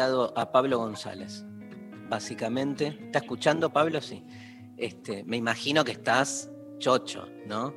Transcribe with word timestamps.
a 0.00 0.52
Pablo 0.52 0.78
González, 0.78 1.44
básicamente. 2.08 2.98
¿Está 2.98 3.18
escuchando, 3.18 3.70
Pablo? 3.70 4.00
Sí. 4.00 4.24
Este, 4.78 5.22
me 5.24 5.36
imagino 5.36 5.84
que 5.84 5.92
estás 5.92 6.50
chocho, 6.78 7.28
¿no? 7.46 7.74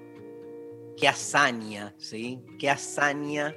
Qué 0.97 1.09
hazaña, 1.09 1.93
¿sí? 1.97 2.41
Qué 2.57 2.69
hazaña. 2.69 3.53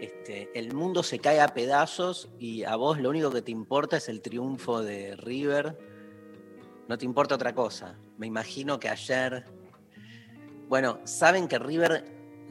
Este, 0.00 0.48
el 0.54 0.72
mundo 0.72 1.02
se 1.02 1.18
cae 1.18 1.40
a 1.40 1.48
pedazos 1.48 2.30
y 2.38 2.64
a 2.64 2.74
vos 2.76 2.98
lo 2.98 3.10
único 3.10 3.30
que 3.30 3.42
te 3.42 3.50
importa 3.50 3.98
es 3.98 4.08
el 4.08 4.22
triunfo 4.22 4.82
de 4.82 5.14
River. 5.16 5.78
No 6.88 6.96
te 6.96 7.04
importa 7.04 7.34
otra 7.34 7.54
cosa. 7.54 7.98
Me 8.16 8.26
imagino 8.26 8.80
que 8.80 8.88
ayer. 8.88 9.44
Bueno, 10.70 11.00
saben 11.04 11.48
que 11.48 11.58
River 11.58 12.04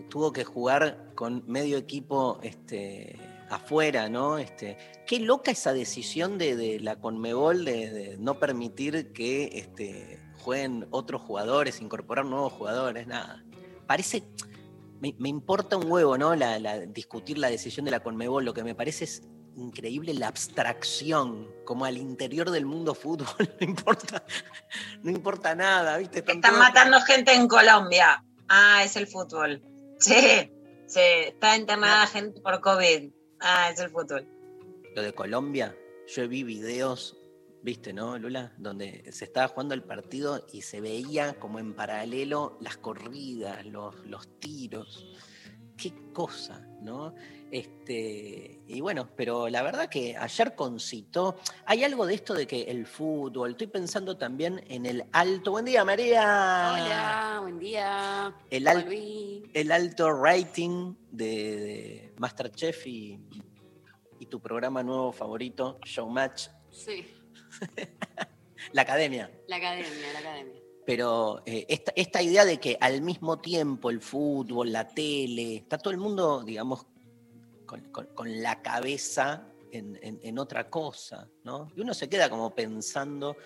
tuvo 0.10 0.32
que 0.32 0.44
jugar 0.44 1.12
con 1.16 1.44
medio 1.48 1.78
equipo 1.78 2.40
este, 2.44 3.18
afuera, 3.50 4.10
¿no? 4.10 4.38
Este, 4.38 4.78
qué 5.08 5.20
loca 5.20 5.52
esa 5.52 5.74
decisión 5.74 6.38
de, 6.38 6.56
de 6.56 6.80
la 6.80 7.00
Conmebol 7.00 7.66
de, 7.66 7.90
de 7.92 8.18
no 8.18 8.40
permitir 8.40 9.12
que 9.12 9.50
este, 9.60 10.20
jueguen 10.40 10.88
otros 10.92 11.22
jugadores, 11.22 11.82
incorporar 11.82 12.26
nuevos 12.26 12.54
jugadores, 12.54 13.08
nada. 13.08 13.44
Parece, 13.88 14.24
me, 15.02 15.16
me 15.18 15.30
importa 15.30 15.78
un 15.78 15.92
huevo, 15.92 16.18
¿no? 16.18 16.36
La, 16.36 16.60
la- 16.60 16.80
discutir 16.80 17.38
la 17.38 17.50
decisión 17.50 17.86
de 17.86 17.92
la 17.92 18.02
Conmebol, 18.02 18.46
lo 18.46 18.54
que 18.54 18.64
me 18.64 18.76
parece 18.76 19.06
es 19.06 19.24
increíble 19.58 20.14
la 20.14 20.28
abstracción, 20.28 21.50
como 21.66 21.86
al 21.86 21.98
interior 21.98 22.50
del 22.52 22.66
mundo 22.66 22.94
fútbol, 22.96 23.28
no 23.60 23.66
importa, 23.68 24.24
no 25.04 25.12
importa 25.12 25.56
nada, 25.56 25.98
¿viste? 25.98 26.20
Están 26.20 26.58
matando 26.60 27.00
gente 27.02 27.34
en 27.34 27.48
Colombia. 27.48 28.24
Ah, 28.48 28.84
es 28.84 28.96
el 28.96 29.08
fútbol. 29.08 29.62
Sí, 30.00 30.50
sí, 30.88 31.00
está 31.26 31.58
internada 31.58 32.08
gente 32.08 32.40
por 32.42 32.62
COVID. 32.62 33.12
Ah, 33.40 33.70
es 33.72 33.80
el 33.80 33.90
fútbol. 33.90 34.28
Lo 34.96 35.02
de 35.02 35.14
Colombia, 35.14 35.76
yo 36.08 36.28
vi 36.28 36.44
videos, 36.44 37.18
viste, 37.62 37.94
¿no, 37.94 38.18
Lula? 38.18 38.54
Donde 38.58 39.12
se 39.12 39.26
estaba 39.26 39.48
jugando 39.48 39.74
el 39.74 39.84
partido 39.84 40.46
y 40.52 40.62
se 40.62 40.82
veía 40.82 41.40
como 41.40 41.60
en 41.60 41.74
paralelo 41.74 42.58
las 42.62 42.78
corridas, 42.78 43.66
los, 43.66 44.06
los 44.06 44.28
tiros. 44.40 45.16
Qué 45.78 45.94
cosa, 46.14 46.68
¿no? 46.82 47.14
Este, 47.52 48.62
y 48.68 48.80
bueno, 48.82 49.10
pero 49.16 49.50
la 49.50 49.62
verdad 49.64 49.90
que 49.90 50.16
ayer 50.16 50.56
concitó. 50.56 51.38
Hay 51.66 51.84
algo 51.84 52.06
de 52.06 52.14
esto 52.14 52.34
de 52.34 52.46
que 52.46 52.64
el 52.64 52.86
fútbol, 52.86 53.52
estoy 53.52 53.68
pensando 53.68 54.18
también 54.18 54.64
en 54.68 54.86
el 54.86 55.06
alto. 55.12 55.52
Buen 55.52 55.66
día, 55.66 55.84
María. 55.84 56.22
Hola, 56.74 57.40
buen 57.42 57.60
día. 57.60 58.36
El 58.50 58.68
al- 58.68 58.88
el 59.54 59.72
alto 59.72 60.12
rating 60.14 60.94
de, 61.12 61.26
de 61.26 62.14
Masterchef 62.18 62.86
y, 62.88 63.20
y 64.20 64.26
tu 64.28 64.40
programa 64.40 64.84
nuevo 64.84 65.12
favorito, 65.12 65.80
Showmatch, 65.86 66.48
Sí, 66.72 67.04
la 68.74 68.84
academia. 68.84 69.32
la 69.48 69.56
academia, 69.56 70.14
la 70.14 70.20
academia. 70.20 70.62
Pero 70.86 71.42
eh, 71.46 71.66
esta, 71.70 71.92
esta 71.96 72.22
idea 72.22 72.46
de 72.46 72.60
que 72.60 72.78
al 72.80 73.02
mismo 73.02 73.40
tiempo 73.40 73.90
el 73.90 74.02
fútbol, 74.02 74.72
la 74.72 74.88
tele, 74.88 75.58
está 75.58 75.78
todo 75.78 75.92
el 75.92 76.00
mundo, 76.00 76.44
digamos, 76.44 76.86
con, 77.70 78.42
la 78.42 78.62
cabeza 78.62 79.48
en, 79.72 80.40
otra 80.40 80.70
cosa, 80.70 81.30
¿no? 81.44 81.72
Y 81.76 81.82
uno 81.82 81.94
se 81.94 82.10
queda 82.10 82.30
como 82.30 82.56
pensando, 82.56 83.38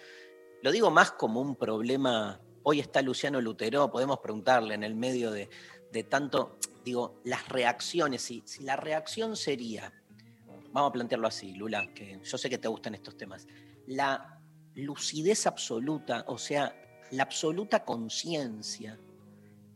lo 0.61 0.71
digo 0.71 0.89
más 0.89 1.11
como 1.11 1.41
un 1.41 1.55
problema, 1.55 2.39
hoy 2.63 2.79
está 2.79 3.01
Luciano 3.01 3.41
Lutero, 3.41 3.91
podemos 3.91 4.19
preguntarle 4.19 4.75
en 4.75 4.83
el 4.83 4.95
medio 4.95 5.31
de, 5.31 5.49
de 5.91 6.03
tanto, 6.03 6.57
digo, 6.85 7.19
las 7.25 7.49
reacciones, 7.49 8.21
si, 8.21 8.41
si 8.45 8.63
la 8.63 8.77
reacción 8.77 9.35
sería, 9.35 9.93
vamos 10.71 10.89
a 10.89 10.93
plantearlo 10.93 11.27
así, 11.27 11.53
Lula, 11.53 11.93
que 11.93 12.19
yo 12.23 12.37
sé 12.37 12.49
que 12.49 12.57
te 12.57 12.69
gustan 12.69 12.95
estos 12.95 13.17
temas, 13.17 13.47
la 13.87 14.39
lucidez 14.75 15.45
absoluta, 15.45 16.23
o 16.27 16.37
sea, 16.37 16.73
la 17.11 17.23
absoluta 17.23 17.83
conciencia 17.83 18.97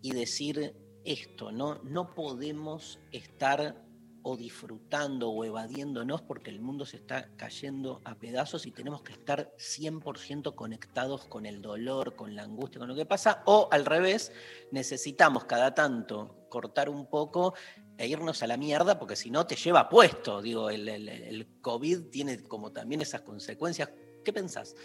y 0.01 0.13
decir 0.13 0.73
esto, 1.03 1.51
¿no? 1.51 1.75
No 1.83 2.13
podemos 2.13 2.99
estar 3.11 3.86
o 4.23 4.35
disfrutando 4.35 5.29
o 5.29 5.45
evadiéndonos 5.45 6.21
porque 6.21 6.49
el 6.49 6.59
mundo 6.59 6.85
se 6.85 6.97
está 6.97 7.29
cayendo 7.37 8.01
a 8.03 8.15
pedazos 8.15 8.65
y 8.65 8.71
tenemos 8.71 9.01
que 9.01 9.13
estar 9.13 9.53
100% 9.57 10.53
conectados 10.55 11.25
con 11.25 11.45
el 11.45 11.61
dolor, 11.61 12.15
con 12.15 12.35
la 12.35 12.43
angustia, 12.43 12.79
con 12.79 12.89
lo 12.89 12.95
que 12.95 13.05
pasa, 13.05 13.43
o 13.45 13.69
al 13.71 13.85
revés, 13.85 14.31
necesitamos 14.71 15.45
cada 15.45 15.73
tanto 15.73 16.35
cortar 16.49 16.89
un 16.89 17.09
poco 17.09 17.53
e 17.97 18.07
irnos 18.07 18.43
a 18.43 18.47
la 18.47 18.57
mierda 18.57 18.99
porque 18.99 19.15
si 19.15 19.31
no 19.31 19.47
te 19.47 19.55
lleva 19.55 19.89
puesto, 19.89 20.41
digo, 20.41 20.69
el, 20.69 20.87
el- 20.89 21.09
el 21.09 21.47
COVID 21.61 22.09
tiene 22.09 22.43
como 22.43 22.71
también 22.71 23.01
esas 23.01 23.21
consecuencias. 23.21 23.89
¿Qué 24.23 24.33
pensás? 24.33 24.75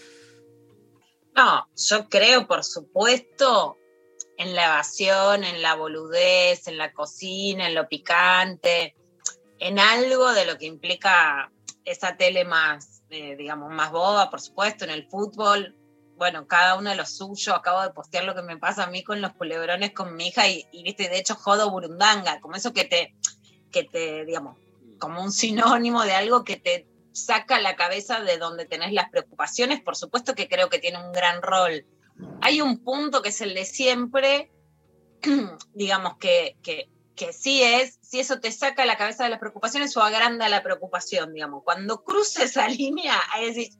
No, 1.34 1.66
yo 1.76 2.08
creo, 2.08 2.46
por 2.46 2.62
supuesto, 2.64 3.76
en 4.36 4.54
la 4.54 4.66
evasión, 4.66 5.44
en 5.44 5.62
la 5.62 5.74
boludez, 5.74 6.68
en 6.68 6.78
la 6.78 6.92
cocina, 6.92 7.66
en 7.68 7.74
lo 7.74 7.88
picante, 7.88 8.94
en 9.62 9.78
algo 9.78 10.32
de 10.32 10.44
lo 10.44 10.58
que 10.58 10.66
implica 10.66 11.52
esa 11.84 12.16
tele 12.16 12.44
más, 12.44 13.02
eh, 13.10 13.36
digamos, 13.36 13.70
más 13.70 13.92
boba, 13.92 14.30
por 14.30 14.40
supuesto, 14.40 14.84
en 14.84 14.90
el 14.90 15.08
fútbol. 15.08 15.76
Bueno, 16.16 16.46
cada 16.46 16.76
uno 16.76 16.90
de 16.90 16.96
los 16.96 17.16
suyos. 17.16 17.56
Acabo 17.56 17.82
de 17.82 17.90
postear 17.90 18.24
lo 18.24 18.34
que 18.34 18.42
me 18.42 18.58
pasa 18.58 18.84
a 18.84 18.90
mí 18.90 19.02
con 19.04 19.20
los 19.20 19.32
culebrones 19.34 19.92
con 19.92 20.14
mi 20.16 20.28
hija 20.28 20.48
y, 20.48 20.66
viste, 20.82 21.08
de 21.08 21.18
hecho, 21.18 21.34
jodo 21.34 21.70
burundanga, 21.70 22.40
como 22.40 22.56
eso 22.56 22.72
que 22.72 22.84
te, 22.84 23.14
que 23.70 23.84
te, 23.84 24.24
digamos, 24.24 24.58
como 24.98 25.22
un 25.22 25.32
sinónimo 25.32 26.02
de 26.02 26.12
algo 26.12 26.44
que 26.44 26.56
te 26.56 26.88
saca 27.12 27.60
la 27.60 27.76
cabeza 27.76 28.20
de 28.20 28.38
donde 28.38 28.66
tenés 28.66 28.92
las 28.92 29.10
preocupaciones, 29.10 29.80
por 29.80 29.96
supuesto 29.96 30.34
que 30.34 30.48
creo 30.48 30.68
que 30.68 30.78
tiene 30.78 31.04
un 31.04 31.12
gran 31.12 31.42
rol. 31.42 31.86
Hay 32.40 32.60
un 32.60 32.82
punto 32.82 33.22
que 33.22 33.30
es 33.30 33.40
el 33.40 33.54
de 33.54 33.64
siempre, 33.64 34.50
digamos 35.74 36.16
que, 36.18 36.56
que, 36.62 36.91
que 37.14 37.32
sí 37.32 37.62
es, 37.62 37.98
si 38.02 38.20
eso 38.20 38.40
te 38.40 38.52
saca 38.52 38.84
la 38.84 38.96
cabeza 38.96 39.24
de 39.24 39.30
las 39.30 39.38
preocupaciones 39.38 39.96
o 39.96 40.02
agranda 40.02 40.48
la 40.48 40.62
preocupación, 40.62 41.32
digamos. 41.32 41.62
Cuando 41.64 42.02
cruza 42.02 42.44
esa 42.44 42.68
línea, 42.68 43.14
ahí 43.32 43.52
decís, 43.52 43.78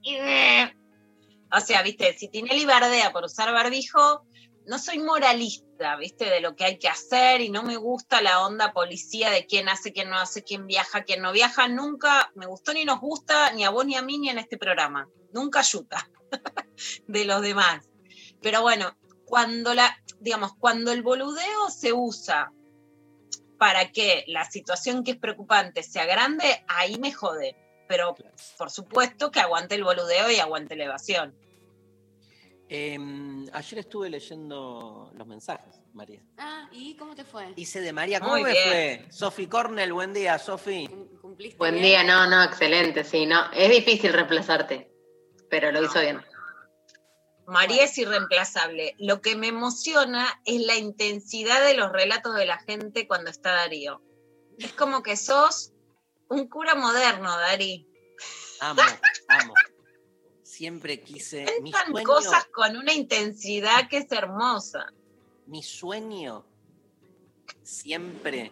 o 1.54 1.60
sea, 1.60 1.82
viste, 1.82 2.16
si 2.16 2.28
Tinelli 2.28 2.65
bardea 2.65 3.12
por 3.12 3.25
usar 3.25 3.53
barbijo, 3.53 4.25
no 4.66 4.78
soy 4.78 4.98
moralista, 4.98 5.97
viste, 5.97 6.26
de 6.26 6.40
lo 6.40 6.55
que 6.55 6.64
hay 6.64 6.79
que 6.79 6.88
hacer 6.88 7.40
y 7.40 7.50
no 7.50 7.62
me 7.62 7.76
gusta 7.76 8.23
la 8.23 8.46
onda 8.46 8.73
policía 8.73 9.31
de 9.31 9.46
quién 9.46 9.69
hace, 9.69 9.93
quién 9.93 10.08
no 10.08 10.19
hace, 10.19 10.44
quién 10.44 10.67
viaja, 10.67 11.02
quién 11.02 11.20
no 11.20 11.32
viaja. 11.32 11.69
Nunca 11.69 12.31
me 12.34 12.46
gustó 12.46 12.73
ni 12.73 12.84
nos 12.84 13.00
gusta, 13.00 13.52
ni 13.52 13.64
a 13.64 13.70
vos 13.70 13.84
ni 13.84 13.96
a 13.96 14.02
mí, 14.02 14.19
ni 14.19 14.29
en 14.29 14.38
este 14.38 14.56
programa. 14.56 15.08
Nunca 15.32 15.61
ayuda 15.61 16.08
de 17.06 17.25
los 17.25 17.43
demás. 17.43 17.88
Pero 18.40 18.62
bueno, 18.62 18.96
cuando 19.25 19.75
la, 19.75 19.96
digamos, 20.20 20.52
cuando 20.58 20.93
el 20.93 21.02
boludeo 21.02 21.70
se 21.70 21.93
usa 21.93 22.52
para 23.62 23.93
que 23.93 24.25
la 24.26 24.44
situación 24.50 25.05
que 25.05 25.12
es 25.12 25.17
preocupante 25.19 25.85
sea 25.85 26.05
grande, 26.05 26.64
ahí 26.67 26.99
me 26.99 27.12
jode. 27.12 27.55
Pero 27.87 28.17
por 28.59 28.73
supuesto 28.73 29.31
que 29.31 29.38
aguante 29.38 29.76
el 29.76 29.85
boludeo 29.85 30.29
y 30.32 30.41
aguante 30.41 30.75
la 30.75 30.87
evasión. 30.87 31.32
Eh, 32.69 32.99
ayer 33.53 33.79
estuve 33.79 34.11
leyendo 34.11 35.12
los 35.14 35.26
mensajes, 35.29 35.81
María. 35.93 36.25
Ah, 36.38 36.69
¿y 36.73 36.97
cómo 36.97 37.14
te 37.14 37.23
fue? 37.25 37.53
Hice 37.55 37.81
de 37.81 37.93
María, 37.93 38.19
¿cómo 38.19 38.32
Muy 38.32 38.43
me 38.43 38.50
bien. 38.50 38.64
fue? 38.67 39.06
Sofi 39.12 39.47
Cornell, 39.47 39.93
buen 39.93 40.12
día, 40.12 40.41
Sofi. 40.41 40.88
¿Cum- 40.88 41.17
¿Cumpliste 41.20 41.56
Buen 41.58 41.75
bien? 41.75 41.85
día, 41.85 42.03
no, 42.03 42.29
no, 42.29 42.43
excelente, 42.43 43.05
sí, 43.05 43.26
no. 43.26 43.49
Es 43.53 43.70
difícil 43.70 44.12
reemplazarte, 44.12 44.91
pero 45.49 45.70
lo 45.70 45.85
hizo 45.85 46.00
bien. 46.00 46.20
María 47.52 47.84
es 47.84 47.99
irreemplazable. 47.99 48.94
Lo 48.99 49.20
que 49.20 49.37
me 49.37 49.49
emociona 49.49 50.40
es 50.46 50.62
la 50.62 50.76
intensidad 50.76 51.62
de 51.62 51.75
los 51.75 51.93
relatos 51.93 52.34
de 52.34 52.46
la 52.46 52.58
gente 52.58 53.06
cuando 53.06 53.31
está 53.31 53.52
Darío. 53.52 54.00
Es 54.58 54.72
como 54.72 55.02
que 55.02 55.16
sos 55.19 55.72
un 56.28 56.49
cura 56.49 56.75
moderno, 56.75 57.37
Darí. 57.37 57.87
Amo, 58.60 58.81
amo. 59.28 59.54
Siempre 60.43 61.02
quise. 61.02 61.44
Mi 61.60 61.72
Cuentan 61.72 61.93
sueño, 61.93 62.06
cosas 62.06 62.46
con 62.46 62.75
una 62.76 62.94
intensidad 62.94 63.87
que 63.88 63.98
es 63.98 64.10
hermosa. 64.10 64.87
mi 65.46 65.62
sueño 65.62 66.46
siempre 67.62 68.50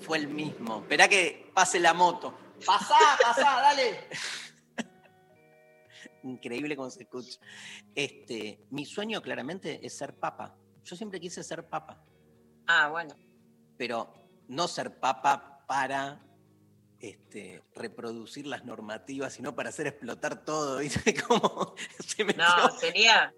fue 0.00 0.16
el 0.16 0.28
mismo. 0.28 0.80
Esperá 0.80 1.08
que 1.08 1.50
pase 1.52 1.78
la 1.78 1.92
moto. 1.92 2.32
Pasá, 2.64 2.96
pasá, 3.22 3.42
dale. 3.42 4.08
Increíble 6.22 6.76
cómo 6.76 6.90
se 6.90 7.02
escucha. 7.02 7.38
Este, 7.94 8.66
mi 8.70 8.84
sueño 8.84 9.22
claramente 9.22 9.84
es 9.84 9.96
ser 9.96 10.14
papa. 10.14 10.56
Yo 10.84 10.96
siempre 10.96 11.20
quise 11.20 11.42
ser 11.42 11.66
papa, 11.68 12.02
Ah, 12.66 12.88
bueno. 12.88 13.14
pero 13.76 14.12
no 14.48 14.66
ser 14.68 14.98
papa 14.98 15.64
para 15.66 16.24
este, 16.98 17.62
reproducir 17.74 18.46
las 18.46 18.64
normativas, 18.64 19.32
sino 19.34 19.54
para 19.54 19.68
hacer 19.68 19.86
explotar 19.86 20.44
todo. 20.44 20.78
¿Viste? 20.78 21.14
Como 21.22 21.74
se 22.00 22.24
metió- 22.24 22.44
No, 22.44 22.70
sería. 22.78 23.32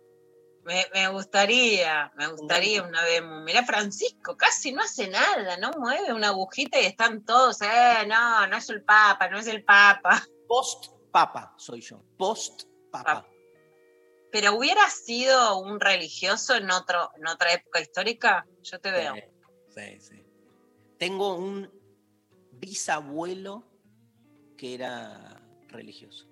Me, 0.62 0.84
me 0.92 1.08
gustaría, 1.08 2.12
me 2.16 2.26
gustaría 2.28 2.82
una 2.82 3.02
vez. 3.02 3.22
Mirá, 3.44 3.64
Francisco 3.64 4.36
casi 4.36 4.72
no 4.72 4.82
hace 4.82 5.08
nada, 5.08 5.56
no 5.56 5.70
mueve 5.78 6.12
una 6.12 6.28
agujita 6.28 6.78
y 6.78 6.84
están 6.84 7.24
todos, 7.24 7.62
eh, 7.62 8.06
no, 8.06 8.46
no 8.46 8.56
es 8.58 8.68
el 8.68 8.82
Papa, 8.84 9.28
no 9.30 9.38
es 9.38 9.46
el 9.46 9.64
Papa. 9.64 10.22
Post 10.46 10.92
papa 11.10 11.54
soy 11.56 11.80
yo. 11.80 12.02
Post 12.18 12.64
papa. 12.90 13.14
Papa. 13.14 13.28
Pero 14.32 14.56
hubiera 14.56 14.88
sido 14.88 15.58
un 15.58 15.80
religioso 15.80 16.54
en, 16.54 16.70
otro, 16.70 17.10
en 17.16 17.26
otra 17.26 17.52
época 17.52 17.80
histórica, 17.80 18.46
yo 18.62 18.80
te 18.80 18.90
veo. 18.90 19.14
Sí, 19.68 20.00
sí. 20.00 20.24
Tengo 20.98 21.34
un 21.34 21.70
bisabuelo 22.52 23.64
que 24.56 24.74
era 24.74 25.42
religioso. 25.68 26.28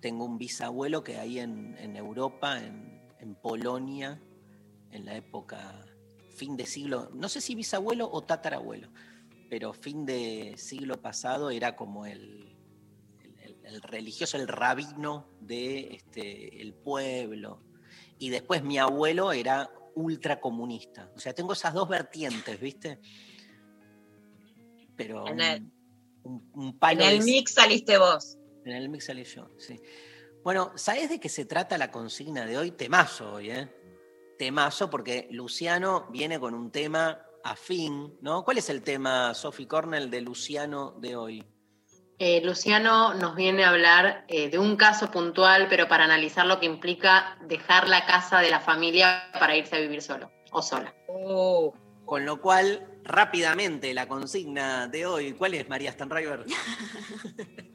Tengo 0.00 0.24
un 0.24 0.38
bisabuelo 0.38 1.04
que 1.04 1.18
ahí 1.18 1.38
en, 1.38 1.76
en 1.78 1.96
Europa, 1.96 2.58
en, 2.58 2.98
en 3.20 3.34
Polonia, 3.34 4.20
en 4.90 5.04
la 5.04 5.14
época, 5.16 5.86
fin 6.30 6.56
de 6.56 6.66
siglo, 6.66 7.10
no 7.12 7.28
sé 7.28 7.40
si 7.40 7.54
bisabuelo 7.54 8.08
o 8.10 8.22
tatarabuelo, 8.22 8.88
pero 9.50 9.72
fin 9.72 10.06
de 10.06 10.54
siglo 10.56 11.00
pasado 11.00 11.50
era 11.50 11.76
como 11.76 12.06
el, 12.06 12.47
el- 13.68 13.74
el- 13.74 13.74
el 13.76 13.82
religioso, 13.82 14.36
el 14.36 14.48
rabino 14.48 15.28
de 15.40 15.94
este, 15.96 16.60
el 16.62 16.74
pueblo. 16.74 17.62
Y 18.18 18.30
después 18.30 18.62
mi 18.62 18.78
abuelo 18.78 19.32
era 19.32 19.70
ultracomunista. 19.94 21.10
O 21.14 21.20
sea, 21.20 21.32
tengo 21.34 21.52
esas 21.52 21.74
dos 21.74 21.88
vertientes, 21.88 22.58
¿viste? 22.60 23.00
Pero 24.96 25.26
En 25.26 25.40
el- 25.40 25.70
un- 26.24 26.50
un 26.54 26.66
En 26.68 26.78
palo 26.78 27.04
el 27.04 27.18
de- 27.20 27.24
mix 27.24 27.54
saliste 27.54 27.98
vos. 27.98 28.36
en 28.64 28.72
el 28.72 28.88
mix 28.88 29.06
salí 29.06 29.24
yo, 29.24 29.48
sí. 29.58 29.80
Bueno, 30.42 30.72
¿sabés 30.76 31.08
de 31.10 31.20
qué 31.20 31.28
se 31.28 31.44
trata 31.44 31.78
la 31.78 31.90
consigna 31.90 32.46
de 32.46 32.58
hoy? 32.58 32.70
Temazo 32.72 33.34
hoy, 33.34 33.50
¿eh? 33.50 33.68
Temazo, 34.38 34.88
porque 34.90 35.28
Luciano 35.30 36.06
viene 36.10 36.38
con 36.38 36.54
un 36.54 36.70
tema 36.70 37.20
afín, 37.44 38.16
¿no? 38.20 38.44
¿Cuál 38.44 38.58
es 38.58 38.70
el 38.70 38.82
tema, 38.82 39.34
Sophie 39.34 39.66
Cornell, 39.66 40.10
de 40.10 40.20
Luciano 40.20 40.92
de 40.92 41.16
hoy? 41.16 41.44
Eh, 42.20 42.40
Luciano 42.44 43.14
nos 43.14 43.36
viene 43.36 43.62
a 43.64 43.70
hablar 43.70 44.24
eh, 44.28 44.50
de 44.50 44.58
un 44.58 44.76
caso 44.76 45.10
puntual, 45.10 45.68
pero 45.68 45.86
para 45.86 46.04
analizar 46.04 46.46
lo 46.46 46.58
que 46.58 46.66
implica 46.66 47.38
dejar 47.46 47.88
la 47.88 48.04
casa 48.06 48.40
de 48.40 48.50
la 48.50 48.58
familia 48.60 49.30
para 49.38 49.56
irse 49.56 49.76
a 49.76 49.78
vivir 49.80 50.02
solo 50.02 50.32
o 50.50 50.60
sola. 50.60 50.92
Uh, 51.06 51.70
Con 52.04 52.24
lo 52.24 52.40
cual, 52.40 52.88
rápidamente, 53.04 53.94
la 53.94 54.08
consigna 54.08 54.88
de 54.88 55.06
hoy, 55.06 55.32
¿cuál 55.34 55.54
es, 55.54 55.68
María 55.68 55.92
Stanriver? 55.92 56.44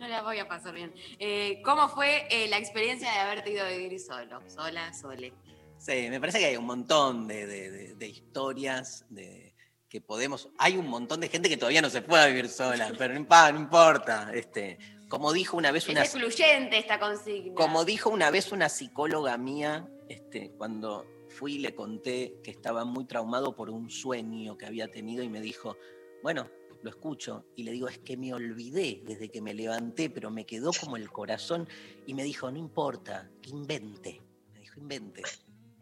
No 0.00 0.08
la 0.08 0.22
voy 0.22 0.38
a 0.38 0.48
pasar 0.48 0.74
bien. 0.74 0.92
Eh, 1.18 1.60
¿Cómo 1.64 1.88
fue 1.88 2.26
eh, 2.30 2.48
la 2.48 2.56
experiencia 2.58 3.12
de 3.12 3.18
haberte 3.18 3.52
ido 3.52 3.64
a 3.64 3.68
vivir 3.68 4.00
solo? 4.00 4.40
Sola, 4.48 4.92
sole. 4.92 5.32
Sí, 5.78 6.08
me 6.10 6.18
parece 6.18 6.38
que 6.40 6.46
hay 6.46 6.56
un 6.56 6.64
montón 6.64 7.28
de, 7.28 7.46
de- 7.46 7.70
de- 7.70 7.94
de 7.94 8.08
historias 8.08 9.04
de, 9.10 9.54
que 9.88 10.00
podemos. 10.00 10.48
Hay 10.58 10.76
un 10.76 10.88
montón 10.88 11.20
de 11.20 11.28
gente 11.28 11.48
que 11.48 11.56
todavía 11.56 11.82
no 11.82 11.90
se 11.90 12.02
puede 12.02 12.28
vivir 12.28 12.48
sola, 12.48 12.92
pero 12.98 13.14
no, 13.14 13.52
no 13.52 13.58
importa. 13.58 14.30
Este, 14.34 14.78
como 15.08 15.32
dijo 15.32 15.56
una 15.56 15.70
vez 15.72 15.84
Es 15.84 15.90
una, 15.90 16.02
excluyente 16.02 16.78
esta 16.78 16.98
consigna. 16.98 17.54
como 17.54 17.84
dijo 17.84 18.10
una 18.10 18.30
vez 18.30 18.52
una 18.52 18.68
psicóloga 18.68 19.36
mía, 19.38 19.88
este, 20.08 20.50
cuando 20.52 21.06
fui 21.28 21.54
y 21.56 21.58
le 21.58 21.74
conté 21.74 22.38
que 22.42 22.50
estaba 22.50 22.84
muy 22.84 23.04
traumado 23.04 23.54
por 23.54 23.70
un 23.70 23.90
sueño 23.90 24.56
que 24.56 24.66
había 24.66 24.88
tenido 24.88 25.22
y 25.22 25.28
me 25.28 25.40
dijo, 25.40 25.76
bueno, 26.22 26.48
lo 26.82 26.90
escucho 26.90 27.46
y 27.56 27.62
le 27.64 27.72
digo, 27.72 27.88
es 27.88 27.98
que 27.98 28.16
me 28.16 28.32
olvidé 28.32 29.02
desde 29.04 29.28
que 29.28 29.40
me 29.42 29.54
levanté, 29.54 30.08
pero 30.10 30.30
me 30.30 30.46
quedó 30.46 30.70
como 30.72 30.96
el 30.96 31.10
corazón 31.10 31.68
y 32.06 32.14
me 32.14 32.22
dijo, 32.24 32.50
no 32.50 32.58
importa, 32.58 33.28
que 33.42 33.50
invente. 33.50 34.22
Me 34.52 34.60
dijo, 34.60 34.80
invente. 34.80 35.22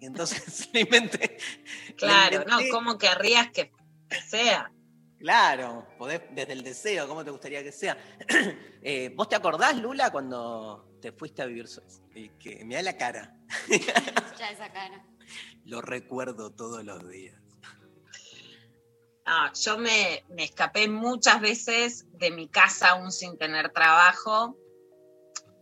Y 0.01 0.07
entonces 0.07 0.69
le 0.73 0.81
inventé. 0.81 1.39
le 1.89 1.95
claro, 1.95 2.45
no, 2.47 2.61
inventé- 2.61 2.71
¿cómo 2.71 2.99
querrías 2.99 3.51
que 3.51 3.71
sea? 4.23 4.71
Claro, 5.19 5.87
podés 5.97 6.21
desde 6.33 6.53
el 6.53 6.63
deseo, 6.63 7.09
¿cómo 7.09 7.25
te 7.25 7.31
gustaría 7.31 7.63
que 7.63 7.73
sea? 7.73 7.97
Eh, 8.87 9.11
¿Vos 9.17 9.31
te 9.31 9.35
acordás, 9.35 9.79
Lula, 9.79 10.11
cuando 10.11 10.99
te 11.01 11.11
fuiste 11.11 11.41
a 11.41 11.47
vivir 11.47 11.67
sola? 11.67 11.87
que 12.39 12.63
me 12.67 12.75
da 12.75 12.83
la 12.83 12.99
cara. 12.99 13.35
Ya 14.39 14.51
esa 14.51 14.71
cara. 14.71 15.03
Lo 15.65 15.81
recuerdo 15.81 16.51
todos 16.51 16.85
los 16.85 17.09
días. 17.09 17.41
No, 19.27 19.51
yo 19.55 19.79
me, 19.79 20.23
me 20.29 20.45
escapé 20.45 20.87
muchas 20.87 21.41
veces 21.41 22.07
de 22.13 22.31
mi 22.31 22.47
casa 22.47 22.91
aún 22.91 23.11
sin 23.11 23.39
tener 23.39 23.73
trabajo 23.73 24.59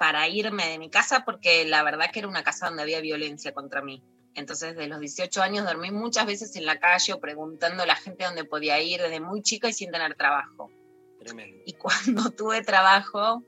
para 0.00 0.26
irme 0.26 0.66
de 0.66 0.80
mi 0.80 0.90
casa 0.90 1.24
porque 1.24 1.64
la 1.64 1.84
verdad 1.84 2.10
que 2.12 2.18
era 2.18 2.28
una 2.28 2.42
casa 2.42 2.66
donde 2.66 2.82
había 2.82 3.00
violencia 3.00 3.54
contra 3.54 3.82
mí. 3.82 4.02
Entonces, 4.34 4.76
de 4.76 4.86
los 4.86 4.98
18 5.00 5.42
años 5.42 5.66
dormí 5.66 5.90
muchas 5.90 6.26
veces 6.26 6.56
en 6.56 6.64
la 6.64 6.80
calle 6.80 7.12
o 7.12 7.20
preguntando 7.20 7.82
a 7.82 7.86
la 7.86 7.96
gente 7.96 8.24
dónde 8.24 8.44
podía 8.44 8.80
ir 8.80 9.00
desde 9.02 9.20
muy 9.20 9.42
chica 9.42 9.68
y 9.68 9.72
sin 9.72 9.90
tener 9.90 10.14
trabajo. 10.14 10.70
Tremendo. 11.18 11.62
Y 11.66 11.74
cuando 11.74 12.30
tuve 12.36 12.62
trabajo, 12.62 13.42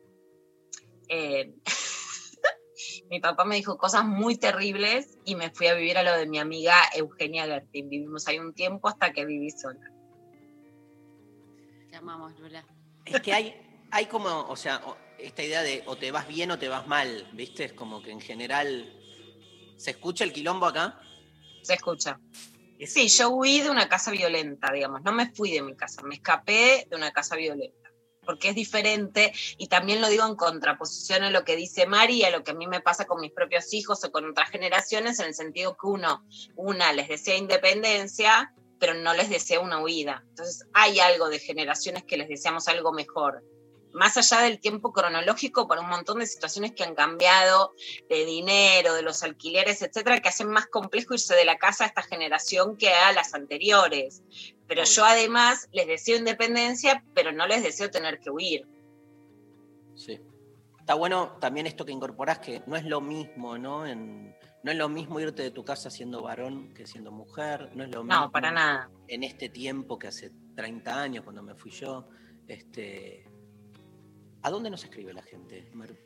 eh, 1.08 1.54
mi 3.10 3.20
papá 3.20 3.44
me 3.44 3.56
dijo 3.56 3.78
cosas 3.78 4.04
muy 4.04 4.36
terribles 4.36 5.18
y 5.24 5.36
me 5.36 5.50
fui 5.50 5.68
a 5.68 5.74
vivir 5.74 5.96
a 5.96 6.02
lo 6.02 6.16
de 6.16 6.26
mi 6.26 6.38
amiga 6.38 6.76
Eugenia 6.94 7.46
Gertin. 7.46 7.88
Vivimos 7.88 8.28
ahí 8.28 8.38
un 8.38 8.52
tiempo 8.52 8.88
hasta 8.88 9.12
que 9.12 9.24
viví 9.24 9.50
sola. 9.50 9.90
Te 11.90 11.96
amamos, 11.96 12.38
Lula. 12.38 12.64
Es 13.06 13.20
que 13.20 13.32
hay, 13.32 13.54
hay 13.90 14.06
como, 14.06 14.48
o 14.48 14.56
sea, 14.56 14.82
esta 15.18 15.42
idea 15.42 15.62
de 15.62 15.82
o 15.86 15.96
te 15.96 16.10
vas 16.10 16.28
bien 16.28 16.50
o 16.50 16.58
te 16.58 16.68
vas 16.68 16.86
mal, 16.86 17.28
¿viste? 17.32 17.64
Es 17.64 17.72
como 17.72 18.02
que 18.02 18.10
en 18.10 18.20
general. 18.20 19.00
¿Se 19.84 19.90
escucha 19.90 20.24
el 20.24 20.32
quilombo 20.32 20.64
acá? 20.64 20.98
Se 21.60 21.74
escucha. 21.74 22.18
Sí, 22.86 23.08
yo 23.08 23.28
huí 23.28 23.60
de 23.60 23.68
una 23.68 23.86
casa 23.86 24.10
violenta, 24.12 24.72
digamos. 24.72 25.02
No 25.02 25.12
me 25.12 25.30
fui 25.30 25.52
de 25.52 25.60
mi 25.60 25.76
casa, 25.76 26.00
me 26.04 26.14
escapé 26.14 26.86
de 26.88 26.96
una 26.96 27.12
casa 27.12 27.36
violenta. 27.36 27.90
Porque 28.24 28.48
es 28.48 28.54
diferente 28.54 29.34
y 29.58 29.66
también 29.66 30.00
lo 30.00 30.08
digo 30.08 30.26
en 30.26 30.36
contraposición 30.36 31.22
a 31.22 31.30
lo 31.30 31.44
que 31.44 31.54
dice 31.54 31.84
Mari 31.86 32.24
a 32.24 32.30
lo 32.30 32.42
que 32.42 32.52
a 32.52 32.54
mí 32.54 32.66
me 32.66 32.80
pasa 32.80 33.04
con 33.04 33.20
mis 33.20 33.32
propios 33.32 33.74
hijos 33.74 34.02
o 34.04 34.10
con 34.10 34.26
otras 34.26 34.48
generaciones, 34.48 35.20
en 35.20 35.26
el 35.26 35.34
sentido 35.34 35.76
que 35.76 35.86
uno, 35.86 36.24
una 36.56 36.94
les 36.94 37.08
desea 37.08 37.36
independencia, 37.36 38.54
pero 38.80 38.94
no 38.94 39.12
les 39.12 39.28
desea 39.28 39.60
una 39.60 39.82
huida. 39.82 40.24
Entonces 40.30 40.66
hay 40.72 40.98
algo 40.98 41.28
de 41.28 41.40
generaciones 41.40 42.04
que 42.04 42.16
les 42.16 42.30
deseamos 42.30 42.68
algo 42.68 42.90
mejor. 42.94 43.44
Más 43.94 44.16
allá 44.16 44.42
del 44.42 44.58
tiempo 44.60 44.92
cronológico, 44.92 45.66
por 45.66 45.78
un 45.78 45.88
montón 45.88 46.18
de 46.18 46.26
situaciones 46.26 46.72
que 46.72 46.82
han 46.84 46.94
cambiado, 46.94 47.72
de 48.10 48.24
dinero, 48.26 48.92
de 48.94 49.02
los 49.02 49.22
alquileres, 49.22 49.80
etcétera, 49.82 50.20
que 50.20 50.28
hacen 50.28 50.48
más 50.48 50.66
complejo 50.66 51.14
irse 51.14 51.34
de 51.34 51.44
la 51.44 51.56
casa 51.56 51.84
a 51.84 51.86
esta 51.86 52.02
generación 52.02 52.76
que 52.76 52.90
a 52.92 53.12
las 53.12 53.34
anteriores. 53.34 54.22
Pero 54.66 54.84
yo 54.84 55.04
además 55.04 55.68
les 55.72 55.86
deseo 55.86 56.18
independencia, 56.18 57.04
pero 57.14 57.32
no 57.32 57.46
les 57.46 57.62
deseo 57.62 57.90
tener 57.90 58.18
que 58.18 58.30
huir. 58.30 58.66
Sí. 59.94 60.20
Está 60.80 60.94
bueno 60.94 61.36
también 61.40 61.66
esto 61.66 61.84
que 61.86 61.92
incorporás, 61.92 62.40
que 62.40 62.62
no 62.66 62.76
es 62.76 62.84
lo 62.84 63.00
mismo, 63.00 63.56
¿no? 63.56 63.86
En- 63.86 64.34
no 64.62 64.70
es 64.70 64.76
lo 64.76 64.88
mismo 64.88 65.20
irte 65.20 65.42
de 65.42 65.50
tu 65.50 65.64
casa 65.64 65.88
siendo 65.90 66.22
varón 66.22 66.74
que 66.74 66.86
siendo 66.86 67.10
mujer. 67.12 67.70
No 67.74 67.84
es 67.84 67.90
lo 67.90 68.02
mismo 68.02 68.20
No, 68.22 68.30
para 68.30 68.50
nada. 68.50 68.90
en 69.08 69.22
este 69.22 69.48
tiempo 69.50 69.98
que 69.98 70.08
hace 70.08 70.30
30 70.56 71.00
años, 71.00 71.22
cuando 71.24 71.42
me 71.42 71.54
fui 71.54 71.70
yo. 71.70 72.08
Este, 72.48 73.24
¿A 74.44 74.50
dónde 74.50 74.70
nos 74.70 74.84
escribe 74.84 75.12
la 75.12 75.22
gente, 75.22 75.66
Maru? 75.72 75.96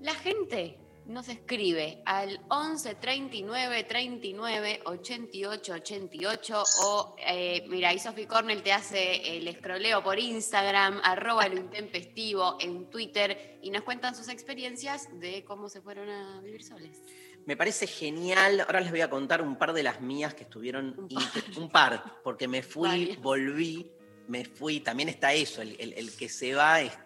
La 0.00 0.14
gente 0.14 0.78
nos 1.06 1.28
escribe 1.28 2.00
al 2.06 2.40
11 2.48 2.94
39 2.94 3.84
39 3.84 4.80
88 4.84 5.72
88 5.74 6.62
o 6.84 7.16
eh, 7.18 7.64
mira, 7.68 7.88
ahí 7.88 7.98
Sophie 7.98 8.26
Cornell 8.28 8.62
te 8.62 8.72
hace 8.72 9.36
el 9.36 9.48
escroleo 9.48 10.02
por 10.02 10.18
Instagram, 10.18 11.00
arroba 11.02 11.48
lo 11.48 11.56
intempestivo 11.58 12.56
en 12.60 12.88
Twitter 12.88 13.58
y 13.62 13.70
nos 13.70 13.82
cuentan 13.82 14.14
sus 14.14 14.28
experiencias 14.28 15.08
de 15.18 15.44
cómo 15.44 15.68
se 15.68 15.80
fueron 15.80 16.08
a 16.08 16.40
vivir 16.40 16.62
soles. 16.62 17.02
Me 17.46 17.56
parece 17.56 17.88
genial. 17.88 18.60
Ahora 18.60 18.80
les 18.80 18.92
voy 18.92 19.00
a 19.00 19.10
contar 19.10 19.42
un 19.42 19.56
par 19.56 19.72
de 19.72 19.82
las 19.82 20.00
mías 20.00 20.34
que 20.34 20.44
estuvieron. 20.44 20.94
Un 20.96 21.08
inter- 21.10 21.44
Un 21.58 21.68
par, 21.68 22.20
porque 22.22 22.46
me 22.46 22.62
fui, 22.62 22.88
Varias. 22.88 23.20
volví, 23.20 23.90
me 24.28 24.44
fui. 24.44 24.78
También 24.78 25.08
está 25.08 25.32
eso, 25.34 25.60
el, 25.62 25.74
el- 25.80 25.94
el 25.94 26.16
que 26.16 26.28
se 26.28 26.54
va 26.54 26.80
es- 26.80 26.96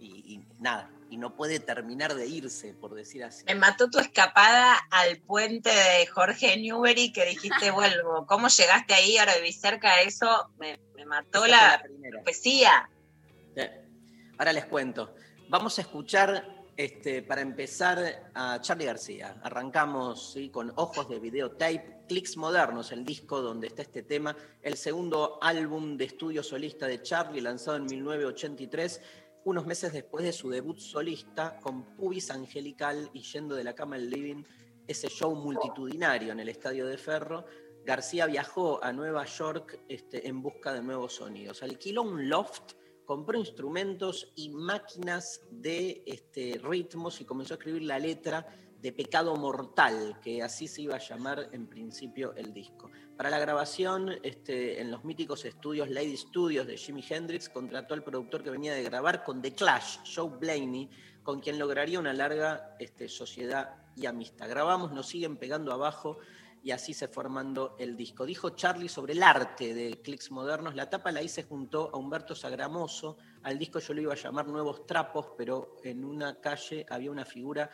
y, 0.00 0.34
y 0.34 0.44
nada, 0.58 0.90
y 1.10 1.16
no 1.16 1.34
puede 1.36 1.60
terminar 1.60 2.14
de 2.14 2.26
irse, 2.26 2.72
por 2.74 2.94
decir 2.94 3.24
así. 3.24 3.44
Me 3.46 3.54
mató 3.54 3.90
tu 3.90 3.98
escapada 3.98 4.76
al 4.90 5.18
puente 5.18 5.70
de 5.70 6.06
Jorge 6.06 6.56
Newbery 6.56 7.12
que 7.12 7.26
dijiste 7.26 7.70
vuelvo. 7.70 8.26
¿Cómo 8.26 8.48
llegaste 8.48 8.94
ahí? 8.94 9.18
Ahora 9.18 9.34
vivís 9.36 9.60
cerca 9.60 9.96
de 9.96 10.04
eso. 10.04 10.50
Me, 10.58 10.80
me 10.94 11.04
mató 11.04 11.44
Esa 11.44 11.48
la 11.48 11.82
primera. 11.82 12.22
profecía. 12.22 12.90
Eh, 13.56 13.84
Ahora 14.38 14.52
les 14.54 14.64
cuento. 14.66 15.14
Vamos 15.48 15.76
a 15.78 15.82
escuchar, 15.82 16.64
este, 16.76 17.22
para 17.22 17.40
empezar, 17.42 18.30
a 18.34 18.58
Charlie 18.62 18.86
García. 18.86 19.36
Arrancamos 19.42 20.32
¿sí? 20.32 20.48
con 20.48 20.72
Ojos 20.76 21.08
de 21.10 21.18
Videotape, 21.18 22.04
Clicks 22.08 22.36
Modernos, 22.38 22.90
el 22.92 23.04
disco 23.04 23.42
donde 23.42 23.66
está 23.66 23.82
este 23.82 24.02
tema, 24.02 24.34
el 24.62 24.76
segundo 24.76 25.38
álbum 25.42 25.96
de 25.96 26.06
estudio 26.06 26.42
solista 26.42 26.86
de 26.86 27.02
Charlie, 27.02 27.40
lanzado 27.40 27.76
en 27.76 27.84
1983, 27.84 29.00
unos 29.44 29.66
meses 29.66 29.92
después 29.92 30.24
de 30.24 30.32
su 30.32 30.50
debut 30.50 30.78
solista, 30.78 31.58
con 31.60 31.96
Pubis 31.96 32.30
Angelical 32.30 33.10
y 33.12 33.22
Yendo 33.22 33.54
de 33.54 33.64
la 33.64 33.74
Cama 33.74 33.96
al 33.96 34.10
Living, 34.10 34.44
ese 34.86 35.08
show 35.08 35.34
multitudinario 35.34 36.32
en 36.32 36.40
el 36.40 36.48
Estadio 36.48 36.86
de 36.86 36.98
Ferro. 36.98 37.44
García 37.84 38.26
viajó 38.26 38.82
a 38.84 38.92
Nueva 38.92 39.24
York 39.24 39.80
este, 39.88 40.28
en 40.28 40.42
busca 40.42 40.72
de 40.72 40.82
nuevos 40.82 41.14
sonidos. 41.14 41.62
Alquiló 41.62 42.02
un 42.02 42.28
loft 42.28 42.74
compró 43.10 43.36
instrumentos 43.36 44.30
y 44.36 44.50
máquinas 44.50 45.42
de 45.50 46.00
este, 46.06 46.60
ritmos 46.62 47.20
y 47.20 47.24
comenzó 47.24 47.54
a 47.54 47.56
escribir 47.56 47.82
la 47.82 47.98
letra 47.98 48.46
de 48.80 48.92
Pecado 48.92 49.36
Mortal, 49.36 50.18
que 50.22 50.42
así 50.42 50.66
se 50.66 50.82
iba 50.82 50.96
a 50.96 50.98
llamar 50.98 51.48
en 51.52 51.66
principio 51.66 52.34
el 52.34 52.52
disco. 52.52 52.90
Para 53.16 53.28
la 53.28 53.38
grabación, 53.38 54.12
este, 54.22 54.80
en 54.80 54.90
los 54.90 55.04
míticos 55.04 55.44
estudios 55.44 55.90
Lady 55.90 56.16
Studios 56.16 56.66
de 56.66 56.78
Jimi 56.78 57.04
Hendrix, 57.06 57.50
contrató 57.50 57.92
al 57.92 58.02
productor 58.02 58.42
que 58.42 58.50
venía 58.50 58.72
de 58.72 58.82
grabar 58.82 59.22
con 59.24 59.42
The 59.42 59.52
Clash, 59.52 59.98
Joe 60.14 60.30
Blaney, 60.38 60.88
con 61.22 61.40
quien 61.40 61.58
lograría 61.58 61.98
una 61.98 62.14
larga 62.14 62.74
este, 62.78 63.08
sociedad 63.08 63.76
y 63.94 64.06
amistad. 64.06 64.48
Grabamos, 64.48 64.92
nos 64.92 65.06
siguen 65.06 65.36
pegando 65.36 65.72
abajo 65.72 66.18
y 66.62 66.70
así 66.72 66.94
se 66.94 67.08
formando 67.08 67.76
el 67.78 67.96
disco. 67.96 68.26
Dijo 68.26 68.50
Charlie 68.50 68.88
sobre 68.88 69.12
el 69.12 69.22
arte 69.22 69.74
de 69.74 70.00
clics 70.02 70.30
modernos, 70.30 70.74
la 70.74 70.88
tapa 70.88 71.12
la 71.12 71.22
hice 71.22 71.42
junto 71.42 71.90
a 71.92 71.96
Humberto 71.96 72.34
Sagramoso, 72.34 73.16
al 73.42 73.58
disco 73.58 73.78
yo 73.78 73.94
lo 73.94 74.02
iba 74.02 74.12
a 74.12 74.16
llamar 74.16 74.46
Nuevos 74.46 74.86
Trapos, 74.86 75.28
pero 75.36 75.76
en 75.82 76.04
una 76.04 76.40
calle 76.40 76.84
había 76.88 77.10
una 77.10 77.24
figura 77.24 77.70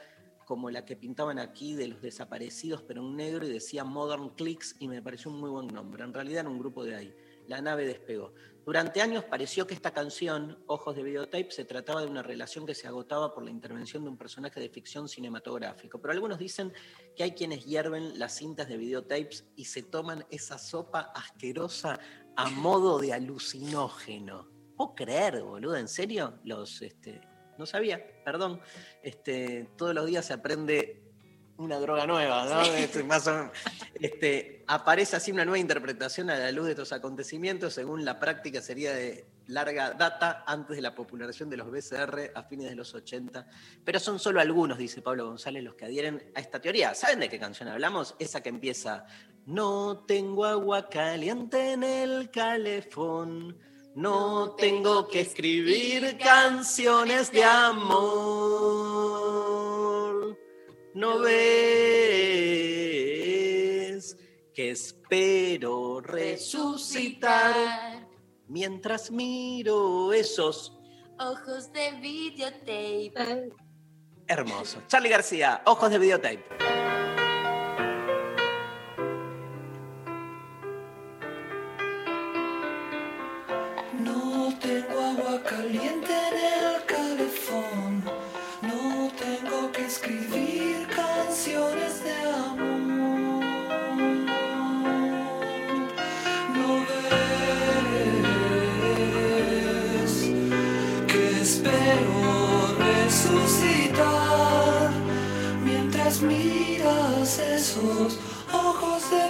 como 0.46 0.70
la 0.70 0.84
que 0.84 0.94
pintaban 0.94 1.40
aquí 1.40 1.74
de 1.74 1.88
los 1.88 2.00
desaparecidos, 2.00 2.80
pero 2.80 3.02
en 3.02 3.16
negro 3.16 3.44
y 3.44 3.52
decía 3.52 3.82
Modern 3.82 4.30
Clicks 4.30 4.76
y 4.78 4.86
me 4.86 5.02
pareció 5.02 5.32
un 5.32 5.40
muy 5.40 5.50
buen 5.50 5.66
nombre. 5.66 6.04
En 6.04 6.14
realidad 6.14 6.40
era 6.40 6.48
un 6.48 6.58
grupo 6.60 6.84
de 6.84 6.94
ahí. 6.94 7.16
La 7.48 7.60
nave 7.60 7.84
despegó. 7.84 8.32
Durante 8.64 9.02
años 9.02 9.24
pareció 9.24 9.66
que 9.66 9.74
esta 9.74 9.92
canción, 9.92 10.62
Ojos 10.68 10.94
de 10.94 11.02
Videotape, 11.02 11.50
se 11.50 11.64
trataba 11.64 12.00
de 12.00 12.06
una 12.06 12.22
relación 12.22 12.64
que 12.64 12.76
se 12.76 12.86
agotaba 12.86 13.34
por 13.34 13.44
la 13.44 13.50
intervención 13.50 14.04
de 14.04 14.10
un 14.10 14.16
personaje 14.16 14.60
de 14.60 14.68
ficción 14.68 15.08
cinematográfico. 15.08 16.00
Pero 16.00 16.12
algunos 16.12 16.38
dicen 16.38 16.72
que 17.16 17.24
hay 17.24 17.32
quienes 17.32 17.64
hierven 17.64 18.16
las 18.16 18.36
cintas 18.36 18.68
de 18.68 18.76
videotapes 18.76 19.44
y 19.56 19.64
se 19.64 19.82
toman 19.82 20.24
esa 20.30 20.58
sopa 20.58 21.12
asquerosa 21.12 21.98
a 22.36 22.50
modo 22.50 23.00
de 23.00 23.12
alucinógeno. 23.12 24.48
¿Puedo 24.76 24.94
creer, 24.94 25.42
boludo? 25.42 25.76
¿En 25.76 25.88
serio? 25.88 26.38
Los, 26.44 26.82
este, 26.82 27.20
no 27.58 27.66
sabía, 27.66 28.04
perdón. 28.24 28.60
Este, 29.02 29.68
todos 29.76 29.94
los 29.94 30.06
días 30.06 30.24
se 30.24 30.32
aprende 30.32 31.02
una 31.58 31.78
droga 31.78 32.06
nueva, 32.06 32.44
¿no? 32.44 32.62
Este, 32.62 33.02
más 33.02 33.26
o 33.26 33.32
menos. 33.32 33.50
Este, 33.94 34.64
aparece 34.66 35.16
así 35.16 35.32
una 35.32 35.44
nueva 35.44 35.58
interpretación 35.58 36.30
a 36.30 36.38
la 36.38 36.52
luz 36.52 36.66
de 36.66 36.72
estos 36.72 36.92
acontecimientos, 36.92 37.74
según 37.74 38.04
la 38.04 38.18
práctica 38.18 38.60
sería 38.60 38.92
de 38.92 39.26
larga 39.48 39.92
data 39.92 40.44
antes 40.46 40.76
de 40.76 40.82
la 40.82 40.94
popularización 40.94 41.48
de 41.48 41.56
los 41.56 41.70
BCR 41.70 42.32
a 42.34 42.42
fines 42.42 42.68
de 42.68 42.74
los 42.74 42.94
80. 42.94 43.46
Pero 43.84 44.00
son 44.00 44.18
solo 44.18 44.40
algunos, 44.40 44.76
dice 44.78 45.02
Pablo 45.02 45.26
González, 45.26 45.62
los 45.62 45.74
que 45.74 45.86
adhieren 45.86 46.30
a 46.34 46.40
esta 46.40 46.60
teoría. 46.60 46.94
¿Saben 46.94 47.20
de 47.20 47.28
qué 47.28 47.38
canción 47.38 47.68
hablamos? 47.68 48.16
Esa 48.18 48.42
que 48.42 48.48
empieza, 48.48 49.06
no 49.46 50.04
tengo 50.06 50.44
agua 50.44 50.88
caliente 50.88 51.72
en 51.72 51.84
el 51.84 52.30
calefón. 52.30 53.56
No 53.96 54.54
tengo 54.56 55.08
que 55.08 55.20
escribir 55.20 56.18
canciones 56.18 57.32
de 57.32 57.42
amor. 57.42 57.96
No 60.92 61.20
ves 61.20 61.34
que 64.52 64.70
espero 64.72 66.02
resucitar 66.02 67.54
mientras 68.48 69.10
miro 69.10 70.12
esos 70.12 70.78
Ojos 71.18 71.72
de 71.72 71.92
videotape. 71.92 73.50
hermosos. 74.26 74.82
Charlie 74.88 75.08
García, 75.08 75.62
ojos 75.64 75.90
de 75.90 75.98
videotape. 75.98 76.44
Esos 107.76 108.18
ojos 108.52 109.02
de 109.10 109.24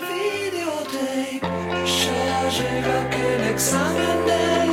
videotape. 0.50 1.41
Ya 1.41 2.49
llega 2.49 3.03
aquel 3.03 3.41
examen 3.53 4.26
del 4.26 4.65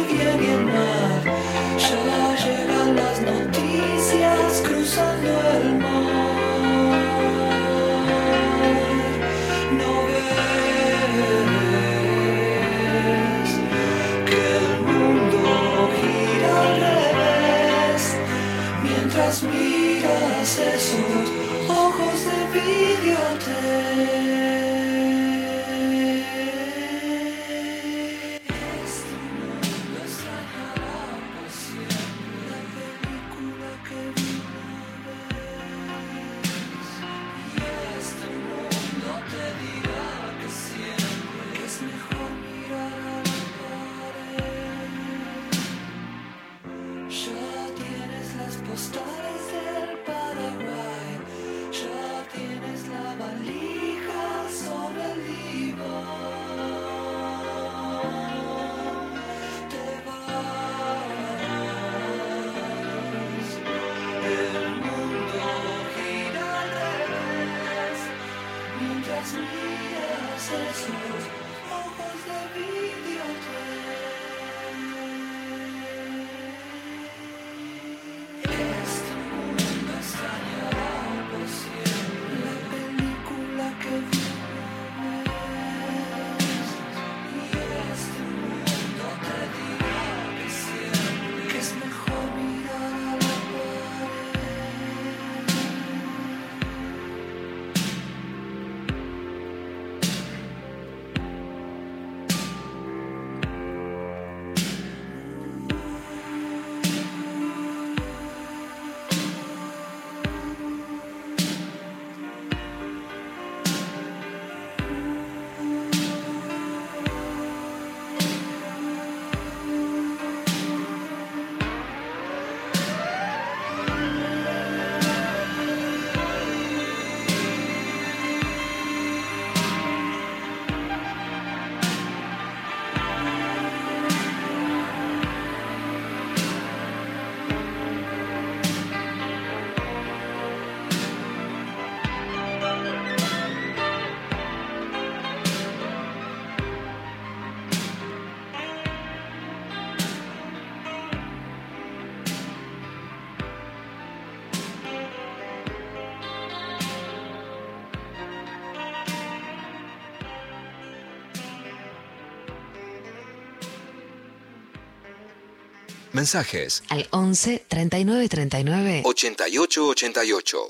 Mensajes 166.14 166.84
Al 166.90 167.08
11 167.12 167.66
39 167.68 168.30
39 168.30 169.02
88 169.04 169.88
88. 169.88 170.68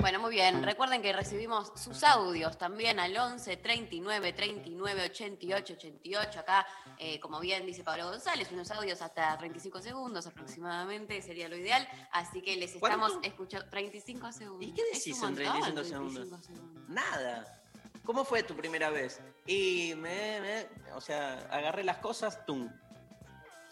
Bueno, 0.00 0.20
muy 0.20 0.30
bien. 0.30 0.62
Recuerden 0.62 1.02
que 1.02 1.12
recibimos 1.12 1.72
sus 1.82 2.02
audios 2.04 2.58
también 2.58 2.98
al 3.00 3.16
11 3.16 3.56
39 3.56 4.32
39 4.34 5.02
88 5.10 5.72
88. 5.74 6.40
Acá, 6.40 6.66
eh, 6.98 7.18
como 7.20 7.40
bien 7.40 7.64
dice 7.66 7.82
Pablo 7.82 8.10
González, 8.10 8.48
unos 8.52 8.70
audios 8.70 9.00
hasta 9.02 9.36
35 9.38 9.80
segundos 9.82 10.26
aproximadamente 10.26 11.20
sería 11.22 11.48
lo 11.48 11.56
ideal. 11.56 11.86
Así 12.12 12.42
que 12.42 12.56
les 12.56 12.72
¿Cuánto? 12.72 13.06
estamos 13.06 13.26
escuchando 13.26 13.68
35 13.70 14.32
segundos. 14.32 14.68
¿Y 14.68 14.72
qué 14.72 14.82
decís 14.92 15.16
en 15.16 15.20
montón, 15.22 15.34
35 15.36 15.84
segundos? 15.84 16.14
35 16.14 16.42
segundos. 16.42 16.88
Nada. 16.90 17.62
¿Cómo 18.04 18.24
fue 18.24 18.42
tu 18.44 18.54
primera 18.54 18.90
vez? 18.90 19.20
Y 19.46 19.94
me, 19.96 20.40
me- 20.40 20.92
o 20.94 21.00
sea, 21.00 21.40
agarré 21.50 21.82
las 21.84 21.98
cosas, 21.98 22.46
tum. 22.46 22.70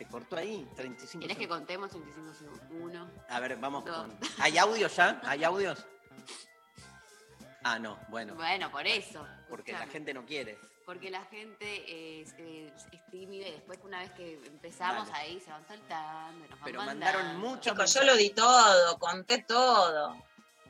Te 0.05 0.11
cortó 0.11 0.37
ahí, 0.37 0.69
35 0.77 1.21
¿Querés 1.23 1.39
que 1.39 1.49
contemos 1.49 1.91
35 1.91 2.33
segundos? 2.35 2.61
Uno. 2.71 3.11
A 3.29 3.41
ver, 3.41 3.57
vamos 3.57 3.85
Dos. 3.85 3.97
con. 3.97 4.19
¿Hay 4.39 4.59
audios 4.59 4.95
ya? 4.97 5.21
¿Hay 5.25 5.45
audios? 5.45 5.85
Ah, 7.63 7.79
no, 7.79 7.99
bueno. 8.09 8.35
Bueno, 8.35 8.71
por 8.71 8.87
eso. 8.87 9.27
Porque 9.49 9.73
la 9.73 9.87
gente 9.87 10.13
no 10.13 10.25
quiere. 10.27 10.59
Porque 10.85 11.11
la 11.11 11.25
gente 11.25 12.21
es, 12.21 12.35
es- 12.35 12.87
es 12.93 13.07
tímida 13.11 13.49
y 13.49 13.53
después 13.53 13.79
una 13.85 14.01
vez 14.01 14.11
que 14.13 14.35
empezamos 14.47 15.09
ahí 15.13 15.41
se 15.41 15.51
van 15.51 15.67
soltando. 15.67 16.45
y 16.45 16.49
Nos 16.51 16.59
van 16.61 16.65
Pero 16.65 16.83
mandaron 16.85 17.61
Chicos, 17.61 17.95
yo 17.95 18.05
lo 18.05 18.15
di 18.17 18.31
todo, 18.31 18.99
conté 18.99 19.39
todo. 19.45 20.15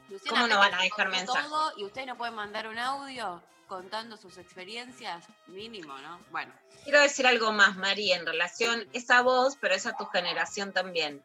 Luciana 0.08 0.42
¿Cómo 0.42 0.46
no 0.54 0.58
van 0.60 0.74
a 0.74 0.82
dejar 0.82 1.08
mensajes? 1.08 1.48
todo 1.50 1.72
y 1.78 1.84
ustedes 1.84 2.06
no 2.06 2.16
pueden 2.16 2.34
mandar 2.34 2.68
un 2.68 2.78
audio 2.78 3.42
contando 3.64 4.16
sus 4.16 4.38
experiencias, 4.38 5.24
mínimo, 5.46 5.96
¿no? 5.98 6.20
Bueno, 6.30 6.52
Quiero 6.84 7.00
decir 7.00 7.26
algo 7.26 7.50
más, 7.50 7.76
María, 7.76 8.16
en 8.16 8.26
relación, 8.26 8.86
es 8.92 9.10
a 9.10 9.22
vos, 9.22 9.56
pero 9.58 9.74
es 9.74 9.86
a 9.86 9.96
tu 9.96 10.04
generación 10.04 10.72
también. 10.74 11.24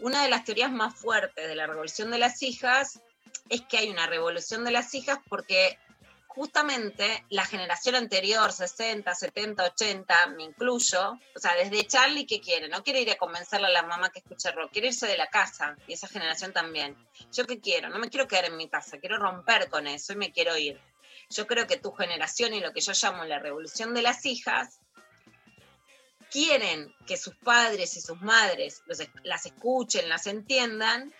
Una 0.00 0.24
de 0.24 0.28
las 0.28 0.44
teorías 0.44 0.72
más 0.72 0.96
fuertes 0.96 1.46
de 1.46 1.54
la 1.54 1.68
revolución 1.68 2.10
de 2.10 2.18
las 2.18 2.42
hijas 2.42 3.00
es 3.48 3.62
que 3.62 3.78
hay 3.78 3.88
una 3.88 4.08
revolución 4.08 4.64
de 4.64 4.72
las 4.72 4.92
hijas 4.94 5.20
porque 5.28 5.78
justamente 6.26 7.24
la 7.30 7.46
generación 7.46 7.94
anterior, 7.94 8.52
60, 8.52 9.14
70, 9.14 9.62
80, 9.62 10.26
me 10.36 10.42
incluyo, 10.42 11.12
o 11.12 11.38
sea, 11.38 11.54
desde 11.54 11.86
Charlie, 11.86 12.26
¿qué 12.26 12.40
quiere? 12.40 12.68
No 12.68 12.82
quiere 12.82 13.00
ir 13.00 13.10
a 13.12 13.16
convencerle 13.16 13.68
a 13.68 13.70
la 13.70 13.84
mamá 13.84 14.10
que 14.10 14.18
escuche 14.18 14.50
rock, 14.50 14.72
quiere 14.72 14.88
irse 14.88 15.06
de 15.06 15.16
la 15.16 15.28
casa, 15.28 15.76
y 15.86 15.94
esa 15.94 16.08
generación 16.08 16.52
también. 16.52 16.96
¿Yo 17.32 17.46
qué 17.46 17.60
quiero? 17.60 17.88
No 17.88 17.98
me 18.00 18.10
quiero 18.10 18.26
quedar 18.26 18.46
en 18.46 18.56
mi 18.56 18.68
casa, 18.68 18.98
quiero 18.98 19.18
romper 19.18 19.70
con 19.70 19.86
eso 19.86 20.12
y 20.12 20.16
me 20.16 20.32
quiero 20.32 20.56
ir. 20.58 20.78
Yo 21.30 21.46
creo 21.46 21.66
que 21.66 21.76
tu 21.76 21.92
generación 21.92 22.54
y 22.54 22.60
lo 22.60 22.72
que 22.72 22.80
yo 22.80 22.92
llamo 22.92 23.24
la 23.24 23.38
revolución 23.38 23.94
de 23.94 24.02
las 24.02 24.24
hijas 24.26 24.80
quieren 26.30 26.94
que 27.06 27.16
sus 27.16 27.34
padres 27.36 27.96
y 27.96 28.00
sus 28.00 28.20
madres 28.20 28.82
los 28.86 28.98
las 29.22 29.46
escuchen, 29.46 30.08
las 30.08 30.26
entiendan, 30.26 31.12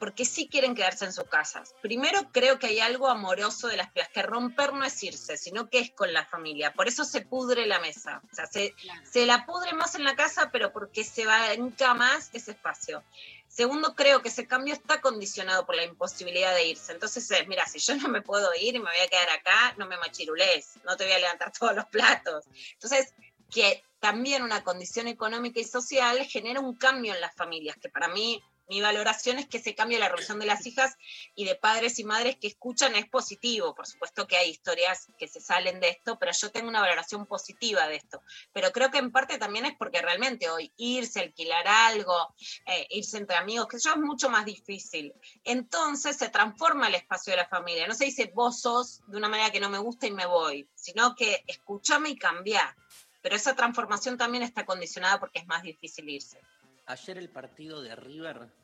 porque 0.00 0.24
sí 0.24 0.48
quieren 0.48 0.74
quedarse 0.74 1.04
en 1.04 1.12
sus 1.12 1.24
casas. 1.24 1.74
Primero 1.82 2.32
creo 2.32 2.58
que 2.58 2.68
hay 2.68 2.80
algo 2.80 3.08
amoroso 3.08 3.68
de 3.68 3.76
las 3.76 3.90
pibas, 3.90 4.08
que 4.08 4.22
romper 4.22 4.72
no 4.72 4.84
es 4.84 5.00
irse, 5.02 5.36
sino 5.36 5.68
que 5.68 5.78
es 5.78 5.90
con 5.92 6.12
la 6.12 6.24
familia. 6.24 6.72
Por 6.72 6.88
eso 6.88 7.04
se 7.04 7.20
pudre 7.20 7.66
la 7.66 7.78
mesa. 7.80 8.22
O 8.32 8.34
sea, 8.34 8.46
se, 8.46 8.72
claro. 8.72 9.00
se 9.04 9.26
la 9.26 9.44
pudre 9.44 9.74
más 9.74 9.94
en 9.94 10.04
la 10.04 10.16
casa, 10.16 10.50
pero 10.50 10.72
porque 10.72 11.04
se 11.04 11.26
banca 11.26 11.94
más 11.94 12.30
ese 12.32 12.52
espacio. 12.52 13.04
Segundo, 13.50 13.96
creo 13.96 14.22
que 14.22 14.28
ese 14.28 14.46
cambio 14.46 14.72
está 14.72 15.00
condicionado 15.00 15.66
por 15.66 15.74
la 15.74 15.82
imposibilidad 15.82 16.54
de 16.54 16.68
irse. 16.68 16.92
Entonces 16.92 17.28
es, 17.32 17.48
mira, 17.48 17.66
si 17.66 17.80
yo 17.80 17.96
no 17.96 18.08
me 18.08 18.22
puedo 18.22 18.48
ir 18.54 18.76
y 18.76 18.78
me 18.78 18.84
voy 18.84 19.00
a 19.04 19.08
quedar 19.08 19.28
acá, 19.30 19.74
no 19.76 19.86
me 19.86 19.96
machirules, 19.96 20.76
no 20.84 20.96
te 20.96 21.04
voy 21.04 21.12
a 21.14 21.18
levantar 21.18 21.52
todos 21.58 21.74
los 21.74 21.86
platos. 21.86 22.44
Entonces, 22.74 23.12
que 23.50 23.82
también 23.98 24.44
una 24.44 24.62
condición 24.62 25.08
económica 25.08 25.58
y 25.58 25.64
social 25.64 26.24
genera 26.26 26.60
un 26.60 26.76
cambio 26.76 27.12
en 27.12 27.20
las 27.20 27.34
familias, 27.34 27.76
que 27.76 27.88
para 27.88 28.06
mí 28.06 28.40
mi 28.70 28.80
valoración 28.80 29.40
es 29.40 29.48
que 29.48 29.56
ese 29.56 29.74
cambio 29.74 29.98
de 29.98 30.04
la 30.04 30.08
relación 30.08 30.38
de 30.38 30.46
las 30.46 30.64
hijas 30.64 30.96
y 31.34 31.44
de 31.44 31.56
padres 31.56 31.98
y 31.98 32.04
madres 32.04 32.36
que 32.36 32.46
escuchan 32.46 32.94
es 32.94 33.04
positivo. 33.08 33.74
Por 33.74 33.84
supuesto 33.84 34.28
que 34.28 34.36
hay 34.36 34.48
historias 34.48 35.08
que 35.18 35.26
se 35.26 35.40
salen 35.40 35.80
de 35.80 35.88
esto, 35.88 36.20
pero 36.20 36.30
yo 36.30 36.52
tengo 36.52 36.68
una 36.68 36.80
valoración 36.80 37.26
positiva 37.26 37.88
de 37.88 37.96
esto. 37.96 38.22
Pero 38.52 38.70
creo 38.70 38.92
que 38.92 38.98
en 38.98 39.10
parte 39.10 39.38
también 39.38 39.66
es 39.66 39.76
porque 39.76 40.00
realmente 40.00 40.48
hoy 40.48 40.72
irse, 40.76 41.18
alquilar 41.18 41.66
algo, 41.66 42.32
eh, 42.64 42.86
irse 42.90 43.18
entre 43.18 43.34
amigos, 43.34 43.66
que 43.66 43.78
eso 43.78 43.90
es 43.90 43.96
mucho 43.96 44.30
más 44.30 44.44
difícil. 44.44 45.12
Entonces 45.42 46.16
se 46.16 46.28
transforma 46.28 46.86
el 46.86 46.94
espacio 46.94 47.32
de 47.32 47.38
la 47.38 47.48
familia. 47.48 47.88
No 47.88 47.94
se 47.94 48.04
dice 48.04 48.30
vos 48.32 48.60
sos 48.60 49.00
de 49.08 49.16
una 49.16 49.28
manera 49.28 49.50
que 49.50 49.58
no 49.58 49.68
me 49.68 49.78
gusta 49.78 50.06
y 50.06 50.12
me 50.12 50.26
voy, 50.26 50.68
sino 50.76 51.16
que 51.16 51.42
escúchame 51.48 52.10
y 52.10 52.16
cambia. 52.16 52.76
Pero 53.20 53.34
esa 53.34 53.56
transformación 53.56 54.16
también 54.16 54.44
está 54.44 54.64
condicionada 54.64 55.18
porque 55.18 55.40
es 55.40 55.46
más 55.48 55.64
difícil 55.64 56.08
irse. 56.08 56.40
Ayer 56.86 57.18
el 57.18 57.30
partido 57.30 57.82
de 57.82 57.96
River 57.96 58.59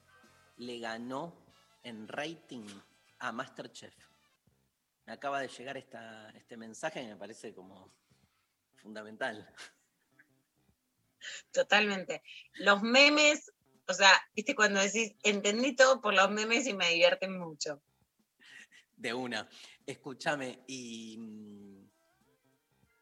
le 0.57 0.79
ganó 0.79 1.35
en 1.83 2.09
rating 2.09 2.67
a 3.19 3.33
Masterchef. 3.33 3.95
Me 5.07 5.13
acaba 5.13 5.41
de 5.41 5.49
llegar 5.49 5.77
esta, 5.77 6.31
este 6.31 6.57
mensaje 6.57 7.03
y 7.03 7.07
me 7.07 7.17
parece 7.17 7.55
como 7.55 7.93
fundamental. 8.75 9.49
Totalmente. 11.53 12.23
Los 12.55 12.83
memes, 12.83 13.53
o 13.87 13.95
sea, 13.95 14.11
viste 14.35 14.55
cuando 14.55 14.81
decís, 14.81 15.15
entendí 15.23 15.75
todo 15.77 16.01
por 16.01 16.15
los 16.15 16.31
memes 16.31 16.67
y 16.67 16.75
me 16.75 16.89
divierten 16.91 17.39
mucho. 17.39 17.81
De 18.97 19.15
una. 19.15 19.49
Escúchame, 19.87 20.65
y. 20.67 21.17
mm, 21.19 21.67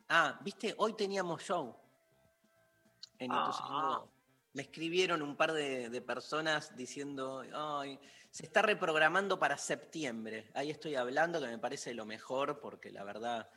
Ah, 0.09 0.39
viste, 0.43 0.75
hoy 0.79 0.95
teníamos 0.95 1.43
show. 1.43 1.75
En 3.19 3.33
Ituzaingó. 3.33 4.14
Me 4.55 4.63
escribieron 4.63 5.21
un 5.21 5.37
par 5.37 5.53
de, 5.53 6.01
personas 6.01 6.77
diciendo, 6.77 7.45
ay, 7.53 7.99
se 8.31 8.47
está 8.47 8.63
reprogramando 8.63 9.39
para 9.39 9.59
septiembre. 9.59 10.51
Ahí 10.55 10.71
estoy 10.71 10.95
hablando, 10.95 11.41
que 11.41 11.49
me 11.49 11.59
parece 11.59 11.93
lo 11.93 12.07
mejor, 12.07 12.61
porque 12.61 12.91
la 12.91 13.05
verdad, 13.05 13.51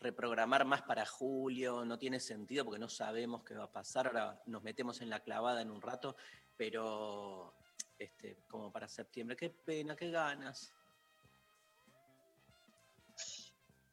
reprogramar 0.00 0.64
más 0.64 0.82
para 0.82 1.06
julio 1.06 1.84
no 1.84 1.98
tiene 1.98 2.20
sentido, 2.20 2.64
porque 2.64 2.80
no 2.80 2.88
sabemos 2.88 3.44
qué 3.44 3.54
va 3.54 3.64
a 3.64 3.72
pasar. 3.72 4.08
Ahora 4.08 4.42
nos 4.46 4.62
metemos 4.62 5.00
en 5.00 5.10
la 5.10 5.20
clavada 5.20 5.62
en 5.62 5.70
un 5.70 5.80
rato, 5.80 6.16
pero 6.56 7.54
este, 7.98 8.38
como 8.48 8.72
para 8.72 8.88
septiembre, 8.88 9.36
qué 9.36 9.50
pena, 9.50 9.94
qué 9.94 10.10
ganas. 10.10 10.74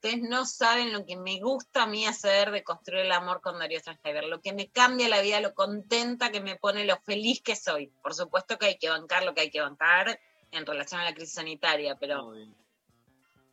Ustedes 0.02 0.22
no 0.22 0.46
saben 0.46 0.94
lo 0.94 1.06
que 1.06 1.18
me 1.18 1.42
gusta 1.42 1.84
a 1.84 1.86
mí 1.86 2.06
hacer 2.06 2.52
de 2.52 2.64
construir 2.64 3.04
el 3.04 3.12
amor 3.12 3.42
con 3.42 3.60
Darío 3.60 3.82
Strasberg, 3.82 4.30
lo 4.30 4.40
que 4.40 4.54
me 4.54 4.70
cambia 4.70 5.10
la 5.10 5.22
vida, 5.22 5.42
lo 5.42 5.54
contenta 5.54 6.32
que 6.32 6.40
me 6.40 6.56
pone, 6.56 6.86
lo 6.86 6.96
feliz 7.02 7.42
que 7.42 7.58
soy. 7.58 7.88
Por 8.02 8.14
supuesto 8.14 8.58
que 8.58 8.68
hay 8.68 8.78
que 8.78 8.88
bancar 8.88 9.24
lo 9.24 9.34
que 9.34 9.42
hay 9.42 9.50
que 9.50 9.60
bancar 9.60 10.18
en 10.52 10.66
relación 10.66 11.02
a 11.02 11.04
la 11.04 11.14
crisis 11.14 11.34
sanitaria, 11.34 11.98
pero 12.00 12.32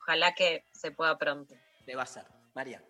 ojalá 0.00 0.37
que 0.37 0.64
se 0.70 0.92
pueda 0.92 1.18
pronto. 1.18 1.56
Le 1.85 1.96
va 1.96 2.04
a 2.04 2.06
ser. 2.06 2.26
María. 2.54 2.80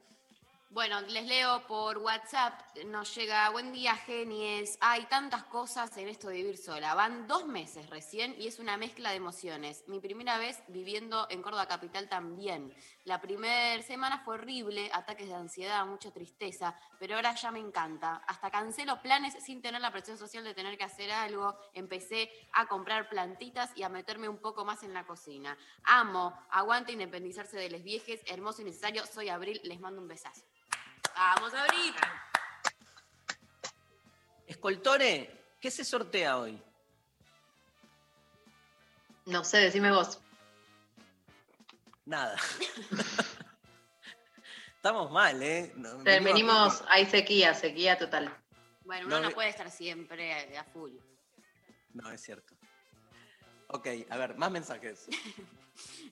Bueno, 0.76 1.00
les 1.00 1.24
leo 1.24 1.66
por 1.66 1.96
WhatsApp, 1.96 2.60
nos 2.84 3.14
llega, 3.14 3.48
buen 3.48 3.72
día 3.72 3.94
genies, 3.96 4.76
hay 4.82 5.06
tantas 5.06 5.44
cosas 5.44 5.96
en 5.96 6.06
esto 6.06 6.28
de 6.28 6.34
vivir 6.34 6.58
sola, 6.58 6.94
van 6.94 7.26
dos 7.26 7.46
meses 7.46 7.88
recién 7.88 8.34
y 8.38 8.46
es 8.46 8.58
una 8.58 8.76
mezcla 8.76 9.08
de 9.08 9.16
emociones. 9.16 9.84
Mi 9.86 10.00
primera 10.00 10.36
vez 10.36 10.62
viviendo 10.68 11.28
en 11.30 11.40
Córdoba 11.40 11.66
Capital 11.66 12.10
también. 12.10 12.74
La 13.04 13.22
primera 13.22 13.82
semana 13.84 14.18
fue 14.22 14.34
horrible, 14.34 14.90
ataques 14.92 15.28
de 15.28 15.34
ansiedad, 15.34 15.86
mucha 15.86 16.10
tristeza, 16.10 16.78
pero 16.98 17.14
ahora 17.16 17.34
ya 17.34 17.50
me 17.50 17.60
encanta. 17.60 18.16
Hasta 18.26 18.50
cancelo 18.50 19.00
planes 19.00 19.32
sin 19.42 19.62
tener 19.62 19.80
la 19.80 19.92
presión 19.92 20.18
social 20.18 20.44
de 20.44 20.52
tener 20.52 20.76
que 20.76 20.84
hacer 20.84 21.10
algo, 21.10 21.56
empecé 21.72 22.30
a 22.52 22.66
comprar 22.66 23.08
plantitas 23.08 23.72
y 23.76 23.82
a 23.82 23.88
meterme 23.88 24.28
un 24.28 24.42
poco 24.42 24.66
más 24.66 24.82
en 24.82 24.92
la 24.92 25.06
cocina. 25.06 25.56
Amo, 25.84 26.38
aguante 26.50 26.92
independizarse 26.92 27.56
de 27.56 27.70
les 27.70 27.82
viejes, 27.82 28.20
hermoso 28.26 28.60
y 28.60 28.66
necesario, 28.66 29.06
soy 29.06 29.30
Abril, 29.30 29.58
les 29.64 29.80
mando 29.80 30.02
un 30.02 30.08
besazo. 30.08 30.44
Vamos, 31.16 31.54
Abril. 31.54 31.94
Escoltore, 34.46 35.54
¿qué 35.58 35.70
se 35.70 35.82
sortea 35.82 36.36
hoy? 36.36 36.62
No 39.24 39.42
sé, 39.42 39.58
decime 39.58 39.90
vos. 39.90 40.20
Nada. 42.04 42.36
Estamos 44.76 45.10
mal, 45.10 45.42
¿eh? 45.42 45.72
No, 45.74 45.98
Venimos, 46.04 46.84
hay 46.88 47.06
sequía, 47.06 47.54
sequía 47.54 47.96
total. 47.96 48.36
Bueno, 48.84 49.06
uno 49.06 49.20
No 49.20 49.30
no, 49.30 49.34
puede 49.34 49.48
estar 49.48 49.70
siempre 49.70 50.54
a, 50.56 50.60
a 50.60 50.64
full. 50.64 50.92
No, 51.94 52.10
es 52.12 52.20
cierto. 52.20 52.54
Ok, 53.68 53.88
a 54.10 54.16
ver, 54.18 54.36
más 54.36 54.50
mensajes. 54.50 55.08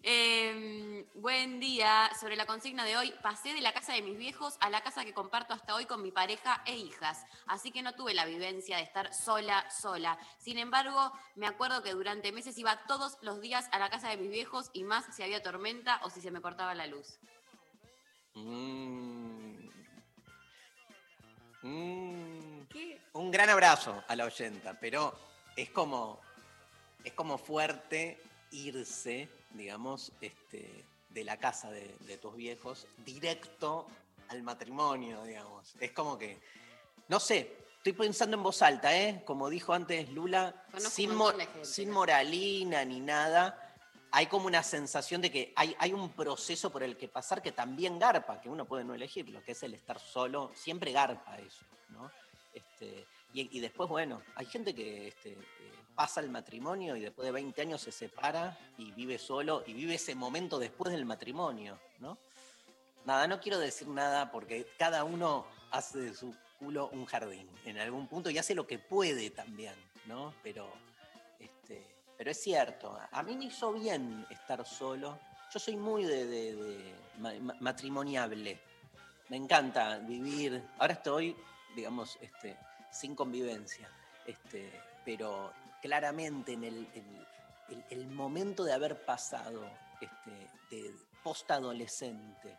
Eh, 0.06 1.06
buen 1.14 1.60
día. 1.60 2.10
Sobre 2.20 2.36
la 2.36 2.44
consigna 2.44 2.84
de 2.84 2.98
hoy, 2.98 3.14
pasé 3.22 3.54
de 3.54 3.62
la 3.62 3.72
casa 3.72 3.94
de 3.94 4.02
mis 4.02 4.18
viejos 4.18 4.58
a 4.60 4.68
la 4.68 4.82
casa 4.82 5.02
que 5.02 5.14
comparto 5.14 5.54
hasta 5.54 5.74
hoy 5.74 5.86
con 5.86 6.02
mi 6.02 6.10
pareja 6.10 6.62
e 6.66 6.76
hijas. 6.76 7.24
Así 7.46 7.72
que 7.72 7.80
no 7.80 7.94
tuve 7.94 8.12
la 8.12 8.26
vivencia 8.26 8.76
de 8.76 8.82
estar 8.82 9.14
sola, 9.14 9.64
sola. 9.70 10.18
Sin 10.36 10.58
embargo, 10.58 11.10
me 11.36 11.46
acuerdo 11.46 11.82
que 11.82 11.92
durante 11.92 12.32
meses 12.32 12.58
iba 12.58 12.84
todos 12.86 13.16
los 13.22 13.40
días 13.40 13.66
a 13.72 13.78
la 13.78 13.88
casa 13.88 14.10
de 14.10 14.18
mis 14.18 14.30
viejos 14.30 14.68
y 14.74 14.84
más 14.84 15.06
si 15.16 15.22
había 15.22 15.42
tormenta 15.42 15.98
o 16.02 16.10
si 16.10 16.20
se 16.20 16.30
me 16.30 16.42
cortaba 16.42 16.74
la 16.74 16.86
luz. 16.86 17.18
Mm. 18.34 19.70
Mm. 21.62 22.66
¿Qué? 22.68 23.00
un 23.14 23.30
gran 23.30 23.48
abrazo 23.48 24.04
a 24.06 24.16
la 24.16 24.26
oyenta, 24.26 24.78
pero 24.78 25.18
es 25.56 25.70
como, 25.70 26.20
es 27.04 27.14
como 27.14 27.38
fuerte 27.38 28.20
irse, 28.50 29.30
digamos, 29.54 30.12
este, 30.20 30.84
de 31.08 31.24
la 31.24 31.36
casa 31.38 31.70
de, 31.70 31.94
de 32.00 32.18
tus 32.18 32.34
viejos 32.36 32.86
directo 33.04 33.86
al 34.28 34.42
matrimonio, 34.42 35.22
digamos. 35.24 35.74
Es 35.80 35.92
como 35.92 36.18
que, 36.18 36.40
no 37.08 37.18
sé, 37.20 37.56
estoy 37.78 37.92
pensando 37.92 38.36
en 38.36 38.42
voz 38.42 38.62
alta, 38.62 38.96
¿eh? 38.96 39.22
Como 39.24 39.48
dijo 39.48 39.72
antes 39.72 40.08
Lula, 40.10 40.64
Conozco 40.70 40.90
sin, 40.90 41.14
mo- 41.14 41.32
gente. 41.32 41.64
sin 41.64 41.90
moralina 41.90 42.84
ni 42.84 43.00
nada. 43.00 43.60
Hay 44.10 44.26
como 44.26 44.46
una 44.46 44.62
sensación 44.62 45.20
de 45.20 45.30
que 45.30 45.52
hay, 45.56 45.74
hay 45.78 45.92
un 45.92 46.08
proceso 46.10 46.70
por 46.70 46.82
el 46.84 46.96
que 46.96 47.08
pasar 47.08 47.42
que 47.42 47.50
también 47.52 47.98
garpa, 47.98 48.40
que 48.40 48.48
uno 48.48 48.64
puede 48.64 48.84
no 48.84 48.94
elegirlo, 48.94 49.42
que 49.42 49.52
es 49.52 49.62
el 49.64 49.74
estar 49.74 49.98
solo. 49.98 50.52
Siempre 50.54 50.92
garpa 50.92 51.36
eso, 51.38 51.64
¿no? 51.88 52.10
Este, 52.54 53.06
y, 53.32 53.58
después, 53.58 53.88
bueno, 53.88 54.22
hay 54.36 54.46
gente 54.46 54.72
que 54.74 55.08
este, 55.08 55.32
eh, 55.32 55.38
pasa 55.96 56.20
el 56.20 56.30
matrimonio 56.30 56.94
y 56.96 57.00
después 57.00 57.26
de 57.26 57.32
20 57.32 57.60
años 57.62 57.80
se 57.82 57.90
separa 57.90 58.56
y 58.78 58.92
vive 58.92 59.18
solo 59.18 59.64
y 59.66 59.72
vive 59.72 59.94
ese 59.96 60.14
momento 60.14 60.58
después 60.60 60.92
del 60.92 61.04
matrimonio, 61.04 61.78
¿no? 61.98 62.16
Nada, 63.04 63.26
no 63.26 63.40
quiero 63.40 63.58
decir 63.58 63.88
nada 63.88 64.30
porque 64.30 64.66
cada 64.78 65.02
uno 65.02 65.46
hace 65.72 65.98
de 65.98 66.14
su 66.14 66.32
culo 66.60 66.88
un 66.92 67.04
jardín 67.06 67.50
en 67.64 67.78
algún 67.78 68.06
punto 68.06 68.30
y 68.30 68.38
hace 68.38 68.54
lo 68.54 68.66
que 68.68 68.78
puede 68.78 69.30
también, 69.30 69.74
¿no? 70.06 70.32
Pero, 70.44 70.72
este, 71.40 71.84
pero 72.16 72.30
es 72.30 72.40
cierto, 72.40 72.96
a 73.10 73.22
mí 73.24 73.36
me 73.36 73.46
hizo 73.46 73.72
bien 73.72 74.24
estar 74.30 74.64
solo. 74.64 75.18
Yo 75.52 75.58
soy 75.58 75.76
muy 75.76 76.04
de, 76.04 76.24
de- 76.26 76.54
de 76.54 76.94
ma- 77.18 77.34
ma- 77.40 77.56
matrimoniable. 77.60 78.60
Me 79.28 79.36
encanta 79.36 79.98
vivir. 79.98 80.62
Ahora 80.78 80.92
estoy, 80.94 81.36
digamos, 81.74 82.18
este, 82.20 82.56
sin 82.90 83.14
convivencia. 83.14 83.88
Este, 84.26 84.70
pero 85.04 85.52
claramente 85.82 86.52
en 86.52 86.64
el, 86.64 86.88
en 86.94 87.26
el- 87.68 87.84
el 87.90 88.06
momento 88.08 88.64
de 88.64 88.72
haber 88.72 89.04
pasado 89.04 89.62
este, 90.00 90.48
de 90.70 90.94
post-adolescente, 91.22 92.56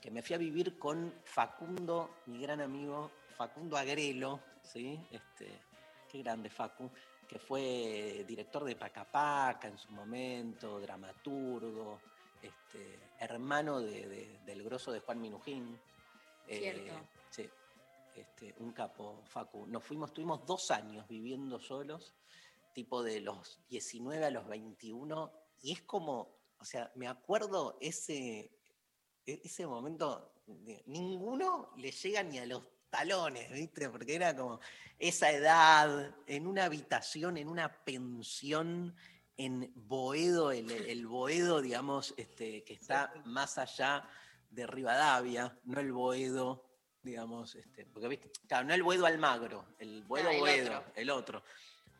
que 0.00 0.10
me 0.10 0.22
fui 0.22 0.34
a 0.34 0.38
vivir 0.38 0.78
con 0.78 1.12
Facundo, 1.24 2.22
mi 2.26 2.40
gran 2.40 2.60
amigo, 2.60 3.10
Facundo 3.36 3.76
Agrelo, 3.76 4.40
¿sí? 4.62 4.98
Este, 5.10 5.58
qué 6.10 6.18
grande 6.22 6.50
Facu, 6.50 6.90
que 7.26 7.38
fue 7.38 8.24
director 8.26 8.64
de 8.64 8.76
Pacapaca 8.76 9.68
en 9.68 9.78
su 9.78 9.90
momento, 9.92 10.80
dramaturgo, 10.80 12.00
este, 12.42 12.98
hermano 13.18 13.80
de- 13.80 14.06
de- 14.06 14.38
del 14.44 14.62
grosso 14.62 14.92
de 14.92 15.00
Juan 15.00 15.20
Minujín. 15.20 15.78
Eh, 16.46 16.58
Cierto. 16.58 17.06
sí, 17.30 17.50
este, 18.16 18.54
un 18.58 18.72
capo, 18.72 19.22
Facu. 19.26 19.66
Nos 19.66 19.84
fuimos, 19.84 20.12
tuvimos 20.12 20.44
dos 20.46 20.70
años 20.70 21.06
viviendo 21.08 21.58
solos, 21.60 22.14
tipo 22.74 23.02
de 23.02 23.20
los 23.20 23.60
19 23.68 24.24
a 24.24 24.30
los 24.30 24.46
21, 24.46 25.32
y 25.62 25.72
es 25.72 25.82
como, 25.82 26.38
o 26.58 26.64
sea, 26.64 26.90
me 26.94 27.08
acuerdo 27.08 27.78
ese, 27.80 28.50
ese 29.24 29.66
momento, 29.66 30.32
de- 30.46 30.82
ninguno 30.86 31.72
le 31.76 31.90
llega 31.90 32.22
ni 32.22 32.38
a 32.38 32.46
los 32.46 32.62
talones, 32.90 33.50
¿viste? 33.50 33.88
Porque 33.90 34.14
era 34.14 34.36
como 34.36 34.60
esa 34.98 35.30
edad, 35.30 36.14
en 36.26 36.46
una 36.46 36.64
habitación, 36.64 37.36
en 37.36 37.48
una 37.48 37.84
pensión 37.84 38.94
en 39.38 39.70
Boedo, 39.74 40.50
el, 40.52 40.70
el 40.70 41.06
Boedo, 41.06 41.60
digamos, 41.60 42.14
este, 42.16 42.64
que 42.64 42.72
está 42.74 43.12
más 43.26 43.58
allá 43.58 44.08
de 44.50 44.66
Rivadavia, 44.66 45.58
no 45.64 45.80
el 45.80 45.92
Boedo, 45.92 46.65
digamos, 47.06 47.54
este, 47.54 47.86
porque 47.86 48.08
viste, 48.08 48.30
claro, 48.46 48.66
no 48.66 48.74
el 48.74 48.82
Boedo 48.82 49.06
Almagro, 49.06 49.64
el 49.78 50.02
Boedo 50.04 50.28
Ah, 50.28 50.32
el 50.34 50.40
Boedo, 50.40 50.78
otro. 50.78 50.92
el 50.94 51.10
otro. 51.10 51.44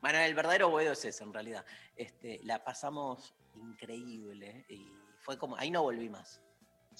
Bueno, 0.03 0.19
el 0.19 0.35
verdadero 0.35 0.69
Boedo 0.69 0.92
es 0.92 1.05
ese 1.05 1.25
en 1.25 1.33
realidad. 1.33 1.64
Este, 1.97 2.40
la 2.45 2.62
pasamos 2.62 3.35
increíble 3.55 4.66
y 4.69 4.92
fue 5.21 5.38
como, 5.38 5.57
ahí 5.57 5.71
no 5.71 5.83
volví 5.83 6.09
más. 6.09 6.42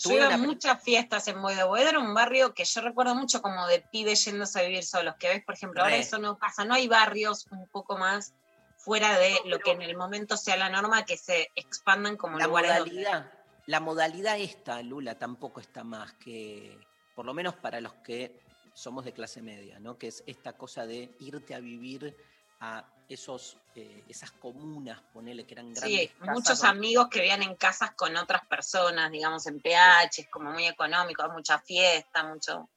Tuve 0.03 0.27
una- 0.27 0.37
muchas 0.39 0.83
fiestas 0.83 1.27
en 1.29 1.41
Boedo. 1.41 1.69
Boedo 1.69 1.89
era 1.89 1.99
un 1.99 2.13
barrio 2.15 2.55
que 2.55 2.65
yo 2.65 2.81
recuerdo 2.83 3.15
mucho 3.15 3.41
como 3.43 3.67
de 3.67 3.81
pibes 3.81 4.25
yéndose 4.25 4.61
a 4.61 4.63
vivir 4.63 4.85
solos, 4.85 5.15
que 5.19 5.29
ves, 5.29 5.45
por 5.45 5.55
ejemplo, 5.55 5.83
ahora 5.83 5.97
eso 5.97 6.19
no 6.19 6.39
pasa, 6.39 6.65
no 6.65 6.75
hay 6.75 6.87
barrios 6.89 7.47
un 7.51 7.67
poco 7.69 7.97
más 7.99 8.35
fuera 8.79 9.19
de 9.19 9.35
lo 9.47 9.59
que 9.59 9.73
en 9.73 9.83
el 9.83 9.97
momento 9.97 10.37
sea 10.37 10.57
la 10.57 10.69
norma, 10.69 11.05
que 11.05 11.17
se 11.17 11.51
expandan 11.57 12.17
como 12.17 12.39
la 12.39 12.47
lugares 12.47 12.79
donde- 12.79 12.95
modalidad, 12.95 13.33
la 13.67 13.81
modalidad 13.81 14.39
esta, 14.39 14.83
Lula, 14.83 15.19
tampoco 15.19 15.61
está 15.61 15.83
más 15.83 16.13
que, 16.15 16.79
por 17.17 17.25
lo 17.25 17.35
menos 17.35 17.55
para 17.55 17.81
los 17.81 17.95
que 17.95 18.39
somos 18.75 19.05
de 19.07 19.13
clase 19.13 19.41
media, 19.41 19.81
¿no? 19.81 19.99
Que 19.99 20.09
es 20.09 20.23
esta 20.27 20.53
cosa 20.53 20.87
de 20.87 21.17
irte 21.19 21.55
a 21.55 21.61
vivir 21.61 22.15
a 22.61 22.85
esos, 23.09 23.57
eh, 23.75 24.05
esas 24.09 24.31
comunas, 24.33 25.01
ponele 25.15 25.47
que 25.47 25.55
eran 25.55 25.73
grandes. 25.73 25.99
Sí, 26.01 26.09
casas 26.09 26.35
muchos 26.35 26.61
donde- 26.61 26.79
amigos 26.79 27.09
que 27.09 27.21
vivían 27.21 27.43
en 27.43 27.55
casas 27.55 27.93
con 27.93 28.15
otras 28.17 28.47
personas, 28.47 29.11
digamos, 29.11 29.47
en 29.47 29.61
PH, 29.61 30.23
es 30.23 30.29
como 30.29 30.51
muy 30.51 30.67
económico, 30.67 31.23
hay 31.23 31.31
mucha 31.31 31.59
fiesta, 31.59 32.23
mucho... 32.25 32.69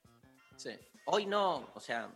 Sí. 0.56 0.70
Hoy 1.06 1.26
no, 1.26 1.70
o 1.74 1.80
sea, 1.80 2.08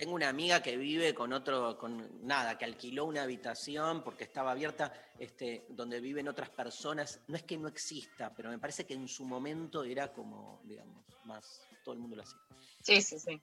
tengo 0.00 0.14
una 0.14 0.30
amiga 0.30 0.62
que 0.62 0.78
vive 0.78 1.14
con 1.14 1.30
otro, 1.34 1.76
con 1.76 2.26
nada, 2.26 2.56
que 2.56 2.64
alquiló 2.64 3.04
una 3.04 3.22
habitación 3.24 4.02
porque 4.02 4.24
estaba 4.24 4.52
abierta, 4.52 4.90
este, 5.18 5.66
donde 5.68 6.00
viven 6.00 6.26
otras 6.26 6.48
personas. 6.48 7.20
No 7.28 7.36
es 7.36 7.42
que 7.42 7.58
no 7.58 7.68
exista, 7.68 8.32
pero 8.34 8.48
me 8.48 8.58
parece 8.58 8.86
que 8.86 8.94
en 8.94 9.06
su 9.06 9.26
momento 9.26 9.84
era 9.84 10.10
como, 10.10 10.62
digamos, 10.64 11.04
más, 11.26 11.60
todo 11.84 11.92
el 11.94 12.00
mundo 12.00 12.16
lo 12.16 12.22
hacía. 12.22 12.38
Sí, 12.80 13.02
sí, 13.02 13.18
sí. 13.18 13.38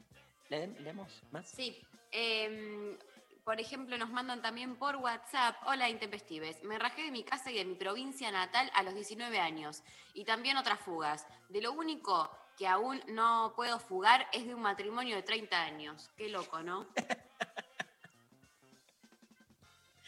¿Le- 0.50 0.67
¿Leemos 0.80 1.22
más? 1.32 1.48
Sí. 1.48 1.78
em, 2.12 2.98
por 3.43 3.62
ejemplo, 3.62 3.96
nos 3.98 4.10
mandan 4.10 4.41
también 4.41 4.78
por 4.78 4.96
WhatsApp. 4.96 5.56
Hola, 5.67 5.89
Intempestives. 5.89 6.63
Me 6.63 6.80
rajé 6.80 7.04
de 7.04 7.12
mi 7.12 7.24
casa 7.24 7.52
y 7.52 7.56
de 7.58 7.65
mi 7.65 7.76
provincia 7.76 8.32
natal 8.32 8.70
a 8.74 8.82
los 8.84 8.93
19 8.96 9.39
años. 9.39 9.84
Y 10.15 10.26
también 10.26 10.58
otras 10.58 10.80
fugas. 10.82 11.26
De 11.50 11.62
lo 11.62 11.72
único 11.72 12.30
que 12.58 12.67
aún 12.67 13.02
no 13.08 13.54
puedo 13.56 13.80
fugar 13.80 14.28
es 14.34 14.46
de 14.48 14.54
un 14.56 14.62
matrimonio 14.62 15.15
de 15.15 15.24
30 15.24 15.62
años. 15.62 16.10
Qué 16.17 16.28
loco, 16.28 16.62
¿no? 16.62 16.88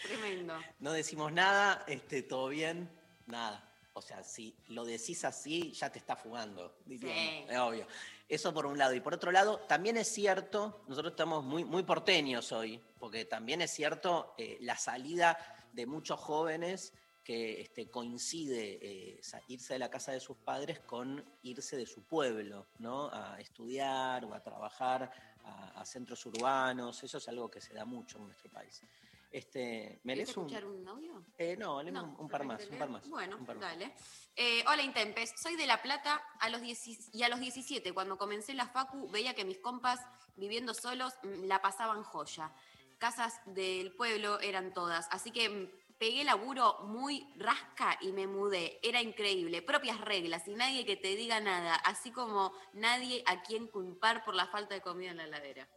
Tremendo. 0.02 0.56
No 0.80 0.94
decimos 0.94 1.32
nada, 1.32 1.84
este, 1.88 2.24
todo 2.24 2.50
bien, 2.50 2.90
nada. 3.28 3.66
O 3.94 4.02
sea, 4.02 4.24
si 4.24 4.56
lo 4.68 4.86
decís 4.86 5.26
así, 5.26 5.72
ya 5.74 5.92
te 5.92 6.00
está 6.00 6.16
fugando, 6.16 6.78
diríamos, 6.86 7.22
Sí. 7.22 7.46
es 7.50 7.60
obvio. 7.60 7.88
Eso 8.30 8.54
por 8.54 8.66
un 8.66 8.78
lado. 8.78 8.94
Y 8.94 9.02
por 9.02 9.14
otro 9.14 9.32
lado, 9.32 9.60
también 9.68 9.98
es 9.98 10.08
cierto, 10.08 10.84
nosotros 10.88 11.12
estamos 11.12 11.44
muy, 11.44 11.66
muy 11.66 11.84
porteños 11.84 12.52
hoy, 12.52 12.82
porque 13.00 13.26
también 13.26 13.62
es 13.62 13.72
cierto 13.72 14.34
eh, 14.38 14.58
la 14.62 14.78
salida 14.78 15.38
de 15.74 15.86
muchos 15.86 16.20
jóvenes 16.20 16.94
que 17.24 17.62
este, 17.62 17.90
coincide 17.90 18.80
eh, 18.82 19.22
irse 19.48 19.74
de 19.74 19.80
la 19.80 19.90
casa 19.90 20.12
de 20.12 20.20
sus 20.20 20.38
padres 20.38 20.80
con 20.80 21.24
irse 21.44 21.78
de 21.78 21.86
su 21.86 22.04
pueblo, 22.04 22.68
¿no? 22.80 23.10
A 23.12 23.40
estudiar 23.40 24.26
o 24.26 24.34
a 24.34 24.42
trabajar 24.42 25.12
a, 25.44 25.80
a 25.82 25.86
centros 25.86 26.26
urbanos. 26.26 27.04
Eso 27.04 27.18
es 27.18 27.28
algo 27.28 27.50
que 27.50 27.62
se 27.62 27.74
da 27.74 27.86
mucho 27.86 28.18
en 28.18 28.26
nuestro 28.26 28.50
país. 28.50 28.82
Este, 29.32 30.00
¿Me 30.06 30.16
¿Querés 30.16 30.30
lees 30.30 30.38
un, 30.38 30.46
escuchar 30.48 30.66
un 30.66 30.88
audio? 30.88 31.24
eh, 31.38 31.56
no, 31.56 31.78
un, 31.78 32.16
un 32.18 32.28
par 32.28 32.44
más, 32.46 32.58
¿preferís 32.58 32.72
un 32.74 32.80
par 32.80 32.90
más. 32.90 33.10
Bueno, 33.10 33.38
un 33.38 33.46
par 33.46 33.58
más. 33.58 33.70
dale. 33.70 33.94
Eh, 34.36 34.64
hola 34.68 34.82
Intempes, 34.82 35.34
soy 35.40 35.56
de 35.56 35.68
La 35.68 35.82
Plata 35.84 36.20
a 36.40 36.50
los 36.50 36.62
10 36.62 37.14
y 37.14 37.22
a 37.22 37.30
los 37.30 37.40
17, 37.40 37.94
cuando 37.94 38.18
comencé 38.18 38.56
la 38.56 38.68
facu, 38.68 39.08
veía 39.12 39.36
que 39.36 39.46
mis 39.46 39.60
compas 39.60 40.00
viviendo 40.36 40.74
solos 40.74 41.14
mm, 41.22 41.44
la 41.46 41.62
pasaban 41.62 42.02
joya. 42.02 42.52
Casas 42.98 43.40
del 43.46 43.94
pueblo 43.96 44.40
eran 44.40 44.74
todas, 44.74 45.08
así 45.12 45.30
que 45.32 45.48
mm, 45.48 45.70
pegué 46.00 46.24
laburo 46.24 46.78
muy 46.84 47.28
rasca 47.36 47.98
y 48.02 48.14
me 48.14 48.26
mudé. 48.26 48.80
Era 48.82 49.02
increíble, 49.02 49.62
propias 49.62 50.00
reglas 50.02 50.48
y 50.48 50.56
nadie 50.56 50.86
que 50.86 50.96
te 50.96 51.16
diga 51.16 51.40
nada, 51.42 51.76
así 51.76 52.12
como 52.12 52.54
nadie 52.74 53.22
a 53.28 53.42
quien 53.44 53.68
culpar 53.68 54.24
por 54.24 54.34
la 54.34 54.48
falta 54.48 54.74
de 54.74 54.82
comida 54.82 55.12
en 55.12 55.18
la 55.18 55.26
heladera. 55.26 55.68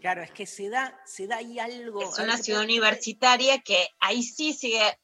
Claro, 0.00 0.22
es 0.22 0.30
que 0.32 0.44
se 0.46 0.68
da, 0.68 1.00
se 1.06 1.26
da 1.26 1.36
ahí 1.36 1.58
algo. 1.58 2.02
Es 2.02 2.18
una 2.18 2.36
¿qué 2.36 2.42
ciudad 2.42 2.62
universitaria 2.62 3.60
que 3.60 3.88
ahí 4.00 4.22
sí 4.22 4.52
sigue, 4.52 4.98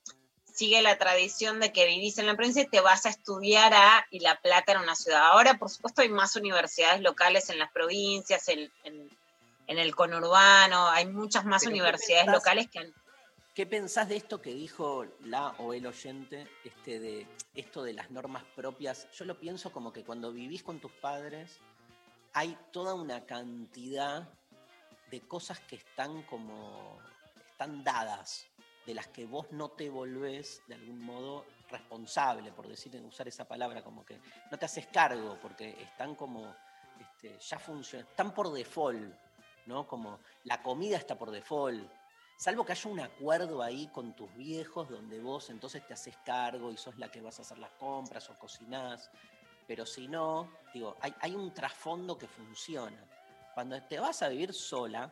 sigue 0.44 0.82
la 0.82 0.98
tradición 0.98 1.58
de 1.60 1.72
que 1.72 1.86
vivís 1.86 2.18
en 2.18 2.26
la 2.26 2.34
provincia 2.36 2.62
y 2.62 2.68
te 2.68 2.80
vas 2.80 3.06
a 3.06 3.10
estudiar 3.10 3.72
a, 3.72 4.06
y 4.10 4.20
La 4.20 4.38
Plata 4.40 4.72
era 4.72 4.82
una 4.82 4.94
ciudad. 4.94 5.22
Ahora, 5.30 5.54
por 5.58 5.70
supuesto, 5.70 6.02
hay 6.02 6.10
más 6.10 6.36
universidades 6.36 7.00
locales 7.00 7.48
en 7.48 7.58
las 7.58 7.72
provincias, 7.72 8.46
en, 8.48 8.70
en- 8.82 9.08
en 9.66 9.78
el 9.78 9.94
conurbano, 9.96 10.88
hay 10.90 11.06
muchas 11.06 11.46
más 11.46 11.62
Pero 11.62 11.72
¿qué 11.72 11.80
universidades 11.80 12.26
locales 12.26 12.68
que 12.68 12.80
han... 12.80 12.94
¿Qué 13.54 13.66
pensás 13.66 14.08
de 14.08 14.16
esto 14.16 14.42
que 14.42 14.52
dijo 14.52 15.06
la 15.20 15.50
o 15.58 15.74
el 15.74 15.86
oyente, 15.86 16.48
este 16.64 16.98
de 16.98 17.28
esto 17.54 17.84
de 17.84 17.92
las 17.92 18.10
normas 18.10 18.42
propias? 18.56 19.08
Yo 19.12 19.24
lo 19.26 19.38
pienso 19.38 19.70
como 19.70 19.92
que 19.92 20.02
cuando 20.02 20.32
vivís 20.32 20.64
con 20.64 20.80
tus 20.80 20.90
padres 20.90 21.60
hay 22.32 22.58
toda 22.72 22.94
una 22.94 23.24
cantidad 23.26 24.28
de 25.08 25.20
cosas 25.20 25.60
que 25.60 25.76
están 25.76 26.24
como 26.24 26.98
están 27.48 27.84
dadas, 27.84 28.48
de 28.86 28.94
las 28.94 29.06
que 29.06 29.24
vos 29.24 29.46
no 29.52 29.68
te 29.68 29.88
volvés 29.88 30.60
de 30.66 30.74
algún 30.74 30.98
modo 30.98 31.46
responsable, 31.70 32.50
por 32.50 32.66
decir 32.66 33.00
usar 33.06 33.28
esa 33.28 33.46
palabra, 33.46 33.84
como 33.84 34.04
que 34.04 34.18
no 34.50 34.58
te 34.58 34.64
haces 34.64 34.88
cargo, 34.88 35.38
porque 35.40 35.80
están 35.80 36.16
como 36.16 36.52
este, 36.98 37.38
ya 37.38 37.60
funcionan, 37.60 38.08
están 38.08 38.34
por 38.34 38.52
default, 38.52 39.14
¿no? 39.66 39.86
Como 39.86 40.18
la 40.42 40.60
comida 40.60 40.96
está 40.96 41.16
por 41.16 41.30
default. 41.30 41.88
Salvo 42.36 42.64
que 42.64 42.72
haya 42.72 42.90
un 42.90 43.00
acuerdo 43.00 43.62
ahí 43.62 43.88
con 43.88 44.14
tus 44.14 44.34
viejos 44.34 44.88
donde 44.90 45.20
vos 45.20 45.50
entonces 45.50 45.86
te 45.86 45.94
haces 45.94 46.16
cargo 46.24 46.72
y 46.72 46.76
sos 46.76 46.98
la 46.98 47.10
que 47.10 47.20
vas 47.20 47.38
a 47.38 47.42
hacer 47.42 47.58
las 47.58 47.70
compras 47.72 48.28
o 48.30 48.38
cocinás. 48.38 49.10
Pero 49.66 49.86
si 49.86 50.08
no, 50.08 50.50
digo, 50.72 50.96
hay, 51.00 51.14
hay 51.20 51.34
un 51.34 51.54
trasfondo 51.54 52.18
que 52.18 52.26
funciona. 52.26 53.02
Cuando 53.54 53.80
te 53.82 53.98
vas 53.98 54.22
a 54.22 54.28
vivir 54.28 54.52
sola, 54.52 55.10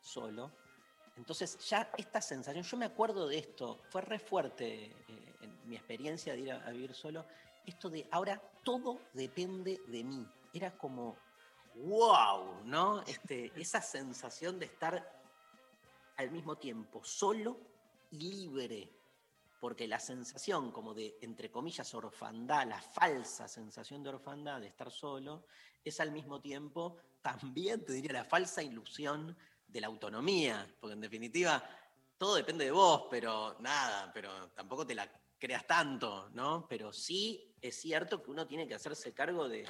solo, 0.00 0.50
entonces 1.16 1.58
ya 1.68 1.90
esta 1.98 2.20
sensación, 2.20 2.64
yo 2.64 2.76
me 2.76 2.86
acuerdo 2.86 3.28
de 3.28 3.38
esto, 3.38 3.80
fue 3.90 4.00
re 4.00 4.18
fuerte 4.18 4.84
eh, 4.84 5.34
en 5.42 5.68
mi 5.68 5.76
experiencia 5.76 6.32
de 6.32 6.40
ir 6.40 6.52
a, 6.52 6.64
a 6.66 6.70
vivir 6.70 6.94
solo, 6.94 7.26
esto 7.66 7.90
de 7.90 8.06
ahora 8.10 8.40
todo 8.64 9.00
depende 9.12 9.80
de 9.86 10.04
mí. 10.04 10.26
Era 10.54 10.76
como, 10.76 11.16
wow, 11.74 12.62
¿no? 12.64 13.02
Este, 13.02 13.52
esa 13.60 13.80
sensación 13.80 14.58
de 14.58 14.66
estar 14.66 15.19
al 16.20 16.30
mismo 16.30 16.58
tiempo 16.58 17.02
solo 17.02 17.58
y 18.10 18.18
libre. 18.18 18.92
Porque 19.58 19.86
la 19.86 19.98
sensación 19.98 20.72
como 20.72 20.94
de, 20.94 21.18
entre 21.20 21.50
comillas, 21.50 21.92
orfandad, 21.94 22.66
la 22.66 22.80
falsa 22.80 23.46
sensación 23.46 24.02
de 24.02 24.10
orfandad 24.10 24.60
de 24.60 24.68
estar 24.68 24.90
solo, 24.90 25.44
es 25.84 26.00
al 26.00 26.12
mismo 26.12 26.40
tiempo 26.40 26.96
también, 27.20 27.84
te 27.84 27.92
diría, 27.92 28.12
la 28.12 28.24
falsa 28.24 28.62
ilusión 28.62 29.36
de 29.66 29.80
la 29.80 29.86
autonomía. 29.86 30.66
Porque 30.80 30.94
en 30.94 31.00
definitiva, 31.00 31.62
todo 32.16 32.36
depende 32.36 32.64
de 32.66 32.70
vos, 32.70 33.06
pero 33.10 33.56
nada, 33.60 34.10
pero 34.12 34.50
tampoco 34.50 34.86
te 34.86 34.94
la 34.94 35.10
creas 35.38 35.66
tanto, 35.66 36.30
¿no? 36.30 36.66
Pero 36.68 36.92
sí 36.92 37.54
es 37.60 37.80
cierto 37.80 38.22
que 38.22 38.30
uno 38.30 38.46
tiene 38.46 38.66
que 38.66 38.74
hacerse 38.74 39.12
cargo 39.12 39.48
de... 39.48 39.66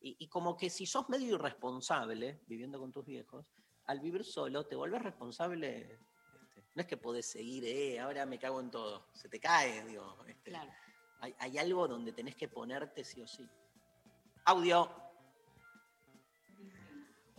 Y, 0.00 0.16
y 0.18 0.28
como 0.28 0.56
que 0.56 0.70
si 0.70 0.86
sos 0.86 1.08
medio 1.08 1.34
irresponsable 1.34 2.40
viviendo 2.46 2.78
con 2.78 2.92
tus 2.92 3.04
viejos, 3.04 3.46
al 3.86 4.00
vivir 4.00 4.24
solo 4.24 4.66
te 4.66 4.74
volvés 4.76 5.02
responsable. 5.02 5.78
este, 5.78 6.64
no 6.74 6.80
es 6.82 6.86
que 6.86 6.96
podés 6.96 7.26
seguir, 7.26 7.64
eh, 7.64 7.98
ahora 8.00 8.26
me 8.26 8.38
cago 8.38 8.60
en 8.60 8.70
todo. 8.70 9.06
Se 9.12 9.28
te 9.28 9.38
cae, 9.40 9.84
digo. 9.84 10.16
este, 10.26 10.50
Claro. 10.50 10.70
hay, 11.20 11.34
hay 11.38 11.58
algo 11.58 11.86
donde 11.88 12.12
tenés 12.12 12.36
que 12.36 12.48
ponerte 12.48 13.04
sí 13.04 13.22
o 13.22 13.26
sí. 13.26 13.48
Audio. 14.44 14.90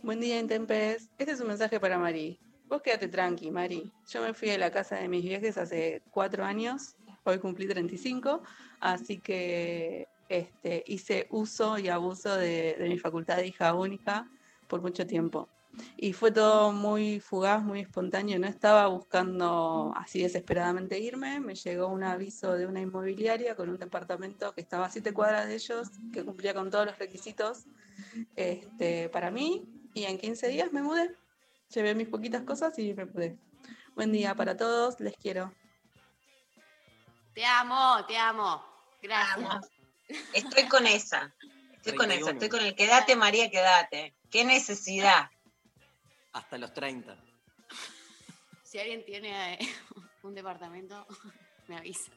Buen 0.02 0.20
día, 0.20 0.38
Intempes. 0.38 1.10
Este 1.18 1.32
es 1.32 1.40
un 1.40 1.48
mensaje 1.48 1.80
para 1.80 1.98
Mari. 1.98 2.38
Vos 2.66 2.82
quédate 2.82 3.08
tranqui, 3.08 3.50
Mari. 3.50 3.92
Yo 4.08 4.22
me 4.22 4.32
fui 4.34 4.48
de 4.48 4.58
la 4.58 4.70
casa 4.70 4.96
de 4.96 5.08
mis 5.08 5.22
viajes 5.24 5.58
hace 5.58 6.02
cuatro 6.10 6.44
años. 6.44 6.96
Hoy 7.24 7.38
cumplí 7.38 7.66
35. 7.66 8.42
Así 8.80 9.18
que 9.18 10.06
este, 10.28 10.84
hice 10.86 11.26
uso 11.30 11.78
y 11.78 11.88
abuso 11.88 12.36
de, 12.36 12.76
de 12.78 12.88
mi 12.88 12.98
facultad 12.98 13.36
de 13.36 13.46
hija 13.48 13.74
única 13.74 14.30
por 14.68 14.80
mucho 14.82 15.06
tiempo. 15.06 15.48
Y 15.96 16.12
fue 16.12 16.30
todo 16.30 16.72
muy 16.72 17.20
fugaz, 17.20 17.62
muy 17.62 17.80
espontáneo. 17.80 18.38
No 18.38 18.46
estaba 18.46 18.86
buscando 18.86 19.92
así 19.96 20.22
desesperadamente 20.22 20.98
irme. 20.98 21.40
Me 21.40 21.54
llegó 21.54 21.88
un 21.88 22.04
aviso 22.04 22.54
de 22.54 22.66
una 22.66 22.80
inmobiliaria 22.80 23.54
con 23.56 23.68
un 23.68 23.78
departamento 23.78 24.54
que 24.54 24.60
estaba 24.60 24.86
a 24.86 24.90
siete 24.90 25.12
cuadras 25.12 25.48
de 25.48 25.54
ellos, 25.54 25.88
que 26.12 26.24
cumplía 26.24 26.54
con 26.54 26.70
todos 26.70 26.86
los 26.86 26.98
requisitos 26.98 27.64
este, 28.36 29.08
para 29.08 29.30
mí. 29.30 29.64
Y 29.94 30.04
en 30.04 30.18
15 30.18 30.48
días 30.48 30.72
me 30.72 30.82
mudé. 30.82 31.14
Llevé 31.74 31.94
mis 31.94 32.08
poquitas 32.08 32.42
cosas 32.42 32.78
y 32.78 32.94
me 32.94 33.04
mudé. 33.04 33.38
Buen 33.94 34.12
día 34.12 34.34
para 34.34 34.56
todos, 34.56 35.00
les 35.00 35.16
quiero. 35.16 35.52
Te 37.34 37.44
amo, 37.44 38.04
te 38.06 38.16
amo. 38.16 38.64
Gracias. 39.02 39.70
Estoy 40.32 40.68
con 40.68 40.86
esa. 40.86 41.34
Estoy 41.72 41.94
con 41.94 42.06
31. 42.08 42.14
esa. 42.14 42.30
Estoy 42.32 42.48
con 42.48 42.60
el 42.60 42.74
quédate, 42.74 43.16
María, 43.16 43.50
quédate. 43.50 44.14
Qué 44.30 44.44
necesidad. 44.44 45.30
Hasta 46.32 46.58
los 46.58 46.72
30. 46.72 47.16
Si 48.62 48.78
alguien 48.78 49.04
tiene 49.04 49.54
eh, 49.54 49.58
un 50.22 50.34
departamento, 50.34 51.06
me 51.68 51.76
avisa. 51.76 52.12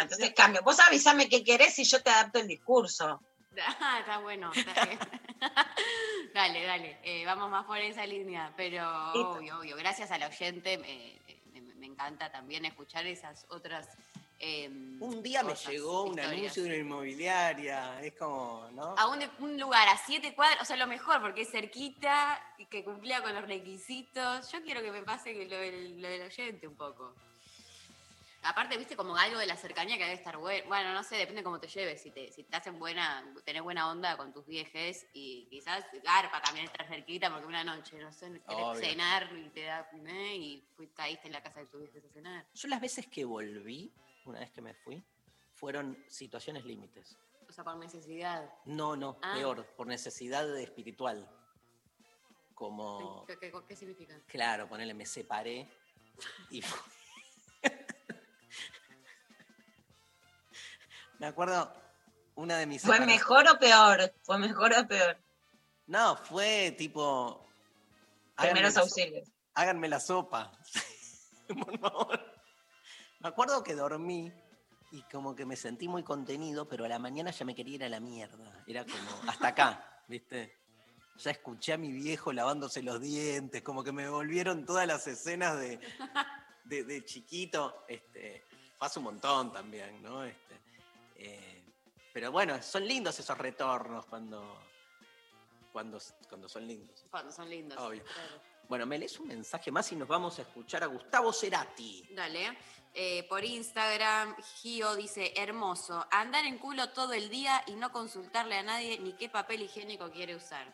Entonces 0.00 0.32
cambio. 0.34 0.62
Vos 0.62 0.78
avísame 0.80 1.28
qué 1.28 1.44
querés 1.44 1.78
y 1.78 1.84
yo 1.84 2.02
te 2.02 2.10
adapto 2.10 2.38
el 2.38 2.46
discurso. 2.48 3.20
Ah, 3.80 3.98
está 4.00 4.16
bueno. 4.20 4.50
está 4.54 4.86
bien. 4.86 4.98
dale, 6.32 6.64
dale. 6.64 6.98
eh, 7.02 7.26
vamos 7.26 7.50
más 7.50 7.66
por 7.66 7.76
esa 7.76 8.06
línea. 8.06 8.50
Pero 8.56 8.80
Listo. 9.12 9.30
obvio, 9.32 9.58
obvio. 9.58 9.76
Gracias 9.76 10.10
al 10.10 10.22
oyente. 10.22 10.78
me- 10.78 11.20
me, 11.52 11.60
me 11.74 11.84
encanta 11.86 12.32
también 12.32 12.64
escuchar 12.64 13.04
esas 13.06 13.44
otras. 13.50 13.90
Em, 14.42 15.00
Un 15.00 15.22
día 15.22 15.42
me 15.44 15.54
llegó 15.54 16.02
un 16.02 16.10
historias. 16.18 16.32
anuncio 16.32 16.62
de 16.64 16.68
una 16.68 16.78
inmobiliaria. 16.78 18.02
Es 18.02 18.14
como, 18.14 18.68
¿no? 18.72 18.94
A 18.98 19.06
un, 19.06 19.58
lugar 19.58 19.88
a 19.88 19.96
siete 19.96 20.34
cuadras, 20.34 20.60
o 20.62 20.64
sea, 20.64 20.76
lo 20.76 20.86
mejor, 20.88 21.20
porque 21.22 21.42
es 21.42 21.50
cerquita 21.50 22.38
y 22.58 22.66
que 22.66 22.82
cumplía 22.84 23.22
con 23.22 23.34
los 23.34 23.46
requisitos. 23.46 24.50
Yo 24.50 24.62
quiero 24.62 24.82
que 24.82 24.90
me 24.90 25.02
pase 25.02 25.32
lo 25.46 25.56
del, 25.56 26.02
lo 26.02 26.08
del 26.08 26.22
oyente 26.22 26.66
un 26.66 26.74
poco. 26.76 27.14
Aparte, 28.44 28.76
viste, 28.76 28.96
como 28.96 29.16
algo 29.16 29.38
de 29.38 29.46
la 29.46 29.56
cercanía 29.56 29.96
que 29.96 30.02
debe 30.02 30.16
estar 30.16 30.36
bueno. 30.36 30.66
Bueno, 30.66 30.92
no 30.92 31.04
sé, 31.04 31.14
depende 31.14 31.44
cómo 31.44 31.60
te 31.60 31.68
lleves. 31.68 32.02
Si 32.02 32.10
te, 32.10 32.32
si 32.32 32.42
te 32.42 32.56
hacen 32.56 32.76
buena, 32.76 33.24
tenés 33.44 33.62
buena 33.62 33.88
onda 33.88 34.16
con 34.16 34.32
tus 34.32 34.44
viejes 34.44 35.06
y 35.12 35.46
quizás 35.48 35.84
garpa 36.02 36.42
también 36.42 36.66
estar 36.66 36.84
cerquita 36.88 37.30
porque 37.30 37.46
una 37.46 37.62
noche, 37.62 37.96
no 37.98 38.12
sé, 38.12 38.26
querés 38.48 38.64
Obvio. 38.64 38.80
cenar 38.80 39.30
y 39.32 39.48
te 39.50 39.62
da 39.62 39.88
eh, 40.08 40.34
y 40.36 40.64
fui- 40.76 40.88
caíste 40.88 41.28
en 41.28 41.34
la 41.34 41.40
casa 41.44 41.60
de 41.60 41.66
tus 41.66 41.82
viejes 41.82 42.04
a 42.04 42.12
cenar. 42.12 42.44
Yo 42.52 42.66
las 42.66 42.80
veces 42.80 43.06
que 43.06 43.24
volví, 43.24 43.92
una 44.24 44.40
vez 44.40 44.50
que 44.50 44.60
me 44.62 44.74
fui, 44.74 45.04
fueron 45.54 45.96
situaciones 46.08 46.64
límites. 46.64 47.16
O 47.48 47.52
sea, 47.52 47.64
por 47.64 47.76
necesidad. 47.76 48.50
No, 48.64 48.96
no, 48.96 49.18
Ah. 49.22 49.34
peor, 49.34 49.66
por 49.76 49.86
necesidad 49.86 50.58
espiritual. 50.58 51.28
Como, 52.54 53.24
¿Qué, 53.26 53.38
qué- 53.38 53.52
qué 53.66 53.76
significa? 53.76 54.18
claro, 54.26 54.68
ponele, 54.68 54.94
me 54.94 55.04
separé 55.06 55.68
y 56.50 56.62
Me 61.18 61.26
acuerdo 61.26 61.72
una 62.34 62.56
de 62.58 62.66
mis 62.66 62.82
¿Fue 62.82 62.96
separaciones- 62.96 63.16
mejor 63.20 63.48
o 63.48 63.58
peor? 63.58 64.14
¿Fue 64.22 64.38
mejor 64.38 64.72
o 64.78 64.86
peor? 64.88 65.18
No, 65.86 66.16
fue 66.16 66.72
tipo. 66.78 67.48
háganme 68.36 68.52
Primeros 68.60 68.76
auxilios. 68.76 69.28
Háganme 69.54 69.88
la 69.88 70.00
sopa. 70.00 70.52
Por 71.48 71.78
favor. 71.78 72.31
Me 73.22 73.28
acuerdo 73.28 73.62
que 73.62 73.74
dormí 73.74 74.32
y 74.90 75.02
como 75.02 75.36
que 75.36 75.46
me 75.46 75.54
sentí 75.54 75.86
muy 75.86 76.02
contenido, 76.02 76.66
pero 76.66 76.84
a 76.84 76.88
la 76.88 76.98
mañana 76.98 77.30
ya 77.30 77.44
me 77.44 77.54
quería 77.54 77.76
ir 77.76 77.84
a 77.84 77.88
la 77.88 78.00
mierda. 78.00 78.64
Era 78.66 78.84
como, 78.84 79.30
hasta 79.30 79.48
acá, 79.48 80.02
¿viste? 80.08 80.58
Ya 81.18 81.30
escuché 81.30 81.74
a 81.74 81.78
mi 81.78 81.92
viejo 81.92 82.32
lavándose 82.32 82.82
los 82.82 83.00
dientes, 83.00 83.62
como 83.62 83.84
que 83.84 83.92
me 83.92 84.08
volvieron 84.08 84.66
todas 84.66 84.88
las 84.88 85.06
escenas 85.06 85.56
de, 85.60 85.78
de, 86.64 86.82
de 86.82 87.04
chiquito. 87.04 87.84
Este, 87.86 88.44
pasa 88.76 88.98
un 88.98 89.04
montón 89.04 89.52
también, 89.52 90.02
¿no? 90.02 90.24
Este, 90.24 90.60
eh, 91.14 91.64
pero 92.12 92.32
bueno, 92.32 92.60
son 92.60 92.84
lindos 92.84 93.16
esos 93.20 93.38
retornos 93.38 94.04
cuando, 94.06 94.58
cuando, 95.72 96.00
cuando 96.28 96.48
son 96.48 96.66
lindos. 96.66 97.06
Cuando 97.08 97.30
son 97.30 97.48
lindos. 97.48 97.78
Obvio. 97.78 98.02
claro. 98.02 98.52
Bueno, 98.68 98.86
me 98.86 98.98
lees 98.98 99.20
un 99.20 99.28
mensaje 99.28 99.70
más 99.70 99.92
y 99.92 99.96
nos 99.96 100.08
vamos 100.08 100.38
a 100.38 100.42
escuchar 100.42 100.82
a 100.82 100.86
Gustavo 100.86 101.32
Cerati. 101.32 102.08
Dale. 102.14 102.56
Eh, 102.94 103.26
por 103.26 103.42
Instagram, 103.42 104.36
Gio 104.42 104.94
dice, 104.94 105.32
hermoso, 105.36 106.06
andar 106.10 106.44
en 106.44 106.58
culo 106.58 106.90
todo 106.90 107.14
el 107.14 107.30
día 107.30 107.62
y 107.66 107.72
no 107.74 107.90
consultarle 107.90 108.56
a 108.56 108.62
nadie 108.62 108.98
ni 108.98 109.14
qué 109.14 109.30
papel 109.30 109.62
higiénico 109.62 110.10
quiere 110.10 110.36
usar. 110.36 110.66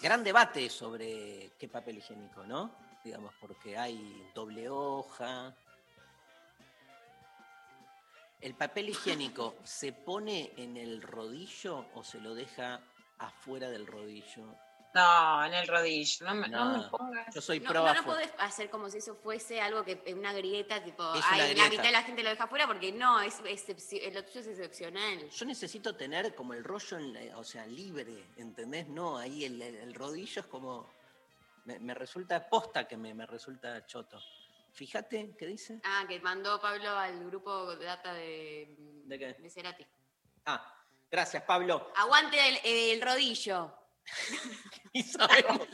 Gran 0.00 0.22
debate 0.22 0.70
sobre 0.70 1.52
qué 1.58 1.68
papel 1.68 1.98
higiénico, 1.98 2.44
¿no? 2.44 2.74
Digamos, 3.04 3.34
porque 3.40 3.76
hay 3.76 4.30
doble 4.32 4.68
hoja. 4.68 5.54
¿El 8.40 8.54
papel 8.54 8.90
higiénico 8.90 9.56
se 9.64 9.92
pone 9.92 10.52
en 10.56 10.76
el 10.76 11.02
rodillo 11.02 11.86
o 11.94 12.04
se 12.04 12.20
lo 12.20 12.34
deja 12.34 12.80
afuera 13.18 13.68
del 13.68 13.86
rodillo? 13.86 14.54
No, 14.92 15.44
en 15.44 15.54
el 15.54 15.68
rodillo. 15.68 16.26
No 16.26 16.34
me, 16.34 16.48
no 16.48 16.78
me 16.78 16.88
pongas. 16.88 17.32
Yo 17.34 17.40
soy 17.40 17.60
No, 17.60 17.70
pro 17.70 17.84
no, 17.84 17.94
no 17.94 18.04
podés 18.04 18.32
hacer 18.38 18.68
como 18.70 18.90
si 18.90 18.98
eso 18.98 19.14
fuese 19.14 19.60
algo 19.60 19.84
que 19.84 20.02
en 20.04 20.18
una 20.18 20.32
grieta, 20.32 20.82
tipo, 20.82 21.14
Es 21.14 21.24
ay, 21.28 21.54
la 21.54 21.68
mitad 21.68 21.82
de 21.84 21.92
la 21.92 22.02
gente 22.02 22.22
lo 22.22 22.30
deja 22.30 22.44
afuera 22.44 22.66
porque 22.66 22.90
no, 22.90 23.20
es 23.20 23.38
lo 23.40 24.24
tuyo 24.24 24.40
es 24.40 24.46
excepcional. 24.48 25.28
Yo 25.30 25.44
necesito 25.46 25.94
tener 25.96 26.34
como 26.34 26.54
el 26.54 26.64
rollo, 26.64 26.98
en 26.98 27.12
la- 27.12 27.38
o 27.38 27.44
sea, 27.44 27.66
libre, 27.66 28.24
¿entendés? 28.36 28.88
No, 28.88 29.16
ahí 29.18 29.44
el, 29.44 29.60
el- 29.62 29.76
el 29.76 29.94
rodillo 29.94 30.40
es 30.42 30.46
como... 30.48 30.90
Me, 31.66 31.78
me 31.78 31.94
resulta 31.94 32.48
posta 32.48 32.88
que 32.88 32.96
me, 32.96 33.12
me 33.14 33.26
resulta 33.26 33.84
choto. 33.86 34.20
Fíjate, 34.72 35.34
¿qué 35.38 35.46
dice? 35.46 35.80
Ah, 35.84 36.04
que 36.08 36.18
mandó 36.20 36.60
Pablo 36.60 36.90
al 36.90 37.26
grupo 37.26 37.76
de 37.76 37.84
data 37.84 38.14
de, 38.14 38.74
¿De 39.04 39.18
qué? 39.18 39.34
de 39.34 39.50
Cerati. 39.50 39.86
Ah, 40.46 40.74
gracias, 41.10 41.42
Pablo. 41.42 41.92
Aguante 41.96 42.38
el, 42.48 42.58
el 42.92 43.02
rodillo. 43.02 43.76
Y 44.92 45.04
sabemos 45.04 45.68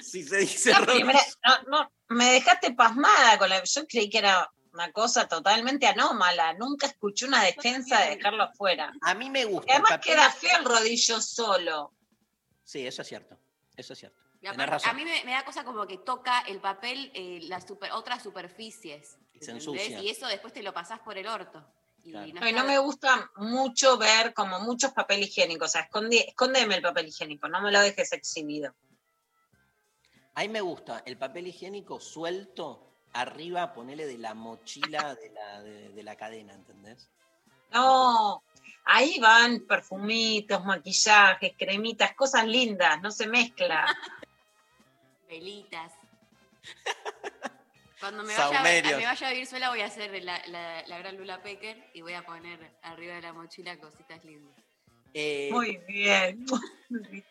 si 0.00 0.22
se 0.22 0.36
dice 0.38 0.72
primera- 0.86 1.20
no, 1.44 1.62
no, 1.82 1.92
me 2.10 2.26
dejaste 2.34 2.72
pasmada 2.74 3.36
con 3.36 3.48
la. 3.48 3.64
Yo 3.64 3.86
creí 3.88 4.08
que 4.08 4.18
era 4.18 4.48
una 4.72 4.92
cosa 4.92 5.26
totalmente 5.26 5.88
anómala. 5.88 6.52
Nunca 6.54 6.86
escuché 6.86 7.26
una 7.26 7.42
defensa 7.42 8.00
de 8.02 8.16
dejarlo 8.16 8.44
afuera. 8.44 8.92
A 9.02 9.14
mí 9.14 9.28
me 9.28 9.44
gusta. 9.44 9.66
Y 9.66 9.74
además 9.74 9.98
queda 10.00 10.30
feo 10.30 10.56
el 10.60 10.64
rodillo 10.64 11.20
solo. 11.20 11.92
Sí, 12.62 12.86
eso 12.86 13.02
es 13.02 13.08
cierto. 13.08 13.36
Eso 13.76 13.94
es 13.94 13.98
cierto. 13.98 14.20
Aparte, 14.42 14.66
razón. 14.66 14.90
a 14.90 14.94
mí 14.94 15.04
me, 15.04 15.24
me 15.24 15.32
da 15.32 15.44
cosa 15.44 15.64
como 15.64 15.84
que 15.86 15.98
toca 15.98 16.40
el 16.42 16.60
papel 16.60 17.10
eh, 17.14 17.40
las 17.42 17.66
super, 17.66 17.90
otras 17.92 18.22
superficies. 18.22 19.18
Y 19.34 19.44
se 19.44 19.50
¿entendés? 19.50 19.66
ensucia. 19.66 20.00
Y 20.00 20.10
eso 20.10 20.28
después 20.28 20.52
te 20.52 20.62
lo 20.62 20.72
pasás 20.72 21.00
por 21.00 21.18
el 21.18 21.26
orto. 21.26 21.66
Y 22.04 22.12
Claro. 22.12 22.56
no 22.56 22.64
me 22.64 22.78
gusta 22.78 23.30
mucho 23.36 23.98
ver 23.98 24.32
como 24.34 24.58
muchos 24.60 24.92
papel 24.92 25.22
higiénico. 25.22 25.66
O 25.66 25.68
sea, 25.68 25.88
escondi- 25.88 26.24
escóndeme 26.26 26.76
el 26.76 26.82
papel 26.82 27.08
higiénico, 27.08 27.48
no 27.48 27.60
me 27.60 27.70
lo 27.70 27.80
dejes 27.80 28.12
exhibido. 28.12 28.74
A 30.34 30.40
mí 30.42 30.48
me 30.48 30.60
gusta 30.60 31.02
el 31.04 31.16
papel 31.18 31.48
higiénico 31.48 32.00
suelto 32.00 32.86
arriba, 33.12 33.72
ponele 33.74 34.06
de 34.06 34.16
la 34.18 34.34
mochila 34.34 35.14
de 35.14 35.30
la, 35.30 35.60
de, 35.62 35.88
de 35.90 36.02
la 36.02 36.16
cadena, 36.16 36.54
¿entendés? 36.54 37.10
No, 37.72 38.42
ahí 38.84 39.18
van 39.20 39.60
perfumitos, 39.60 40.64
maquillajes, 40.64 41.52
cremitas, 41.58 42.14
cosas 42.14 42.46
lindas, 42.46 43.00
no 43.02 43.10
se 43.10 43.26
mezcla. 43.26 43.84
Velitas. 45.28 45.92
Cuando 48.00 48.22
me 48.22 48.32
vaya, 48.32 48.46
a, 48.48 48.52
Saumerios. 48.54 48.98
me 48.98 49.04
vaya 49.06 49.28
a 49.28 49.30
vivir 49.30 49.46
sola 49.46 49.68
voy 49.70 49.80
a 49.82 49.86
hacer 49.86 50.22
la, 50.22 50.40
la- 50.46 50.82
la 50.86 50.98
gran 50.98 51.16
Lula 51.16 51.42
Pecker 51.42 51.90
y 51.94 52.00
voy 52.00 52.14
a 52.14 52.22
poner 52.24 52.58
arriba 52.82 53.14
de 53.14 53.20
la 53.22 53.32
mochila 53.32 53.78
cositas 53.78 54.24
lindas. 54.24 54.56
Eh, 55.14 55.48
Muy 55.52 55.76
bien. 55.86 56.44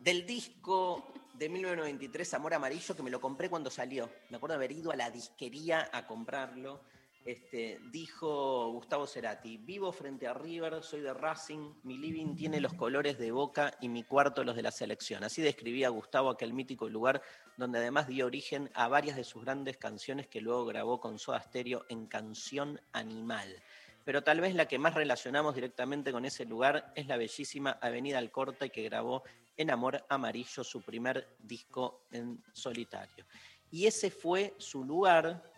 Del 0.00 0.26
disco 0.26 1.12
de 1.34 1.48
1993, 1.48 2.34
Amor 2.34 2.54
Amarillo, 2.54 2.96
que 2.96 3.02
me 3.02 3.10
lo 3.10 3.20
compré 3.20 3.48
cuando 3.48 3.70
salió. 3.70 4.10
Me 4.30 4.36
acuerdo 4.36 4.54
de 4.58 4.64
haber 4.64 4.72
ido 4.72 4.90
a 4.90 4.96
la 4.96 5.10
disquería 5.10 5.88
a 5.92 6.06
comprarlo. 6.06 6.82
Este, 7.24 7.78
dijo 7.92 8.72
Gustavo 8.72 9.06
Cerati, 9.06 9.56
vivo 9.56 9.92
frente 9.92 10.26
a 10.26 10.34
River, 10.34 10.82
soy 10.82 11.02
de 11.02 11.14
Racing, 11.14 11.72
mi 11.84 11.96
living 11.96 12.34
tiene 12.34 12.60
los 12.60 12.74
colores 12.74 13.16
de 13.16 13.30
Boca 13.30 13.72
y 13.80 13.88
mi 13.88 14.02
cuarto 14.02 14.42
los 14.42 14.56
de 14.56 14.62
la 14.62 14.72
selección. 14.72 15.22
Así 15.22 15.40
describía 15.40 15.88
Gustavo 15.88 16.30
aquel 16.30 16.52
mítico 16.52 16.88
lugar 16.88 17.22
donde 17.56 17.78
además 17.78 18.08
dio 18.08 18.26
origen 18.26 18.70
a 18.74 18.88
varias 18.88 19.16
de 19.16 19.22
sus 19.22 19.44
grandes 19.44 19.76
canciones 19.76 20.26
que 20.26 20.40
luego 20.40 20.64
grabó 20.64 21.00
con 21.00 21.20
Soda 21.20 21.40
Stereo 21.40 21.84
en 21.88 22.06
Canción 22.06 22.80
Animal. 22.92 23.62
Pero 24.04 24.24
tal 24.24 24.40
vez 24.40 24.54
la 24.56 24.66
que 24.66 24.80
más 24.80 24.94
relacionamos 24.94 25.54
directamente 25.54 26.10
con 26.10 26.24
ese 26.24 26.44
lugar 26.44 26.92
es 26.96 27.06
la 27.06 27.16
bellísima 27.16 27.78
Avenida 27.80 28.18
Alcorta 28.18 28.68
que 28.68 28.82
grabó 28.82 29.22
en 29.56 29.70
Amor 29.70 30.04
Amarillo, 30.08 30.64
su 30.64 30.82
primer 30.82 31.36
disco 31.38 32.06
en 32.10 32.42
solitario. 32.52 33.26
Y 33.70 33.86
ese 33.86 34.10
fue 34.10 34.54
su 34.58 34.84
lugar, 34.84 35.51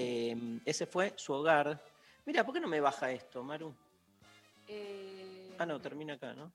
eh, 0.00 0.60
ese 0.64 0.86
fue 0.86 1.12
su 1.16 1.32
hogar. 1.32 1.82
Mira, 2.24 2.44
¿por 2.44 2.54
qué 2.54 2.60
no 2.60 2.68
me 2.68 2.80
baja 2.80 3.10
esto, 3.10 3.42
Maru? 3.42 3.74
Eh, 4.68 5.54
Ah, 5.58 5.66
no, 5.66 5.80
termina 5.80 6.14
acá, 6.14 6.32
¿no? 6.32 6.52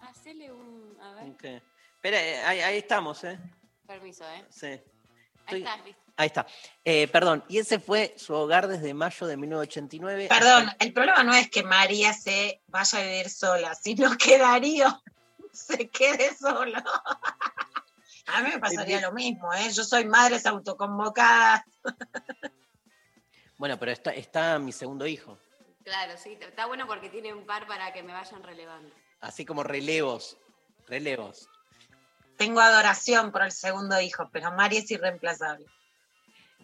Hacele 0.00 0.50
un. 0.50 0.96
A 1.00 1.14
ver, 1.14 1.30
Ok. 1.30 1.44
Espera, 1.96 2.20
eh, 2.22 2.42
ahí, 2.42 2.60
ahí 2.60 2.78
estamos, 2.78 3.22
¿eh? 3.24 3.38
permiso, 3.86 4.24
¿eh? 4.28 4.44
Sí. 4.48 4.66
Ahí 5.46 5.58
está, 5.58 5.76
listo. 5.84 6.02
Ahí 6.16 6.26
está. 6.26 6.46
Eh, 6.84 7.08
perdón, 7.08 7.44
y 7.48 7.58
ese 7.58 7.78
fue 7.78 8.14
su 8.16 8.32
hogar 8.34 8.66
desde 8.68 8.94
mayo 8.94 9.26
de 9.26 9.36
1989. 9.36 10.26
Perdón, 10.28 10.68
hasta- 10.68 10.84
el 10.84 10.92
problema 10.92 11.22
no 11.22 11.34
es 11.34 11.50
que 11.50 11.62
María 11.62 12.12
se 12.12 12.62
vaya 12.68 12.98
a 12.98 13.02
vivir 13.02 13.28
sola, 13.30 13.74
sino 13.74 14.16
que 14.16 14.38
Darío 14.38 15.02
se 15.52 15.88
quede 15.90 16.34
solo. 16.34 16.78
A 18.26 18.42
mí 18.42 18.50
me 18.50 18.58
pasaría 18.58 19.00
lo 19.00 19.12
mismo, 19.12 19.52
¿eh? 19.52 19.70
Yo 19.70 19.84
soy 19.84 20.04
madres 20.04 20.46
autoconvocadas. 20.46 21.62
Bueno, 23.58 23.78
pero 23.78 23.92
está, 23.92 24.10
está 24.10 24.58
mi 24.58 24.72
segundo 24.72 25.06
hijo. 25.06 25.38
Claro, 25.84 26.16
sí, 26.16 26.36
está 26.40 26.66
bueno 26.66 26.86
porque 26.86 27.08
tiene 27.08 27.32
un 27.32 27.46
par 27.46 27.66
para 27.66 27.92
que 27.92 28.02
me 28.02 28.12
vayan 28.12 28.42
relevando. 28.42 28.92
Así 29.20 29.44
como 29.44 29.62
relevos. 29.62 30.36
Relevos. 30.88 31.48
Tengo 32.36 32.60
adoración 32.60 33.30
por 33.30 33.42
el 33.42 33.52
segundo 33.52 34.00
hijo, 34.00 34.28
pero 34.32 34.50
María 34.52 34.80
es 34.80 34.90
irreemplazable. 34.90 35.66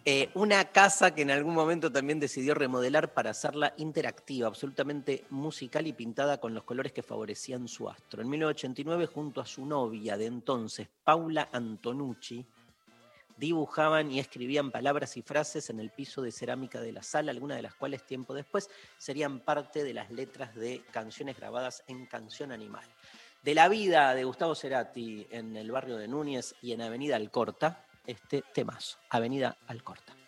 Eh, 0.05 0.29
una 0.33 0.65
casa 0.65 1.13
que 1.13 1.23
en 1.23 1.31
algún 1.31 1.53
momento 1.53 1.91
también 1.91 2.19
decidió 2.19 2.53
remodelar 2.53 3.13
para 3.13 3.31
hacerla 3.31 3.73
interactiva, 3.77 4.47
absolutamente 4.47 5.25
musical 5.29 5.87
y 5.87 5.93
pintada 5.93 6.39
con 6.39 6.53
los 6.53 6.63
colores 6.63 6.93
que 6.93 7.03
favorecían 7.03 7.67
su 7.67 7.89
astro. 7.89 8.21
En 8.21 8.29
1989, 8.29 9.07
junto 9.07 9.41
a 9.41 9.45
su 9.45 9.65
novia 9.65 10.17
de 10.17 10.27
entonces, 10.27 10.87
Paula 11.03 11.49
Antonucci, 11.51 12.45
dibujaban 13.39 14.11
y 14.11 14.19
escribían 14.19 14.71
palabras 14.71 15.15
y 15.17 15.21
frases 15.21 15.69
en 15.69 15.79
el 15.79 15.91
piso 15.91 16.21
de 16.21 16.31
cerámica 16.31 16.81
de 16.81 16.91
la 16.91 17.03
sala, 17.03 17.31
algunas 17.31 17.57
de 17.57 17.63
las 17.63 17.75
cuales 17.75 18.05
tiempo 18.05 18.33
después 18.33 18.69
serían 18.97 19.39
parte 19.39 19.83
de 19.83 19.93
las 19.93 20.11
letras 20.11 20.55
de 20.55 20.83
canciones 20.91 21.37
grabadas 21.37 21.83
en 21.87 22.05
Canción 22.05 22.51
Animal. 22.51 22.85
De 23.43 23.53
la 23.53 23.69
vida 23.69 24.13
de 24.13 24.25
Gustavo 24.25 24.55
Cerati 24.55 25.25
en 25.29 25.55
el 25.55 25.71
barrio 25.71 25.97
de 25.97 26.09
Núñez 26.09 26.55
y 26.61 26.73
en 26.73 26.81
Avenida 26.81 27.15
Alcorta, 27.15 27.85
este 28.09 28.43
temazo, 28.53 28.97
Avenida 29.09 29.57
Alcorta. 29.67 30.18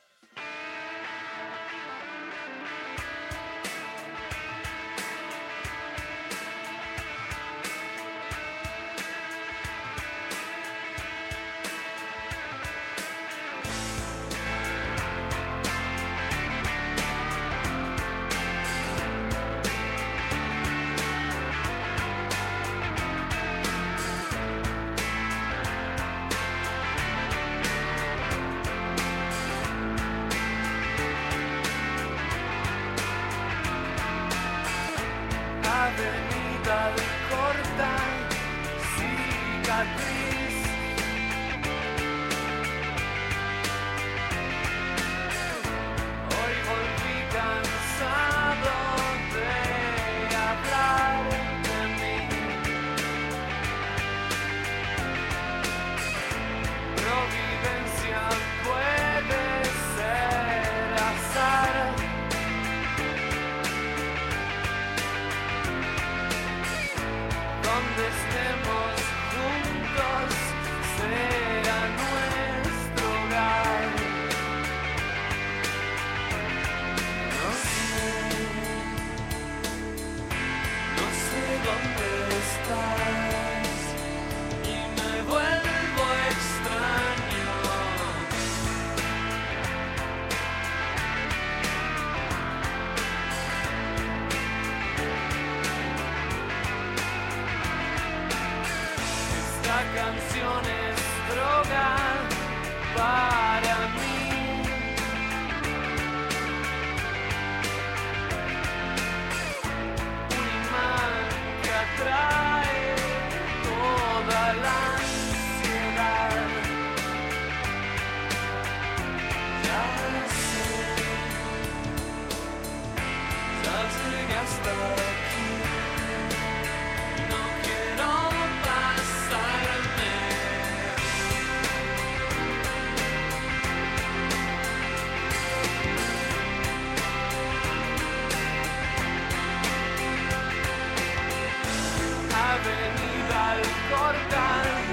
Avenida 143.94 144.91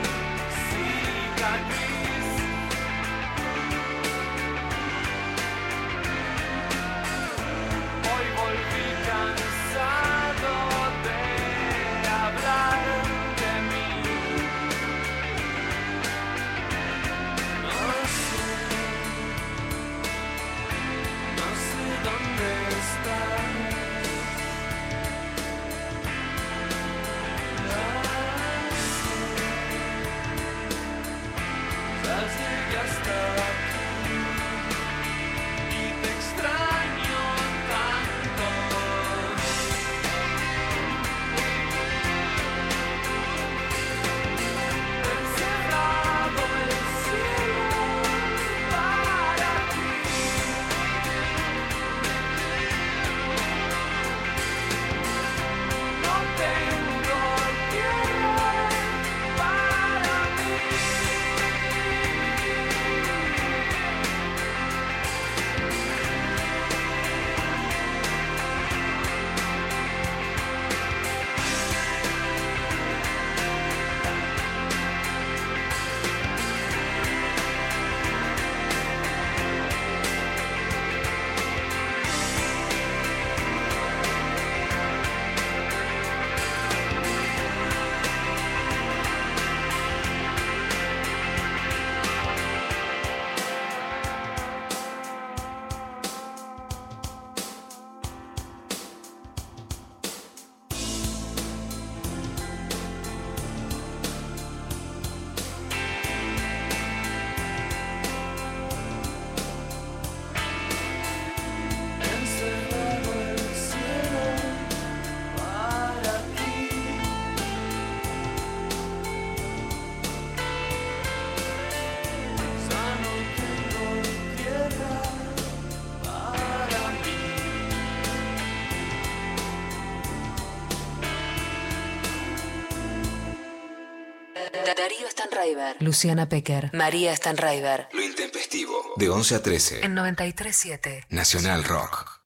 Stanraiver, 135.59 135.83
Luciana 135.83 136.29
Pecker, 136.29 136.71
María 136.73 137.17
Stanraiver. 137.17 137.89
Lo 137.93 138.03
intempestivo. 138.03 138.95
De 138.97 139.09
11 139.11 139.35
a 139.35 139.43
13. 139.43 139.85
En 139.85 139.97
93.7. 139.97 141.07
Nacional 141.11 141.65
Rock. 141.65 142.21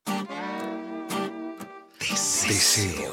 Deseo. 2.47 3.12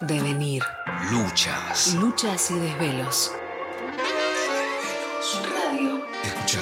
Devenir. 0.00 0.62
Luchas. 1.10 1.94
Luchas 1.94 2.50
y 2.50 2.58
desvelos. 2.58 3.32
Radio. 5.54 6.06
Escucha. 6.24 6.60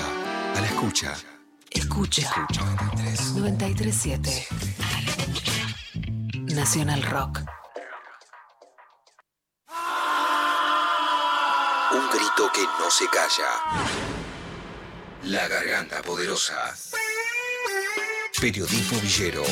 A 0.56 0.60
la 0.60 0.66
escucha. 0.66 1.14
Escucha. 1.70 2.46
93.7. 2.48 4.46
Nacional 6.54 7.02
Rock. 7.02 7.43
Grito 12.14 12.50
que 12.52 12.62
no 12.62 12.90
se 12.90 13.06
calla. 13.08 13.50
La 15.24 15.48
garganta 15.48 16.02
poderosa. 16.02 16.74
Periodismo 18.40 19.00
villero, 19.00 19.42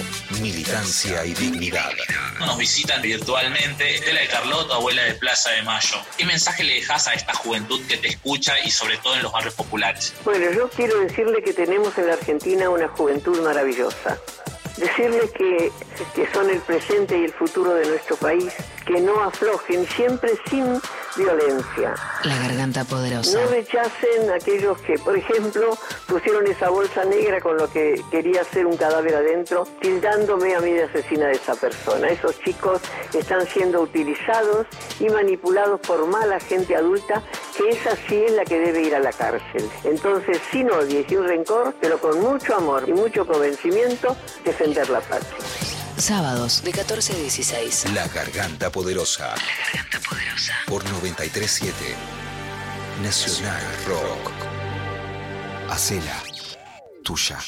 militancia 0.40 1.24
y 1.24 1.32
dignidad. 1.34 1.92
Nos 2.40 2.58
visitan 2.58 3.00
virtualmente 3.00 3.94
Estela 3.94 4.20
de 4.20 4.28
Carlota, 4.28 4.74
abuela 4.74 5.02
de 5.04 5.14
Plaza 5.14 5.50
de 5.50 5.62
Mayo. 5.62 5.96
¿Qué 6.16 6.24
mensaje 6.24 6.62
le 6.62 6.74
dejas 6.74 7.08
a 7.08 7.14
esta 7.14 7.32
juventud 7.34 7.80
que 7.86 7.96
te 7.96 8.08
escucha 8.08 8.54
y 8.64 8.70
sobre 8.70 8.98
todo 8.98 9.14
en 9.14 9.22
los 9.22 9.32
barrios 9.32 9.54
populares? 9.54 10.14
Bueno, 10.24 10.50
yo 10.52 10.68
quiero 10.68 11.00
decirle 11.00 11.42
que 11.42 11.54
tenemos 11.54 11.96
en 11.96 12.08
la 12.08 12.14
Argentina 12.14 12.68
una 12.68 12.88
juventud 12.88 13.40
maravillosa. 13.40 14.18
Decirle 14.76 15.30
que, 15.36 15.72
que 16.14 16.32
son 16.32 16.50
el 16.50 16.60
presente 16.60 17.18
y 17.18 17.24
el 17.24 17.32
futuro 17.32 17.74
de 17.74 17.86
nuestro 17.86 18.16
país, 18.16 18.52
que 18.84 19.00
no 19.00 19.22
aflojen, 19.22 19.86
siempre 19.88 20.32
sin 20.50 20.80
violencia. 21.16 21.94
La 22.24 22.38
garganta 22.38 22.84
poderosa. 22.84 23.40
No 23.40 23.46
rechacen 23.48 24.30
aquellos 24.30 24.78
que, 24.80 24.94
por 24.98 25.16
ejemplo, 25.16 25.76
pusieron 26.06 26.46
esa 26.46 26.70
bolsa 26.70 27.04
negra 27.04 27.40
con 27.40 27.56
lo 27.56 27.70
que 27.70 28.02
quería 28.10 28.44
ser 28.44 28.66
un 28.66 28.76
cadáver 28.76 29.14
adentro, 29.14 29.66
tildándome 29.80 30.54
a 30.54 30.60
mí 30.60 30.72
de 30.72 30.84
asesina 30.84 31.26
de 31.26 31.32
esa 31.32 31.54
persona. 31.54 32.08
Esos 32.08 32.38
chicos 32.40 32.80
están 33.12 33.46
siendo 33.46 33.80
utilizados 33.82 34.66
y 35.00 35.08
manipulados 35.08 35.80
por 35.80 36.06
mala 36.06 36.40
gente 36.40 36.76
adulta, 36.76 37.22
que 37.56 37.68
esa 37.70 37.96
sí 38.08 38.24
es 38.24 38.32
la 38.32 38.44
que 38.44 38.58
debe 38.58 38.82
ir 38.82 38.94
a 38.94 39.00
la 39.00 39.12
cárcel. 39.12 39.68
Entonces, 39.84 40.40
sin 40.50 40.70
odio 40.70 41.00
y 41.00 41.04
sin 41.04 41.24
rencor, 41.24 41.74
pero 41.80 41.98
con 41.98 42.20
mucho 42.20 42.56
amor 42.56 42.84
y 42.86 42.92
mucho 42.92 43.26
convencimiento, 43.26 44.16
defender 44.44 44.88
la 44.88 45.00
patria. 45.00 45.61
Sábados 46.02 46.62
de 46.64 46.72
14 46.72 47.12
a 47.12 47.16
16. 47.16 47.92
La 47.94 48.08
garganta 48.08 48.72
poderosa. 48.72 49.36
La 49.36 49.42
garganta 49.64 50.00
poderosa. 50.00 50.52
Por 50.66 50.82
937 50.82 51.76
Nacional 53.04 53.62
Rock. 53.86 54.32
Hacela 55.70 56.20
tuya. 57.04 57.38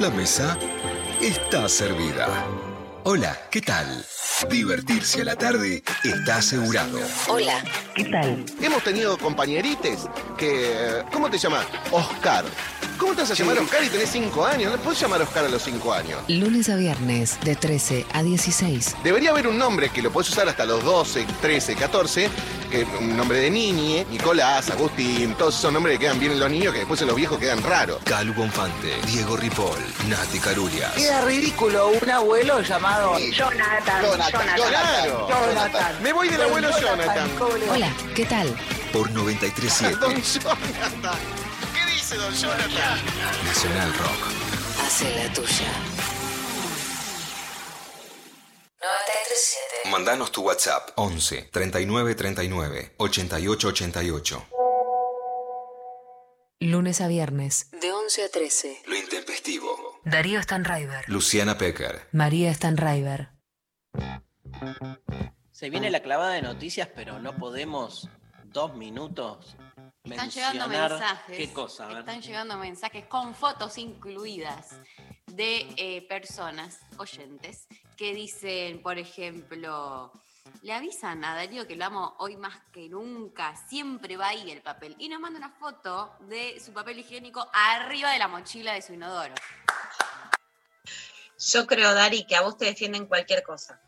La 0.00 0.08
mesa 0.08 0.56
está 1.20 1.68
servida. 1.68 2.26
Hola, 3.04 3.36
¿qué 3.50 3.60
tal? 3.60 4.02
Divertirse 4.48 5.20
a 5.20 5.24
la 5.24 5.36
tarde 5.36 5.82
está 6.02 6.36
asegurado. 6.36 6.98
Hola, 7.28 7.62
¿qué 7.94 8.04
tal? 8.04 8.44
Hemos 8.60 8.82
tenido 8.82 9.18
compañerites 9.18 10.08
que... 10.38 11.02
¿Cómo 11.12 11.28
te 11.28 11.36
llamas? 11.36 11.66
Oscar. 11.90 12.44
¿Cómo 12.96 13.14
te 13.14 13.22
vas 13.22 13.30
a 13.30 13.34
llamar 13.34 13.58
Oscar 13.58 13.82
y 13.82 13.88
tenés 13.88 14.10
5 14.10 14.44
años? 14.44 14.72
¿No 14.72 14.78
puedes 14.78 15.00
llamar 15.00 15.22
Oscar 15.22 15.46
a 15.46 15.48
los 15.48 15.62
5 15.62 15.92
años? 15.92 16.20
Lunes 16.28 16.68
a 16.68 16.76
viernes 16.76 17.38
de 17.42 17.56
13 17.56 18.06
a 18.12 18.22
16. 18.22 18.96
Debería 19.02 19.30
haber 19.30 19.46
un 19.46 19.56
nombre 19.56 19.88
que 19.88 20.02
lo 20.02 20.10
puedes 20.10 20.28
usar 20.30 20.48
hasta 20.48 20.66
los 20.66 20.84
12, 20.84 21.26
13, 21.40 21.76
14, 21.76 22.28
que 22.70 22.86
un 23.00 23.16
nombre 23.16 23.38
de 23.38 23.50
niñe, 23.50 24.06
Nicolás, 24.10 24.68
Agustín, 24.68 25.34
todos 25.34 25.58
esos 25.58 25.72
nombres 25.72 25.98
que 25.98 26.04
quedan 26.04 26.20
bien 26.20 26.32
en 26.32 26.40
los 26.40 26.50
niños 26.50 26.74
que 26.74 26.80
después 26.80 27.00
en 27.00 27.06
los 27.06 27.16
viejos 27.16 27.38
quedan 27.38 27.62
raros. 27.62 28.02
Calu 28.04 28.34
Bonfante, 28.34 28.94
Diego 29.06 29.34
Ripoll, 29.34 29.78
Nati 30.08 30.38
Carulias. 30.38 30.92
Queda 30.92 31.22
ridículo 31.22 31.88
un 31.88 32.10
abuelo 32.10 32.60
llamado 32.60 33.18
Jonathan. 33.18 34.02
Jonathan, 34.02 34.19
Jonathan. 34.28 36.02
Me 36.02 36.12
voy 36.12 36.28
del 36.28 36.42
abuelo 36.42 36.70
Jonathan. 36.78 37.30
Hola, 37.70 37.92
¿qué 38.14 38.26
tal? 38.26 38.48
Por 38.92 39.10
937 39.10 39.96
Don 40.00 40.22
Jonathan. 40.22 41.18
¿Qué 41.74 41.92
dice 41.94 42.16
Don 42.16 42.34
Jonathan? 42.34 42.98
Nacional 43.44 43.92
Rock. 43.94 44.86
Hace 44.86 45.14
la 45.16 45.32
tuya. 45.32 45.72
Mandanos 49.90 50.30
tu 50.32 50.42
WhatsApp 50.42 50.90
11 50.96 51.48
39 51.52 52.14
39 52.14 52.94
88 52.98 53.68
88. 53.68 54.46
Lunes 56.60 57.00
a 57.00 57.08
viernes. 57.08 57.68
De 57.80 57.90
11 57.90 58.24
a 58.24 58.28
13. 58.28 58.82
Lo 58.86 58.94
intempestivo. 58.96 60.00
Darío 60.04 60.42
Stanraiver. 60.42 61.04
Luciana 61.08 61.56
Pecker. 61.56 62.06
María 62.12 62.52
Stanraiver. 62.52 63.30
Se 65.50 65.70
viene 65.70 65.90
la 65.90 66.00
clavada 66.00 66.32
de 66.32 66.42
noticias, 66.42 66.88
pero 66.94 67.18
no 67.18 67.36
podemos 67.36 68.08
dos 68.44 68.74
minutos 68.74 69.56
Están 70.04 70.30
llegando 70.30 70.68
mensajes. 70.68 71.36
qué 71.36 71.52
cosa. 71.52 71.84
a 71.84 71.88
ver. 71.88 71.98
Están 71.98 72.22
llegando 72.22 72.56
mensajes 72.56 73.06
con 73.06 73.34
fotos 73.34 73.78
incluidas 73.78 74.76
de 75.26 75.66
eh, 75.76 76.06
personas, 76.08 76.80
oyentes, 76.96 77.68
que 77.96 78.14
dicen, 78.14 78.82
por 78.82 78.98
ejemplo, 78.98 80.12
le 80.62 80.72
avisan 80.72 81.24
a 81.24 81.34
Darío 81.34 81.66
que 81.66 81.76
lo 81.76 81.84
amo 81.84 82.16
hoy 82.18 82.36
más 82.36 82.58
que 82.72 82.88
nunca, 82.88 83.54
siempre 83.68 84.16
va 84.16 84.28
ahí 84.28 84.50
el 84.50 84.62
papel. 84.62 84.96
Y 84.98 85.08
nos 85.08 85.20
manda 85.20 85.38
una 85.38 85.50
foto 85.50 86.16
de 86.28 86.58
su 86.58 86.72
papel 86.72 86.98
higiénico 86.98 87.46
arriba 87.52 88.12
de 88.12 88.18
la 88.18 88.28
mochila 88.28 88.72
de 88.72 88.82
su 88.82 88.94
inodoro. 88.94 89.34
Yo 91.40 91.66
creo, 91.66 91.94
Dari, 91.94 92.24
que 92.24 92.36
a 92.36 92.42
vos 92.42 92.56
te 92.58 92.66
defienden 92.66 93.06
cualquier 93.06 93.42
cosa. 93.42 93.80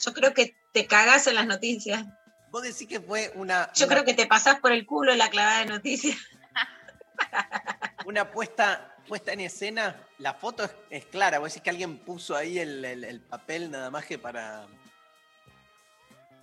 Yo 0.00 0.12
creo 0.14 0.32
que 0.32 0.56
te 0.72 0.86
cagás 0.86 1.26
en 1.26 1.34
las 1.34 1.46
noticias. 1.46 2.04
Vos 2.50 2.62
decís 2.62 2.86
que 2.88 3.00
fue 3.00 3.32
una, 3.34 3.72
Yo 3.74 3.86
una, 3.86 3.94
creo 3.94 4.04
que 4.04 4.14
te 4.14 4.26
pasás 4.26 4.60
por 4.60 4.70
el 4.72 4.86
culo 4.86 5.12
en 5.12 5.18
la 5.18 5.28
clavada 5.30 5.58
de 5.60 5.66
noticias. 5.66 6.16
una 8.06 8.30
puesta, 8.30 8.94
puesta 9.08 9.32
en 9.32 9.40
escena. 9.40 10.00
La 10.18 10.34
foto 10.34 10.62
es, 10.64 10.70
es 10.90 11.06
clara. 11.06 11.38
Vos 11.40 11.48
decís 11.50 11.62
que 11.62 11.70
alguien 11.70 11.98
puso 11.98 12.36
ahí 12.36 12.58
el, 12.58 12.84
el- 12.84 13.04
el 13.04 13.20
papel 13.20 13.70
nada 13.70 13.90
más 13.90 14.04
que 14.06 14.18
para 14.18 14.66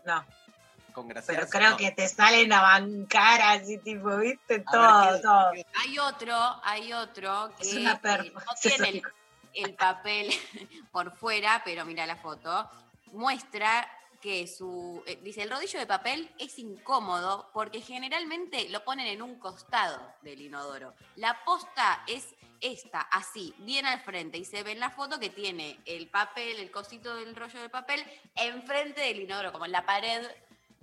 No, 0.06 0.26
congraciarse. 0.94 1.34
pero 1.40 1.50
creo 1.50 1.72
No. 1.72 1.78
que 1.78 1.92
te 1.92 2.10
salen 2.10 2.52
a 2.52 2.62
bancar 2.62 3.42
así, 3.42 3.78
tipo, 3.78 4.18
viste, 4.18 4.64
A 4.68 4.72
todo, 4.72 5.02
ver, 5.12 5.16
¿qué- 5.16 5.22
todo. 5.22 5.52
Hay 5.82 6.00
otro, 6.00 6.38
hay 6.64 6.94
otro 6.94 7.54
que 7.58 7.64
Es 7.70 7.74
una 7.76 7.94
eh, 8.04 8.32
no 8.34 8.42
tiene 8.62 8.90
el, 8.90 9.02
el 9.54 9.76
papel 9.76 10.30
por 10.92 11.16
fuera, 11.16 11.62
pero 11.64 11.86
mira 11.86 12.06
la 12.06 12.16
foto, 12.16 12.70
muestra 13.12 13.88
que 14.22 14.48
su, 14.48 15.04
eh, 15.08 15.20
dice, 15.24 15.42
el 15.42 15.50
rodillo 15.50 15.80
de 15.80 15.88
papel 15.88 16.30
es 16.38 16.60
incómodo 16.60 17.50
porque 17.54 17.82
generalmente 17.82 18.70
lo 18.70 18.84
ponen 18.84 19.08
en 19.08 19.22
un 19.22 19.40
costado 19.40 20.00
del 20.22 20.42
inodoro. 20.42 20.94
La 21.16 21.44
posta 21.44 22.04
es 22.08 22.36
esta, 22.62 23.02
así, 23.02 23.56
bien 23.58 23.88
al 23.88 24.00
frente, 24.02 24.38
y 24.38 24.46
se 24.46 24.62
ve 24.62 24.74
en 24.74 24.80
la 24.80 24.92
foto 24.92 25.20
que 25.20 25.32
tiene 25.32 25.80
el 25.86 26.08
papel, 26.08 26.60
el 26.60 26.70
cosito 26.70 27.16
del 27.16 27.36
rollo 27.36 27.60
de 27.60 27.70
papel, 27.70 28.06
enfrente 28.36 29.02
del 29.02 29.22
inodoro, 29.22 29.52
como 29.52 29.66
en 29.66 29.72
la 29.72 29.86
pared 29.86 30.28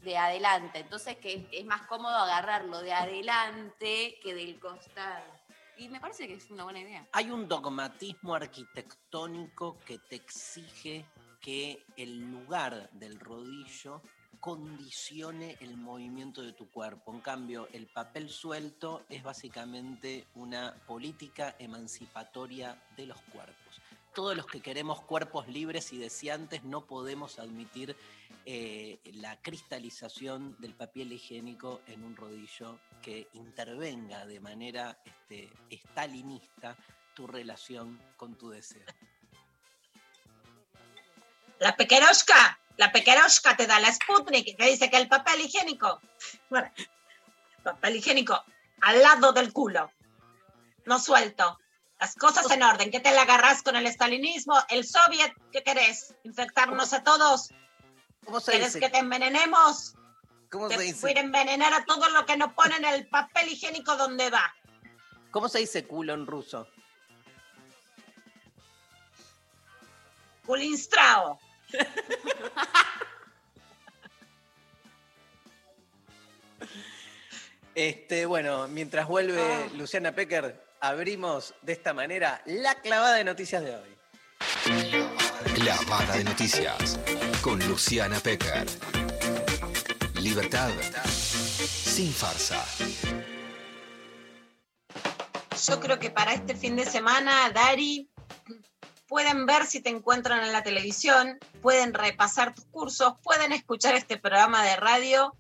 de 0.03 0.17
adelante. 0.17 0.81
Entonces 0.81 1.17
que 1.17 1.49
es 1.53 1.65
más 1.65 1.83
cómodo 1.83 2.17
agarrarlo 2.17 2.83
de 2.83 2.93
adelante 2.93 4.19
que 4.23 4.35
del 4.35 4.59
costado. 4.59 5.38
Y 5.79 5.89
me 5.89 6.01
parece 6.01 6.27
que 6.27 6.35
es 6.35 6.51
una 6.51 6.65
buena 6.65 6.81
idea. 6.81 7.09
Hay 7.13 7.31
un 7.31 7.47
dogmatismo 7.47 8.35
arquitectónico 8.35 9.79
que 9.87 9.99
te 9.99 10.17
exige 10.17 11.07
que 11.41 11.85
el 11.97 12.19
lugar 12.19 12.91
del 12.93 13.21
rodillo 13.21 14.03
condicione 14.41 15.57
el 15.61 15.77
movimiento 15.77 16.43
de 16.43 16.53
tu 16.53 16.69
cuerpo. 16.71 17.13
En 17.13 17.21
cambio, 17.21 17.69
el 17.73 17.87
papel 17.87 18.29
suelto 18.29 19.05
es 19.09 19.23
básicamente 19.23 20.27
una 20.35 20.75
política 20.87 21.55
emancipatoria 21.59 22.81
de 22.97 23.07
los 23.07 23.21
cuerpos. 23.33 23.81
Todos 24.15 24.37
los 24.37 24.47
que 24.47 24.61
queremos 24.61 25.01
cuerpos 25.03 25.47
libres 25.49 25.93
y 25.93 25.99
deseantes 25.99 26.65
no 26.65 26.87
podemos 26.87 27.39
admitir 27.39 27.97
eh, 28.45 28.99
la 29.15 29.41
cristalización 29.41 30.57
del 30.59 30.75
papel 30.75 31.13
higiénico 31.13 31.83
en 31.87 32.03
un 32.03 32.17
rodillo 32.17 32.79
que 33.03 33.29
intervenga 33.35 34.27
de 34.27 34.41
manera 34.41 34.99
este, 35.05 35.51
estalinista 35.71 36.77
tu 37.15 37.27
relación 37.27 38.01
con 38.17 38.37
tu 38.37 38.51
deseo. 38.51 38.87
La 41.59 41.77
pequeroshka, 41.77 42.61
la 42.77 42.93
pequeroshka 42.93 43.57
te 43.57 43.67
da 43.67 43.81
la 43.81 43.93
Sputnik 43.93 44.57
te 44.57 44.65
dice 44.65 44.89
que 44.89 44.97
el 44.97 45.09
papel 45.09 45.41
higiénico, 45.41 46.01
bueno, 46.49 46.71
papel 47.63 47.97
higiénico 47.97 48.43
al 48.81 49.03
lado 49.03 49.33
del 49.33 49.53
culo, 49.53 49.91
no 50.87 50.99
suelto. 50.99 51.59
Las 52.01 52.15
cosas 52.15 52.49
en 52.53 52.63
orden, 52.63 52.93
¿qué 52.93 53.01
te 53.01 53.11
la 53.11 53.23
agarras 53.23 53.63
con 53.63 53.75
el 53.75 53.87
estalinismo? 53.87 54.55
¿El 54.69 54.87
soviet? 54.87 55.35
¿Qué 55.51 55.65
querés? 55.65 56.15
¿Infectarnos 56.23 56.93
a 56.93 57.03
todos? 57.03 57.51
¿Cómo 58.29 58.41
se 58.41 58.51
¿Quieres 58.51 58.75
dice? 58.75 58.81
que 58.81 58.91
te 58.91 58.99
envenenemos? 58.99 59.95
¿Cómo 60.51 60.69
Te 60.69 60.77
se 60.77 60.83
dice? 60.83 61.01
voy 61.01 61.13
a 61.17 61.21
envenenar 61.21 61.73
a 61.73 61.87
todo 61.87 62.11
lo 62.11 62.27
que 62.27 62.37
no 62.37 62.55
ponen 62.55 62.85
el 62.85 63.09
papel 63.09 63.49
higiénico 63.49 63.97
donde 63.97 64.29
va. 64.29 64.55
¿Cómo 65.31 65.49
se 65.49 65.61
dice 65.61 65.87
culo 65.87 66.13
en 66.13 66.27
ruso? 66.27 66.69
Kulinstrao. 70.45 71.39
Este, 77.75 78.27
bueno, 78.27 78.67
mientras 78.67 79.07
vuelve 79.07 79.71
Luciana 79.75 80.11
Pecker, 80.13 80.61
abrimos 80.81 81.55
de 81.63 81.75
esta 81.75 81.95
manera 81.95 82.43
la 82.45 82.75
clavada 82.81 83.15
de 83.15 83.23
noticias 83.23 83.63
de 83.63 83.77
hoy. 83.77 83.97
Clavada 85.55 86.17
de 86.17 86.25
noticias 86.25 86.99
con 87.43 87.59
Luciana 87.69 88.19
Pecker. 88.21 88.67
Libertad 90.21 90.71
sin 91.05 92.13
farsa. 92.13 92.65
Yo 95.67 95.81
creo 95.81 95.99
que 95.99 96.11
para 96.11 96.33
este 96.33 96.55
fin 96.55 96.77
de 96.77 96.87
semana, 96.87 97.51
Dari, 97.51 98.09
pueden 99.07 99.47
ver 99.47 99.67
si 99.67 99.81
te 99.81 99.91
encuentran 99.91 100.45
en 100.45 100.53
la 100.53 100.63
televisión, 100.63 101.39
pueden 101.63 101.95
repasar 101.95 102.55
tus 102.55 102.67
cursos, 102.67 103.15
pueden 103.23 103.53
escuchar 103.53 103.95
este 103.95 104.17
programa 104.17 104.65
de 104.65 104.77
radio, 104.77 105.35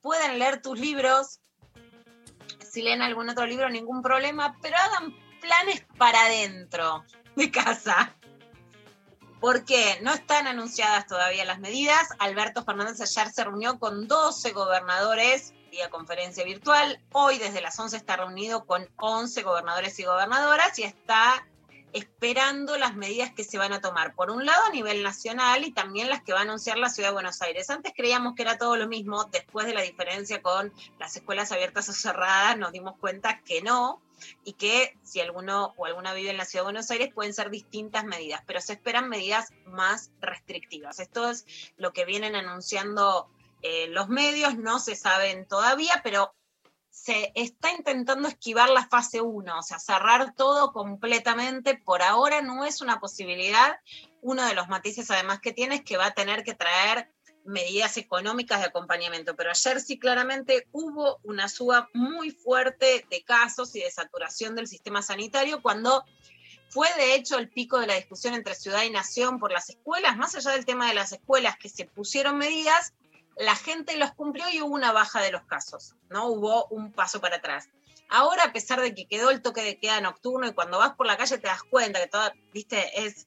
pueden 0.00 0.38
leer 0.38 0.60
tus 0.62 0.78
libros. 0.78 1.40
Si 2.70 2.82
leen 2.82 3.02
algún 3.02 3.28
otro 3.28 3.46
libro, 3.46 3.68
ningún 3.68 4.02
problema, 4.02 4.56
pero 4.62 4.76
hagan 4.76 5.14
planes 5.40 5.84
para 5.98 6.22
adentro 6.26 7.04
de 7.36 7.50
casa. 7.50 8.14
Porque 9.42 9.98
no 10.02 10.14
están 10.14 10.46
anunciadas 10.46 11.08
todavía 11.08 11.44
las 11.44 11.58
medidas. 11.58 12.08
Alberto 12.20 12.62
Fernández 12.62 13.00
ayer 13.00 13.32
se 13.32 13.42
reunió 13.42 13.76
con 13.80 14.06
12 14.06 14.52
gobernadores 14.52 15.52
vía 15.68 15.90
conferencia 15.90 16.44
virtual. 16.44 17.00
Hoy 17.10 17.38
desde 17.38 17.60
las 17.60 17.76
11 17.76 17.96
está 17.96 18.16
reunido 18.16 18.66
con 18.66 18.88
11 18.98 19.42
gobernadores 19.42 19.98
y 19.98 20.04
gobernadoras 20.04 20.78
y 20.78 20.84
está 20.84 21.44
esperando 21.92 22.78
las 22.78 22.94
medidas 22.94 23.32
que 23.32 23.42
se 23.42 23.58
van 23.58 23.72
a 23.72 23.80
tomar, 23.80 24.14
por 24.14 24.30
un 24.30 24.46
lado 24.46 24.62
a 24.64 24.70
nivel 24.70 25.02
nacional 25.02 25.64
y 25.64 25.72
también 25.72 26.08
las 26.08 26.22
que 26.22 26.32
va 26.32 26.38
a 26.38 26.42
anunciar 26.42 26.78
la 26.78 26.88
Ciudad 26.88 27.08
de 27.08 27.14
Buenos 27.14 27.42
Aires. 27.42 27.68
Antes 27.68 27.94
creíamos 27.96 28.34
que 28.36 28.42
era 28.42 28.58
todo 28.58 28.76
lo 28.76 28.86
mismo, 28.86 29.24
después 29.24 29.66
de 29.66 29.74
la 29.74 29.82
diferencia 29.82 30.40
con 30.40 30.72
las 31.00 31.16
escuelas 31.16 31.50
abiertas 31.50 31.88
o 31.88 31.92
cerradas 31.92 32.56
nos 32.56 32.70
dimos 32.70 32.96
cuenta 32.98 33.40
que 33.40 33.60
no 33.60 34.00
y 34.44 34.54
que 34.54 34.98
si 35.02 35.20
alguno 35.20 35.74
o 35.76 35.86
alguna 35.86 36.14
vive 36.14 36.30
en 36.30 36.36
la 36.36 36.44
Ciudad 36.44 36.62
de 36.62 36.72
Buenos 36.72 36.90
Aires 36.90 37.12
pueden 37.14 37.34
ser 37.34 37.50
distintas 37.50 38.04
medidas, 38.04 38.42
pero 38.46 38.60
se 38.60 38.74
esperan 38.74 39.08
medidas 39.08 39.50
más 39.66 40.10
restrictivas. 40.20 40.98
Esto 40.98 41.30
es 41.30 41.46
lo 41.76 41.92
que 41.92 42.04
vienen 42.04 42.36
anunciando 42.36 43.30
eh, 43.62 43.86
los 43.88 44.08
medios, 44.08 44.56
no 44.56 44.80
se 44.80 44.96
saben 44.96 45.46
todavía, 45.46 46.00
pero 46.02 46.34
se 46.92 47.32
está 47.34 47.72
intentando 47.72 48.28
esquivar 48.28 48.68
la 48.68 48.86
fase 48.86 49.20
1, 49.20 49.58
o 49.58 49.62
sea, 49.62 49.78
cerrar 49.78 50.34
todo 50.34 50.72
completamente. 50.72 51.76
Por 51.76 52.02
ahora 52.02 52.42
no 52.42 52.64
es 52.66 52.82
una 52.82 53.00
posibilidad. 53.00 53.78
Uno 54.20 54.44
de 54.44 54.54
los 54.54 54.68
matices 54.68 55.10
además 55.10 55.40
que 55.40 55.52
tiene 55.52 55.76
es 55.76 55.84
que 55.84 55.96
va 55.96 56.06
a 56.06 56.14
tener 56.14 56.44
que 56.44 56.54
traer 56.54 57.11
medidas 57.44 57.96
económicas 57.96 58.60
de 58.60 58.66
acompañamiento, 58.66 59.34
pero 59.36 59.50
ayer 59.50 59.80
sí 59.80 59.98
claramente 59.98 60.68
hubo 60.72 61.18
una 61.24 61.48
suba 61.48 61.88
muy 61.92 62.30
fuerte 62.30 63.06
de 63.10 63.22
casos 63.22 63.74
y 63.76 63.80
de 63.80 63.90
saturación 63.90 64.54
del 64.54 64.68
sistema 64.68 65.02
sanitario 65.02 65.62
cuando 65.62 66.04
fue 66.68 66.88
de 66.96 67.14
hecho 67.14 67.38
el 67.38 67.50
pico 67.50 67.78
de 67.78 67.86
la 67.86 67.96
discusión 67.96 68.34
entre 68.34 68.54
ciudad 68.54 68.82
y 68.84 68.90
nación 68.90 69.38
por 69.38 69.52
las 69.52 69.68
escuelas, 69.68 70.16
más 70.16 70.34
allá 70.34 70.52
del 70.52 70.64
tema 70.64 70.88
de 70.88 70.94
las 70.94 71.12
escuelas 71.12 71.58
que 71.58 71.68
se 71.68 71.84
pusieron 71.84 72.38
medidas, 72.38 72.94
la 73.36 73.56
gente 73.56 73.96
los 73.96 74.12
cumplió 74.12 74.48
y 74.48 74.62
hubo 74.62 74.74
una 74.74 74.92
baja 74.92 75.20
de 75.20 75.32
los 75.32 75.42
casos, 75.42 75.94
¿no? 76.08 76.28
Hubo 76.28 76.66
un 76.66 76.92
paso 76.92 77.20
para 77.20 77.36
atrás. 77.36 77.68
Ahora, 78.08 78.44
a 78.44 78.52
pesar 78.52 78.80
de 78.80 78.94
que 78.94 79.06
quedó 79.06 79.30
el 79.30 79.42
toque 79.42 79.62
de 79.62 79.78
queda 79.78 80.00
nocturno 80.00 80.46
y 80.46 80.52
cuando 80.52 80.78
vas 80.78 80.94
por 80.94 81.06
la 81.06 81.16
calle 81.16 81.38
te 81.38 81.46
das 81.46 81.62
cuenta 81.62 82.00
que 82.00 82.08
toda, 82.08 82.34
viste, 82.52 83.06
es... 83.06 83.26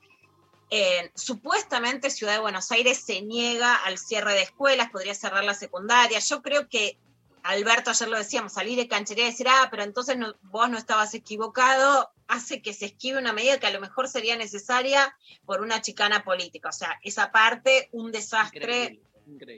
Eh, 0.74 1.12
supuestamente 1.16 2.10
Ciudad 2.10 2.34
de 2.34 2.40
Buenos 2.40 2.72
Aires 2.72 3.04
se 3.06 3.22
niega 3.22 3.76
al 3.76 3.98
cierre 3.98 4.34
de 4.34 4.42
escuelas, 4.44 4.90
podría 4.90 5.14
cerrar 5.14 5.44
la 5.44 5.54
secundaria. 5.54 6.18
Yo 6.20 6.42
creo 6.42 6.70
que 6.70 6.98
Alberto, 7.44 7.90
ayer 7.90 8.08
lo 8.08 8.18
decíamos, 8.18 8.54
salir 8.54 8.78
de 8.78 8.88
canchería 8.88 9.26
y 9.28 9.32
decir, 9.32 9.48
ah, 9.50 9.68
pero 9.70 9.84
entonces 9.84 10.16
no- 10.16 10.34
vos 10.44 10.70
no 10.70 10.78
estabas 10.78 11.14
equivocado, 11.14 12.12
hace 12.28 12.62
que 12.62 12.74
se 12.74 12.86
esquive 12.86 13.18
una 13.20 13.34
medida 13.34 13.60
que 13.60 13.68
a 13.68 13.72
lo 13.72 13.82
mejor 13.82 14.08
sería 14.08 14.38
necesaria 14.38 15.14
por 15.46 15.62
una 15.62 15.82
chicana 15.82 16.24
política. 16.24 16.70
O 16.70 16.74
sea, 16.74 17.00
esa 17.04 17.32
parte, 17.32 17.90
un 17.92 18.12
desastre 18.12 19.02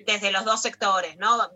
desde 0.06 0.32
los 0.32 0.46
dos 0.46 0.62
sectores, 0.62 1.18
¿no? 1.18 1.52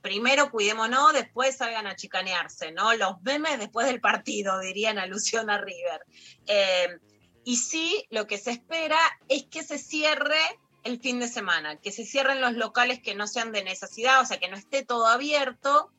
Primero 0.00 0.50
cuidémonos, 0.50 1.12
después 1.12 1.56
salgan 1.56 1.86
a 1.86 1.94
chicanearse, 1.94 2.72
¿no? 2.72 2.94
Los 2.94 3.22
memes 3.22 3.58
después 3.60 3.86
del 3.86 4.00
partido, 4.00 4.58
dirían 4.58 4.98
alusión 4.98 5.48
a 5.50 5.58
River. 5.58 6.04
Eh, 6.46 6.88
y 7.44 7.56
sí, 7.56 8.06
lo 8.10 8.26
que 8.26 8.38
se 8.38 8.50
espera 8.52 8.98
es 9.28 9.44
que 9.44 9.62
se 9.62 9.78
cierre 9.78 10.40
el 10.84 11.00
fin 11.00 11.20
de 11.20 11.28
semana, 11.28 11.76
que 11.76 11.92
se 11.92 12.04
cierren 12.04 12.40
los 12.40 12.54
locales 12.54 13.00
que 13.00 13.14
no 13.14 13.26
sean 13.26 13.52
de 13.52 13.62
necesidad, 13.64 14.20
o 14.20 14.26
sea, 14.26 14.38
que 14.38 14.48
no 14.48 14.56
esté 14.56 14.84
todo 14.84 15.06
abierto, 15.06 15.90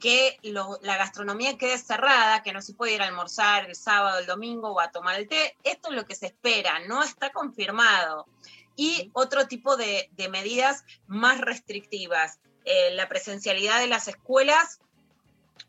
que 0.00 0.38
lo- 0.42 0.78
la 0.82 0.96
gastronomía 0.96 1.56
quede 1.58 1.78
cerrada, 1.78 2.42
que 2.42 2.52
no 2.52 2.60
se 2.62 2.74
puede 2.74 2.94
ir 2.94 3.02
a 3.02 3.06
almorzar 3.06 3.66
el 3.68 3.76
sábado, 3.76 4.18
el 4.18 4.26
domingo 4.26 4.70
o 4.70 4.80
a 4.80 4.90
tomar 4.90 5.16
el 5.18 5.28
té. 5.28 5.56
Esto 5.62 5.90
es 5.90 5.96
lo 5.96 6.06
que 6.06 6.16
se 6.16 6.26
espera, 6.26 6.80
no 6.88 7.02
está 7.04 7.30
confirmado. 7.30 8.26
Y 8.74 9.10
otro 9.12 9.46
tipo 9.46 9.76
de, 9.76 10.08
de 10.12 10.28
medidas 10.28 10.84
más 11.06 11.40
restrictivas. 11.40 12.40
Eh, 12.64 12.90
la 12.94 13.08
presencialidad 13.08 13.80
de 13.80 13.86
las 13.86 14.08
escuelas 14.08 14.80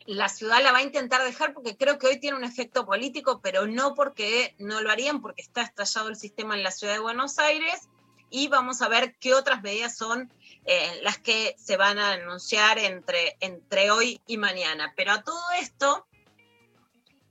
la 0.06 0.30
ciudad 0.30 0.62
la 0.62 0.72
va 0.72 0.80
a 0.80 0.84
intentar 0.84 1.24
dejar 1.24 1.54
porque 1.54 1.78
creo 1.78 1.98
que 1.98 2.08
hoy 2.08 2.20
tiene 2.20 2.38
un 2.38 2.44
efecto 2.44 2.86
político, 2.86 3.40
pero 3.42 3.68
no 3.68 3.94
porque 3.94 4.56
no 4.58 4.82
lo 4.82 4.92
harían, 4.92 5.22
porque 5.22 5.42
está 5.42 5.62
estallado 5.62 6.10
el 6.10 6.16
sistema 6.16 6.56
en 6.56 6.64
la 6.64 6.72
ciudad 6.72 6.94
de 6.94 7.00
Buenos 7.00 7.40
Aires. 7.40 7.88
Y 8.30 8.48
vamos 8.48 8.82
a 8.82 8.88
ver 8.88 9.16
qué 9.20 9.36
otras 9.36 9.62
medidas 9.62 9.96
son 9.96 10.32
eh, 10.66 11.00
las 11.04 11.20
que 11.20 11.56
se 11.58 11.78
van 11.78 12.00
a 12.00 12.14
anunciar 12.14 12.80
entre, 12.80 13.38
entre 13.40 13.92
hoy 13.92 14.22
y 14.26 14.38
mañana. 14.38 14.94
Pero 14.96 15.12
a 15.12 15.24
todo 15.24 15.44
esto, 15.60 16.08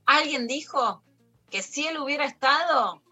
alguien 0.05 0.47
dijo 0.47 1.03
que 1.51 1.61
si 1.61 1.85
él 1.85 1.99
hubiera 1.99 2.25
estado, 2.25 3.03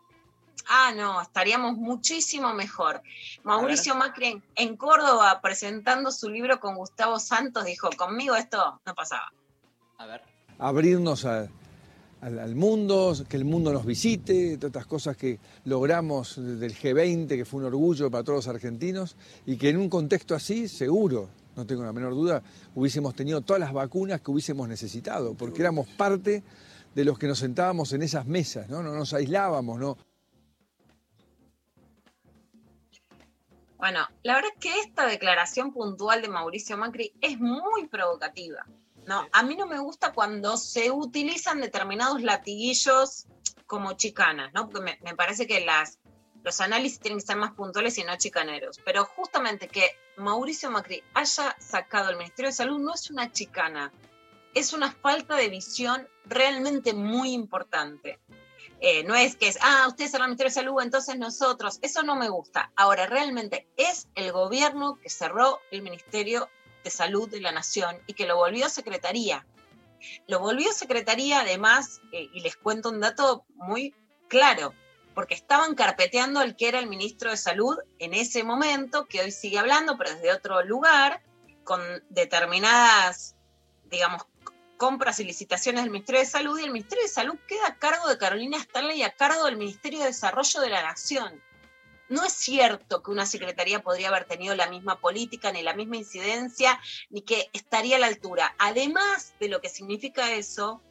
ah, 0.70 0.91
no, 0.95 1.22
estaríamos 1.22 1.78
muchísimo 1.78 2.53
mejor. 2.53 3.01
Mauricio 3.43 3.95
Macri 3.95 4.28
en, 4.28 4.43
en 4.55 4.78
Córdoba 4.78 5.39
presentando 5.41 6.12
su 6.12 6.30
libro 6.30 6.59
con 6.59 6.76
Gustavo 6.76 7.20
Santos 7.20 7.66
dijo, 7.66 7.89
conmigo 7.97 8.36
esto 8.36 8.80
no 8.86 8.93
pasaba. 8.95 9.32
A 9.97 10.05
ver. 10.05 10.22
abrirnos 10.59 11.26
a- 11.26 11.47
al, 12.22 12.38
al 12.38 12.55
mundo, 12.55 13.16
que 13.28 13.36
el 13.36 13.45
mundo 13.45 13.74
nos 13.74 13.84
visite, 13.84 14.57
todas 14.57 14.70
estas 14.70 14.86
cosas 14.86 15.18
que 15.18 15.39
logramos 15.66 16.36
del 16.38 16.76
G20, 16.78 17.28
que 17.28 17.45
fue 17.45 17.62
un 17.62 17.66
orgullo 17.66 18.12
para 18.12 18.24
todos 18.24 18.45
los 18.45 18.47
argentinos, 18.47 19.16
y 19.47 19.57
que 19.57 19.70
en 19.70 19.78
un 19.78 19.89
contexto 19.89 20.36
así, 20.36 20.68
seguro, 20.68 21.30
no 21.55 21.66
tengo 21.66 21.84
la 21.84 21.91
menor 21.91 22.14
duda, 22.14 22.43
hubiésemos 22.76 23.16
tenido 23.16 23.41
todas 23.41 23.59
las 23.59 23.74
vacunas 23.74 24.22
que 24.22 24.30
hubiésemos 24.30 24.68
necesitado, 24.70 25.34
porque 25.34 25.62
éramos 25.62 25.88
parte 25.88 26.43
de 26.93 27.05
los 27.05 27.18
que 27.18 27.26
nos 27.26 27.39
sentábamos 27.39 27.91
en 27.93 28.03
esas 28.03 28.28
mesas, 28.28 28.70
¿no? 28.70 28.84
No 28.84 28.93
nos 28.93 29.14
aislábamos, 29.14 29.80
¿no? 29.80 29.97
Bueno, 33.82 34.07
la 34.21 34.36
verdad 34.36 34.51
es 34.53 34.59
que 34.59 34.79
esta 34.82 35.07
declaración 35.07 35.73
puntual 35.73 36.21
de 36.21 36.27
Mauricio 36.27 36.77
Macri 36.77 37.15
es 37.19 37.39
muy 37.39 37.88
provocativa. 37.88 38.63
No, 39.07 39.27
a 39.32 39.41
mí 39.41 39.55
no 39.55 39.65
me 39.65 39.79
gusta 39.79 40.13
cuando 40.13 40.55
se 40.55 40.91
utilizan 40.91 41.61
determinados 41.61 42.21
latiguillos 42.21 43.25
como 43.65 43.93
chicanas, 43.93 44.53
¿no? 44.53 44.69
Porque 44.69 44.86
me, 44.86 44.99
me 45.01 45.15
parece 45.15 45.47
que 45.47 45.65
las, 45.65 45.97
los 46.43 46.61
análisis 46.61 46.99
tienen 46.99 47.21
que 47.21 47.25
ser 47.25 47.38
más 47.38 47.53
puntuales 47.53 47.97
y 47.97 48.03
no 48.03 48.15
chicaneros. 48.17 48.79
Pero 48.86 49.03
justamente 49.03 49.67
que 49.67 49.97
Mauricio 50.15 50.69
Macri 50.69 51.03
haya 51.15 51.55
sacado 51.59 52.11
el 52.11 52.17
Ministerio 52.17 52.49
de 52.49 52.55
Salud 52.55 52.77
no 52.77 52.93
es 52.93 53.09
una 53.09 53.32
chicana, 53.32 53.91
es 54.53 54.73
una 54.73 54.91
falta 54.91 55.36
de 55.36 55.49
visión 55.49 56.07
realmente 56.25 56.93
muy 56.93 57.34
importante. 57.34 58.19
Eh, 58.84 59.03
no 59.03 59.13
es 59.15 59.36
que 59.36 59.47
es, 59.47 59.59
ah, 59.61 59.86
ustedes 59.88 60.09
cerraron 60.09 60.32
el 60.32 60.38
Ministerio 60.38 60.49
de 60.49 60.67
Salud, 60.67 60.82
entonces 60.82 61.17
nosotros. 61.17 61.77
Eso 61.84 62.01
no 62.01 62.15
me 62.15 62.29
gusta. 62.29 62.71
Ahora, 62.75 63.05
realmente 63.05 63.67
es 63.77 64.07
el 64.15 64.32
gobierno 64.32 64.99
que 64.99 65.09
cerró 65.09 65.59
el 65.69 65.84
Ministerio 65.84 66.49
de 66.84 66.89
Salud 66.89 67.29
de 67.29 67.41
la 67.41 67.51
Nación 67.51 67.99
y 68.07 68.13
que 68.13 68.25
lo 68.25 68.38
volvió 68.38 68.69
secretaría. 68.69 69.45
Lo 70.27 70.39
volvió 70.39 70.73
secretaría, 70.73 71.41
además, 71.41 72.01
eh, 72.11 72.27
y 72.34 72.39
les 72.41 72.55
cuento 72.55 72.89
un 72.89 72.99
dato 72.99 73.45
muy 73.53 73.93
claro, 74.27 74.73
porque 75.13 75.36
estaban 75.36 75.75
carpeteando 75.75 76.39
al 76.39 76.55
que 76.55 76.67
era 76.67 76.79
el 76.79 76.88
ministro 76.88 77.29
de 77.29 77.38
Salud 77.38 77.77
en 77.99 78.15
ese 78.15 78.43
momento, 78.43 79.05
que 79.05 79.21
hoy 79.21 79.32
sigue 79.32 79.59
hablando, 79.59 79.95
pero 79.95 80.15
desde 80.15 80.34
otro 80.34 80.63
lugar, 80.63 81.21
con 81.63 81.82
determinadas, 82.09 83.36
digamos, 83.91 84.23
compras 84.82 85.19
y 85.19 85.25
licitaciones 85.25 85.84
del 85.84 85.91
Ministerio 85.91 86.21
de 86.21 86.25
Salud 86.25 86.57
y 86.57 86.63
el 86.63 86.71
Ministerio 86.71 87.03
de 87.03 87.07
Salud 87.07 87.36
queda 87.47 87.67
a 87.67 87.77
cargo 87.77 88.07
de 88.09 88.17
Carolina 88.17 88.57
Stanley 88.57 88.97
y 88.97 89.03
a 89.03 89.11
cargo 89.11 89.45
del 89.45 89.55
Ministerio 89.55 89.99
de 89.99 90.07
Desarrollo 90.07 90.59
de 90.59 90.69
la 90.71 90.82
Nación. 90.82 91.39
No 92.09 92.25
es 92.25 92.34
cierto 92.34 93.03
que 93.03 93.11
una 93.11 93.27
secretaría 93.27 93.84
podría 93.84 94.07
haber 94.07 94.25
tenido 94.25 94.55
la 94.55 94.71
misma 94.71 94.99
política, 94.99 95.51
ni 95.51 95.61
la 95.61 95.75
misma 95.75 95.97
incidencia, 95.97 96.82
ni 97.11 97.21
que 97.21 97.51
estaría 97.53 97.97
a 97.97 97.99
la 97.99 98.07
altura. 98.07 98.55
Además 98.57 99.36
de 99.39 99.49
lo 99.49 99.61
que 99.61 99.69
significa 99.69 100.34
eso, 100.34 100.82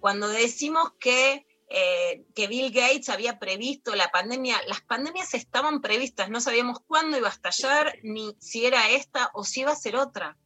cuando 0.00 0.28
decimos 0.28 0.92
que, 1.00 1.46
eh, 1.70 2.26
que 2.34 2.46
Bill 2.46 2.72
Gates 2.72 3.08
había 3.08 3.38
previsto 3.38 3.94
la 3.94 4.10
pandemia, 4.10 4.60
las 4.66 4.82
pandemias 4.82 5.32
estaban 5.32 5.80
previstas, 5.80 6.28
no 6.28 6.42
sabíamos 6.42 6.80
cuándo 6.86 7.16
iba 7.16 7.28
a 7.28 7.32
estallar, 7.32 7.96
ni 8.02 8.36
si 8.38 8.66
era 8.66 8.90
esta 8.90 9.30
o 9.32 9.44
si 9.44 9.60
iba 9.60 9.72
a 9.72 9.76
ser 9.76 9.96
otra 9.96 10.36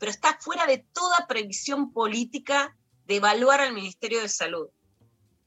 pero 0.00 0.10
está 0.10 0.38
fuera 0.40 0.66
de 0.66 0.78
toda 0.78 1.26
previsión 1.28 1.92
política 1.92 2.74
de 3.04 3.16
evaluar 3.16 3.60
al 3.60 3.74
Ministerio 3.74 4.20
de 4.22 4.30
Salud, 4.30 4.70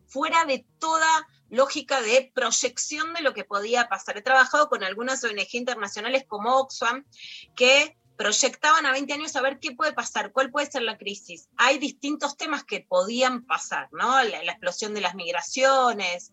fuera 0.06 0.45
de 0.45 0.66
toda 0.78 1.08
lógica 1.49 2.01
de 2.01 2.32
proyección 2.34 3.14
de 3.14 3.22
lo 3.22 3.34
que 3.34 3.43
podía 3.43 3.89
pasar. 3.89 4.18
He 4.18 4.22
trabajado 4.22 4.70
con 4.70 4.84
algunas 4.84 5.24
ONG 5.24 5.56
internacionales 5.56 6.26
como 6.28 6.56
Oxfam 6.58 7.04
que 7.56 7.97
proyectaban 8.16 8.86
a 8.86 8.91
20 8.91 9.12
años 9.14 9.36
a 9.36 9.41
ver 9.41 9.60
qué 9.60 9.72
puede 9.72 9.91
pasar, 9.91 10.32
cuál 10.32 10.51
puede 10.51 10.70
ser 10.70 10.84
la 10.84 10.99
crisis. 10.99 11.49
Hay 11.58 11.80
distintos 11.80 12.38
temas 12.38 12.64
que 12.64 12.86
podían 12.88 13.45
pasar, 13.45 13.89
¿no? 13.91 14.22
La, 14.24 14.51
explosión 14.51 14.93
de 14.93 15.01
las 15.01 15.16
migraciones, 15.16 16.32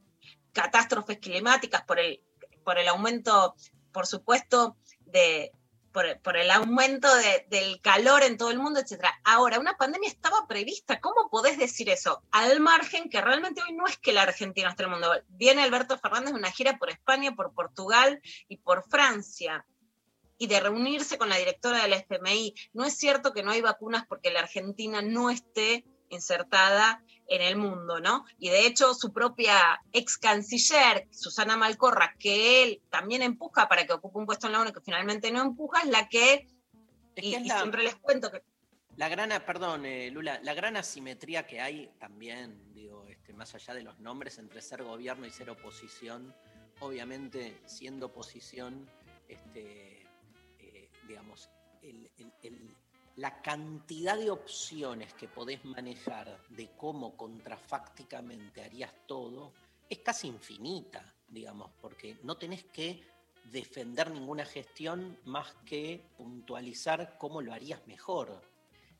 catástrofes 0.52 1.18
climáticas 1.18 1.82
por 1.84 1.98
el, 1.98 2.22
por 2.64 2.78
el 2.78 2.86
aumento, 2.88 3.54
por 3.92 4.06
supuesto, 4.06 4.76
de, 5.06 5.52
por, 5.92 6.36
el 6.36 6.50
aumento 6.50 7.14
de, 7.14 7.46
del 7.48 7.80
calor 7.80 8.22
en 8.22 8.36
todo 8.36 8.50
el 8.50 8.58
mundo, 8.58 8.80
etc. 8.80 9.04
Ahora, 9.24 9.58
una 9.58 9.76
pandemia 9.76 10.08
estaba 10.08 10.46
prevista. 10.46 11.00
¿Cómo 11.00 11.28
podés 11.30 11.58
decir 11.58 11.90
eso? 11.90 12.22
Al 12.30 12.60
margen 12.60 13.10
que 13.10 13.20
realmente 13.20 13.62
hoy 13.62 13.74
no 13.74 13.86
es 13.86 13.98
que 13.98 14.12
la 14.12 14.22
Argentina 14.22 14.70
esté 14.70 14.84
en 14.84 14.90
el 14.90 14.92
mundo. 14.92 15.12
Viene 15.28 15.62
Alberto 15.62 15.98
Fernández 15.98 16.32
de 16.32 16.38
una 16.38 16.52
gira 16.52 16.78
por 16.78 16.90
España, 16.90 17.34
por 17.34 17.52
Portugal 17.54 18.20
y 18.48 18.58
por 18.58 18.88
Francia. 18.88 19.66
Y 20.38 20.46
de 20.46 20.60
reunirse 20.60 21.18
con 21.18 21.28
la 21.28 21.36
directora 21.36 21.82
del 21.82 21.92
FMI. 21.92 22.54
No 22.72 22.84
es 22.84 22.96
cierto 22.96 23.32
que 23.32 23.42
no 23.42 23.50
hay 23.50 23.60
vacunas 23.60 24.06
porque 24.06 24.30
la 24.30 24.40
Argentina 24.40 25.02
no 25.02 25.30
esté 25.30 25.84
insertada 26.10 27.02
en 27.26 27.42
el 27.42 27.56
mundo, 27.56 28.00
¿no? 28.00 28.24
Y 28.38 28.50
de 28.50 28.66
hecho 28.66 28.92
su 28.94 29.12
propia 29.12 29.80
ex 29.92 30.18
canciller, 30.18 31.06
Susana 31.10 31.56
Malcorra, 31.56 32.14
que 32.18 32.62
él 32.62 32.82
también 32.90 33.22
empuja 33.22 33.68
para 33.68 33.86
que 33.86 33.92
ocupe 33.92 34.18
un 34.18 34.26
puesto 34.26 34.46
en 34.46 34.52
la 34.52 34.60
ONU, 34.60 34.72
que 34.72 34.80
finalmente 34.80 35.30
no 35.30 35.40
empuja, 35.42 35.82
es 35.82 35.88
la 35.88 36.08
que, 36.08 36.46
Es 37.14 37.24
y, 37.24 37.32
que 37.32 37.44
siempre 37.44 37.82
les 37.84 37.94
cuento 37.96 38.30
que 38.30 38.42
La 38.96 39.08
gran, 39.08 39.30
perdón, 39.46 39.86
eh, 39.86 40.10
Lula, 40.10 40.40
la 40.42 40.54
gran 40.54 40.76
asimetría 40.76 41.46
que 41.46 41.60
hay 41.60 41.88
también, 41.98 42.74
digo, 42.74 43.06
este, 43.08 43.32
más 43.32 43.54
allá 43.54 43.74
de 43.74 43.82
los 43.84 43.98
nombres, 44.00 44.38
entre 44.38 44.60
ser 44.60 44.82
gobierno 44.82 45.24
y 45.26 45.30
ser 45.30 45.48
oposición, 45.50 46.34
obviamente 46.80 47.56
siendo 47.66 48.06
oposición, 48.06 48.90
este, 49.28 50.02
eh, 50.58 50.90
digamos, 51.06 51.48
el- 51.82 52.10
el- 52.18 52.32
el- 52.42 52.76
la 53.16 53.42
cantidad 53.42 54.16
de 54.16 54.30
opciones 54.30 55.12
que 55.14 55.28
podés 55.28 55.64
manejar 55.64 56.38
de 56.48 56.70
cómo 56.76 57.16
contrafácticamente 57.16 58.62
harías 58.62 58.92
todo 59.06 59.52
es 59.88 59.98
casi 59.98 60.28
infinita, 60.28 61.14
digamos, 61.28 61.70
porque 61.80 62.18
no 62.22 62.36
tenés 62.36 62.64
que 62.64 63.02
defender 63.44 64.10
ninguna 64.10 64.44
gestión 64.44 65.18
más 65.24 65.52
que 65.64 66.02
puntualizar 66.16 67.16
cómo 67.18 67.42
lo 67.42 67.52
harías 67.52 67.86
mejor. 67.86 68.42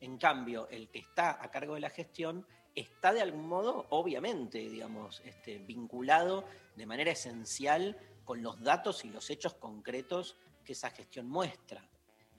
En 0.01 0.19
cambio, 0.19 0.69
el 0.71 0.89
que 0.89 0.99
está 0.99 1.43
a 1.43 1.51
cargo 1.51 1.75
de 1.75 1.81
la 1.81 1.91
gestión 1.91 2.47
está 2.75 3.13
de 3.13 3.21
algún 3.21 3.47
modo, 3.47 3.87
obviamente, 3.91 4.59
digamos, 4.59 5.21
este, 5.25 5.59
vinculado 5.59 6.45
de 6.75 6.87
manera 6.87 7.13
esencial 7.13 7.97
con 8.25 8.43
los 8.43 8.61
datos 8.63 9.05
y 9.05 9.11
los 9.11 9.29
hechos 9.31 9.55
concretos 9.55 10.37
que 10.65 10.73
esa 10.73 10.91
gestión 10.91 11.29
muestra. 11.29 11.89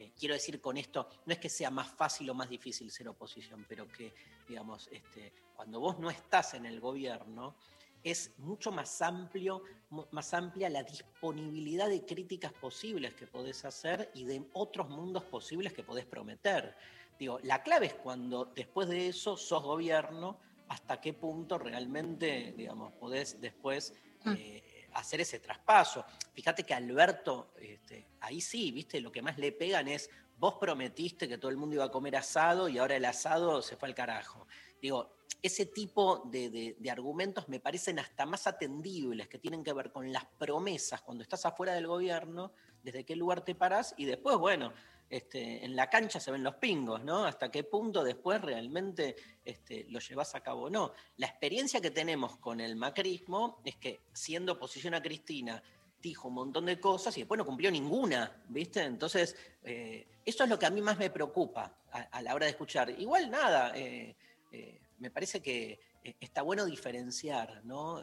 Eh, 0.01 0.13
quiero 0.19 0.33
decir 0.33 0.59
con 0.59 0.77
esto, 0.77 1.07
no 1.27 1.33
es 1.33 1.37
que 1.37 1.47
sea 1.47 1.69
más 1.69 1.87
fácil 1.91 2.27
o 2.31 2.33
más 2.33 2.49
difícil 2.49 2.89
ser 2.89 3.07
oposición, 3.07 3.67
pero 3.69 3.87
que, 3.87 4.11
digamos, 4.47 4.89
este, 4.91 5.31
cuando 5.55 5.79
vos 5.79 5.99
no 5.99 6.09
estás 6.09 6.55
en 6.55 6.65
el 6.65 6.79
gobierno, 6.79 7.55
es 8.03 8.31
mucho 8.39 8.71
más 8.71 8.99
amplio, 9.03 9.61
más 10.09 10.33
amplia 10.33 10.71
la 10.71 10.81
disponibilidad 10.81 11.87
de 11.87 12.03
críticas 12.03 12.51
posibles 12.51 13.13
que 13.13 13.27
podés 13.27 13.63
hacer 13.63 14.09
y 14.15 14.25
de 14.25 14.43
otros 14.53 14.89
mundos 14.89 15.23
posibles 15.25 15.71
que 15.71 15.83
podés 15.83 16.07
prometer. 16.07 16.75
Digo, 17.19 17.37
la 17.43 17.61
clave 17.61 17.85
es 17.85 17.93
cuando 17.93 18.45
después 18.45 18.89
de 18.89 19.09
eso 19.09 19.37
sos 19.37 19.61
gobierno, 19.61 20.39
hasta 20.69 20.99
qué 20.99 21.13
punto 21.13 21.59
realmente, 21.59 22.55
digamos, 22.57 22.91
podés 22.93 23.39
después 23.39 23.93
eh, 24.25 24.63
hacer 24.93 25.21
ese 25.21 25.39
traspaso. 25.39 26.05
Fíjate 26.33 26.63
que 26.63 26.73
Alberto, 26.73 27.53
este, 27.59 28.07
ahí 28.21 28.41
sí, 28.41 28.71
viste, 28.71 28.99
lo 29.01 29.11
que 29.11 29.21
más 29.21 29.37
le 29.37 29.51
pegan 29.51 29.87
es, 29.87 30.09
vos 30.37 30.55
prometiste 30.59 31.27
que 31.27 31.37
todo 31.37 31.51
el 31.51 31.57
mundo 31.57 31.75
iba 31.75 31.85
a 31.85 31.91
comer 31.91 32.15
asado 32.15 32.67
y 32.67 32.77
ahora 32.77 32.95
el 32.95 33.05
asado 33.05 33.61
se 33.61 33.75
fue 33.75 33.89
al 33.89 33.95
carajo. 33.95 34.47
Digo, 34.81 35.17
ese 35.41 35.65
tipo 35.67 36.23
de, 36.31 36.49
de- 36.49 36.75
de 36.79 36.91
argumentos 36.91 37.47
me 37.49 37.59
parecen 37.59 37.99
hasta 37.99 38.25
más 38.25 38.47
atendibles, 38.47 39.27
que 39.27 39.39
tienen 39.39 39.63
que 39.63 39.73
ver 39.73 39.91
con 39.91 40.11
las 40.11 40.25
promesas 40.25 41.01
cuando 41.01 41.23
estás 41.23 41.45
afuera 41.45 41.73
del 41.73 41.87
gobierno, 41.87 42.53
desde 42.83 43.03
qué 43.05 43.15
lugar 43.15 43.41
te 43.43 43.55
parás 43.55 43.93
y 43.97 44.05
después, 44.05 44.37
bueno, 44.37 44.73
este, 45.11 45.65
en 45.65 45.75
la 45.75 45.89
cancha 45.89 46.21
se 46.21 46.31
ven 46.31 46.41
los 46.41 46.55
pingos, 46.55 47.03
¿no? 47.03 47.25
Hasta 47.25 47.51
qué 47.51 47.65
punto 47.65 48.01
después 48.01 48.41
realmente 48.41 49.17
este, 49.43 49.85
lo 49.89 49.99
llevas 49.99 50.33
a 50.35 50.41
cabo 50.41 50.63
o 50.63 50.69
no. 50.69 50.93
La 51.17 51.27
experiencia 51.27 51.81
que 51.81 51.91
tenemos 51.91 52.37
con 52.37 52.61
el 52.61 52.77
macrismo 52.77 53.61
es 53.65 53.75
que 53.75 53.99
siendo 54.13 54.53
oposición 54.53 54.93
a 54.93 55.01
Cristina, 55.01 55.61
dijo 56.01 56.29
un 56.29 56.35
montón 56.35 56.65
de 56.65 56.79
cosas 56.79 57.17
y 57.17 57.21
después 57.21 57.37
no 57.37 57.45
cumplió 57.45 57.69
ninguna, 57.69 58.41
¿viste? 58.47 58.83
Entonces, 58.83 59.35
eh, 59.63 60.07
eso 60.25 60.45
es 60.45 60.49
lo 60.49 60.57
que 60.57 60.65
a 60.65 60.69
mí 60.69 60.81
más 60.81 60.97
me 60.97 61.09
preocupa 61.09 61.75
a, 61.91 62.21
la 62.21 62.33
hora 62.33 62.45
de 62.45 62.51
escuchar. 62.51 62.89
Igual 62.97 63.29
nada, 63.29 63.75
eh, 63.75 64.15
eh, 64.53 64.79
me 64.99 65.11
parece 65.11 65.41
que 65.41 65.77
eh, 66.05 66.15
está 66.21 66.41
bueno 66.41 66.65
diferenciar, 66.65 67.65
¿no? 67.65 68.01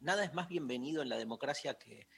Nada 0.00 0.24
es 0.24 0.34
más 0.34 0.48
bienvenido 0.48 1.02
en 1.02 1.08
la 1.08 1.18
democracia 1.18 1.78
que 1.78 2.08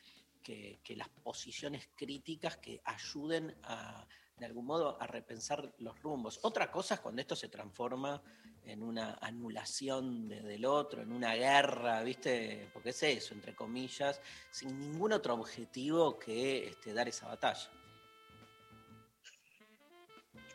las 0.97 1.11
posiciones 1.11 1.91
críticas 1.95 2.57
que 2.57 2.81
ayuden 2.85 3.55
a, 3.65 4.07
de 4.41 4.47
algún 4.47 4.65
modo, 4.65 5.01
a 5.01 5.07
repensar 5.07 5.71
los 5.79 6.01
rumbos. 6.01 6.41
Otra 6.43 6.73
cosa 6.73 6.95
es 6.95 7.01
cuando 7.01 7.21
esto 7.21 7.37
se 7.37 7.49
transforma 7.49 8.21
en 8.65 8.83
una 8.83 9.19
anulación 9.21 10.29
de- 10.29 10.41
del 10.41 10.65
otro, 10.65 11.03
en 11.03 11.13
una 11.13 11.35
guerra, 11.35 12.03
¿viste? 12.03 12.71
Porque 12.73 12.91
es 12.91 13.03
eso, 13.03 13.35
entre 13.35 13.55
comillas, 13.55 14.21
sin 14.51 14.79
ningún 14.79 15.13
otro 15.13 15.35
objetivo 15.35 16.19
que 16.19 16.69
este, 16.69 16.95
dar 16.95 17.09
esa 17.09 17.27
batalla. 17.29 17.71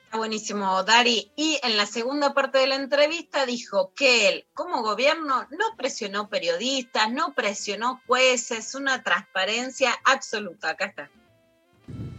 Está 0.03 0.17
buenísimo, 0.17 0.83
Dari. 0.83 1.31
Y 1.35 1.59
en 1.61 1.77
la 1.77 1.85
segunda 1.85 2.33
parte 2.33 2.57
de 2.59 2.67
la 2.67 2.75
entrevista 2.75 3.45
dijo 3.45 3.93
que 3.93 4.29
él, 4.29 4.47
como 4.53 4.81
gobierno, 4.81 5.47
no 5.51 5.75
presionó 5.77 6.29
periodistas, 6.29 7.11
no 7.11 7.33
presionó 7.33 8.01
jueces, 8.07 8.75
una 8.75 9.03
transparencia 9.03 9.93
absoluta. 10.05 10.69
Acá 10.69 10.85
está. 10.85 11.11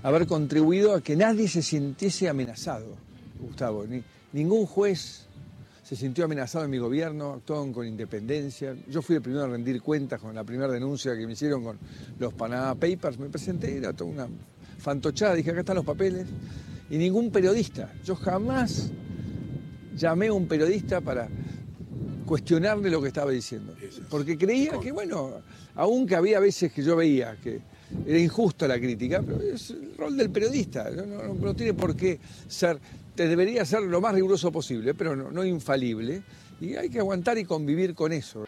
Haber 0.07 0.27
contribuido 0.27 0.95
a 0.95 1.01
que 1.01 1.17
nadie 1.17 1.49
se 1.49 1.63
sintiese 1.63 2.29
amenazado, 2.29 2.97
Gustavo. 3.41 3.85
Ni- 3.87 4.03
ningún 4.33 4.65
juez 4.67 5.27
se 5.83 5.97
sintió 5.97 6.25
amenazado 6.25 6.65
en 6.65 6.71
mi 6.71 6.79
gobierno, 6.79 7.33
actuaron 7.33 7.73
con 7.73 7.87
independencia. 7.87 8.77
Yo 8.89 9.03
fui 9.03 9.17
el 9.17 9.23
primero 9.23 9.45
a 9.45 9.49
rendir 9.49 9.83
cuentas 9.83 10.21
con 10.21 10.35
la 10.35 10.45
primera 10.45 10.71
denuncia 10.73 11.17
que 11.17 11.27
me 11.27 11.33
hicieron 11.33 11.65
con 11.65 11.79
los 12.19 12.33
Panama 12.35 12.75
Papers. 12.75 13.19
Me 13.19 13.29
presenté, 13.29 13.77
era 13.79 13.93
toda 13.93 14.11
una 14.11 14.29
fantochada, 14.79 15.35
dije, 15.35 15.51
acá 15.51 15.61
están 15.61 15.77
los 15.77 15.85
papeles. 15.85 16.27
Y 16.89 16.99
ningún 16.99 17.31
periodista, 17.33 17.93
yo 18.05 18.15
jamás 18.15 18.91
llamé 19.97 20.29
a 20.29 20.33
un 20.33 20.47
periodista 20.47 21.01
para 21.01 21.29
cuestionarle 22.27 22.91
lo 22.91 23.01
que 23.03 23.09
estaba 23.09 23.31
diciendo. 23.33 23.75
Porque 24.09 24.37
creía 24.39 24.79
que, 24.81 24.93
bueno, 24.93 25.33
aunque 25.75 26.15
había 26.15 26.39
veces 26.41 26.73
que 26.73 26.83
yo 26.83 26.95
veía 26.97 27.37
que 27.43 27.61
era 28.07 28.19
injusta 28.19 28.67
la 28.69 28.79
crítica, 28.79 29.23
pero 29.25 29.41
es 29.41 29.71
el 29.71 29.97
rol 29.97 30.17
del 30.17 30.31
periodista, 30.31 30.91
no, 30.91 31.07
no- 31.07 31.35
no 31.35 31.55
tiene 31.55 31.75
por 31.75 31.97
qué 31.97 32.19
ser, 32.49 32.79
te 33.15 33.29
debería 33.29 33.65
ser 33.65 33.83
lo 33.83 34.01
más 34.01 34.15
riguroso 34.15 34.51
posible, 34.53 34.95
pero 34.95 35.15
no, 35.17 35.31
no 35.31 35.45
infalible, 35.45 36.23
y 36.61 36.75
hay 36.77 36.89
que 36.91 36.99
aguantar 36.99 37.39
y 37.39 37.45
convivir 37.45 37.95
con 37.95 38.13
eso. 38.13 38.47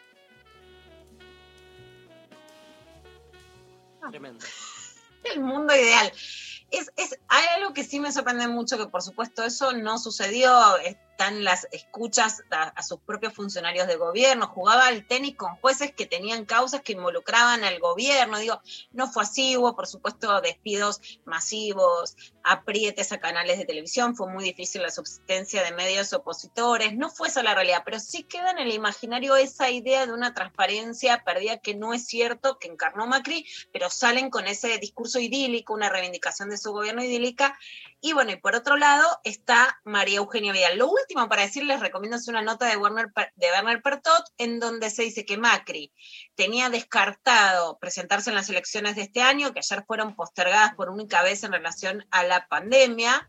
Tremendo. 4.09 4.43
El 5.35 5.41
mundo 5.41 5.75
ideal. 5.75 6.11
Es, 6.71 6.91
es, 6.97 7.19
hay 7.27 7.45
algo 7.57 7.73
que 7.73 7.83
sí 7.83 7.99
me 7.99 8.11
sorprende 8.11 8.47
mucho, 8.47 8.77
que 8.77 8.87
por 8.87 9.01
supuesto 9.03 9.43
eso 9.43 9.73
no 9.73 9.97
sucedió. 9.99 10.51
Están 11.19 11.43
las 11.43 11.67
escuchas 11.73 12.43
a, 12.49 12.81
sus 12.81 13.01
propios 13.01 13.33
funcionarios 13.33 13.87
de 13.87 13.97
gobierno. 13.97 14.47
Jugaba 14.47 14.87
al 14.87 15.05
tenis 15.05 15.35
con 15.35 15.57
jueces 15.57 15.91
que 15.91 16.05
tenían 16.05 16.45
causas 16.45 16.79
que 16.79 16.93
involucraban 16.93 17.65
al 17.65 17.77
gobierno. 17.79 18.37
Digo, 18.37 18.61
no 18.93 19.11
fue 19.11 19.23
así. 19.23 19.57
Hubo, 19.57 19.75
por 19.75 19.85
supuesto, 19.85 20.39
despidos 20.39 21.01
masivos, 21.25 22.15
aprietes 22.41 23.11
a 23.11 23.19
canales 23.19 23.57
de 23.57 23.65
televisión. 23.65 24.15
Fue 24.15 24.31
muy 24.31 24.45
difícil 24.45 24.81
la 24.81 24.91
subsistencia 24.91 25.61
de 25.61 25.73
medios 25.73 26.13
opositores. 26.13 26.95
No 26.95 27.09
fue 27.09 27.27
esa 27.27 27.43
la 27.43 27.53
realidad, 27.53 27.81
pero 27.83 27.99
sí 27.99 28.23
queda 28.23 28.51
en 28.51 28.59
el 28.59 28.71
imaginario 28.71 29.35
esa 29.35 29.69
idea 29.69 30.05
de 30.05 30.13
una 30.13 30.33
transparencia 30.33 31.25
perdida 31.25 31.57
que 31.57 31.75
no 31.75 31.93
es 31.93 32.07
cierto, 32.07 32.59
que 32.59 32.69
encarnó 32.69 33.07
Macri, 33.07 33.45
pero 33.73 33.89
salen 33.89 34.29
con 34.29 34.47
ese 34.47 34.77
discurso 34.77 35.19
idílico, 35.19 35.73
una 35.73 35.89
reivindicación 35.89 36.49
de 36.49 36.57
su 36.57 36.71
gobierno 36.71 37.03
idílica. 37.03 37.59
Y 37.99 38.13
bueno, 38.13 38.31
y 38.31 38.37
por 38.37 38.55
otro 38.55 38.77
lado 38.77 39.05
está 39.25 39.81
María 39.83 40.19
Eugenia 40.19 40.53
Vidal. 40.53 40.77
Lo 40.77 40.87
último 41.09 41.27
para 41.27 41.41
decirles, 41.41 41.79
recomiendo 41.79 42.17
hacer 42.17 42.35
una 42.35 42.43
nota 42.43 42.67
de 42.67 42.77
Werner, 42.77 43.07
de 43.35 43.51
Werner 43.51 43.81
Pertot, 43.81 44.23
en 44.37 44.59
donde 44.59 44.91
se 44.91 45.01
dice 45.01 45.25
que 45.25 45.37
Macri 45.37 45.91
tenía 46.35 46.69
descartado 46.69 47.79
presentarse 47.79 48.29
en 48.29 48.35
las 48.35 48.47
elecciones 48.49 48.95
de 48.95 49.01
este 49.03 49.23
año, 49.23 49.51
que 49.51 49.59
ayer 49.59 49.83
fueron 49.87 50.15
postergadas 50.15 50.75
por 50.75 50.91
única 50.91 51.23
vez 51.23 51.43
en 51.43 51.51
relación 51.51 52.05
a 52.11 52.23
la 52.23 52.47
pandemia, 52.47 53.27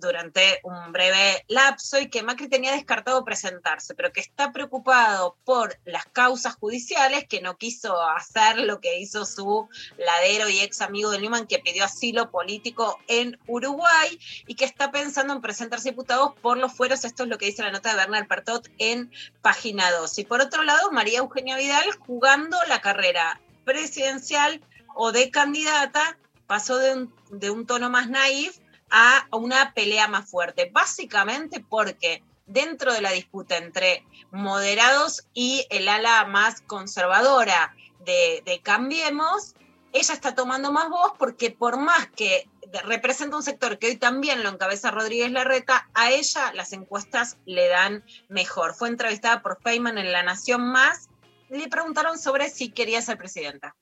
durante 0.00 0.60
un 0.64 0.92
breve 0.92 1.44
lapso, 1.46 2.00
y 2.00 2.10
que 2.10 2.24
Macri 2.24 2.48
tenía 2.48 2.72
descartado 2.72 3.24
presentarse, 3.24 3.94
pero 3.94 4.12
que 4.12 4.20
está 4.20 4.50
preocupado 4.50 5.36
por 5.44 5.78
las 5.84 6.06
causas 6.06 6.56
judiciales, 6.56 7.28
que 7.28 7.40
no 7.40 7.58
quiso 7.58 8.02
hacer 8.02 8.58
lo 8.58 8.80
que 8.80 8.98
hizo 8.98 9.24
su 9.24 9.68
ladero 9.98 10.48
y 10.48 10.58
ex 10.58 10.80
amigo 10.80 11.10
de 11.10 11.20
Newman, 11.20 11.46
que 11.46 11.60
pidió 11.60 11.84
asilo 11.84 12.32
político 12.32 12.98
en 13.06 13.38
Uruguay, 13.46 14.18
y 14.48 14.56
que 14.56 14.64
está 14.64 14.90
pensando 14.90 15.32
en 15.32 15.40
presentarse 15.40 15.90
diputados 15.90 16.34
por 16.42 16.58
los 16.58 16.72
fueros. 16.72 17.04
Esto 17.20 17.26
es 17.26 17.32
lo 17.32 17.36
que 17.36 17.44
dice 17.44 17.62
la 17.62 17.70
nota 17.70 17.90
de 17.90 17.96
Bernard 17.96 18.28
Pertot 18.28 18.66
en 18.78 19.12
página 19.42 19.90
2. 19.90 20.20
Y 20.20 20.24
por 20.24 20.40
otro 20.40 20.62
lado, 20.62 20.90
María 20.90 21.18
Eugenia 21.18 21.58
Vidal 21.58 21.84
jugando 21.98 22.56
la 22.66 22.80
carrera 22.80 23.38
presidencial 23.66 24.62
o 24.94 25.12
de 25.12 25.30
candidata, 25.30 26.16
pasó 26.46 26.78
de 26.78 26.94
un, 26.94 27.14
de 27.28 27.50
un 27.50 27.66
tono 27.66 27.90
más 27.90 28.08
naif 28.08 28.56
a 28.88 29.26
una 29.32 29.74
pelea 29.74 30.08
más 30.08 30.30
fuerte, 30.30 30.70
básicamente 30.72 31.60
porque 31.60 32.24
dentro 32.46 32.90
de 32.94 33.02
la 33.02 33.12
disputa 33.12 33.58
entre 33.58 34.02
moderados 34.30 35.26
y 35.34 35.66
el 35.68 35.90
ala 35.90 36.24
más 36.24 36.62
conservadora 36.62 37.76
de, 37.98 38.42
de 38.46 38.62
Cambiemos, 38.62 39.56
ella 39.92 40.14
está 40.14 40.34
tomando 40.34 40.72
más 40.72 40.88
voz 40.88 41.12
porque 41.18 41.50
por 41.50 41.76
más 41.76 42.08
que 42.16 42.48
representa 42.84 43.36
un 43.36 43.42
sector 43.42 43.78
que 43.78 43.88
hoy 43.88 43.96
también 43.96 44.42
lo 44.42 44.48
encabeza 44.48 44.90
Rodríguez 44.90 45.30
Larreta, 45.30 45.88
a 45.94 46.10
ella 46.10 46.52
las 46.54 46.72
encuestas 46.72 47.36
le 47.44 47.68
dan 47.68 48.04
mejor. 48.28 48.74
Fue 48.74 48.88
entrevistada 48.88 49.42
por 49.42 49.60
Feynman 49.62 49.98
en 49.98 50.12
La 50.12 50.22
Nación 50.22 50.62
Más. 50.70 51.08
Le 51.48 51.68
preguntaron 51.68 52.18
sobre 52.18 52.50
si 52.50 52.70
quería 52.70 53.02
ser 53.02 53.18
presidenta. 53.18 53.76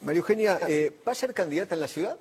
María 0.00 0.20
Eugenia, 0.20 0.60
eh, 0.68 0.96
¿va 1.06 1.12
a 1.12 1.14
ser 1.14 1.34
candidata 1.34 1.74
en 1.74 1.80
la 1.80 1.88
ciudad? 1.88 2.16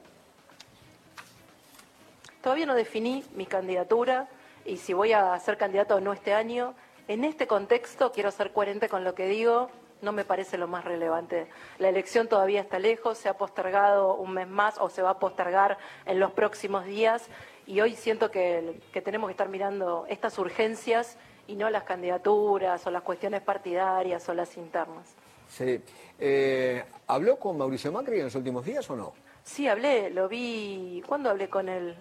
Todavía 2.41 2.65
no 2.65 2.73
definí 2.73 3.23
mi 3.35 3.45
candidatura 3.45 4.27
y 4.65 4.77
si 4.77 4.93
voy 4.93 5.13
a 5.13 5.39
ser 5.39 5.57
candidato 5.57 5.95
o 5.95 5.99
no 5.99 6.13
este 6.13 6.33
año. 6.33 6.75
En 7.07 7.23
este 7.23 7.45
contexto 7.45 8.11
quiero 8.11 8.31
ser 8.31 8.51
coherente 8.51 8.89
con 8.89 9.03
lo 9.03 9.13
que 9.13 9.27
digo, 9.27 9.69
no 10.01 10.11
me 10.11 10.25
parece 10.25 10.57
lo 10.57 10.67
más 10.67 10.85
relevante. 10.85 11.47
La 11.79 11.89
elección 11.89 12.27
todavía 12.27 12.61
está 12.61 12.79
lejos, 12.79 13.17
se 13.17 13.29
ha 13.29 13.37
postergado 13.37 14.15
un 14.15 14.33
mes 14.33 14.47
más 14.47 14.77
o 14.79 14.89
se 14.89 15.01
va 15.01 15.11
a 15.11 15.19
postergar 15.19 15.77
en 16.05 16.19
los 16.19 16.31
próximos 16.31 16.85
días 16.85 17.27
y 17.65 17.81
hoy 17.81 17.95
siento 17.95 18.31
que, 18.31 18.81
que 18.91 19.01
tenemos 19.01 19.27
que 19.27 19.31
estar 19.31 19.49
mirando 19.49 20.05
estas 20.09 20.37
urgencias 20.39 21.17
y 21.47 21.55
no 21.55 21.69
las 21.69 21.83
candidaturas 21.83 22.85
o 22.87 22.91
las 22.91 23.01
cuestiones 23.03 23.41
partidarias 23.41 24.27
o 24.29 24.33
las 24.33 24.57
internas. 24.57 25.15
Sí. 25.47 25.81
Eh, 26.17 26.83
¿Habló 27.07 27.37
con 27.37 27.57
Mauricio 27.57 27.91
Macri 27.91 28.19
en 28.19 28.25
los 28.25 28.35
últimos 28.35 28.65
días 28.65 28.89
o 28.89 28.95
no? 28.95 29.13
Sí, 29.43 29.67
hablé, 29.67 30.09
lo 30.09 30.29
vi. 30.29 31.03
¿Cuándo 31.05 31.29
hablé 31.29 31.49
con 31.49 31.67
él? 31.67 31.95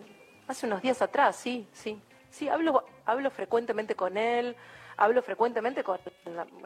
Hace 0.46 0.66
unos 0.66 0.82
días 0.82 1.02
atrás, 1.02 1.36
sí, 1.36 1.66
sí. 1.72 2.00
Sí, 2.30 2.48
hablo, 2.48 2.84
hablo 3.04 3.30
frecuentemente 3.30 3.96
con 3.96 4.16
él. 4.16 4.54
Hablo 5.00 5.22
frecuentemente 5.22 5.82
con 5.82 5.98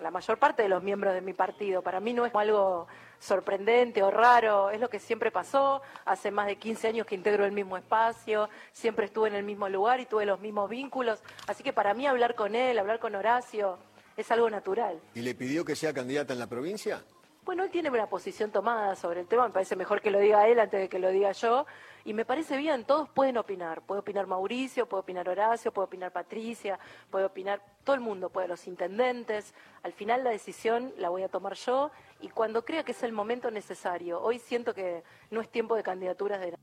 la, 0.03 0.11
mayor 0.11 0.39
parte 0.39 0.63
de 0.65 0.69
los 0.69 0.83
miembros 0.83 1.15
de 1.15 1.21
mi 1.21 1.33
partido. 1.33 1.83
Para 1.83 2.01
mí 2.01 2.13
no 2.13 2.27
es 2.27 2.35
algo 2.35 2.89
sorprendente 3.21 4.03
o 4.03 4.11
raro, 4.11 4.71
es 4.71 4.81
lo 4.81 4.91
que 4.91 4.99
siempre 4.99 5.31
pasó. 5.31 5.81
Hace 6.05 6.33
más 6.33 6.47
de 6.47 6.57
15 6.57 6.89
años 6.89 7.07
que 7.07 7.15
integro 7.15 7.45
el 7.45 7.53
mismo 7.53 7.77
espacio, 7.77 8.51
siempre 8.73 9.07
estuve 9.07 9.29
en 9.29 9.37
el 9.37 9.45
mismo 9.45 9.69
lugar 9.69 10.01
y 10.01 10.07
tuve 10.07 10.27
los 10.27 10.41
mismos 10.41 10.69
vínculos. 10.69 11.23
Así 11.47 11.63
que 11.63 11.73
para 11.73 11.95
mí 11.95 12.07
hablar 12.09 12.35
con 12.35 12.57
él, 12.57 12.77
hablar 12.77 12.99
con 12.99 13.15
Horacio, 13.15 13.79
es 14.17 14.29
algo 14.33 14.51
natural. 14.51 15.01
¿Y 15.15 15.21
le 15.21 15.37
pidió 15.37 15.65
que 15.65 15.77
sea 15.77 15.95
candidata 15.95 16.33
en 16.33 16.41
la 16.41 16.49
provincia? 16.49 17.05
Bueno, 17.45 17.63
él 17.63 17.71
tiene 17.71 17.91
una 17.91 18.09
posición 18.09 18.51
tomada 18.51 18.97
sobre 18.97 19.21
el 19.21 19.27
tema, 19.27 19.47
me 19.47 19.53
parece 19.53 19.77
mejor 19.77 20.01
que 20.01 20.11
lo 20.11 20.19
diga 20.19 20.49
él 20.49 20.59
antes 20.59 20.81
de 20.81 20.89
que 20.89 20.99
lo 20.99 21.11
diga 21.11 21.33
yo, 21.33 21.67
y 22.03 22.15
me 22.15 22.25
parece 22.25 22.57
bien, 22.57 22.85
todos 22.85 23.11
pueden 23.11 23.37
opinar, 23.37 23.83
puede 23.83 24.01
opinar 24.01 24.27
Mauricio, 24.27 24.89
puede 24.89 25.03
opinar 25.03 25.29
Horacio, 25.29 25.71
puede 25.71 25.85
opinar 25.85 26.11
Patricia, 26.11 26.79
puede 27.11 27.27
opinar 27.27 27.61
todo 27.85 27.95
el 27.97 28.01
mundo, 28.01 28.31
puede 28.31 28.49
los 28.49 28.67
intendentes, 28.67 29.53
al 29.83 29.93
final 29.93 30.25
la 30.25 30.31
decisión 30.31 30.95
la 30.97 31.11
voy 31.11 31.23
a 31.23 31.29
tomar 31.29 31.53
yo 31.55 31.91
y 32.23 32.31
cuando 32.31 32.65
crea 32.65 32.83
que 32.83 32.93
es 32.93 33.03
el 33.03 33.13
momento 33.13 33.51
necesario, 33.51 34.23
hoy 34.23 34.39
siento 34.39 34.73
que 34.73 35.05
no 35.31 35.43
es 35.43 35.51
tiempo 35.51 35.77
de 35.77 35.83
candidaturas 35.83 36.41
de... 36.41 36.55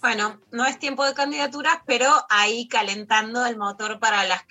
Bueno, 0.00 0.38
no 0.52 0.66
es 0.66 0.78
tiempo 0.78 1.04
de 1.04 1.14
candidaturas, 1.14 1.78
pero 1.84 2.08
ahí 2.28 2.68
calentando 2.68 3.44
el 3.44 3.56
motor 3.56 3.98
para 3.98 4.22
las, 4.24 4.44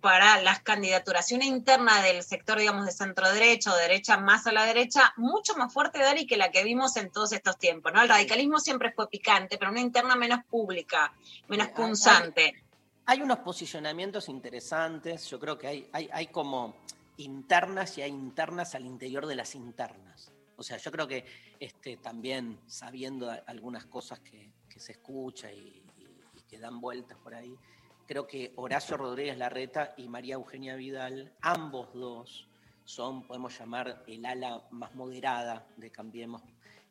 para 0.00 0.40
las 0.42 0.60
candidaturas. 0.60 1.30
Y 1.30 1.34
una 1.34 1.44
interna 1.44 2.02
del 2.02 2.22
sector, 2.22 2.58
digamos, 2.58 2.86
de 2.86 2.92
centro 2.92 3.30
derecha 3.32 3.72
o 3.72 3.76
derecha 3.76 4.16
más 4.16 4.46
a 4.46 4.52
la 4.52 4.64
derecha, 4.64 5.12
mucho 5.16 5.54
más 5.56 5.72
fuerte, 5.72 5.98
Dari, 5.98 6.26
que 6.26 6.36
la 6.36 6.50
que 6.50 6.64
vimos 6.64 6.96
en 6.96 7.10
todos 7.10 7.32
estos 7.32 7.58
tiempos, 7.58 7.92
¿no? 7.92 8.02
El 8.02 8.08
radicalismo 8.08 8.58
siempre 8.58 8.92
fue 8.92 9.08
picante, 9.08 9.58
pero 9.58 9.70
una 9.70 9.80
interna 9.80 10.16
menos 10.16 10.40
pública, 10.48 11.12
menos 11.48 11.68
hay- 11.68 11.74
punzante. 11.74 12.64
Hay 13.06 13.22
unos 13.22 13.38
posicionamientos 13.40 14.28
interesantes, 14.28 15.28
yo 15.28 15.40
creo 15.40 15.58
que 15.58 15.66
hay, 15.66 15.88
hay, 15.92 16.08
hay 16.12 16.26
como 16.28 16.76
internas 17.16 17.98
y 17.98 18.02
hay 18.02 18.10
internas 18.10 18.74
al 18.74 18.86
interior 18.86 19.26
de 19.26 19.34
las 19.34 19.54
internas. 19.54 20.32
O 20.56 20.62
sea, 20.62 20.76
yo 20.76 20.90
creo 20.92 21.08
que 21.08 21.24
este, 21.58 21.96
también 21.96 22.60
sabiendo 22.66 23.30
algunas 23.46 23.86
cosas 23.86 24.20
que, 24.20 24.52
que 24.68 24.78
se 24.78 24.92
escucha 24.92 25.50
y, 25.50 25.82
y- 25.98 26.38
y 26.38 26.42
que 26.42 26.58
dan 26.58 26.80
vueltas 26.80 27.18
por 27.18 27.34
ahí, 27.34 27.54
creo 28.10 28.26
que 28.26 28.52
Horacio 28.56 28.96
Rodríguez 28.96 29.38
Larreta 29.38 29.94
y 29.96 30.08
María 30.08 30.34
Eugenia 30.34 30.74
Vidal, 30.74 31.32
ambos 31.42 31.94
dos, 31.94 32.48
son, 32.84 33.24
podemos 33.24 33.56
llamar, 33.56 34.02
el 34.08 34.26
ala 34.26 34.66
más 34.72 34.92
moderada 34.96 35.64
de 35.76 35.92
Cambiemos, 35.92 36.42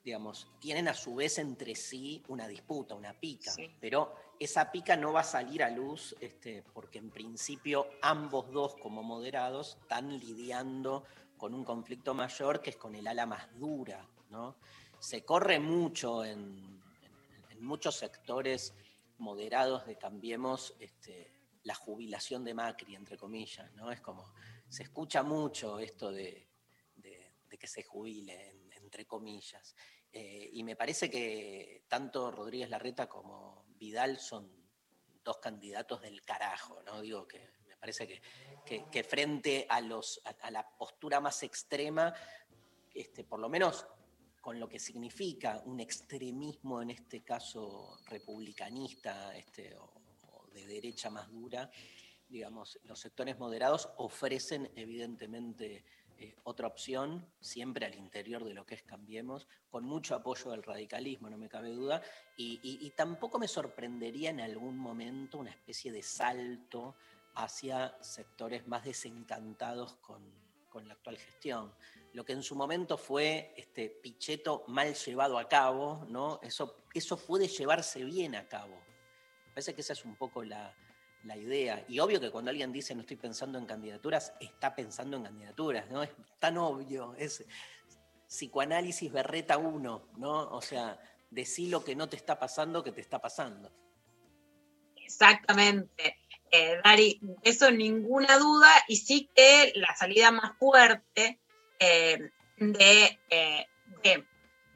digamos, 0.01 0.47
tienen 0.61 0.88
a 0.88 0.93
su 0.93 1.15
vez 1.15 1.38
entre 1.38 1.76
sí 1.76 2.24
una 2.30 2.47
disputa, 2.47 2.95
una 2.95 3.11
pica, 3.11 3.51
pero 3.82 4.15
esa 4.39 4.72
pica 4.72 4.95
no 4.95 5.11
va 5.11 5.20
a 5.20 5.24
salir 5.26 5.61
a 5.61 5.70
luz 5.70 6.15
este, 6.22 6.63
porque 6.74 6.99
en 6.99 7.09
principio 7.09 7.88
ambos 8.01 8.49
dos 8.53 8.76
como 8.82 9.03
moderados 9.03 9.78
están 9.82 10.17
lidiando 10.17 11.03
con 11.38 11.53
un 11.53 11.65
conflicto 11.65 12.13
mayor 12.13 12.61
que 12.61 12.70
es 12.70 12.78
con 12.78 12.95
el 12.95 13.05
ala 13.05 13.26
más 13.26 13.45
dura, 13.59 14.07
¿no? 14.30 14.55
Se 14.99 15.26
corre 15.26 15.59
mucho 15.59 16.24
en, 16.24 16.39
en- 16.39 17.51
en 17.57 17.61
muchos 17.65 17.95
sectores 17.97 18.74
moderados 19.20 19.86
de 19.86 19.97
Cambiemos 19.97 20.76
este, 20.80 21.32
la 21.63 21.76
jubilación 21.76 22.43
de 22.43 22.53
Macri, 22.53 22.95
entre 22.95 23.17
comillas, 23.17 23.72
¿no? 23.74 23.91
Es 23.91 24.01
como, 24.01 24.34
se 24.67 24.84
escucha 24.84 25.24
mucho 25.24 25.80
esto 25.80 26.11
de, 26.11 26.47
que 27.59 27.67
se 27.67 27.84
jubile, 27.84 28.49
en- 28.51 28.72
entre 28.74 29.05
comillas. 29.05 29.76
Eh, 30.13 30.49
y 30.53 30.63
me 30.63 30.78
parece 30.78 31.09
que 31.09 31.84
tanto 31.89 32.32
Rodríguez 32.32 32.70
Larreta 32.70 33.07
como 33.09 33.65
Vidal 33.78 34.17
son 34.17 34.49
dos 35.24 35.39
candidatos 35.39 36.01
del 36.01 36.22
carajo, 36.22 36.82
¿no? 36.84 37.01
Digo 37.01 37.28
que 37.28 37.49
me 37.67 37.76
parece 37.76 38.22
que, 38.65 39.03
frente 39.03 39.67
a, 39.70 39.82
los, 39.82 40.22
a 40.41 40.51
la 40.51 40.70
postura 40.78 41.20
más 41.20 41.43
extrema, 41.43 42.13
este, 42.93 43.26
por 43.26 43.39
lo 43.41 43.49
menos 43.49 43.86
con 44.41 44.59
lo 44.59 44.67
que 44.69 44.79
significa 44.79 45.61
un 45.65 45.79
extremismo, 45.79 46.81
en 46.81 46.91
este 46.91 47.21
caso 47.21 47.97
republicanista 48.07 49.35
este, 49.35 49.75
o, 49.75 49.91
de 50.53 50.65
derecha 50.65 51.09
más 51.09 51.29
dura, 51.29 51.69
digamos, 52.27 52.79
los 52.83 52.99
sectores 52.99 53.37
moderados 53.39 53.89
ofrecen 53.97 54.71
evidentemente 54.75 55.83
eh, 56.17 56.35
otra 56.43 56.67
opción, 56.67 57.25
siempre 57.39 57.85
al 57.85 57.95
interior 57.95 58.43
de 58.43 58.53
lo 58.53 58.65
que 58.65 58.75
es 58.75 58.83
Cambiemos, 58.83 59.47
con 59.69 59.85
mucho 59.85 60.15
apoyo 60.15 60.51
del 60.51 60.63
radicalismo, 60.63 61.29
no 61.29 61.37
me 61.37 61.47
cabe 61.49 61.71
duda, 61.71 62.01
y, 62.35 62.59
y- 62.61 62.85
y 62.85 62.89
tampoco 62.91 63.39
me 63.39 63.47
sorprendería 63.47 64.29
en 64.31 64.41
algún 64.41 64.77
momento 64.77 65.37
una 65.37 65.51
especie 65.51 65.91
de 65.91 66.03
salto 66.03 66.95
hacia 67.35 67.95
sectores 68.03 68.67
más 68.67 68.83
desencantados 68.83 69.95
con, 69.95 70.21
con 70.69 70.87
la 70.87 70.93
actual 70.95 71.17
gestión. 71.17 71.73
Lo 72.20 72.26
que 72.26 72.34
en 72.34 72.43
su 72.43 72.53
momento 72.53 72.97
fue 72.97 73.53
este 73.55 73.88
Pichetto 73.88 74.65
mal 74.67 74.93
llevado 74.93 75.39
a 75.39 75.47
cabo, 75.47 76.05
¿no? 76.09 76.41
Eso, 76.43 76.76
eso 76.93 77.15
puede 77.15 77.47
llevarse 77.47 78.03
bien 78.03 78.36
a 78.36 78.45
cabo. 78.45 78.76
Me 79.47 79.53
parece 79.53 79.74
que 79.74 79.80
esa 79.80 79.93
es 79.93 80.03
un 80.03 80.17
poco 80.17 80.43
la, 80.43 80.76
la 81.24 81.38
idea. 81.38 81.86
Y 81.88 81.97
obvio 81.99 82.20
que 82.20 82.30
cuando 82.30 82.51
alguien 82.51 82.74
dice 82.74 82.93
no 82.93 83.03
estoy 83.03 83.15
pensando 83.15 83.57
en 83.57 83.65
candidaturas, 83.65 84.34
está 84.41 84.76
pensando 84.76 85.15
en 85.15 85.24
candidaturas, 85.24 85.89
¿no? 85.89 86.03
Es 86.03 86.09
tan 86.39 86.57
obvio, 86.57 87.15
es 87.17 87.45
psicoanálisis 88.28 89.13
berreta 89.13 89.57
1, 89.57 90.09
¿no? 90.17 90.49
O 90.49 90.61
sea, 90.61 90.99
decí 91.30 91.70
lo 91.70 91.86
que 91.86 91.95
no 91.95 92.09
te 92.09 92.17
está 92.17 92.38
pasando, 92.38 92.84
que 92.84 92.91
te 92.91 92.99
está 92.99 93.22
pasando. 93.22 93.72
Exactamente. 94.97 96.17
Eh, 96.51 96.82
Dari, 96.84 97.17
eso 97.43 97.72
ninguna 97.72 98.38
duda, 98.38 98.70
y 98.89 98.97
sí 98.97 99.30
que 99.34 99.72
la 99.76 99.95
salida 99.95 100.32
más 100.32 100.57
fuerte 100.57 101.39
eh, 101.80 102.32
de, 102.57 103.19
eh, 103.30 103.67
de 104.03 104.25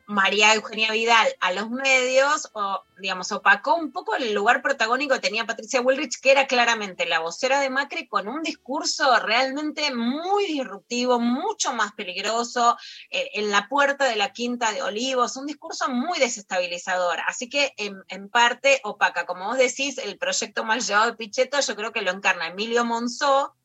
María 0.06 0.54
Eugenia 0.54 0.92
Vidal 0.92 1.28
a 1.40 1.54
los 1.54 1.70
medios, 1.70 2.50
o 2.54 2.84
digamos, 2.98 3.32
opacó 3.32 3.76
un 3.76 3.92
poco 3.92 4.16
el 4.16 4.34
lugar 4.34 4.62
protagónico 4.62 5.16
que 5.16 5.22
tenía 5.22 5.46
Patricia 5.46 5.82
Bullrich, 5.82 6.20
que 6.20 6.32
era 6.32 6.46
claramente 6.46 7.06
la 7.06 7.20
vocera 7.20 7.60
de 7.60 7.70
Macri 7.70 8.08
con 8.08 8.28
un 8.28 8.44
discurso 8.44 9.18
realmente 9.20 9.94
muy 9.96 10.46
disruptivo, 10.46 11.20
mucho 11.20 11.74
más 11.74 11.94
peligroso, 11.94 12.78
eh, 13.12 13.30
en 13.34 13.50
la 13.50 13.70
puerta 13.70 14.06
de 14.06 14.18
la 14.18 14.34
Quinta 14.34 14.74
de 14.74 14.82
Olivos, 14.82 15.38
un 15.38 15.46
discurso 15.46 15.88
muy 15.90 16.20
desestabilizador. 16.20 17.20
Así 17.26 17.50
que 17.50 17.74
en, 17.78 18.04
en 18.10 18.30
parte 18.30 18.82
opaca, 18.84 19.26
como 19.26 19.46
vos 19.48 19.58
decís, 19.58 19.98
el 19.98 20.18
proyecto 20.18 20.66
mal 20.66 20.82
llevado 20.82 21.12
de 21.12 21.18
Pichetto, 21.18 21.60
yo 21.62 21.76
creo 21.76 21.94
que 21.94 22.02
lo 22.02 22.12
encarna 22.12 22.48
Emilio 22.48 22.84
Monzó, 22.84 23.56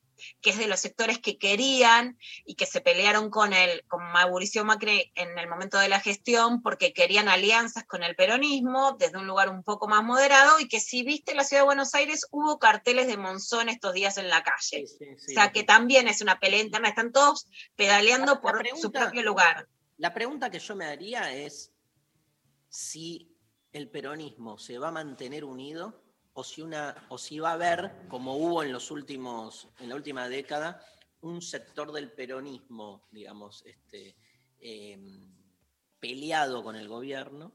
que 0.41 0.51
es 0.51 0.57
de 0.57 0.67
los 0.67 0.79
sectores 0.79 1.19
que 1.19 1.37
querían 1.37 2.17
y 2.45 2.55
que 2.55 2.65
se 2.65 2.81
pelearon 2.81 3.29
con, 3.29 3.53
el, 3.53 3.83
con 3.87 4.03
Mauricio 4.11 4.65
Macri 4.65 5.11
en 5.15 5.37
el 5.37 5.47
momento 5.47 5.77
de 5.77 5.89
la 5.89 5.99
gestión 5.99 6.61
porque 6.61 6.93
querían 6.93 7.29
alianzas 7.29 7.85
con 7.85 8.03
el 8.03 8.15
peronismo 8.15 8.95
desde 8.99 9.17
un 9.17 9.27
lugar 9.27 9.49
un 9.49 9.63
poco 9.63 9.87
más 9.87 10.03
moderado 10.03 10.59
y 10.59 10.67
que 10.67 10.79
si 10.79 11.03
viste 11.03 11.35
la 11.35 11.43
ciudad 11.43 11.63
de 11.63 11.67
Buenos 11.67 11.93
Aires 11.95 12.27
hubo 12.31 12.59
carteles 12.59 13.07
de 13.07 13.17
Monzón 13.17 13.69
estos 13.69 13.93
días 13.93 14.17
en 14.17 14.29
la 14.29 14.43
calle. 14.43 14.85
o 14.85 15.33
sea 15.33 15.51
que 15.51 15.63
también 15.63 16.07
es 16.07 16.21
una 16.21 16.39
pelea 16.39 16.61
interna, 16.61 16.89
están 16.89 17.11
todos 17.11 17.47
pedaleando 17.75 18.41
por 18.41 18.61
su 18.79 18.91
propio 18.91 19.23
lugar. 19.23 19.67
La 19.97 20.13
pregunta 20.13 20.49
que 20.49 20.59
yo 20.59 20.75
me 20.75 20.85
haría 20.85 21.33
es 21.33 21.71
si 22.69 23.35
el 23.71 23.89
peronismo 23.89 24.57
se 24.57 24.77
va 24.77 24.89
a 24.89 24.91
mantener 24.91 25.43
unido 25.43 26.08
o 26.33 26.43
si, 26.43 27.39
va 27.39 27.49
a 27.49 27.53
haber, 27.53 28.07
como 28.07 28.35
hubo 28.35 28.63
en, 28.63 28.71
la 28.71 29.95
última 29.95 30.29
década, 30.29 30.85
un 31.21 31.41
sector 31.41 31.91
del 31.91 32.11
peronismo, 32.11 33.07
digamos, 33.11 33.63
este, 33.65 34.15
eh, 34.59 34.97
peleado 35.99 36.63
con 36.63 36.75
el 36.75 36.87
gobierno, 36.87 37.53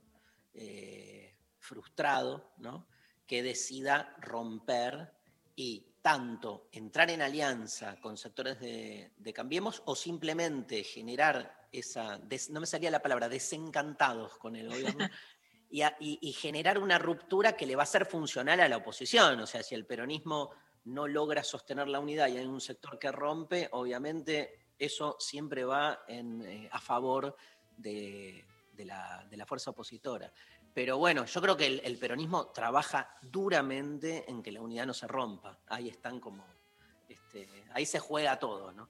eh, 0.52 1.34
frustrado, 1.58 2.52
¿no? 2.58 2.86
que 3.26 3.42
decida 3.42 4.14
romper 4.20 5.12
y 5.56 5.94
tanto 6.02 6.68
entrar 6.72 7.10
en 7.10 7.22
alianza 7.22 7.98
con 8.00 8.18
sectores 8.18 8.60
de, 8.60 9.10
Cambiemos 9.34 9.82
o 9.86 9.96
simplemente 9.96 10.84
generar 10.84 11.68
esa, 11.72 12.20
no 12.50 12.60
me 12.60 12.66
salía 12.66 12.90
la 12.90 13.02
palabra, 13.02 13.28
desencantados 13.28 14.36
con 14.36 14.54
el 14.54 14.68
gobierno, 14.68 15.08
y, 16.00 16.32
generar 16.32 16.78
una 16.78 16.98
ruptura 16.98 17.56
que 17.56 17.66
le 17.66 17.74
va 17.74 17.82
a 17.82 17.86
ser 17.86 18.06
funcional 18.06 18.60
a 18.60 18.68
la 18.68 18.76
oposición. 18.76 19.40
O 19.40 19.46
sea, 19.46 19.62
si 19.62 19.74
el 19.74 19.86
peronismo 19.86 20.50
no 20.84 21.08
logra 21.08 21.42
sostener 21.42 21.88
la 21.88 21.98
unidad 21.98 22.28
y 22.28 22.36
hay 22.36 22.46
un 22.46 22.60
sector 22.60 22.98
que 22.98 23.10
rompe, 23.10 23.68
obviamente 23.72 24.68
eso 24.78 25.16
siempre 25.18 25.64
va 25.64 26.04
eh, 26.06 26.68
a 26.70 26.80
favor 26.80 27.36
de, 27.76 28.44
la, 28.78 29.26
fuerza 29.46 29.70
opositora. 29.70 30.32
Pero 30.72 30.98
bueno, 30.98 31.24
yo 31.24 31.42
creo 31.42 31.56
que 31.56 31.66
el, 31.66 31.80
el 31.84 31.98
peronismo 31.98 32.48
trabaja 32.48 33.16
duramente 33.20 34.30
en 34.30 34.42
que 34.42 34.52
la 34.52 34.60
unidad 34.60 34.86
no 34.86 34.94
se 34.94 35.08
rompa. 35.08 35.58
Ahí 35.66 35.88
están 35.88 36.20
como, 36.20 36.46
este, 37.08 37.48
ahí 37.72 37.86
se 37.86 37.98
juega 37.98 38.38
todo, 38.38 38.72
¿no? 38.72 38.88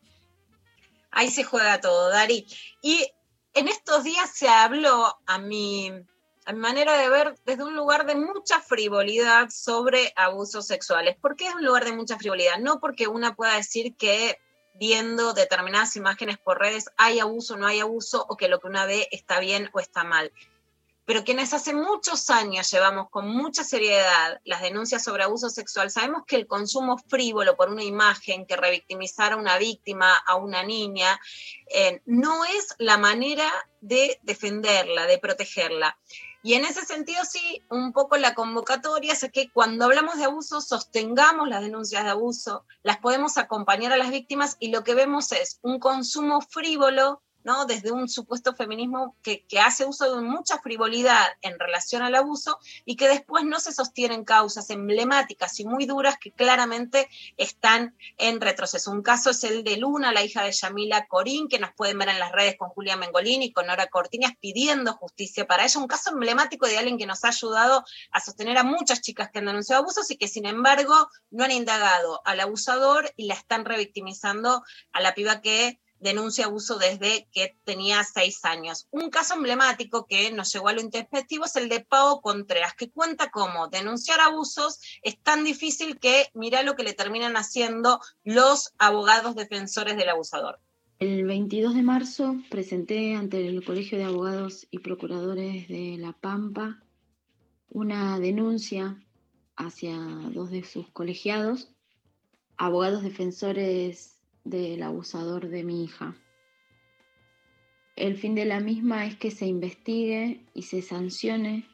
Ahí 1.11 1.31
se 1.31 1.45
juega 1.45 1.81
todo, 1.81 2.11
Dari. 2.11 2.47
Y 2.83 3.07
en 3.55 3.69
estos 3.69 4.05
días 4.05 4.31
se 4.31 4.49
habló, 4.49 5.17
a 5.27 5.39
mi 5.39 6.05
a 6.45 6.53
mi 6.53 6.59
manera 6.59 6.97
de 6.99 7.09
ver, 7.09 7.35
desde 7.45 7.65
un 7.65 7.75
lugar 7.75 8.07
de 8.07 8.15
mucha 8.15 8.61
frivolidad 8.61 9.49
sobre 9.51 10.13
abusos 10.17 10.67
sexuales. 10.67 11.17
¿Por 11.17 11.37
qué 11.37 11.49
es 11.49 11.55
un 11.55 11.65
lugar 11.65 11.85
de 11.85 11.93
mucha 11.93 12.19
frivolidad? 12.19 12.59
No 12.59 12.81
porque 12.81 13.09
una 13.09 13.35
pueda 13.35 13.57
decir 13.57 13.97
que 13.97 14.39
viendo 14.75 15.33
determinadas 15.33 15.97
imágenes 15.97 16.39
por 16.39 16.59
redes 16.59 16.87
hay 16.97 17.21
abuso 17.21 17.57
no 17.57 17.67
hay 17.67 17.81
abuso, 17.81 18.27
o 18.29 18.37
que 18.37 18.49
lo 18.49 18.61
que 18.61 18.67
una 18.67 18.87
ve 18.87 19.09
está 19.13 19.39
bien 19.41 19.71
o 19.73 19.81
está 19.81 20.05
mal 20.05 20.33
pero 21.07 21.25
quienes 21.25 21.53
hace 21.53 21.75
muchos 21.75 22.31
años 22.31 22.71
llevamos 22.71 23.11
con 23.11 23.29
mucha 23.29 23.63
seriedad 23.63 24.41
las 24.45 24.63
denuncias 24.63 25.05
sobre 25.05 25.25
abuso 25.25 25.51
sexual, 25.51 25.91
sabemos 25.91 26.23
que 26.27 26.37
el 26.37 26.47
consumo 26.47 26.97
frívolo 26.97 27.57
por 27.57 27.69
una 27.69 27.85
imagen 27.85 28.47
que 28.47 28.57
revictimizar 28.57 29.33
a 29.33 29.37
una 29.37 29.59
víctima, 29.59 30.15
a 30.15 30.37
una 30.37 30.63
niña, 30.63 31.21
eh, 31.69 32.01
no 32.07 32.45
es 32.45 32.75
la 32.79 32.97
manera 32.97 33.51
de 33.81 34.19
defenderla, 34.23 35.07
de 35.07 35.19
protegerla. 35.19 35.99
Y 36.47 36.53
en 36.53 36.67
ese 36.67 36.85
sentido, 36.85 37.25
sí, 37.25 37.63
un 37.71 37.95
poco 37.95 38.19
la 38.19 38.35
convocatoria 38.35 39.15
es 39.15 39.31
que 39.33 39.51
cuando 39.51 39.87
hablamos 39.87 40.19
de 40.19 40.25
abuso, 40.25 40.61
sostengamos 40.61 41.49
las 41.49 41.63
denuncias 41.63 42.05
de 42.05 42.11
abuso, 42.11 42.67
las 42.83 42.99
podemos 42.99 43.39
acompañar 43.39 43.95
a 43.95 43.97
las 43.97 44.11
víctimas 44.11 44.59
y 44.61 44.69
lo 44.69 44.85
que 44.85 44.95
vemos 44.95 45.33
es 45.33 45.59
un 45.63 45.79
consumo 45.79 46.43
frívolo 46.43 47.23
¿no? 47.45 47.67
desde 47.67 47.93
un 47.93 48.09
supuesto 48.09 48.55
feminismo 48.55 49.17
que, 49.23 49.45
hace 49.65 49.85
uso 49.85 50.17
de 50.17 50.23
mucha 50.23 50.59
frivolidad 50.59 51.27
en 51.41 51.59
relación 51.59 52.03
al 52.03 52.15
abuso 52.17 52.59
y 52.85 52.97
que 52.97 53.09
después 53.09 53.45
no 53.45 53.61
se 53.61 53.73
sostienen 53.73 54.25
causas 54.25 54.69
emblemáticas 54.71 55.59
y 55.61 55.65
muy 55.65 55.87
duras 55.87 56.17
que 56.21 56.33
claramente 56.33 57.09
están 57.37 57.97
en 58.19 58.41
retroceso. 58.41 58.91
Un 58.91 59.03
caso 59.03 59.31
es 59.31 59.45
el 59.45 59.63
de 59.63 59.77
Luna, 59.77 60.13
la 60.13 60.25
hija 60.25 60.43
de 60.43 60.53
Yamila 60.53 61.07
Corín, 61.07 61.49
que 61.49 61.59
nos 61.59 61.73
pueden 61.75 61.99
ver 61.99 62.09
en 62.09 62.19
las 62.19 62.33
redes 62.33 62.57
con 62.59 62.69
Julia 62.71 62.97
Mengolini 62.97 63.47
y 63.47 63.53
con 63.53 63.67
Nora 63.67 63.87
Cortiñas 63.87 64.33
pidiendo 64.41 64.93
justicia 64.95 65.47
para 65.47 65.65
ella. 65.65 65.81
Un 65.81 65.87
caso 65.87 66.11
emblemático 66.11 66.67
de 66.67 66.79
alguien 66.79 66.99
que 66.99 67.07
nos 67.07 67.25
ha 67.25 67.29
ayudado 67.29 67.85
a 68.11 68.21
sostener 68.21 68.59
a 68.59 68.65
muchas 68.65 69.01
chicas 69.01 69.31
que 69.31 69.39
han 69.39 69.47
denunciado 69.47 69.83
abusos 69.83 70.11
y 70.11 70.17
que 70.17 70.29
sin 70.29 70.47
embargo 70.47 71.09
no 71.31 71.45
han 71.45 71.53
indagado 71.53 72.21
al 72.25 72.41
abusador 72.41 73.13
y 73.17 73.27
la 73.27 73.35
están 73.35 73.65
revictimizando 73.65 74.63
a 74.93 75.01
la 75.01 75.15
piba 75.15 75.41
que 75.41 75.81
denuncia 76.05 76.45
abuso 76.45 76.79
desde 76.79 77.27
que 77.33 77.57
tenía 77.65 78.05
seis 78.05 78.45
años. 78.45 78.87
Un 78.91 79.09
caso 79.09 79.35
emblemático 79.35 80.07
que 80.07 80.31
nos 80.31 80.53
llegó 80.53 80.69
a 80.69 80.75
lo 80.75 80.83
introspectivo 80.83 81.47
es 81.47 81.57
el 81.57 81.71
de 81.71 81.81
Pau 81.81 82.21
Contreras, 82.21 82.75
que 82.75 82.91
cuenta 82.91 83.31
cómo 83.31 83.69
denunciar 83.69 84.21
abusos 84.21 84.79
es 85.03 85.19
tan 85.21 85.45
difícil 85.45 85.99
que 85.99 86.29
mira 86.35 86.63
lo 86.63 86.77
que 86.77 86.85
le 86.85 86.93
terminan 86.93 87.37
haciendo 87.37 88.01
los 88.23 88.75
abogados 88.79 89.35
defensores 89.35 89.97
del 89.97 90.11
abusador. 90.11 90.61
El 90.99 91.25
22 91.25 91.75
de 91.75 91.83
marzo 91.83 92.37
presenté 92.51 93.15
ante 93.15 93.49
el 93.49 93.65
Colegio 93.65 93.97
de 93.97 94.05
Abogados 94.05 94.67
y 94.71 94.81
Procuradores 94.81 95.69
de 95.69 95.97
La 95.99 96.13
Pampa 96.13 96.81
una 97.71 98.21
denuncia 98.21 99.03
hacia 99.57 99.97
dos 100.35 100.51
de 100.51 100.65
sus 100.65 100.91
colegiados, 100.91 101.73
abogados 102.59 103.03
defensores 103.03 104.14
del 104.45 104.83
abusador 104.83 105.49
de 105.49 105.65
mi 105.65 105.85
hija. 105.85 106.17
El 107.97 108.17
fin 108.17 108.35
de 108.35 108.45
la 108.45 108.61
misma 108.61 109.07
es 109.07 109.17
que 109.17 109.31
se 109.31 109.47
investigue 109.47 110.45
y 110.53 110.63
se 110.63 110.83
sancione 110.83 111.67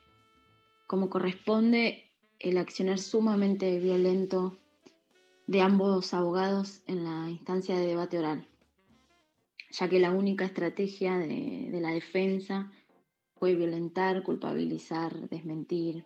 como 0.86 1.08
corresponde 1.08 2.10
el 2.38 2.58
accionar 2.58 2.98
sumamente 2.98 3.78
violento 3.78 4.58
de 5.46 5.62
ambos 5.62 6.14
abogados 6.14 6.82
en 6.86 7.04
la 7.04 7.30
instancia 7.30 7.76
de 7.78 7.86
debate 7.86 8.18
oral, 8.18 8.46
ya 9.70 9.88
que 9.88 9.98
la 9.98 10.10
única 10.10 10.44
estrategia 10.44 11.18
de, 11.18 11.70
la 11.80 11.90
defensa 11.90 12.70
fue 13.36 13.54
violentar, 13.54 14.22
culpabilizar, 14.22 15.28
desmentir, 15.28 16.04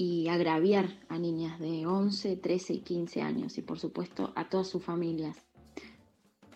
y 0.00 0.28
agraviar 0.28 0.96
a 1.08 1.18
niñas 1.18 1.58
de 1.58 1.84
11, 1.84 2.36
13 2.36 2.72
y 2.72 2.80
15 2.82 3.20
años 3.20 3.58
y 3.58 3.62
por 3.62 3.80
supuesto 3.80 4.32
a 4.36 4.48
todas 4.48 4.68
sus 4.68 4.84
familias, 4.84 5.36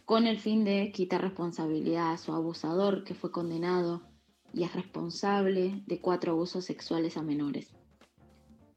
con 0.05 0.28
el 0.28 0.38
fin 0.38 0.62
de 0.62 0.93
quitar 0.93 1.22
responsabilidad 1.22 2.12
a 2.12 2.18
su 2.18 2.32
abusador 2.32 3.03
que 3.03 3.16
fue 3.16 3.32
condenado 3.32 4.03
y 4.55 4.62
es 4.62 4.72
responsable 4.72 5.82
de 5.88 6.01
cuatro 6.01 6.30
abusos 6.30 6.64
sexuales 6.64 7.16
a 7.16 7.22
menores. 7.22 7.74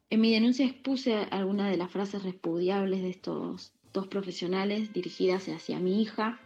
En 0.09 0.21
mi 0.21 0.33
denuncia 0.33 0.65
expuse 0.65 1.13
algunas 1.29 1.69
de 1.69 1.77
las 1.77 1.91
frases 1.91 2.23
repudiables 2.23 3.03
de 3.03 3.09
estos 3.09 3.71
dos 3.93 4.07
profesionales 4.07 4.91
dirigidas 4.93 5.47
hacia 5.47 5.79
mi 5.79 6.01
hija 6.01 6.39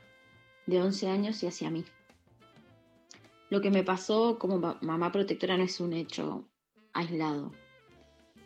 de 0.67 0.81
11 0.81 1.07
años 1.07 1.41
y 1.41 1.47
hacia 1.47 1.69
mí. 1.69 1.85
Lo 3.49 3.61
que 3.61 3.71
me 3.71 3.83
pasó 3.85 4.37
como 4.37 4.75
mamá 4.81 5.09
protectora 5.13 5.55
no 5.55 5.63
es 5.63 5.79
un 5.79 5.93
hecho 5.93 6.49
aislado. 6.91 7.53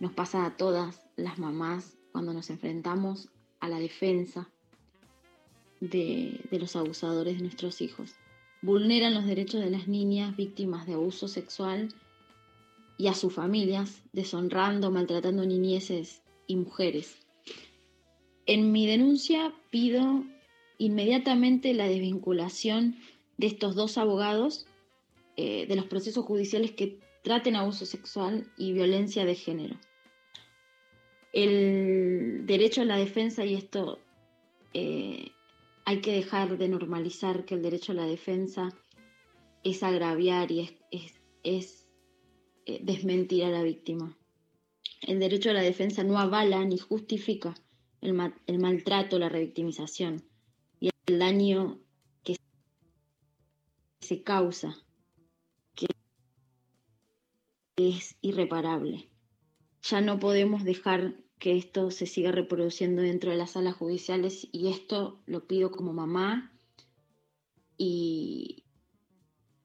Nos 0.03 0.11
pasa 0.11 0.45
a 0.45 0.57
todas 0.57 0.99
las 1.15 1.39
mamás 1.39 1.97
cuando 2.11 2.33
nos 2.33 2.49
enfrentamos 2.49 3.29
a 3.61 3.69
la 3.69 3.79
defensa 3.79 4.49
de, 5.79 6.41
los 6.51 6.75
abusadores 6.75 7.37
de 7.37 7.43
nuestros 7.43 7.79
hijos. 7.79 8.11
Vulneran 8.61 9.13
los 9.13 9.25
derechos 9.25 9.61
de 9.61 9.69
las 9.69 9.87
niñas 9.87 10.35
víctimas 10.35 10.85
de 10.87 10.95
abuso 10.95 11.29
sexual 11.29 11.87
y 12.97 13.07
a 13.07 13.13
sus 13.13 13.33
familias, 13.33 14.03
deshonrando, 14.11 14.91
maltratando 14.91 15.45
niñeces 15.45 16.21
y 16.47 16.57
mujeres. 16.57 17.25
En 18.45 18.73
mi 18.73 18.85
denuncia 18.85 19.53
pido 19.69 20.25
inmediatamente 20.79 21.73
la 21.73 21.87
desvinculación 21.87 22.97
de 23.37 23.47
estos 23.47 23.73
dos 23.73 23.97
abogados 23.97 24.65
eh, 25.37 25.65
de 25.65 25.77
los 25.77 25.85
procesos 25.85 26.25
judiciales 26.25 26.71
que 26.71 26.99
traten 27.23 27.55
abuso 27.55 27.85
sexual 27.85 28.51
y 28.57 28.73
violencia 28.73 29.23
de 29.23 29.35
género 29.35 29.77
el 31.33 32.45
derecho 32.45 32.81
a 32.81 32.85
la 32.85 32.97
defensa, 32.97 33.43
y 33.43 33.55
esto 33.55 33.99
eh, 34.73 35.31
hay 35.83 35.99
que 35.99 36.13
dejar 36.13 36.57
de 36.57 36.69
normalizar 36.69 37.43
que 37.43 37.55
el 37.55 37.63
derecho 37.63 37.91
a 37.91 37.95
la 37.95 38.05
defensa 38.05 38.69
es 39.63 39.81
agraviar 39.81 40.51
y 40.51 40.79
es, 41.43 41.87
eh, 42.65 42.79
desmentir 42.83 43.43
a 43.45 43.49
la 43.49 43.63
víctima. 43.63 44.15
El 45.01 45.19
derecho 45.19 45.49
a 45.49 45.53
la 45.53 45.61
defensa 45.61 46.03
no 46.03 46.17
avala 46.17 46.63
ni 46.63 46.77
justifica 46.77 47.55
el, 48.01 48.33
el 48.45 48.59
maltrato, 48.59 49.17
la 49.17 49.27
revictimización 49.27 50.23
y 50.79 50.91
el 51.07 51.19
daño 51.19 51.81
que 52.23 52.35
se 54.01 54.21
causa, 54.21 54.77
que 55.75 55.87
es 57.75 58.15
irreparable. 58.21 59.09
Ya 59.81 59.99
no 59.99 60.19
podemos 60.19 60.63
dejar 60.63 61.22
que 61.43 61.57
esto 61.57 61.91
se 61.91 62.05
siga 62.05 62.31
reproduciendo 62.31 63.01
dentro 63.01 63.29
de 63.29 63.35
las 63.35 63.51
salas 63.51 63.75
judiciales 63.75 64.47
y 64.53 64.69
esto 64.69 65.19
lo 65.25 65.45
pido 65.45 65.71
como 65.71 65.91
mamá 65.91 66.53
y, 67.77 68.63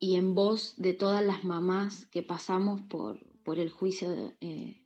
y 0.01 0.17
en 0.17 0.35
voz 0.35 0.75
de 0.77 0.93
todas 0.93 1.25
las 1.25 1.45
mamás 1.45 2.07
que 2.07 2.25
pasamos 2.25 2.81
por, 2.81 3.21
por 3.45 3.61
el 3.61 3.71
juicio 3.71 4.11
de, 4.11 4.37
eh, 4.41 4.83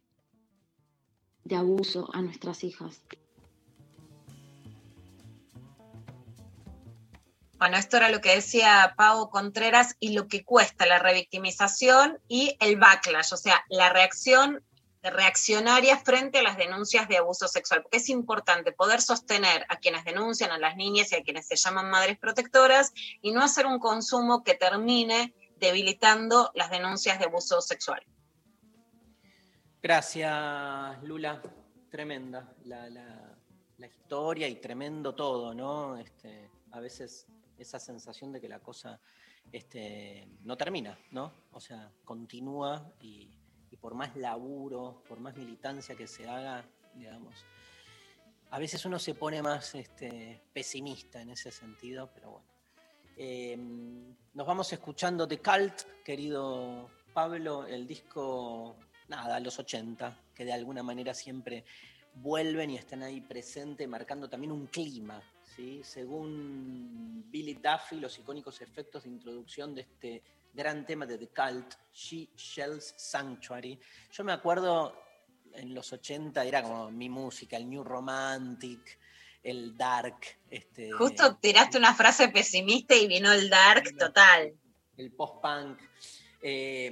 de 1.45 1.57
abuso 1.57 2.11
a 2.13 2.21
nuestras 2.21 2.63
hijas. 2.63 3.01
Bueno, 7.57 7.79
esto 7.79 7.97
era 7.97 8.11
lo 8.11 8.21
que 8.21 8.35
decía 8.35 8.93
Pau 8.99 9.31
Contreras 9.31 9.97
y 9.99 10.13
lo 10.13 10.29
que 10.29 10.45
cuesta 10.45 10.85
la 10.85 10.99
revictimización 10.99 12.19
y 12.29 12.55
el 12.61 12.77
backlash, 12.77 13.33
o 13.33 13.39
sea, 13.39 13.65
la 13.71 13.91
reacción 13.91 14.63
reaccionaria 15.11 15.99
frente 15.99 16.39
a 16.39 16.43
las 16.43 16.57
denuncias 16.57 17.09
de 17.09 17.17
abuso 17.17 17.49
sexual, 17.49 17.83
porque 17.83 17.99
es 17.99 18.09
importante 18.09 18.73
poder 18.73 19.01
sostener 19.01 19.67
a 19.69 19.77
quienes 19.77 20.05
denuncian, 20.05 20.53
a 20.53 20.59
las 20.59 20.77
niñas 20.77 21.11
y 21.13 21.17
a 21.17 21.23
quienes 21.23 21.47
se 21.47 21.57
llaman 21.57 21.91
madres 21.91 22.19
protectoras, 22.19 22.93
y 23.21 23.33
no 23.33 23.43
hacer 23.43 23.67
un 23.67 23.79
consumo 23.79 24.45
que 24.45 24.55
termine 24.55 25.35
debilitando 25.57 26.51
las 26.55 26.71
denuncias 26.71 27.19
de 27.19 27.25
abuso 27.25 27.61
sexual. 27.61 28.03
Gracias, 29.83 31.03
Lula. 31.03 31.43
Tremenda 31.91 32.55
la, 32.65 32.89
historia 33.85 34.49
y 34.49 34.61
tremendo 34.61 35.15
todo, 35.15 35.53
¿no? 35.53 35.99
Este, 35.99 36.49
a 36.71 36.79
veces 36.79 37.27
esa 37.59 37.81
sensación 37.81 38.33
de 38.33 38.41
que 38.41 38.49
la 38.49 38.61
cosa 38.61 39.01
este, 39.51 40.29
no 40.43 40.57
termina, 40.57 40.97
¿no? 41.11 41.33
O 41.51 41.61
sea, 41.61 41.91
continúa 42.05 42.93
y, 43.01 43.42
y 43.73 43.77
por 43.77 43.95
más 43.95 44.15
laburo, 44.17 45.03
por 45.09 45.19
más 45.19 45.35
militancia 45.35 45.97
que 45.97 46.07
se 46.07 46.29
haga, 46.29 46.65
digamos, 46.95 47.35
a 48.51 48.59
veces 48.59 48.85
uno 48.85 48.99
se 48.99 49.15
pone 49.15 49.43
más 49.43 49.75
este, 49.75 50.43
pesimista 50.53 51.23
en 51.23 51.31
ese 51.31 51.51
sentido, 51.51 52.11
pero 52.15 52.31
bueno. 52.33 52.47
Eh, 53.17 53.57
nos 54.35 54.47
vamos 54.47 54.73
escuchando 54.73 55.27
de 55.27 55.39
Cult, 55.39 56.03
querido 56.05 56.91
Pablo, 57.15 57.67
el 57.67 57.87
disco, 57.87 58.77
nada, 59.09 59.41
los 59.41 59.59
80, 59.59 60.19
que 60.35 60.45
de 60.45 60.53
alguna 60.53 60.83
manera 60.83 61.15
siempre 61.15 61.65
vuelven 62.15 62.71
y 62.71 62.77
están 62.77 63.03
ahí 63.03 63.23
presentes, 63.23 63.89
marcando 63.89 64.29
también 64.29 64.53
un 64.53 64.67
clima, 64.67 65.23
¿sí? 65.57 65.81
Según 65.83 67.25
Billy 67.31 67.55
Duffy, 67.55 68.01
los 68.01 68.19
icónicos 68.19 68.61
efectos 68.61 69.05
de 69.05 69.11
introducción 69.11 69.75
de 69.75 69.83
este 69.83 70.23
gran 70.53 70.85
tema 70.87 71.07
de 71.07 71.19
The 71.19 71.29
Cult, 71.29 71.75
She 71.93 72.29
Shells 72.37 72.95
Sanctuary. 72.97 73.79
Yo 74.11 74.25
me 74.25 74.33
acuerdo 74.33 74.97
en 75.55 75.75
los 75.75 75.93
80 75.93 76.45
era 76.45 76.63
como 76.63 76.91
mi 76.91 77.09
música, 77.09 77.57
el 77.57 77.69
New 77.69 77.85
Romantic, 77.85 78.99
el 79.43 79.77
Dark. 79.77 80.17
Este, 80.51 80.91
Justo 80.93 81.37
tiraste 81.37 81.79
una 81.79 81.95
frase 81.95 82.29
pesimista 82.29 82.95
y 82.95 83.07
vino 83.07 83.33
el 83.33 83.51
dark 83.51 83.97
total. 83.99 84.55
el 84.97 85.13
post-punk. 85.13 85.79
eh, 86.45 86.91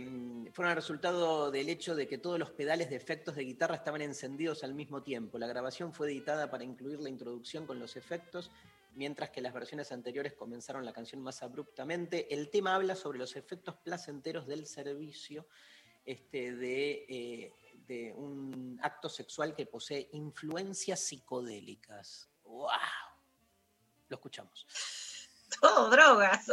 fueron 0.53 0.71
el 0.71 0.77
resultado 0.77 1.51
del 1.51 1.69
hecho 1.69 1.95
de 1.97 2.07
que 2.07 2.19
todos 2.19 2.39
los 2.39 2.51
pedales 2.51 2.89
de 2.89 2.97
efectos 2.97 3.35
de 3.35 3.45
guitarra 3.45 3.75
estaban 3.75 4.01
encendidos 4.01 4.63
al 4.63 4.75
mismo 4.75 5.03
tiempo. 5.03 5.39
La 5.39 5.49
grabación 5.49 5.93
fue 5.93 6.09
editada 6.09 6.51
para 6.51 6.65
incluir 6.65 7.01
la 7.01 7.09
introducción 7.09 7.67
con 7.67 7.79
los 7.79 7.97
efectos, 7.97 8.51
mientras 9.01 9.31
que 9.31 9.41
las 9.41 9.55
versiones 9.55 9.93
anteriores 9.93 10.35
comenzaron 10.35 10.85
la 10.85 10.93
canción 10.93 11.23
más 11.23 11.43
abruptamente. 11.43 12.35
El 12.35 12.51
tema 12.51 12.75
habla 12.75 12.95
sobre 12.95 13.19
los 13.19 13.35
efectos 13.35 13.77
placenteros 13.77 14.47
del 14.47 14.67
servicio 14.67 15.47
este, 16.05 16.55
de, 16.55 17.07
eh, 17.09 17.55
de 17.87 18.13
un 18.13 18.79
acto 18.83 19.09
sexual 19.09 19.55
que 19.55 19.65
posee 19.65 20.11
influencias 20.13 21.01
psicodélicas. 21.01 22.29
¡Wow! 22.45 22.69
Lo 24.11 24.17
escuchamos. 24.17 24.67
Todo 25.63 25.89
drogas. 25.89 26.45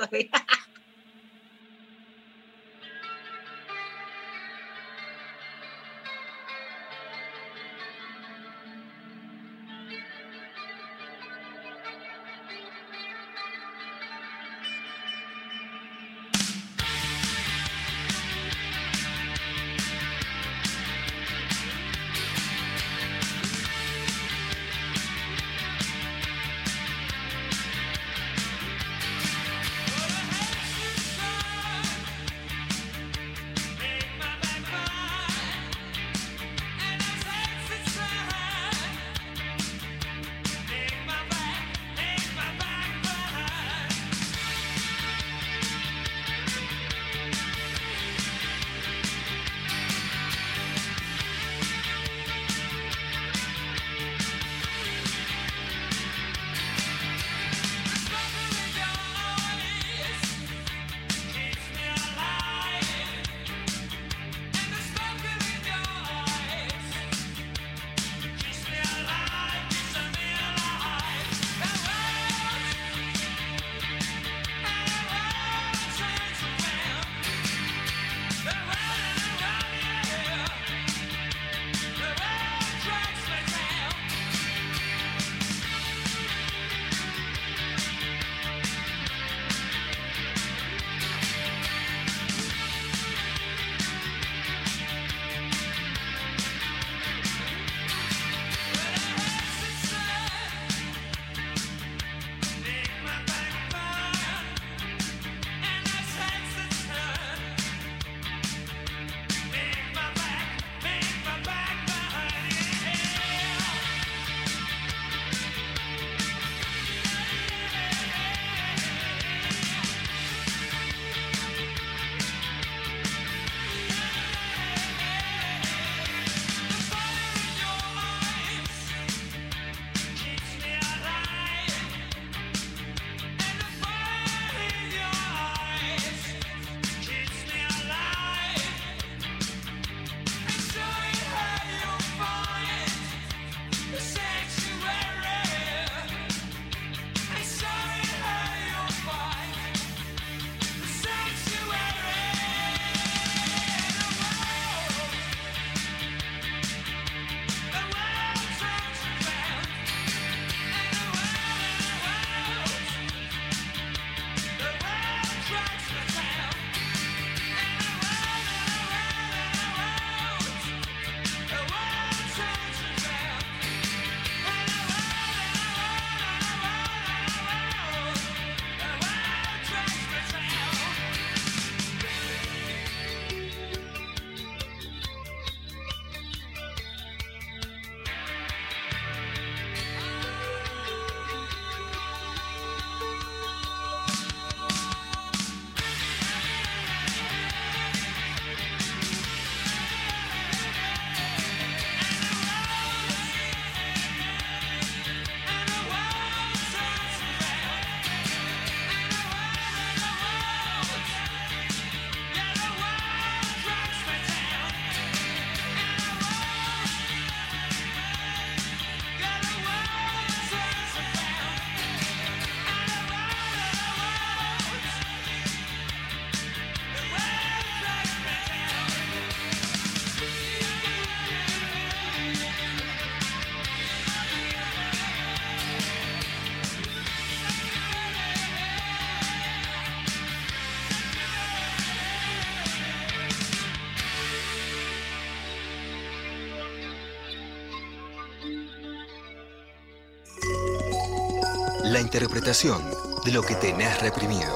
Interpretación 252.08 252.82
de 253.26 253.34
lo 253.34 253.42
que 253.42 253.56
tenés 253.56 254.02
reprimido. 254.02 254.54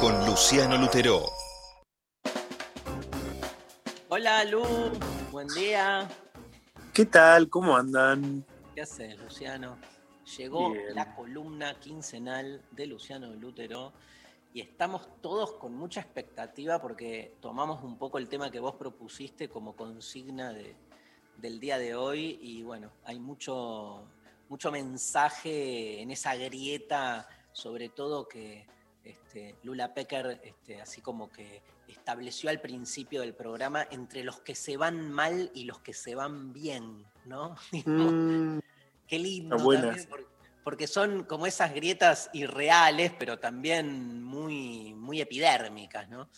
Con 0.00 0.24
Luciano 0.24 0.76
Lutero. 0.76 1.24
Hola 4.08 4.44
Lu, 4.44 4.62
buen 5.32 5.48
día. 5.48 6.08
¿Qué 6.92 7.06
tal? 7.06 7.50
¿Cómo 7.50 7.76
andan? 7.76 8.44
¿Qué 8.72 8.82
haces, 8.82 9.18
Luciano? 9.18 9.76
Llegó 10.38 10.70
Bien. 10.70 10.94
la 10.94 11.12
columna 11.16 11.74
quincenal 11.80 12.62
de 12.70 12.86
Luciano 12.86 13.34
Lútero 13.34 13.92
y 14.52 14.60
estamos 14.60 15.08
todos 15.20 15.54
con 15.54 15.74
mucha 15.74 16.00
expectativa 16.02 16.80
porque 16.80 17.34
tomamos 17.40 17.82
un 17.82 17.98
poco 17.98 18.18
el 18.18 18.28
tema 18.28 18.52
que 18.52 18.60
vos 18.60 18.76
propusiste 18.76 19.48
como 19.48 19.74
consigna 19.74 20.52
de- 20.52 20.76
del 21.36 21.58
día 21.58 21.78
de 21.78 21.96
hoy 21.96 22.38
y 22.40 22.62
bueno, 22.62 22.92
hay 23.04 23.18
mucho, 23.18 24.04
mucho 24.54 24.70
mensaje 24.70 26.00
en 26.00 26.12
esa 26.12 26.36
grieta, 26.36 27.28
sobre 27.50 27.88
todo 27.88 28.28
que 28.28 28.64
este, 29.02 29.56
Lula 29.64 29.92
Pecker, 29.92 30.40
este, 30.44 30.80
así 30.80 31.00
como 31.00 31.28
que 31.28 31.60
estableció 31.88 32.50
al 32.50 32.60
principio 32.60 33.22
del 33.22 33.34
programa, 33.34 33.84
entre 33.90 34.22
los 34.22 34.42
que 34.42 34.54
se 34.54 34.76
van 34.76 35.10
mal 35.10 35.50
y 35.54 35.64
los 35.64 35.80
que 35.80 35.92
se 35.92 36.14
van 36.14 36.52
bien, 36.52 37.04
¿no? 37.24 37.56
Mm, 37.84 38.60
Qué 39.08 39.18
lindo. 39.18 39.56
También, 39.56 40.08
porque 40.62 40.86
son 40.86 41.24
como 41.24 41.48
esas 41.48 41.74
grietas 41.74 42.30
irreales, 42.32 43.12
pero 43.18 43.40
también 43.40 44.22
muy, 44.22 44.94
muy 44.94 45.20
epidérmicas, 45.20 46.08
¿no? 46.08 46.28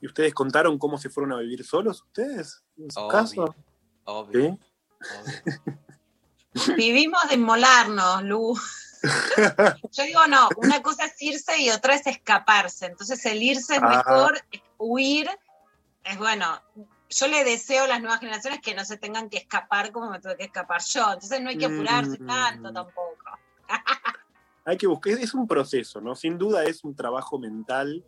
¿Y 0.00 0.06
ustedes 0.08 0.34
contaron 0.34 0.78
cómo 0.78 0.98
se 0.98 1.08
fueron 1.08 1.32
a 1.32 1.38
vivir 1.38 1.62
solos 1.62 2.02
ustedes? 2.02 2.64
¿En 2.76 2.90
su 2.90 2.98
Obvio, 2.98 3.08
caso? 3.08 3.54
Obvio. 4.04 4.58
¿Sí? 4.58 4.67
Vivimos 6.76 7.20
de 7.28 7.34
inmolarnos, 7.34 8.22
Lu. 8.24 8.58
Yo 9.92 10.02
digo, 10.04 10.26
no, 10.26 10.48
una 10.56 10.82
cosa 10.82 11.04
es 11.04 11.20
irse 11.22 11.58
y 11.60 11.70
otra 11.70 11.94
es 11.94 12.06
escaparse. 12.06 12.86
Entonces 12.86 13.24
el 13.26 13.42
irse 13.42 13.76
es 13.76 13.82
Ah. 13.82 13.88
mejor, 13.88 14.40
huir 14.78 15.30
es 16.04 16.18
bueno. 16.18 16.60
Yo 17.10 17.26
le 17.28 17.44
deseo 17.44 17.84
a 17.84 17.86
las 17.88 18.00
nuevas 18.00 18.20
generaciones 18.20 18.60
que 18.60 18.74
no 18.74 18.84
se 18.84 18.96
tengan 18.98 19.30
que 19.30 19.38
escapar 19.38 19.92
como 19.92 20.10
me 20.10 20.20
tuve 20.20 20.36
que 20.36 20.44
escapar 20.44 20.82
yo. 20.84 21.12
Entonces 21.12 21.40
no 21.40 21.48
hay 21.50 21.56
que 21.58 21.66
apurarse 21.66 22.18
Mm. 22.20 22.26
tanto 22.26 22.72
tampoco. 22.72 23.16
Hay 24.64 24.76
que 24.76 24.86
buscar, 24.86 25.14
es 25.14 25.32
un 25.32 25.46
proceso, 25.48 25.98
¿no? 26.02 26.14
Sin 26.14 26.36
duda 26.36 26.62
es 26.64 26.84
un 26.84 26.94
trabajo 26.94 27.38
mental, 27.38 28.04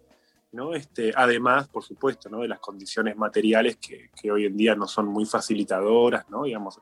¿no? 0.53 0.75
Este, 0.75 1.13
además, 1.15 1.69
por 1.69 1.85
supuesto, 1.85 2.29
¿no? 2.29 2.41
De 2.41 2.49
las 2.49 2.61
condiciones 2.61 3.17
materiales 3.17 3.77
que, 3.77 4.11
que 4.21 4.31
hoy 4.31 4.47
en 4.47 4.57
día 4.57 4.75
no 4.75 4.87
son 4.87 5.07
muy 5.07 5.25
facilitadoras, 5.27 6.29
¿no? 6.29 6.45
Digamos, 6.45 6.81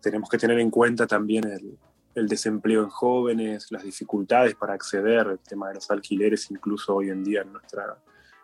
tenemos 0.00 0.28
que 0.28 0.38
tener 0.38 0.58
en 0.60 0.70
cuenta 0.70 1.06
también 1.06 1.44
el, 1.44 1.78
el 2.14 2.28
desempleo 2.28 2.82
en 2.82 2.90
jóvenes, 2.90 3.70
las 3.70 3.82
dificultades 3.82 4.54
para 4.54 4.74
acceder, 4.74 5.26
el 5.26 5.38
tema 5.38 5.68
de 5.68 5.74
los 5.74 5.90
alquileres, 5.90 6.50
incluso 6.50 6.94
hoy 6.96 7.10
en 7.10 7.24
día 7.24 7.42
en 7.42 7.52
nuestra 7.52 7.98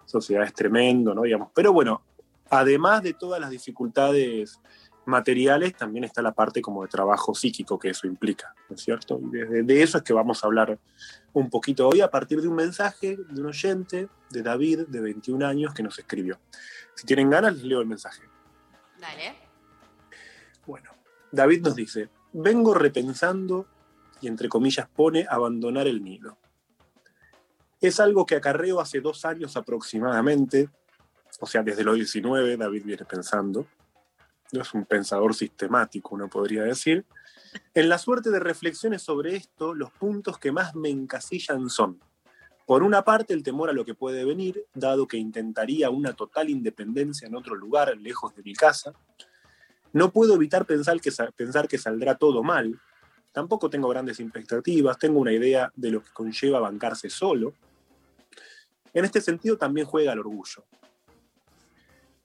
sociedad 0.04 0.44
es 0.44 0.52
tremendo, 0.52 1.14
¿no? 1.14 1.22
Digamos, 1.22 1.50
pero 1.54 1.72
bueno, 1.72 2.02
además 2.50 3.02
de 3.02 3.14
todas 3.14 3.40
las 3.40 3.50
dificultades 3.50 4.60
materiales, 5.06 5.74
también 5.74 6.04
está 6.04 6.22
la 6.22 6.32
parte 6.32 6.60
como 6.62 6.82
de 6.82 6.88
trabajo 6.88 7.34
psíquico 7.34 7.78
que 7.78 7.90
eso 7.90 8.06
implica, 8.06 8.54
¿no 8.68 8.76
es 8.76 8.82
cierto? 8.82 9.20
Y 9.22 9.30
de, 9.30 9.62
de 9.62 9.82
eso 9.82 9.98
es 9.98 10.04
que 10.04 10.12
vamos 10.12 10.42
a 10.42 10.46
hablar 10.46 10.78
un 11.32 11.50
poquito 11.50 11.88
hoy 11.88 12.00
a 12.00 12.10
partir 12.10 12.40
de 12.40 12.48
un 12.48 12.54
mensaje 12.54 13.16
de 13.16 13.40
un 13.40 13.46
oyente, 13.46 14.08
de 14.30 14.42
David, 14.42 14.86
de 14.88 15.00
21 15.00 15.46
años, 15.46 15.74
que 15.74 15.82
nos 15.82 15.98
escribió. 15.98 16.38
Si 16.94 17.06
tienen 17.06 17.30
ganas, 17.30 17.54
les 17.54 17.64
leo 17.64 17.80
el 17.80 17.86
mensaje. 17.86 18.22
Dale. 18.98 19.34
Bueno, 20.66 20.90
David 21.32 21.62
nos 21.62 21.74
dice, 21.74 22.10
vengo 22.32 22.74
repensando, 22.74 23.66
y 24.20 24.28
entre 24.28 24.48
comillas 24.48 24.88
pone, 24.88 25.26
abandonar 25.28 25.86
el 25.86 26.04
nido. 26.04 26.36
Es 27.80 27.98
algo 27.98 28.26
que 28.26 28.36
acarreo 28.36 28.80
hace 28.80 29.00
dos 29.00 29.24
años 29.24 29.56
aproximadamente, 29.56 30.68
o 31.40 31.46
sea, 31.46 31.62
desde 31.62 31.82
los 31.82 31.94
19 31.94 32.56
David 32.56 32.84
viene 32.84 33.04
pensando, 33.04 33.66
es 34.52 34.74
un 34.74 34.84
pensador 34.84 35.34
sistemático, 35.34 36.14
uno 36.14 36.28
podría 36.28 36.62
decir. 36.62 37.04
En 37.74 37.88
la 37.88 37.98
suerte 37.98 38.30
de 38.30 38.40
reflexiones 38.40 39.02
sobre 39.02 39.36
esto, 39.36 39.74
los 39.74 39.90
puntos 39.92 40.38
que 40.38 40.52
más 40.52 40.74
me 40.74 40.88
encasillan 40.88 41.68
son, 41.68 42.00
por 42.66 42.82
una 42.84 43.02
parte, 43.02 43.34
el 43.34 43.42
temor 43.42 43.68
a 43.68 43.72
lo 43.72 43.84
que 43.84 43.94
puede 43.94 44.24
venir, 44.24 44.64
dado 44.74 45.08
que 45.08 45.16
intentaría 45.16 45.90
una 45.90 46.12
total 46.12 46.50
independencia 46.50 47.26
en 47.26 47.34
otro 47.34 47.56
lugar, 47.56 47.96
lejos 47.96 48.34
de 48.36 48.42
mi 48.44 48.54
casa. 48.54 48.92
No 49.92 50.12
puedo 50.12 50.34
evitar 50.34 50.64
pensar 50.66 51.00
que, 51.00 51.10
sa- 51.10 51.32
pensar 51.32 51.66
que 51.66 51.78
saldrá 51.78 52.14
todo 52.16 52.44
mal. 52.44 52.80
Tampoco 53.32 53.68
tengo 53.70 53.88
grandes 53.88 54.20
expectativas, 54.20 54.98
tengo 54.98 55.18
una 55.18 55.32
idea 55.32 55.72
de 55.74 55.90
lo 55.90 56.00
que 56.00 56.10
conlleva 56.12 56.60
bancarse 56.60 57.10
solo. 57.10 57.54
En 58.94 59.04
este 59.04 59.20
sentido 59.20 59.56
también 59.58 59.86
juega 59.86 60.12
el 60.12 60.20
orgullo. 60.20 60.64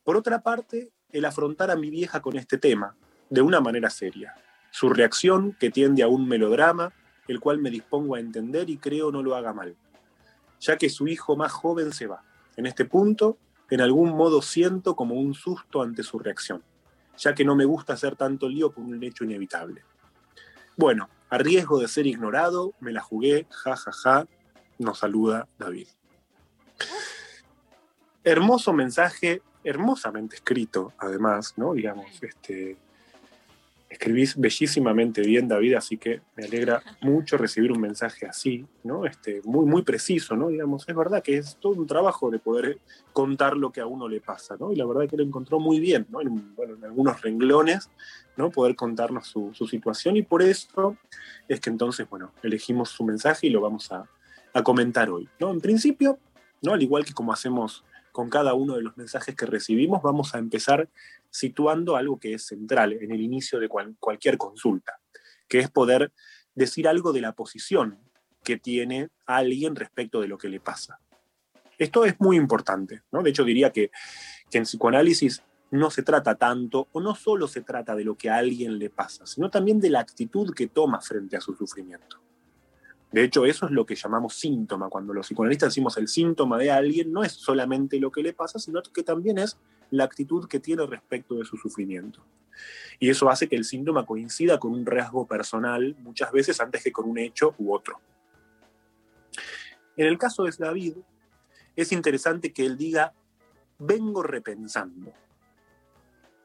Por 0.03 0.15
otra 0.15 0.41
parte, 0.41 0.91
el 1.11 1.25
afrontar 1.25 1.71
a 1.71 1.75
mi 1.75 1.89
vieja 1.89 2.21
con 2.21 2.35
este 2.37 2.57
tema, 2.57 2.95
de 3.29 3.41
una 3.41 3.61
manera 3.61 3.89
seria. 3.89 4.35
Su 4.71 4.89
reacción, 4.89 5.55
que 5.59 5.69
tiende 5.69 6.03
a 6.03 6.07
un 6.07 6.27
melodrama, 6.27 6.93
el 7.27 7.39
cual 7.39 7.59
me 7.59 7.69
dispongo 7.69 8.15
a 8.15 8.19
entender 8.19 8.69
y 8.69 8.77
creo 8.77 9.11
no 9.11 9.23
lo 9.23 9.35
haga 9.35 9.53
mal, 9.53 9.75
ya 10.59 10.77
que 10.77 10.89
su 10.89 11.07
hijo 11.07 11.35
más 11.35 11.51
joven 11.51 11.91
se 11.91 12.07
va. 12.07 12.23
En 12.55 12.65
este 12.65 12.85
punto, 12.85 13.37
en 13.69 13.81
algún 13.81 14.15
modo 14.15 14.41
siento 14.41 14.95
como 14.95 15.15
un 15.15 15.33
susto 15.33 15.81
ante 15.81 16.03
su 16.03 16.19
reacción, 16.19 16.63
ya 17.17 17.33
que 17.33 17.45
no 17.45 17.55
me 17.55 17.65
gusta 17.65 17.93
hacer 17.93 18.15
tanto 18.15 18.47
lío 18.47 18.71
por 18.71 18.83
un 18.83 19.01
hecho 19.03 19.23
inevitable. 19.23 19.83
Bueno, 20.77 21.09
a 21.29 21.37
riesgo 21.37 21.79
de 21.79 21.87
ser 21.87 22.05
ignorado, 22.05 22.73
me 22.79 22.91
la 22.91 23.01
jugué, 23.01 23.47
ja, 23.49 23.75
ja, 23.75 23.91
ja, 23.91 24.27
nos 24.77 24.99
saluda 24.99 25.47
David. 25.57 25.87
Hermoso 28.23 28.73
mensaje, 28.73 29.41
hermosamente 29.65 30.35
escrito, 30.35 30.93
además, 30.97 31.53
¿no? 31.57 31.73
Digamos, 31.73 32.05
este, 32.21 32.77
escribís 33.89 34.35
bellísimamente 34.37 35.21
bien, 35.21 35.47
David, 35.47 35.73
así 35.73 35.97
que 35.97 36.21
me 36.35 36.45
alegra 36.45 36.81
mucho 37.01 37.37
recibir 37.37 37.71
un 37.71 37.81
mensaje 37.81 38.25
así, 38.25 38.65
¿no? 38.83 39.05
Este, 39.05 39.41
muy, 39.43 39.65
muy 39.65 39.81
preciso, 39.81 40.35
¿no? 40.35 40.49
Digamos, 40.49 40.87
es 40.87 40.95
verdad 40.95 41.23
que 41.23 41.37
es 41.37 41.57
todo 41.59 41.73
un 41.73 41.87
trabajo 41.87 42.29
de 42.29 42.39
poder 42.39 42.79
contar 43.11 43.57
lo 43.57 43.71
que 43.71 43.81
a 43.81 43.87
uno 43.87 44.07
le 44.07 44.21
pasa, 44.21 44.55
¿no? 44.59 44.71
Y 44.71 44.75
la 44.75 44.85
verdad 44.85 45.09
que 45.09 45.17
lo 45.17 45.23
encontró 45.23 45.59
muy 45.59 45.79
bien, 45.79 46.05
¿no? 46.09 46.21
En, 46.21 46.55
bueno, 46.55 46.75
en 46.75 46.83
algunos 46.83 47.21
renglones, 47.21 47.89
¿no? 48.37 48.51
Poder 48.51 48.75
contarnos 48.75 49.27
su, 49.27 49.51
su 49.53 49.67
situación 49.67 50.17
y 50.17 50.21
por 50.21 50.43
eso 50.43 50.97
es 51.47 51.59
que 51.59 51.69
entonces, 51.69 52.07
bueno, 52.09 52.31
elegimos 52.43 52.89
su 52.89 53.03
mensaje 53.03 53.47
y 53.47 53.49
lo 53.49 53.61
vamos 53.61 53.91
a, 53.91 54.07
a 54.53 54.63
comentar 54.63 55.09
hoy, 55.09 55.27
¿no? 55.39 55.51
En 55.51 55.61
principio, 55.61 56.19
¿no? 56.61 56.73
Al 56.73 56.83
igual 56.83 57.05
que 57.05 57.13
como 57.13 57.33
hacemos 57.33 57.83
con 58.15 58.29
cada 58.29 58.53
uno 58.53 58.75
de 58.75 58.81
los 58.81 58.95
mensajes 58.95 59.35
que 59.35 59.45
recibimos, 59.45 60.01
vamos 60.01 60.33
a 60.35 60.37
empezar 60.37 60.87
situando 61.29 61.97
algo 61.97 62.17
que 62.17 62.33
es 62.33 62.45
central 62.45 62.93
en 62.93 63.11
el 63.11 63.19
inicio 63.19 63.59
de 63.59 63.67
cual- 63.67 63.97
cualquier 63.99 64.37
consulta, 64.37 65.01
que 65.49 65.59
es 65.59 65.69
poder 65.69 66.13
decir 66.53 66.87
algo 66.87 67.11
de 67.11 67.19
la 67.19 67.33
posición 67.33 67.99
que 68.41 68.57
tiene 68.57 69.09
alguien 69.25 69.75
respecto 69.75 70.21
de 70.21 70.29
lo 70.29 70.37
que 70.37 70.47
le 70.47 70.61
pasa. 70.61 70.97
Esto 71.77 72.05
es 72.05 72.17
muy 72.21 72.37
importante, 72.37 73.01
¿no? 73.11 73.21
De 73.21 73.31
hecho, 73.31 73.43
diría 73.43 73.71
que, 73.71 73.91
que 74.49 74.59
en 74.59 74.63
psicoanálisis 74.63 75.43
no 75.71 75.91
se 75.91 76.01
trata 76.01 76.35
tanto, 76.35 76.87
o 76.93 77.01
no 77.01 77.15
solo 77.15 77.49
se 77.49 77.63
trata 77.63 77.95
de 77.95 78.05
lo 78.05 78.15
que 78.15 78.29
a 78.29 78.37
alguien 78.37 78.79
le 78.79 78.89
pasa, 78.89 79.25
sino 79.25 79.49
también 79.49 79.81
de 79.81 79.89
la 79.89 79.99
actitud 79.99 80.53
que 80.53 80.67
toma 80.67 81.01
frente 81.01 81.35
a 81.35 81.41
su 81.41 81.53
sufrimiento. 81.53 82.21
De 83.15 83.23
hecho, 83.23 83.45
eso 83.45 83.65
es 83.65 83.71
lo 83.71 83.85
que 83.85 83.95
llamamos 83.95 84.35
síntoma. 84.35 84.89
Cuando 84.89 85.13
los 85.13 85.27
psicoanalistas 85.27 85.69
decimos 85.69 85.95
el 85.95 86.09
síntoma 86.09 86.57
de 86.57 86.69
alguien, 86.69 87.13
no 87.13 87.23
es 87.23 87.31
solamente 87.31 87.97
lo 87.97 88.11
que 88.11 88.21
le 88.21 88.33
pasa, 88.33 88.59
sino 88.59 88.83
que 88.83 89.03
también 89.03 89.37
es 89.37 89.57
la 89.89 90.03
actitud 90.03 90.49
que 90.49 90.59
tiene 90.59 90.85
respecto 90.85 91.35
de 91.35 91.45
su 91.45 91.55
sufrimiento. 91.55 92.21
Y 92.99 93.09
eso 93.09 93.29
hace 93.29 93.47
que 93.47 93.55
el 93.55 93.63
síntoma 93.63 94.05
coincida 94.05 94.59
con 94.59 94.73
un 94.73 94.85
rasgo 94.85 95.25
personal 95.25 95.95
muchas 95.99 96.29
veces 96.33 96.59
antes 96.59 96.83
que 96.83 96.91
con 96.91 97.09
un 97.09 97.17
hecho 97.17 97.55
u 97.57 97.73
otro. 97.73 98.01
En 99.95 100.07
el 100.07 100.17
caso 100.17 100.43
de 100.43 100.51
David, 100.59 100.97
es 101.73 101.93
interesante 101.93 102.51
que 102.51 102.65
él 102.65 102.75
diga, 102.75 103.13
vengo 103.79 104.23
repensando. 104.23 105.13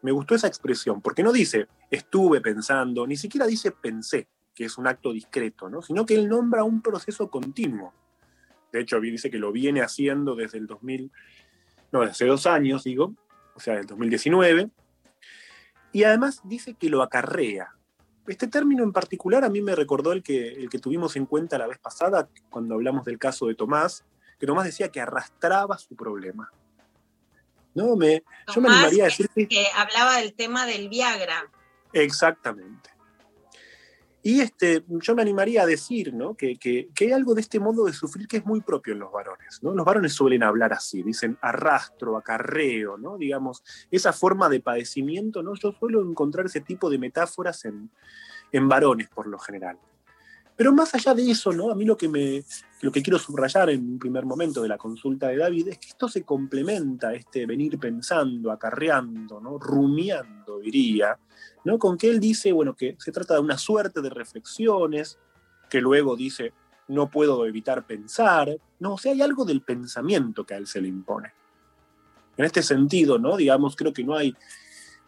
Me 0.02 0.12
gustó 0.12 0.36
esa 0.36 0.46
expresión, 0.46 1.02
porque 1.02 1.24
no 1.24 1.32
dice, 1.32 1.66
estuve 1.90 2.40
pensando, 2.40 3.08
ni 3.08 3.16
siquiera 3.16 3.48
dice 3.48 3.72
pensé, 3.72 4.28
que 4.60 4.66
es 4.66 4.76
un 4.76 4.86
acto 4.86 5.14
discreto, 5.14 5.70
¿no? 5.70 5.80
sino 5.80 6.04
que 6.04 6.14
él 6.14 6.28
nombra 6.28 6.64
un 6.64 6.82
proceso 6.82 7.30
continuo. 7.30 7.94
De 8.70 8.80
hecho, 8.82 9.00
dice 9.00 9.30
que 9.30 9.38
lo 9.38 9.52
viene 9.52 9.80
haciendo 9.80 10.34
desde 10.34 10.58
el 10.58 10.66
2000, 10.66 11.10
no, 11.92 12.00
desde 12.00 12.10
hace 12.10 12.26
dos 12.26 12.46
años, 12.46 12.84
digo, 12.84 13.14
o 13.54 13.58
sea, 13.58 13.76
del 13.76 13.86
2019, 13.86 14.68
y 15.92 16.04
además 16.04 16.42
dice 16.44 16.74
que 16.74 16.90
lo 16.90 17.02
acarrea. 17.02 17.74
Este 18.26 18.48
término 18.48 18.84
en 18.84 18.92
particular 18.92 19.44
a 19.44 19.48
mí 19.48 19.62
me 19.62 19.74
recordó 19.74 20.12
el 20.12 20.22
que, 20.22 20.48
el 20.48 20.68
que 20.68 20.78
tuvimos 20.78 21.16
en 21.16 21.24
cuenta 21.24 21.56
la 21.56 21.66
vez 21.66 21.78
pasada, 21.78 22.28
cuando 22.50 22.74
hablamos 22.74 23.06
del 23.06 23.18
caso 23.18 23.46
de 23.46 23.54
Tomás, 23.54 24.04
que 24.38 24.46
Tomás 24.46 24.66
decía 24.66 24.90
que 24.90 25.00
arrastraba 25.00 25.78
su 25.78 25.96
problema. 25.96 26.52
No, 27.74 27.96
me, 27.96 28.24
yo 28.54 28.60
me 28.60 28.68
Tomás, 28.68 28.72
animaría 28.72 29.04
a 29.04 29.06
decir 29.06 29.30
que 29.34 29.48
que 29.48 29.64
hablaba 29.74 30.18
del 30.18 30.34
tema 30.34 30.66
del 30.66 30.90
Viagra. 30.90 31.50
Exactamente. 31.94 32.90
Y 34.22 34.40
este, 34.40 34.84
yo 34.88 35.14
me 35.14 35.22
animaría 35.22 35.62
a 35.62 35.66
decir 35.66 36.12
¿no? 36.12 36.34
que, 36.34 36.56
que- 36.56 36.88
hay 37.00 37.12
algo 37.12 37.34
de 37.34 37.40
este 37.40 37.58
modo 37.58 37.86
de 37.86 37.92
sufrir 37.94 38.28
que 38.28 38.38
es 38.38 38.44
muy 38.44 38.60
propio 38.60 38.92
en 38.92 38.98
los 38.98 39.10
varones. 39.10 39.60
¿no? 39.62 39.72
Los 39.74 39.86
varones 39.86 40.12
suelen 40.12 40.42
hablar 40.42 40.72
así, 40.74 41.02
dicen 41.02 41.38
arrastro, 41.40 42.16
acarreo, 42.18 42.98
¿no? 42.98 43.16
digamos, 43.16 43.62
esa 43.90 44.12
forma 44.12 44.48
de 44.50 44.60
padecimiento. 44.60 45.42
¿no? 45.42 45.54
Yo 45.54 45.72
suelo 45.72 46.02
encontrar 46.02 46.46
ese 46.46 46.60
tipo 46.60 46.90
de 46.90 46.98
metáforas 46.98 47.64
en, 47.64 47.90
en 48.52 48.68
varones 48.68 49.08
por 49.08 49.26
lo 49.26 49.38
general. 49.38 49.78
Pero 50.60 50.74
más 50.74 50.94
allá 50.94 51.14
de 51.14 51.30
eso, 51.30 51.54
¿no? 51.54 51.70
a 51.70 51.74
mí 51.74 51.86
lo 51.86 51.96
que, 51.96 52.06
me, 52.06 52.44
lo 52.82 52.92
que 52.92 53.02
quiero 53.02 53.18
subrayar 53.18 53.70
en 53.70 53.92
un 53.92 53.98
primer 53.98 54.26
momento 54.26 54.60
de 54.60 54.68
la 54.68 54.76
consulta 54.76 55.28
de 55.28 55.38
David 55.38 55.68
es 55.68 55.78
que 55.78 55.88
esto 55.88 56.06
se 56.06 56.22
complementa, 56.22 57.14
este 57.14 57.46
venir 57.46 57.78
pensando, 57.78 58.52
acarreando, 58.52 59.40
¿no? 59.40 59.58
rumiando, 59.58 60.58
diría, 60.58 61.18
¿no? 61.64 61.78
Con 61.78 61.96
que 61.96 62.10
él 62.10 62.20
dice, 62.20 62.52
bueno, 62.52 62.76
que 62.76 62.94
se 62.98 63.10
trata 63.10 63.32
de 63.32 63.40
una 63.40 63.56
suerte 63.56 64.02
de 64.02 64.10
reflexiones, 64.10 65.18
que 65.70 65.80
luego 65.80 66.14
dice, 66.14 66.52
no 66.88 67.08
puedo 67.10 67.46
evitar 67.46 67.86
pensar, 67.86 68.54
no, 68.80 68.92
o 68.92 68.98
sea, 68.98 69.12
hay 69.12 69.22
algo 69.22 69.46
del 69.46 69.62
pensamiento 69.62 70.44
que 70.44 70.52
a 70.52 70.58
él 70.58 70.66
se 70.66 70.82
le 70.82 70.88
impone. 70.88 71.32
En 72.36 72.44
este 72.44 72.62
sentido, 72.62 73.18
¿no? 73.18 73.38
Digamos, 73.38 73.76
creo 73.76 73.94
que 73.94 74.04
no 74.04 74.14
hay 74.14 74.36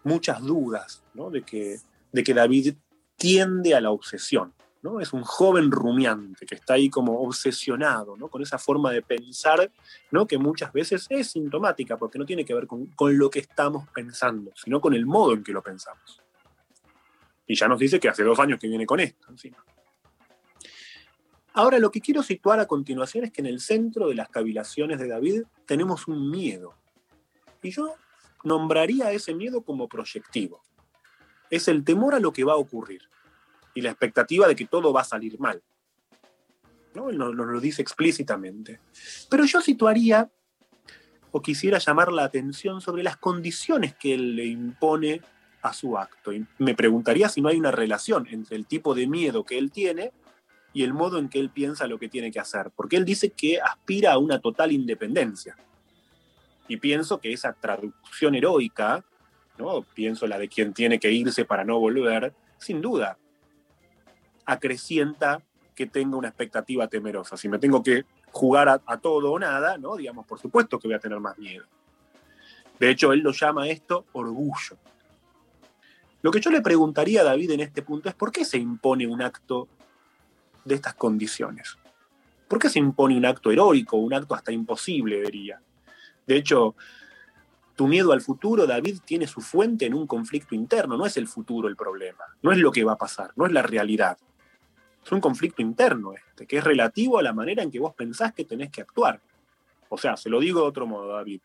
muchas 0.02 0.40
dudas, 0.40 1.02
¿no? 1.12 1.28
De 1.28 1.42
que, 1.42 1.76
de 2.10 2.24
que 2.24 2.32
David 2.32 2.76
tiende 3.18 3.74
a 3.74 3.82
la 3.82 3.90
obsesión, 3.90 4.54
¿no? 4.82 5.00
Es 5.00 5.12
un 5.12 5.22
joven 5.22 5.70
rumiante 5.70 6.44
que 6.44 6.56
está 6.56 6.74
ahí 6.74 6.90
como 6.90 7.20
obsesionado, 7.22 8.16
¿no? 8.16 8.28
Con 8.28 8.42
esa 8.42 8.59
forma 8.59 8.90
de 8.90 9.00
pensar, 9.00 9.70
¿no? 10.10 10.26
Que 10.26 10.38
muchas 10.38 10.72
veces 10.72 11.06
es 11.09 11.30
sintomática, 11.30 11.96
porque 11.96 12.18
no 12.18 12.26
tiene 12.26 12.44
que 12.44 12.52
ver 12.52 12.66
con, 12.66 12.86
con 12.86 13.16
lo 13.16 13.30
que 13.30 13.38
estamos 13.38 13.88
pensando, 13.90 14.52
sino 14.56 14.80
con 14.80 14.94
el 14.94 15.06
modo 15.06 15.34
en 15.34 15.44
que 15.44 15.52
lo 15.52 15.62
pensamos. 15.62 16.20
Y 17.46 17.54
ya 17.54 17.68
nos 17.68 17.78
dice 17.78 18.00
que 18.00 18.09
hace 18.09 18.24
dos 18.24 18.38
años 18.40 18.59
que 18.59 18.68
viene 18.68 18.84
con 18.84 18.98
esto. 18.98 19.28
Ahora, 21.54 21.78
lo 21.78 21.92
que 21.92 22.00
quiero 22.00 22.22
situar 22.22 22.59
a 22.60 22.66
continuación 22.66 23.24
es 23.24 23.30
que 23.30 23.42
en 23.42 23.46
el 23.46 23.60
centro 23.60 24.09
de 24.09 24.14
las 24.14 24.28
cavilaciones 24.30 24.98
de 24.98 25.09
David 25.09 25.42
tenemos 25.66 26.09
un 26.09 26.30
miedo. 26.30 26.74
Y 27.62 27.70
yo 27.70 27.94
nombraría 28.42 29.12
ese 29.12 29.34
miedo 29.34 29.62
como 29.62 29.88
proyectivo. 29.88 30.62
Es 31.50 31.68
el 31.68 31.84
temor 31.84 32.14
a 32.14 32.20
lo 32.20 32.32
que 32.32 32.44
va 32.44 32.54
a 32.54 32.56
ocurrir 32.56 33.12
y 33.74 33.81
la 33.81 33.90
expectativa 33.90 34.47
de 34.47 34.57
que 34.57 34.66
todo 34.66 34.93
va 34.93 35.03
a 35.03 35.05
salir 35.05 35.39
mal. 35.40 35.62
¿No? 36.94 37.11
Nos, 37.11 37.35
nos 37.35 37.47
lo 37.47 37.61
dice 37.61 37.81
explícitamente. 37.81 38.81
Pero 39.31 39.44
yo 39.44 39.61
situaría 39.61 40.31
o 41.32 41.40
quisiera 41.40 41.78
llamar 41.78 42.12
la 42.12 42.24
atención 42.24 42.81
sobre 42.81 43.03
las 43.03 43.16
condiciones 43.16 43.94
que 43.94 44.15
él 44.15 44.36
le 44.36 44.44
impone 44.44 45.23
a 45.62 45.73
su 45.73 45.97
acto. 45.97 46.32
Y 46.32 46.47
me 46.59 46.74
preguntaría 46.74 47.28
si 47.28 47.40
no 47.40 47.49
hay 47.49 47.59
una 47.59 47.70
relación 47.70 48.27
entre 48.31 48.57
el 48.57 48.66
tipo 48.66 48.94
de 48.94 49.07
miedo 49.07 49.44
que 49.44 49.59
él 49.59 49.70
tiene 49.70 50.12
y 50.74 50.82
el 50.85 50.93
modo 50.93 51.19
en 51.19 51.28
que 51.28 51.39
él 51.40 51.51
piensa 51.51 51.86
lo 51.86 51.99
que 51.99 52.09
tiene 52.09 52.31
que 52.31 52.40
hacer. 52.40 52.70
Porque 52.77 52.97
él 52.97 53.05
dice 53.05 53.31
que 53.31 53.61
aspira 53.61 54.12
a 54.12 54.19
una 54.19 54.40
total 54.40 54.73
independencia. 54.73 55.57
Y 56.69 56.77
pienso 56.77 57.19
que 57.19 57.32
esa 57.32 57.53
traducción 57.55 58.35
heroica, 58.35 59.05
¿no? 59.59 59.82
pienso 59.82 60.27
la 60.27 60.39
de 60.39 60.49
quien 60.49 60.73
tiene 60.73 60.99
que 60.99 61.11
irse 61.11 61.44
para 61.44 61.65
no 61.65 61.78
volver, 61.78 62.35
sin 62.59 62.81
duda, 62.81 63.19
acrecienta 64.44 65.43
que 65.74 65.86
tenga 65.86 66.16
una 66.16 66.28
expectativa 66.28 66.86
temerosa. 66.89 67.36
Si 67.36 67.48
me 67.48 67.59
tengo 67.59 67.82
que 67.82 68.05
jugar 68.31 68.69
a, 68.69 68.97
todo 68.98 69.32
o 69.32 69.39
nada, 69.39 69.78
¿no? 69.78 69.97
digamos, 69.97 70.27
por 70.27 70.39
supuesto 70.39 70.78
que 70.78 70.89
voy 70.89 70.94
a 70.94 71.01
tener 71.01 71.20
más 71.20 71.39
miedo. 71.39 71.64
De 72.78 72.90
hecho, 72.90 73.12
él 73.12 73.20
lo 73.20 73.32
llama 73.32 73.69
esto 73.69 74.06
orgullo. 74.12 74.77
Lo 76.23 76.31
que 76.31 76.40
yo 76.40 76.51
le 76.51 76.62
preguntaría 76.62 77.20
a 77.20 77.24
David 77.24 77.51
en 77.51 77.60
este 77.60 77.82
punto 77.82 78.09
es 78.09 78.14
por 78.14 78.31
qué 78.31 78.44
se 78.44 78.59
impone 78.59 79.06
un 79.06 79.23
acto 79.23 79.69
de 80.64 80.74
estas 80.74 80.94
condiciones. 80.94 81.77
¿Por 82.48 82.59
qué 82.59 82.69
se 82.69 82.78
impone 82.78 83.16
un 83.16 83.24
acto 83.24 83.51
heroico, 83.51 83.97
un 83.97 84.14
acto 84.14 84.35
hasta 84.35 84.52
imposible, 84.52 85.20
diría? 85.23 85.60
De 86.27 86.36
hecho, 86.36 86.77
tu 87.74 87.89
miedo 87.89 88.12
al 88.12 88.20
futuro, 88.20 88.66
David, 88.66 89.01
tiene 89.05 89.27
su 89.27 89.40
fuente 89.40 89.86
en 89.86 89.94
un 89.94 90.06
conflicto 90.06 90.55
interno, 90.55 90.97
no 90.97 91.06
es 91.06 91.16
el 91.16 91.27
futuro 91.27 91.69
el 91.69 91.77
problema, 91.77 92.24
no 92.43 92.52
es 92.52 92.59
lo 92.59 92.70
que 92.70 92.85
va 92.85 92.93
a 92.93 92.98
pasar, 92.98 93.32
no 93.36 93.47
es 93.47 93.52
la 93.52 93.62
realidad. 93.62 94.19
Es 95.04 95.12
un 95.12 95.20
conflicto 95.20 95.62
interno 95.62 96.12
este, 96.12 96.46
que 96.46 96.58
es 96.58 96.64
relativo 96.64 97.18
a 97.18 97.22
la 97.22 97.32
manera 97.32 97.62
en 97.62 97.70
que 97.70 97.80
vos 97.80 97.94
pensás 97.94 98.32
que 98.32 98.44
tenés 98.44 98.70
que 98.70 98.82
actuar. 98.82 99.20
O 99.88 99.98
sea, 99.98 100.16
se 100.16 100.30
lo 100.30 100.40
digo 100.40 100.60
de 100.60 100.68
otro 100.68 100.86
modo, 100.86 101.08
David. 101.08 101.40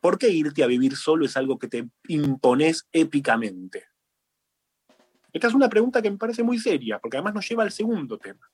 ¿Por 0.00 0.18
qué 0.18 0.28
irte 0.28 0.62
a 0.62 0.66
vivir 0.66 0.96
solo 0.96 1.24
es 1.24 1.36
algo 1.36 1.58
que 1.58 1.68
te 1.68 1.88
impones 2.08 2.86
épicamente? 2.92 3.86
Esta 5.32 5.48
es 5.48 5.54
una 5.54 5.68
pregunta 5.68 6.02
que 6.02 6.10
me 6.10 6.16
parece 6.16 6.42
muy 6.42 6.58
seria, 6.58 6.98
porque 6.98 7.16
además 7.16 7.34
nos 7.34 7.48
lleva 7.48 7.62
al 7.62 7.72
segundo 7.72 8.18
tema. 8.18 8.50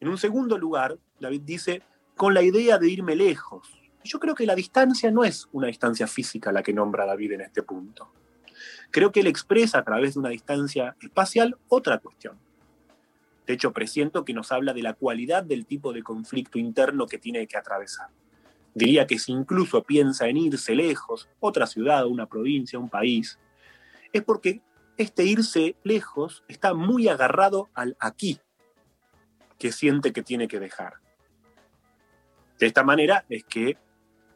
En 0.00 0.08
un 0.08 0.18
segundo 0.18 0.58
lugar, 0.58 0.98
David 1.20 1.42
dice, 1.42 1.82
con 2.16 2.34
la 2.34 2.42
idea 2.42 2.78
de 2.78 2.90
irme 2.90 3.16
lejos. 3.16 3.68
Yo 4.04 4.18
creo 4.18 4.34
que 4.34 4.46
la 4.46 4.54
distancia 4.54 5.10
no 5.10 5.24
es 5.24 5.48
una 5.52 5.68
distancia 5.68 6.06
física 6.06 6.50
la 6.52 6.62
que 6.62 6.72
nombra 6.72 7.06
David 7.06 7.32
en 7.32 7.42
este 7.42 7.62
punto. 7.62 8.12
Creo 8.92 9.10
que 9.10 9.20
él 9.20 9.26
expresa 9.26 9.78
a 9.78 9.84
través 9.84 10.14
de 10.14 10.20
una 10.20 10.28
distancia 10.28 10.96
espacial 11.00 11.56
otra 11.68 11.98
cuestión. 11.98 12.38
De 13.46 13.54
hecho, 13.54 13.72
presiento 13.72 14.24
que 14.24 14.34
nos 14.34 14.52
habla 14.52 14.74
de 14.74 14.82
la 14.82 14.92
cualidad 14.92 15.42
del 15.42 15.66
tipo 15.66 15.92
de 15.92 16.02
conflicto 16.02 16.58
interno 16.58 17.06
que 17.06 17.18
tiene 17.18 17.46
que 17.46 17.56
atravesar. 17.56 18.08
Diría 18.74 19.06
que 19.06 19.18
si 19.18 19.32
incluso 19.32 19.82
piensa 19.82 20.28
en 20.28 20.36
irse 20.36 20.74
lejos, 20.74 21.28
otra 21.40 21.66
ciudad, 21.66 22.06
una 22.06 22.26
provincia, 22.26 22.78
un 22.78 22.90
país, 22.90 23.38
es 24.12 24.22
porque 24.22 24.60
este 24.98 25.24
irse 25.24 25.74
lejos 25.82 26.44
está 26.46 26.74
muy 26.74 27.08
agarrado 27.08 27.70
al 27.74 27.96
aquí, 27.98 28.40
que 29.58 29.72
siente 29.72 30.12
que 30.12 30.22
tiene 30.22 30.48
que 30.48 30.60
dejar. 30.60 30.94
De 32.58 32.66
esta 32.66 32.84
manera 32.84 33.24
es 33.30 33.42
que 33.44 33.78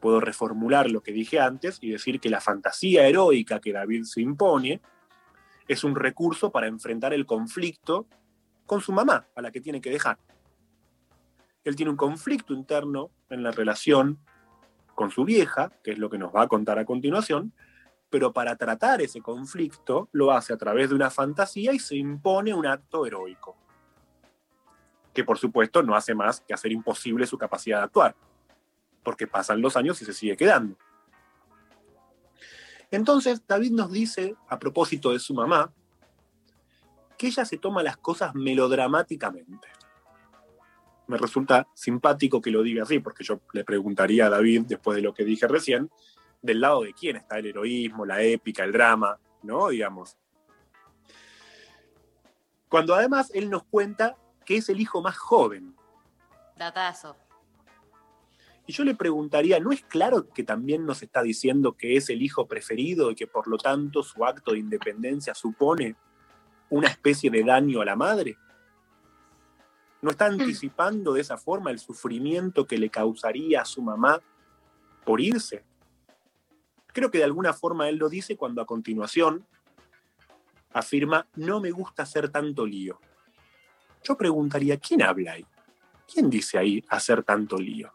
puedo 0.06 0.20
reformular 0.20 0.88
lo 0.88 1.02
que 1.02 1.10
dije 1.10 1.40
antes 1.40 1.78
y 1.80 1.90
decir 1.90 2.20
que 2.20 2.30
la 2.30 2.40
fantasía 2.40 3.08
heroica 3.08 3.58
que 3.58 3.72
David 3.72 4.04
se 4.04 4.20
impone 4.20 4.80
es 5.66 5.82
un 5.82 5.96
recurso 5.96 6.52
para 6.52 6.68
enfrentar 6.68 7.12
el 7.12 7.26
conflicto 7.26 8.06
con 8.66 8.80
su 8.80 8.92
mamá, 8.92 9.26
a 9.34 9.42
la 9.42 9.50
que 9.50 9.60
tiene 9.60 9.80
que 9.80 9.90
dejar. 9.90 10.20
Él 11.64 11.74
tiene 11.74 11.90
un 11.90 11.96
conflicto 11.96 12.54
interno 12.54 13.10
en 13.30 13.42
la 13.42 13.50
relación 13.50 14.20
con 14.94 15.10
su 15.10 15.24
vieja, 15.24 15.72
que 15.82 15.90
es 15.90 15.98
lo 15.98 16.08
que 16.08 16.18
nos 16.18 16.32
va 16.32 16.42
a 16.42 16.46
contar 16.46 16.78
a 16.78 16.84
continuación, 16.84 17.52
pero 18.08 18.32
para 18.32 18.54
tratar 18.54 19.02
ese 19.02 19.20
conflicto 19.20 20.08
lo 20.12 20.30
hace 20.30 20.52
a 20.52 20.56
través 20.56 20.90
de 20.90 20.94
una 20.94 21.10
fantasía 21.10 21.72
y 21.72 21.80
se 21.80 21.96
impone 21.96 22.54
un 22.54 22.64
acto 22.64 23.06
heroico, 23.06 23.56
que 25.12 25.24
por 25.24 25.36
supuesto 25.36 25.82
no 25.82 25.96
hace 25.96 26.14
más 26.14 26.42
que 26.42 26.54
hacer 26.54 26.70
imposible 26.70 27.26
su 27.26 27.36
capacidad 27.36 27.78
de 27.78 27.84
actuar, 27.86 28.14
porque 29.06 29.28
pasan 29.28 29.62
los 29.62 29.76
años 29.76 30.02
y 30.02 30.04
se 30.04 30.12
sigue 30.12 30.36
quedando. 30.36 30.76
Entonces 32.90 33.40
David 33.46 33.70
nos 33.70 33.92
dice, 33.92 34.34
a 34.48 34.58
propósito 34.58 35.12
de 35.12 35.20
su 35.20 35.32
mamá, 35.32 35.72
que 37.16 37.28
ella 37.28 37.44
se 37.44 37.56
toma 37.56 37.84
las 37.84 37.98
cosas 37.98 38.34
melodramáticamente. 38.34 39.68
Me 41.06 41.18
resulta 41.18 41.68
simpático 41.72 42.40
que 42.40 42.50
lo 42.50 42.64
diga 42.64 42.82
así, 42.82 42.98
porque 42.98 43.22
yo 43.22 43.40
le 43.52 43.62
preguntaría 43.62 44.26
a 44.26 44.30
David, 44.30 44.64
después 44.66 44.96
de 44.96 45.02
lo 45.02 45.14
que 45.14 45.24
dije 45.24 45.46
recién, 45.46 45.88
del 46.42 46.60
lado 46.60 46.82
de 46.82 46.92
quién 46.92 47.14
está 47.14 47.38
el 47.38 47.46
heroísmo, 47.46 48.04
la 48.04 48.20
épica, 48.22 48.64
el 48.64 48.72
drama, 48.72 49.20
¿no? 49.44 49.68
Digamos. 49.68 50.16
Cuando 52.68 52.92
además 52.92 53.30
él 53.34 53.50
nos 53.50 53.62
cuenta 53.62 54.16
que 54.44 54.56
es 54.56 54.68
el 54.68 54.80
hijo 54.80 55.00
más 55.00 55.16
joven. 55.16 55.76
Datazo. 56.56 57.14
Y 58.66 58.72
yo 58.72 58.84
le 58.84 58.97
preguntaría, 58.97 59.60
¿no 59.60 59.70
es 59.70 59.82
claro 59.82 60.28
que 60.28 60.43
también 60.43 60.84
nos 60.84 61.02
está 61.02 61.22
diciendo 61.22 61.76
que 61.76 61.97
es 61.97 62.10
el 62.10 62.20
hijo 62.22 62.48
preferido 62.48 63.10
y 63.10 63.14
que 63.14 63.28
por 63.28 63.47
lo 63.47 63.59
tanto 63.59 64.02
su 64.02 64.24
acto 64.24 64.52
de 64.52 64.59
independencia 64.59 65.34
supone 65.34 65.94
una 66.68 66.88
especie 66.88 67.30
de 67.30 67.44
daño 67.44 67.80
a 67.80 67.84
la 67.84 67.94
madre? 67.94 68.36
¿No 70.02 70.10
está 70.10 70.26
anticipando 70.26 71.12
de 71.12 71.20
esa 71.20 71.38
forma 71.38 71.70
el 71.70 71.78
sufrimiento 71.78 72.66
que 72.66 72.78
le 72.78 72.90
causaría 72.90 73.62
a 73.62 73.64
su 73.64 73.82
mamá 73.82 74.20
por 75.05 75.20
irse? 75.20 75.64
Creo 76.93 77.10
que 77.10 77.18
de 77.18 77.24
alguna 77.24 77.52
forma 77.52 77.88
él 77.88 77.97
lo 77.97 78.09
dice 78.09 78.36
cuando 78.36 78.60
a 78.60 78.66
continuación 78.66 79.47
afirma, 80.72 81.26
no 81.36 81.60
me 81.60 81.70
gusta 81.70 82.02
hacer 82.02 82.30
tanto 82.30 82.66
lío. 82.66 82.98
Yo 84.02 84.16
preguntaría, 84.16 84.76
¿quién 84.76 85.02
habla 85.02 85.32
ahí? 85.32 85.47
¿Quién 86.12 86.28
dice 86.28 86.59
ahí 86.59 86.84
hacer 86.88 87.22
tanto 87.22 87.59
lío? 87.59 87.93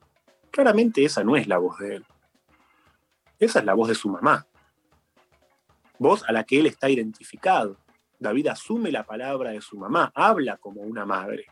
Claramente 0.51 1.05
esa 1.05 1.23
no 1.23 1.37
es 1.37 1.47
la 1.47 1.57
voz 1.57 1.79
de 1.79 1.95
él. 1.95 2.05
Esa 3.39 3.59
es 3.59 3.65
la 3.65 3.73
voz 3.73 3.87
de 3.87 3.95
su 3.95 4.09
mamá. 4.09 4.45
Voz 5.97 6.23
a 6.27 6.31
la 6.31 6.43
que 6.43 6.59
él 6.59 6.65
está 6.65 6.89
identificado. 6.89 7.77
David 8.19 8.47
asume 8.47 8.91
la 8.91 9.03
palabra 9.03 9.51
de 9.51 9.61
su 9.61 9.77
mamá, 9.77 10.11
habla 10.13 10.57
como 10.57 10.81
una 10.81 11.05
madre. 11.05 11.45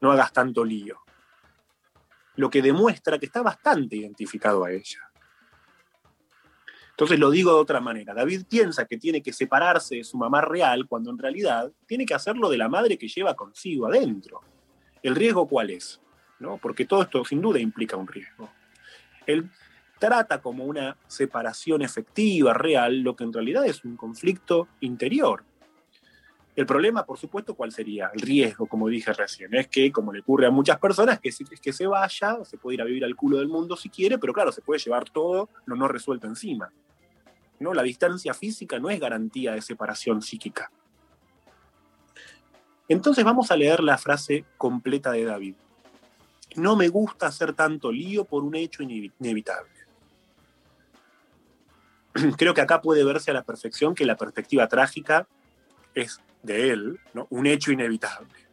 No 0.00 0.12
hagas 0.12 0.32
tanto 0.32 0.64
lío. 0.64 1.00
Lo 2.36 2.48
que 2.48 2.62
demuestra 2.62 3.18
que 3.18 3.26
está 3.26 3.42
bastante 3.42 3.96
identificado 3.96 4.64
a 4.64 4.70
ella. 4.70 5.00
Entonces 6.90 7.18
lo 7.18 7.30
digo 7.30 7.52
de 7.52 7.60
otra 7.60 7.80
manera. 7.80 8.14
David 8.14 8.44
piensa 8.48 8.86
que 8.86 8.96
tiene 8.96 9.22
que 9.22 9.32
separarse 9.32 9.96
de 9.96 10.04
su 10.04 10.16
mamá 10.16 10.40
real 10.40 10.86
cuando 10.86 11.10
en 11.10 11.18
realidad 11.18 11.70
tiene 11.86 12.06
que 12.06 12.14
hacerlo 12.14 12.48
de 12.48 12.56
la 12.56 12.70
madre 12.70 12.96
que 12.96 13.08
lleva 13.08 13.34
consigo 13.34 13.86
adentro. 13.86 14.40
¿El 15.02 15.14
riesgo 15.14 15.46
cuál 15.46 15.70
es? 15.70 16.00
¿No? 16.38 16.58
Porque 16.58 16.84
todo 16.84 17.02
esto 17.02 17.24
sin 17.24 17.40
duda 17.40 17.58
implica 17.58 17.96
un 17.96 18.06
riesgo. 18.06 18.50
Él 19.26 19.50
trata 19.98 20.40
como 20.40 20.64
una 20.64 20.96
separación 21.06 21.82
efectiva, 21.82 22.52
real, 22.52 23.00
lo 23.00 23.16
que 23.16 23.24
en 23.24 23.32
realidad 23.32 23.64
es 23.64 23.84
un 23.84 23.96
conflicto 23.96 24.68
interior. 24.80 25.44
El 26.54 26.64
problema, 26.64 27.04
por 27.04 27.18
supuesto, 27.18 27.54
¿cuál 27.54 27.70
sería? 27.70 28.10
El 28.14 28.20
riesgo, 28.22 28.66
como 28.66 28.88
dije 28.88 29.12
recién, 29.12 29.54
es 29.54 29.68
que, 29.68 29.92
como 29.92 30.12
le 30.12 30.20
ocurre 30.20 30.46
a 30.46 30.50
muchas 30.50 30.78
personas, 30.78 31.20
que, 31.20 31.28
es 31.28 31.60
que 31.60 31.72
se 31.72 31.86
vaya, 31.86 32.44
se 32.44 32.56
puede 32.56 32.76
ir 32.76 32.82
a 32.82 32.86
vivir 32.86 33.04
al 33.04 33.14
culo 33.14 33.36
del 33.38 33.48
mundo 33.48 33.76
si 33.76 33.90
quiere, 33.90 34.18
pero 34.18 34.32
claro, 34.32 34.50
se 34.52 34.62
puede 34.62 34.80
llevar 34.80 35.10
todo 35.10 35.50
lo 35.66 35.76
no 35.76 35.86
resuelto 35.86 36.26
encima. 36.26 36.72
¿no? 37.60 37.74
La 37.74 37.82
distancia 37.82 38.32
física 38.32 38.78
no 38.78 38.88
es 38.88 38.98
garantía 38.98 39.52
de 39.52 39.60
separación 39.60 40.22
psíquica. 40.22 40.70
Entonces 42.88 43.24
vamos 43.24 43.50
a 43.50 43.56
leer 43.56 43.82
la 43.82 43.98
frase 43.98 44.46
completa 44.56 45.12
de 45.12 45.24
David. 45.24 45.56
No 46.56 46.76
me 46.76 46.88
gusta 46.88 47.26
hacer 47.26 47.52
tanto 47.52 47.92
lío 47.92 48.24
por 48.24 48.42
un 48.42 48.54
hecho 48.54 48.82
inevitable. 48.82 49.70
Creo 52.36 52.54
que 52.54 52.60
acá 52.60 52.80
puede 52.80 53.04
verse 53.04 53.30
a 53.30 53.34
la 53.34 53.44
perfección 53.44 53.94
que 53.94 54.06
la 54.06 54.16
perspectiva 54.16 54.66
trágica 54.68 55.26
es 55.94 56.20
de 56.42 56.70
él, 56.70 57.00
¿no? 57.14 57.26
un 57.30 57.46
hecho 57.46 57.72
inevitable. 57.72 58.46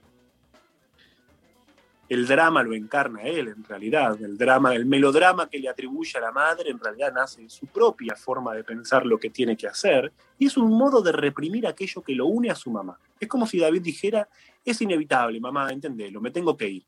El 2.10 2.28
drama 2.28 2.62
lo 2.62 2.76
encarna 2.76 3.24
él, 3.24 3.48
en 3.48 3.64
realidad. 3.64 4.22
El 4.22 4.38
drama, 4.38 4.76
el 4.76 4.86
melodrama 4.86 5.50
que 5.50 5.58
le 5.58 5.70
atribuye 5.70 6.18
a 6.18 6.22
la 6.22 6.32
madre, 6.32 6.70
en 6.70 6.80
realidad 6.80 7.14
nace 7.14 7.42
en 7.42 7.50
su 7.50 7.66
propia 7.68 8.16
forma 8.16 8.54
de 8.54 8.64
pensar 8.64 9.06
lo 9.06 9.18
que 9.18 9.30
tiene 9.30 9.56
que 9.56 9.68
hacer, 9.68 10.12
y 10.38 10.48
es 10.48 10.58
un 10.58 10.70
modo 10.78 11.02
de 11.02 11.14
reprimir 11.14 11.66
aquello 11.66 12.02
que 12.02 12.14
lo 12.14 12.28
une 12.28 12.52
a 12.52 12.56
su 12.56 12.70
mamá. 12.70 13.00
Es 13.20 13.28
como 13.28 13.48
si 13.48 13.58
David 13.58 13.82
dijera, 13.82 14.28
es 14.64 14.82
inevitable, 14.82 15.40
mamá, 15.40 15.72
entendelo, 15.72 16.20
me 16.20 16.30
tengo 16.30 16.58
que 16.58 16.68
ir. 16.68 16.86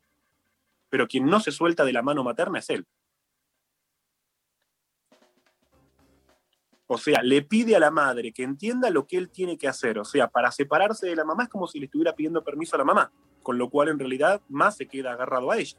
Pero 0.96 1.08
quien 1.08 1.26
no 1.26 1.40
se 1.40 1.52
suelta 1.52 1.84
de 1.84 1.92
la 1.92 2.00
mano 2.00 2.24
materna 2.24 2.58
es 2.58 2.70
él. 2.70 2.86
O 6.86 6.96
sea, 6.96 7.20
le 7.22 7.42
pide 7.42 7.76
a 7.76 7.78
la 7.78 7.90
madre 7.90 8.32
que 8.32 8.44
entienda 8.44 8.88
lo 8.88 9.06
que 9.06 9.18
él 9.18 9.28
tiene 9.28 9.58
que 9.58 9.68
hacer. 9.68 9.98
O 9.98 10.06
sea, 10.06 10.28
para 10.28 10.50
separarse 10.50 11.06
de 11.06 11.14
la 11.14 11.26
mamá 11.26 11.42
es 11.42 11.50
como 11.50 11.66
si 11.66 11.80
le 11.80 11.84
estuviera 11.84 12.14
pidiendo 12.14 12.42
permiso 12.42 12.76
a 12.76 12.78
la 12.78 12.84
mamá, 12.84 13.12
con 13.42 13.58
lo 13.58 13.68
cual 13.68 13.90
en 13.90 13.98
realidad 13.98 14.40
más 14.48 14.78
se 14.78 14.88
queda 14.88 15.12
agarrado 15.12 15.50
a 15.50 15.58
ella. 15.58 15.76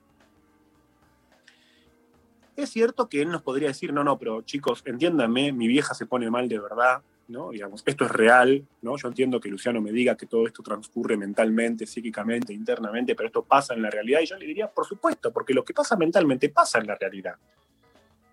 Es 2.55 2.69
cierto 2.69 3.09
que 3.09 3.23
él 3.23 3.31
nos 3.31 3.41
podría 3.41 3.69
decir, 3.69 3.91
no, 3.91 4.03
no, 4.03 4.19
pero 4.19 4.43
chicos, 4.43 4.83
entiéndanme, 4.85 5.51
mi 5.51 5.67
vieja 5.67 5.95
se 5.95 6.05
pone 6.05 6.29
mal 6.29 6.47
de 6.47 6.59
verdad, 6.59 7.01
¿no? 7.27 7.51
Digamos, 7.51 7.83
esto 7.85 8.05
es 8.05 8.11
real, 8.11 8.65
¿no? 8.81 8.97
Yo 8.97 9.07
entiendo 9.07 9.39
que 9.39 9.49
Luciano 9.49 9.81
me 9.81 9.91
diga 9.91 10.15
que 10.15 10.25
todo 10.25 10.47
esto 10.47 10.63
transcurre 10.63 11.17
mentalmente, 11.17 11.85
psíquicamente, 11.85 12.53
internamente, 12.53 13.15
pero 13.15 13.27
esto 13.27 13.43
pasa 13.43 13.73
en 13.73 13.81
la 13.81 13.89
realidad. 13.89 14.21
Y 14.21 14.25
yo 14.25 14.37
le 14.37 14.45
diría, 14.45 14.71
por 14.71 14.85
supuesto, 14.85 15.31
porque 15.31 15.53
lo 15.53 15.63
que 15.63 15.73
pasa 15.73 15.95
mentalmente 15.95 16.49
pasa 16.49 16.79
en 16.79 16.87
la 16.87 16.95
realidad. 16.95 17.35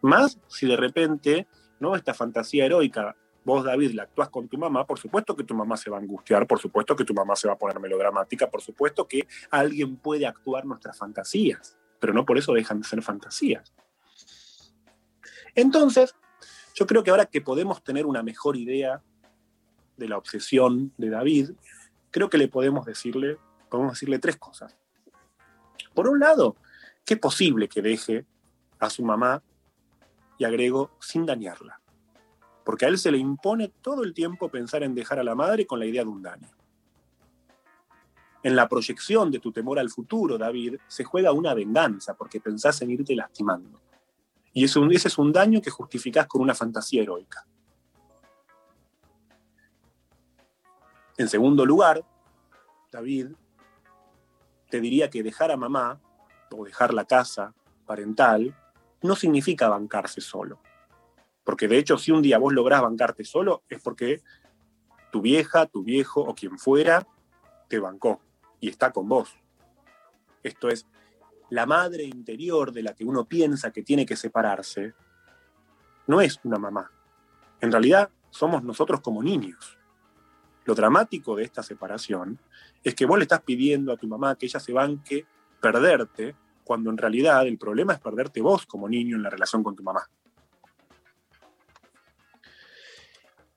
Más 0.03 0.39
si 0.49 0.67
de 0.67 0.77
repente 0.77 1.47
¿no? 1.81 1.97
Esta 1.97 2.15
fantasía 2.15 2.65
heroica, 2.67 3.17
vos 3.45 3.65
David 3.65 3.93
la 3.93 4.05
actúas 4.05 4.29
con 4.31 4.49
tu 4.49 4.57
mamá, 4.57 4.87
por 4.87 4.99
supuesto 4.99 5.37
que 5.37 5.45
tu 5.45 5.55
mamá 5.55 5.77
se 5.77 5.91
va 5.91 5.99
a 5.99 6.01
angustiar, 6.01 6.47
por 6.47 6.59
supuesto 6.59 6.97
que 6.97 7.05
tu 7.05 7.15
mamá 7.15 7.37
se 7.37 7.49
va 7.49 7.55
a 7.55 7.59
poner 7.59 7.79
melodramática, 7.81 8.51
por 8.51 8.63
supuesto 8.63 9.07
que 9.07 9.27
alguien 9.51 9.97
puede 9.97 10.27
actuar 10.27 10.65
nuestras 10.65 10.97
fantasías, 10.99 11.77
pero 12.01 12.13
no 12.13 12.25
por 12.25 12.39
eso 12.39 12.53
dejan 12.53 12.81
de 12.81 12.89
ser 12.89 13.03
fantasías. 13.03 13.75
Entonces, 15.55 16.15
yo 16.75 16.87
creo 16.87 17.05
que 17.05 17.11
ahora 17.11 17.27
que 17.27 17.41
podemos 17.41 17.83
tener 17.83 18.05
una 18.05 18.23
mejor 18.23 18.57
idea 18.57 19.01
de 19.97 20.09
la 20.09 20.19
obsesión 20.19 20.93
de 20.99 21.09
David, 21.09 21.51
creo 22.11 22.29
que 22.29 22.37
le 22.37 22.49
podemos 22.49 22.85
decirle, 22.85 23.39
podemos 23.71 23.93
decirle 23.93 24.19
tres 24.19 24.37
cosas. 24.37 24.77
Por 25.95 26.09
un 26.09 26.19
lado, 26.19 26.57
que 27.05 27.15
es 27.15 27.21
posible 27.21 27.69
que 27.69 27.81
deje 27.81 28.27
a 28.81 28.91
su 28.91 29.05
mamá 29.05 29.43
y 30.37 30.45
agrego, 30.45 30.91
sin 31.01 31.25
dañarla. 31.25 31.81
Porque 32.65 32.87
a 32.87 32.89
él 32.89 32.99
se 32.99 33.13
le 33.13 33.19
impone 33.19 33.69
todo 33.69 34.03
el 34.03 34.13
tiempo 34.13 34.49
pensar 34.49 34.83
en 34.83 34.97
dejar 34.97 35.21
a 35.21 35.25
la 35.25 35.37
madre 35.37 35.67
con 35.67 35.79
la 35.79 35.87
idea 35.87 36.03
de 36.03 36.09
un 36.09 36.23
daño. 36.23 36.51
En 38.43 38.57
la 38.57 38.69
proyección 38.69 39.31
de 39.31 39.39
tu 39.39 39.53
temor 39.53 39.79
al 39.79 39.91
futuro, 39.91 40.37
David, 40.37 40.77
se 40.89 41.05
juega 41.05 41.33
una 41.33 41.55
venganza 41.55 42.15
porque 42.15 42.41
pensás 42.41 42.83
en 42.83 42.91
irte 42.91 43.15
lastimando. 43.15 43.81
Y 44.55 44.65
ese, 44.65 44.81
ese 44.91 45.09
es 45.09 45.19
un 45.19 45.33
daño 45.33 45.61
que 45.61 45.71
justificás 45.71 46.27
con 46.27 46.41
una 46.41 46.55
fantasía 46.55 47.03
heroica. 47.03 47.45
En 51.17 51.29
segundo 51.29 51.67
lugar, 51.67 52.05
David 52.91 53.29
te 54.71 54.81
diría 54.81 55.11
que 55.11 55.23
dejar 55.23 55.51
a 55.51 55.57
mamá 55.57 56.01
o 56.51 56.65
dejar 56.65 56.95
la 56.95 57.05
casa 57.05 57.55
parental 57.87 58.57
no 59.03 59.15
significa 59.15 59.69
bancarse 59.69 60.21
solo. 60.21 60.61
Porque 61.45 61.69
de 61.69 61.79
hecho, 61.79 61.99
si 61.99 62.11
un 62.11 62.23
día 62.23 62.39
vos 62.39 62.53
lográs 62.53 62.83
bancarte 62.83 63.25
solo, 63.25 63.63
es 63.69 63.83
porque 63.83 64.23
tu 65.13 65.21
vieja, 65.21 65.67
tu 65.67 65.85
viejo 65.85 66.21
o 66.23 66.35
quien 66.35 66.59
fuera 66.59 67.07
te 67.69 67.79
bancó 67.79 68.21
y 68.61 68.69
está 68.69 68.93
con 68.93 69.09
vos. 69.09 69.37
Esto 70.43 70.69
es, 70.69 70.87
la 71.55 71.67
madre 71.67 72.03
interior 72.03 72.73
de 72.73 72.83
la 72.83 72.95
que 72.95 73.05
uno 73.05 73.27
piensa 73.27 73.71
que 73.71 73.85
tiene 73.85 74.05
que 74.05 74.17
separarse, 74.17 74.93
no 76.09 76.21
es 76.21 76.41
una 76.43 76.59
mamá. 76.59 76.91
En 77.61 77.71
realidad, 77.71 78.11
somos 78.31 78.65
nosotros 78.65 79.01
como 79.01 79.23
niños. 79.23 79.79
Lo 80.65 80.75
dramático 80.75 81.37
de 81.37 81.45
esta 81.45 81.63
separación 81.63 82.41
es 82.83 82.97
que 82.97 83.07
vos 83.07 83.19
le 83.19 83.23
estás 83.23 83.43
pidiendo 83.43 83.93
a 83.93 83.97
tu 83.97 84.09
mamá 84.09 84.35
que 84.35 84.47
ella 84.47 84.59
se 84.59 84.73
banque 84.73 85.27
perderte 85.61 86.35
cuando 86.65 86.91
en 86.91 86.99
realidad 86.99 87.47
el 87.47 87.57
problema 87.57 87.93
es 87.93 88.01
perderte 88.01 88.41
vos 88.41 88.67
como 88.67 88.89
niño 88.89 89.15
en 89.15 89.23
la 89.23 89.31
relación 89.31 89.63
con 89.63 89.77
tu 89.77 89.85
mamá. 89.85 90.11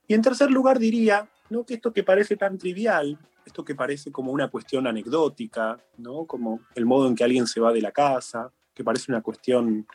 Y 0.08 0.14
en 0.14 0.22
tercer 0.22 0.52
lugar 0.52 0.78
diría 0.78 1.28
¿no? 1.50 1.66
que 1.66 1.76
esto 1.76 1.94
que 1.94 2.04
parece 2.04 2.36
tan 2.36 2.58
trivial, 2.58 3.18
esto 3.46 3.64
que 3.64 3.76
parece 3.76 4.12
como 4.12 4.32
una 4.32 4.50
cuestión 4.50 4.88
anecdótica, 4.88 5.78
¿no? 5.98 6.26
como 6.26 6.62
el 6.76 6.86
modo 6.86 7.08
en 7.08 7.16
que 7.16 7.24
alguien 7.24 7.48
se 7.48 7.60
va 7.60 7.72
de 7.72 7.82
la 7.82 7.92
casa, 7.92 8.52
que 8.74 8.84
parece 8.84 9.12
una 9.12 9.22
cuestión 9.22 9.88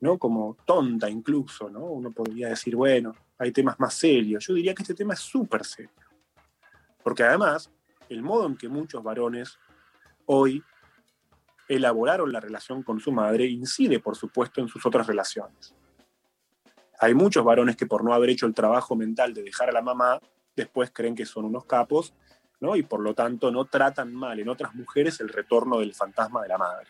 ¿no? 0.00 0.18
como 0.18 0.56
tonta 0.64 1.08
incluso, 1.10 1.68
¿no? 1.68 1.84
uno 1.84 2.12
podría 2.12 2.48
decir, 2.48 2.76
bueno, 2.76 3.14
hay 3.38 3.52
temas 3.52 3.78
más 3.78 3.94
serios. 3.94 4.46
Yo 4.46 4.54
diría 4.54 4.74
que 4.74 4.82
este 4.82 4.94
tema 4.94 5.14
es 5.14 5.20
súper 5.20 5.64
serio. 5.64 5.90
Porque 7.02 7.22
además, 7.22 7.70
el 8.08 8.22
modo 8.22 8.46
en 8.46 8.56
que 8.56 8.68
muchos 8.68 9.02
varones 9.02 9.58
hoy 10.26 10.62
elaboraron 11.68 12.32
la 12.32 12.40
relación 12.40 12.82
con 12.82 13.00
su 13.00 13.12
madre 13.12 13.46
incide, 13.46 13.98
por 14.00 14.16
supuesto, 14.16 14.60
en 14.60 14.68
sus 14.68 14.84
otras 14.86 15.06
relaciones. 15.06 15.74
Hay 16.98 17.14
muchos 17.14 17.44
varones 17.44 17.76
que 17.76 17.86
por 17.86 18.04
no 18.04 18.14
haber 18.14 18.30
hecho 18.30 18.46
el 18.46 18.54
trabajo 18.54 18.96
mental 18.96 19.34
de 19.34 19.42
dejar 19.42 19.68
a 19.68 19.72
la 19.72 19.82
mamá, 19.82 20.20
después 20.56 20.90
creen 20.92 21.14
que 21.14 21.26
son 21.26 21.44
unos 21.44 21.64
capos, 21.64 22.14
¿no? 22.60 22.76
Y 22.76 22.82
por 22.82 23.00
lo 23.00 23.14
tanto 23.14 23.50
no 23.50 23.66
tratan 23.66 24.14
mal 24.14 24.40
en 24.40 24.48
otras 24.48 24.74
mujeres 24.74 25.20
el 25.20 25.28
retorno 25.28 25.78
del 25.78 25.94
fantasma 25.94 26.42
de 26.42 26.48
la 26.48 26.58
madre. 26.58 26.88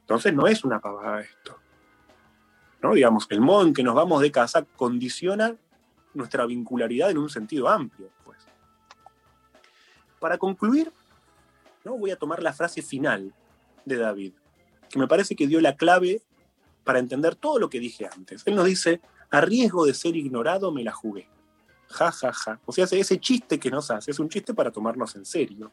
Entonces 0.00 0.32
no 0.32 0.46
es 0.46 0.64
una 0.64 0.80
pavada 0.80 1.20
esto. 1.20 1.58
¿no? 2.80 2.94
Digamos, 2.94 3.26
el 3.30 3.40
modo 3.40 3.66
en 3.66 3.74
que 3.74 3.82
nos 3.82 3.94
vamos 3.94 4.22
de 4.22 4.32
casa 4.32 4.64
condiciona 4.76 5.56
nuestra 6.14 6.46
vincularidad 6.46 7.10
en 7.10 7.18
un 7.18 7.28
sentido 7.28 7.68
amplio. 7.68 8.08
Pues. 8.24 8.38
Para 10.18 10.38
concluir, 10.38 10.90
voy 11.96 12.10
a 12.10 12.16
tomar 12.16 12.42
la 12.42 12.52
frase 12.52 12.82
final 12.82 13.32
de 13.84 13.96
David, 13.96 14.32
que 14.90 14.98
me 14.98 15.08
parece 15.08 15.36
que 15.36 15.46
dio 15.46 15.60
la 15.60 15.76
clave 15.76 16.22
para 16.84 16.98
entender 16.98 17.36
todo 17.36 17.58
lo 17.58 17.70
que 17.70 17.80
dije 17.80 18.08
antes. 18.12 18.42
Él 18.46 18.56
nos 18.56 18.66
dice, 18.66 19.00
a 19.30 19.40
riesgo 19.40 19.84
de 19.86 19.94
ser 19.94 20.16
ignorado 20.16 20.72
me 20.72 20.84
la 20.84 20.92
jugué. 20.92 21.28
Ja, 21.88 22.12
ja, 22.12 22.32
ja. 22.32 22.60
O 22.66 22.72
sea, 22.72 22.84
ese 22.84 23.18
chiste 23.18 23.58
que 23.58 23.70
nos 23.70 23.90
hace 23.90 24.10
es 24.10 24.18
un 24.18 24.28
chiste 24.28 24.54
para 24.54 24.70
tomarnos 24.70 25.14
en 25.16 25.24
serio. 25.24 25.70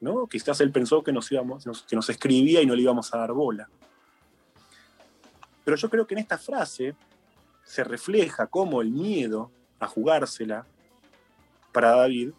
¿no? 0.00 0.26
Quizás 0.26 0.60
él 0.60 0.70
pensó 0.70 1.02
que 1.02 1.12
nos, 1.12 1.30
íbamos, 1.32 1.64
que 1.88 1.96
nos 1.96 2.08
escribía 2.10 2.60
y 2.60 2.66
no 2.66 2.74
le 2.74 2.82
íbamos 2.82 3.12
a 3.14 3.18
dar 3.18 3.32
bola. 3.32 3.68
Pero 5.64 5.76
yo 5.76 5.88
creo 5.88 6.06
que 6.06 6.14
en 6.14 6.20
esta 6.20 6.36
frase 6.36 6.94
se 7.64 7.84
refleja 7.84 8.46
cómo 8.46 8.82
el 8.82 8.90
miedo 8.90 9.50
a 9.80 9.86
jugársela 9.86 10.66
para 11.72 11.96
David 11.96 12.32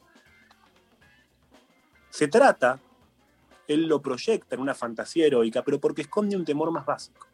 se 2.16 2.30
trata, 2.30 2.80
él 3.68 3.88
lo 3.88 4.02
proyecta 4.02 4.56
en 4.56 4.62
una 4.62 4.74
fantasía 4.74 5.26
heroica, 5.26 5.64
pero 5.64 5.82
porque 5.82 6.04
esconde 6.04 6.38
un 6.38 6.46
temor 6.46 6.72
más 6.72 6.86
básico. 6.86 7.28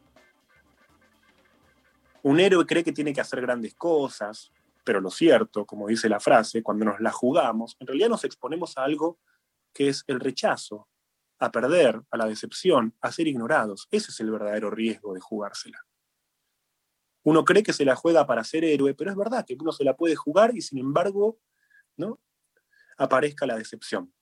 Un 2.24 2.40
héroe 2.40 2.66
cree 2.66 2.84
que 2.84 2.92
tiene 2.92 3.14
que 3.14 3.22
hacer 3.22 3.42
grandes 3.42 3.74
cosas, 3.74 4.52
pero 4.84 5.02
lo 5.02 5.10
cierto, 5.10 5.66
como 5.66 5.88
dice 5.88 6.10
la 6.10 6.20
frase, 6.20 6.64
cuando 6.64 6.86
nos 6.86 7.00
la 7.00 7.12
jugamos, 7.12 7.76
en 7.80 7.88
realidad 7.88 8.10
nos 8.10 8.24
exponemos 8.24 8.78
a 8.78 8.84
algo 8.84 9.20
que 9.74 9.90
es 9.90 10.04
el 10.08 10.20
rechazo, 10.20 10.88
a 11.40 11.52
perder, 11.52 12.02
a 12.12 12.18
la 12.18 12.28
decepción, 12.28 12.96
a 13.02 13.12
ser 13.12 13.28
ignorados. 13.28 13.88
Ese 13.90 14.12
es 14.12 14.20
el 14.20 14.32
verdadero 14.32 14.70
riesgo 14.70 15.14
de 15.14 15.20
jugársela. 15.20 15.80
Uno 17.24 17.46
cree 17.46 17.64
que 17.64 17.74
se 17.74 17.86
la 17.86 17.96
juega 17.96 18.26
para 18.26 18.44
ser 18.44 18.64
héroe, 18.64 18.94
pero 18.94 19.12
es 19.12 19.18
verdad 19.18 19.46
que 19.46 19.56
uno 19.60 19.72
se 19.72 19.84
la 19.84 19.96
puede 19.96 20.16
jugar 20.16 20.56
y 20.56 20.62
sin 20.62 20.80
embargo, 20.80 21.40
¿no? 21.98 22.20
Aparezca 22.98 23.46
la 23.46 23.58
decepción. 23.58 24.14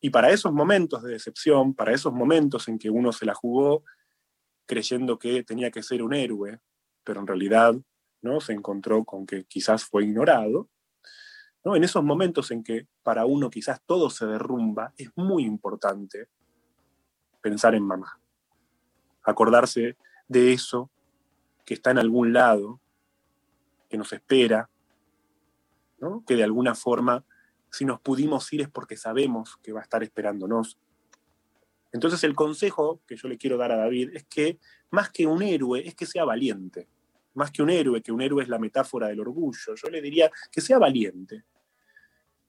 Y 0.00 0.10
para 0.10 0.30
esos 0.30 0.52
momentos 0.52 1.02
de 1.02 1.12
decepción, 1.12 1.74
para 1.74 1.92
esos 1.92 2.12
momentos 2.12 2.68
en 2.68 2.78
que 2.78 2.90
uno 2.90 3.12
se 3.12 3.26
la 3.26 3.34
jugó 3.34 3.84
creyendo 4.68 5.18
que 5.18 5.42
tenía 5.42 5.70
que 5.72 5.82
ser 5.82 6.02
un 6.02 6.14
héroe, 6.14 6.60
pero 7.02 7.20
en 7.20 7.26
realidad 7.26 7.74
¿no? 8.20 8.40
se 8.40 8.52
encontró 8.52 9.04
con 9.04 9.26
que 9.26 9.44
quizás 9.44 9.84
fue 9.84 10.04
ignorado, 10.04 10.68
¿no? 11.64 11.74
en 11.74 11.82
esos 11.82 12.04
momentos 12.04 12.50
en 12.50 12.62
que 12.62 12.86
para 13.02 13.24
uno 13.24 13.50
quizás 13.50 13.80
todo 13.84 14.10
se 14.10 14.26
derrumba, 14.26 14.92
es 14.96 15.10
muy 15.16 15.44
importante 15.44 16.28
pensar 17.40 17.74
en 17.74 17.82
mamá, 17.82 18.20
acordarse 19.22 19.96
de 20.28 20.52
eso 20.52 20.90
que 21.64 21.74
está 21.74 21.90
en 21.90 21.98
algún 21.98 22.32
lado, 22.32 22.80
que 23.88 23.96
nos 23.96 24.12
espera, 24.12 24.68
¿no? 25.98 26.22
que 26.26 26.36
de 26.36 26.44
alguna 26.44 26.74
forma, 26.74 27.24
si 27.70 27.86
nos 27.86 28.00
pudimos 28.00 28.52
ir 28.52 28.60
es 28.60 28.68
porque 28.68 28.98
sabemos 28.98 29.56
que 29.62 29.72
va 29.72 29.80
a 29.80 29.82
estar 29.82 30.02
esperándonos. 30.02 30.78
Entonces 31.92 32.22
el 32.24 32.34
consejo 32.34 33.00
que 33.06 33.16
yo 33.16 33.28
le 33.28 33.38
quiero 33.38 33.56
dar 33.56 33.72
a 33.72 33.76
David 33.76 34.10
es 34.14 34.24
que 34.24 34.58
más 34.90 35.10
que 35.10 35.26
un 35.26 35.42
héroe, 35.42 35.86
es 35.86 35.94
que 35.94 36.06
sea 36.06 36.24
valiente. 36.24 36.88
Más 37.34 37.50
que 37.50 37.62
un 37.62 37.70
héroe, 37.70 38.02
que 38.02 38.12
un 38.12 38.20
héroe 38.20 38.42
es 38.42 38.48
la 38.48 38.58
metáfora 38.58 39.08
del 39.08 39.20
orgullo, 39.20 39.74
yo 39.74 39.88
le 39.88 40.00
diría 40.00 40.30
que 40.50 40.60
sea 40.60 40.78
valiente 40.78 41.44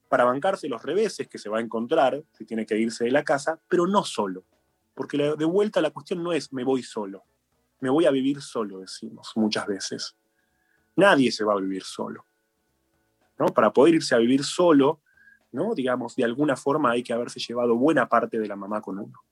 para 0.10 0.24
bancarse 0.24 0.68
los 0.68 0.82
reveses 0.82 1.28
que 1.28 1.38
se 1.38 1.50
va 1.50 1.60
a 1.60 1.62
encontrar 1.62 2.24
si 2.32 2.44
tiene 2.44 2.66
que 2.66 2.78
irse 2.78 3.06
de 3.06 3.12
la 3.12 3.24
casa, 3.24 3.62
pero 3.68 3.86
no 3.86 4.04
solo. 4.04 4.44
Porque 4.96 5.18
de 5.18 5.46
vuelta 5.46 5.80
la 5.80 5.92
cuestión 5.92 6.24
no 6.24 6.34
es 6.34 6.52
me 6.52 6.64
voy 6.64 6.82
solo, 6.82 7.24
me 7.80 7.90
voy 7.90 8.06
a 8.06 8.12
vivir 8.12 8.42
solo, 8.42 8.80
decimos 8.80 9.32
muchas 9.36 9.68
veces. 9.68 10.16
Nadie 10.96 11.32
se 11.32 11.46
va 11.46 11.54
a 11.54 11.60
vivir 11.60 11.84
solo. 11.84 12.26
¿no? 13.38 13.46
Para 13.48 13.72
poder 13.72 13.96
irse 13.96 14.16
a 14.16 14.18
vivir 14.18 14.44
solo, 14.44 15.00
¿no? 15.52 15.74
digamos, 15.74 16.16
de 16.16 16.26
alguna 16.26 16.58
forma 16.58 16.92
hay 16.92 17.04
que 17.04 17.14
haberse 17.14 17.40
llevado 17.40 17.76
buena 17.76 18.10
parte 18.10 18.40
de 18.40 18.48
la 18.48 18.56
mamá 18.56 18.82
con 18.82 19.00
uno. 19.00 19.24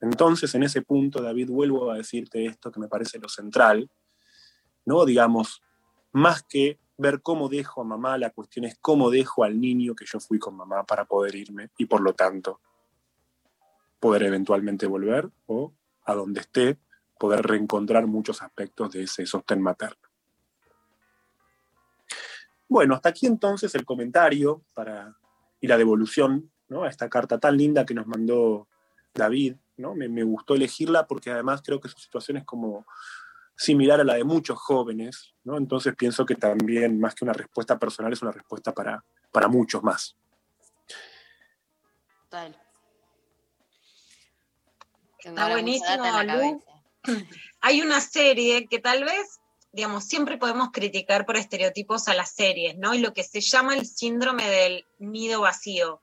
Entonces, 0.00 0.54
en 0.54 0.62
ese 0.62 0.82
punto, 0.82 1.22
David, 1.22 1.50
vuelvo 1.50 1.90
a 1.90 1.96
decirte 1.96 2.46
esto 2.46 2.70
que 2.70 2.80
me 2.80 2.88
parece 2.88 3.18
lo 3.18 3.28
central, 3.28 3.90
¿no? 4.84 5.04
Digamos, 5.04 5.62
más 6.12 6.42
que 6.42 6.78
ver 6.96 7.22
cómo 7.22 7.48
dejo 7.48 7.80
a 7.80 7.84
mamá, 7.84 8.18
la 8.18 8.30
cuestión 8.30 8.64
es 8.64 8.76
cómo 8.80 9.10
dejo 9.10 9.44
al 9.44 9.60
niño 9.60 9.94
que 9.94 10.04
yo 10.06 10.20
fui 10.20 10.38
con 10.38 10.56
mamá 10.56 10.84
para 10.84 11.04
poder 11.04 11.34
irme 11.36 11.70
y 11.78 11.86
por 11.86 12.00
lo 12.00 12.12
tanto 12.12 12.60
poder 14.00 14.24
eventualmente 14.24 14.86
volver 14.86 15.28
o 15.46 15.72
a 16.04 16.14
donde 16.14 16.40
esté 16.40 16.78
poder 17.18 17.44
reencontrar 17.44 18.06
muchos 18.06 18.42
aspectos 18.42 18.92
de 18.92 19.02
ese 19.04 19.26
sostén 19.26 19.60
materno. 19.60 20.08
Bueno, 22.68 22.94
hasta 22.94 23.08
aquí 23.08 23.26
entonces 23.26 23.74
el 23.74 23.84
comentario 23.84 24.62
para, 24.74 25.16
y 25.60 25.66
la 25.66 25.76
devolución 25.76 26.50
a 26.70 26.88
esta 26.88 27.08
carta 27.08 27.38
tan 27.38 27.56
linda 27.56 27.86
que 27.86 27.94
nos 27.94 28.06
mandó 28.06 28.68
David. 29.14 29.56
¿No? 29.78 29.94
Me, 29.94 30.08
me, 30.08 30.22
gustó 30.22 30.54
elegirla 30.54 31.06
porque 31.06 31.30
además 31.30 31.62
creo 31.64 31.80
que 31.80 31.88
su 31.88 31.98
situación 31.98 32.36
es 32.36 32.44
como 32.44 32.86
similar 33.56 34.00
a 34.00 34.04
la 34.04 34.14
de 34.14 34.24
muchos 34.24 34.58
jóvenes. 34.58 35.34
¿no? 35.44 35.56
Entonces 35.56 35.94
pienso 35.96 36.24
que 36.24 36.36
también, 36.36 37.00
más 37.00 37.14
que 37.14 37.24
una 37.24 37.32
respuesta 37.32 37.78
personal, 37.78 38.12
es 38.12 38.22
una 38.22 38.32
respuesta 38.32 38.72
para, 38.72 39.04
para 39.32 39.48
muchos 39.48 39.82
más. 39.82 40.16
Total. 42.24 42.56
Está 45.18 45.48
buenísimo, 45.50 46.22
Lu. 46.22 46.62
Hay 47.60 47.80
una 47.80 48.00
serie 48.00 48.66
que 48.68 48.78
tal 48.78 49.04
vez, 49.04 49.40
digamos, 49.72 50.04
siempre 50.04 50.38
podemos 50.38 50.70
criticar 50.72 51.26
por 51.26 51.36
estereotipos 51.36 52.06
a 52.08 52.14
las 52.14 52.30
series, 52.30 52.76
¿no? 52.78 52.94
Y 52.94 52.98
lo 52.98 53.12
que 53.12 53.24
se 53.24 53.40
llama 53.40 53.74
el 53.74 53.86
síndrome 53.86 54.48
del 54.48 54.86
nido 54.98 55.40
vacío. 55.40 56.00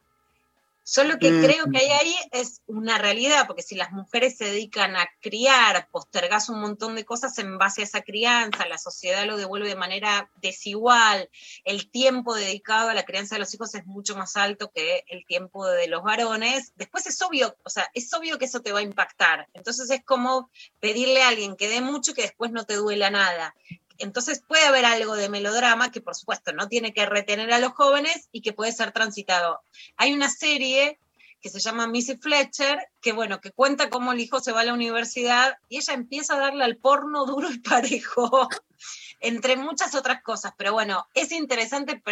Yo 0.88 1.02
lo 1.02 1.18
que 1.18 1.32
mm. 1.32 1.42
creo 1.42 1.64
que 1.70 1.78
hay 1.78 1.90
ahí 1.90 2.16
es 2.30 2.62
una 2.66 2.96
realidad, 2.96 3.48
porque 3.48 3.62
si 3.62 3.74
las 3.74 3.90
mujeres 3.90 4.36
se 4.36 4.44
dedican 4.44 4.94
a 4.94 5.08
criar, 5.20 5.88
postergas 5.90 6.48
un 6.48 6.60
montón 6.60 6.94
de 6.94 7.04
cosas 7.04 7.36
en 7.38 7.58
base 7.58 7.80
a 7.80 7.84
esa 7.84 8.02
crianza, 8.02 8.66
la 8.66 8.78
sociedad 8.78 9.26
lo 9.26 9.36
devuelve 9.36 9.68
de 9.68 9.74
manera 9.74 10.30
desigual, 10.36 11.28
el 11.64 11.90
tiempo 11.90 12.36
dedicado 12.36 12.88
a 12.88 12.94
la 12.94 13.04
crianza 13.04 13.34
de 13.34 13.40
los 13.40 13.52
hijos 13.52 13.74
es 13.74 13.84
mucho 13.84 14.14
más 14.16 14.36
alto 14.36 14.70
que 14.72 15.02
el 15.08 15.26
tiempo 15.26 15.66
de 15.66 15.88
los 15.88 16.04
varones, 16.04 16.72
después 16.76 17.04
es 17.06 17.20
obvio, 17.20 17.56
o 17.64 17.70
sea, 17.70 17.90
es 17.92 18.14
obvio 18.14 18.38
que 18.38 18.44
eso 18.44 18.62
te 18.62 18.70
va 18.70 18.78
a 18.78 18.82
impactar. 18.82 19.48
Entonces 19.54 19.90
es 19.90 20.04
como 20.04 20.50
pedirle 20.78 21.22
a 21.22 21.28
alguien 21.28 21.56
que 21.56 21.68
dé 21.68 21.80
mucho 21.80 22.12
y 22.12 22.14
que 22.14 22.22
después 22.22 22.52
no 22.52 22.64
te 22.64 22.74
duela 22.74 23.10
nada. 23.10 23.56
Entonces 23.98 24.42
puede 24.46 24.64
haber 24.64 24.84
algo 24.84 25.14
de 25.14 25.28
melodrama 25.28 25.90
que 25.90 26.00
por 26.00 26.14
supuesto 26.14 26.52
no 26.52 26.68
tiene 26.68 26.92
que 26.92 27.06
retener 27.06 27.52
a 27.52 27.58
los 27.58 27.72
jóvenes 27.72 28.28
y 28.32 28.42
que 28.42 28.52
puede 28.52 28.72
ser 28.72 28.92
transitado. 28.92 29.60
Hay 29.96 30.12
una 30.12 30.30
serie 30.30 30.98
que 31.40 31.50
se 31.50 31.60
llama 31.60 31.86
Missy 31.86 32.16
Fletcher, 32.16 32.88
que 33.00 33.12
bueno, 33.12 33.40
que 33.40 33.52
cuenta 33.52 33.90
cómo 33.90 34.12
el 34.12 34.20
hijo 34.20 34.40
se 34.40 34.52
va 34.52 34.62
a 34.62 34.64
la 34.64 34.74
universidad 34.74 35.58
y 35.68 35.76
ella 35.76 35.94
empieza 35.94 36.34
a 36.34 36.40
darle 36.40 36.64
al 36.64 36.76
porno 36.76 37.24
duro 37.24 37.50
y 37.50 37.58
parejo, 37.58 38.48
entre 39.20 39.56
muchas 39.56 39.94
otras 39.94 40.22
cosas. 40.22 40.54
Pero 40.56 40.72
bueno, 40.72 41.06
es 41.14 41.30
interesante 41.32 42.02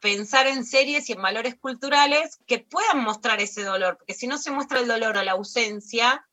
pensar 0.00 0.48
en 0.48 0.64
series 0.64 1.08
y 1.08 1.12
en 1.12 1.22
valores 1.22 1.54
culturales 1.54 2.40
que 2.46 2.58
puedan 2.58 3.04
mostrar 3.04 3.40
ese 3.40 3.62
dolor, 3.62 3.98
porque 3.98 4.14
si 4.14 4.26
no 4.26 4.36
se 4.36 4.50
muestra 4.50 4.80
el 4.80 4.88
dolor 4.88 5.16
o 5.16 5.22
la 5.22 5.32
ausencia, 5.32 6.26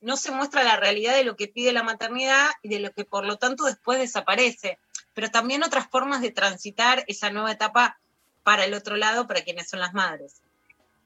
no 0.00 0.16
se 0.16 0.30
muestra 0.30 0.64
la 0.64 0.76
realidad 0.76 1.14
de 1.14 1.24
lo 1.24 1.36
que 1.36 1.48
pide 1.48 1.72
la 1.72 1.82
maternidad 1.82 2.48
y 2.62 2.68
de 2.68 2.80
lo 2.80 2.90
que 2.92 3.04
por 3.04 3.24
lo 3.26 3.36
tanto 3.36 3.64
después 3.64 3.98
desaparece, 3.98 4.78
pero 5.14 5.30
también 5.30 5.62
otras 5.62 5.88
formas 5.88 6.22
de 6.22 6.30
transitar 6.30 7.04
esa 7.06 7.30
nueva 7.30 7.52
etapa 7.52 8.00
para 8.42 8.64
el 8.64 8.74
otro 8.74 8.96
lado, 8.96 9.26
para 9.26 9.42
quienes 9.42 9.68
son 9.68 9.80
las 9.80 9.92
madres. 9.92 10.42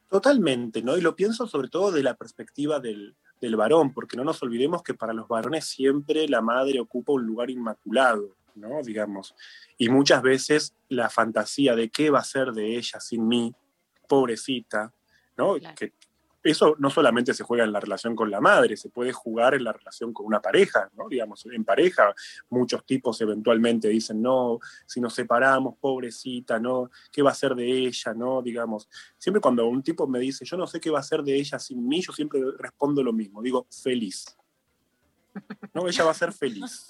Totalmente, 0.09 0.83
¿no? 0.83 0.97
Y 0.97 1.01
lo 1.01 1.17
pienso 1.17 1.47
sobre 1.47 1.69
todo 1.69 1.91
de 1.91 2.03
la 2.03 2.15
perspectiva 2.15 2.79
del, 2.79 3.17
del 3.41 3.57
varón, 3.57 3.93
porque 3.93 4.17
no 4.17 4.25
nos 4.25 4.43
olvidemos 4.43 4.83
que 4.83 4.95
para 4.95 5.13
los 5.13 5.27
varones 5.29 5.65
siempre 5.65 6.29
la 6.29 6.41
madre 6.41 6.79
ocupa 6.79 7.13
un 7.13 7.27
lugar 7.27 7.51
inmaculado, 7.51 8.37
¿no? 8.55 8.81
Digamos. 8.83 9.35
Y 9.77 9.89
muchas 9.89 10.23
veces 10.23 10.75
la 10.89 11.11
fantasía 11.11 11.75
de 11.75 11.89
qué 11.89 12.11
va 12.11 12.21
a 12.21 12.25
ser 12.25 12.53
de 12.53 12.77
ella 12.77 13.01
sin 13.01 13.27
mí, 13.27 13.53
pobrecita, 14.07 14.93
¿no? 15.37 15.57
Claro. 15.57 15.75
Que 15.75 15.93
eso 16.45 16.77
no 16.79 16.91
solamente 16.91 17.33
se 17.33 17.43
juega 17.43 17.65
en 17.65 17.73
la 17.73 17.81
relación 17.81 18.15
con 18.15 18.31
la 18.31 18.41
madre, 18.41 18.77
se 18.77 18.91
puede 18.91 19.13
jugar 19.13 19.55
en 19.55 19.65
la 19.65 19.73
relación 19.73 20.13
con 20.13 20.27
una 20.27 20.41
pareja, 20.41 20.91
¿no? 20.95 21.09
Digamos, 21.09 21.47
en 21.47 21.65
pareja 21.65 22.15
muchos 22.51 22.85
tipos 22.85 23.19
eventualmente 23.23 23.89
dicen, 23.89 24.21
no, 24.21 24.61
si 24.87 25.01
nos 25.01 25.15
separamos, 25.15 25.77
pobrecita, 25.81 26.59
¿no? 26.61 26.91
¿Qué 27.11 27.23
va 27.23 27.31
a 27.31 27.35
ser 27.35 27.55
de 27.55 27.67
ella, 27.67 28.13
¿no? 28.15 28.43
Digamos, 28.43 28.89
siempre 29.17 29.41
cuando 29.41 29.67
un 29.67 29.83
tipo 29.83 30.07
me 30.07 30.19
dice, 30.19 30.45
yo 30.45 30.57
no 30.59 30.67
sé 30.67 30.81
qué 30.81 30.91
va 30.91 31.01
a 31.01 31.03
ser 31.03 31.23
de 31.23 31.35
ella 31.35 31.59
sin 31.59 31.87
mí, 31.89 32.03
yo 32.03 32.13
siempre 32.13 32.41
respondo 32.59 33.03
lo 33.03 33.13
mismo, 33.13 33.43
digo, 33.43 33.67
feliz. 33.71 34.27
¿No? 35.73 35.89
Ella 35.89 36.05
va 36.05 36.11
a 36.11 36.15
ser 36.15 36.33
feliz. 36.33 36.89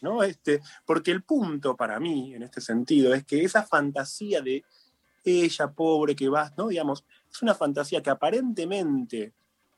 ¿No? 0.00 0.22
Este, 0.22 0.60
porque 0.84 1.10
el 1.10 1.22
punto 1.22 1.74
para 1.74 1.98
mí, 1.98 2.34
en 2.34 2.42
este 2.44 2.60
sentido, 2.60 3.14
es 3.14 3.24
que 3.24 3.42
esa 3.42 3.64
fantasía 3.64 4.40
de 4.42 4.62
ella 5.24 5.72
pobre 5.72 6.14
que 6.14 6.28
va, 6.28 6.52
¿no? 6.56 6.68
Digamos, 6.68 7.04
es 7.30 7.42
una 7.42 7.54
fantasía 7.54 8.02
que 8.02 8.10
aparentemente 8.10 9.34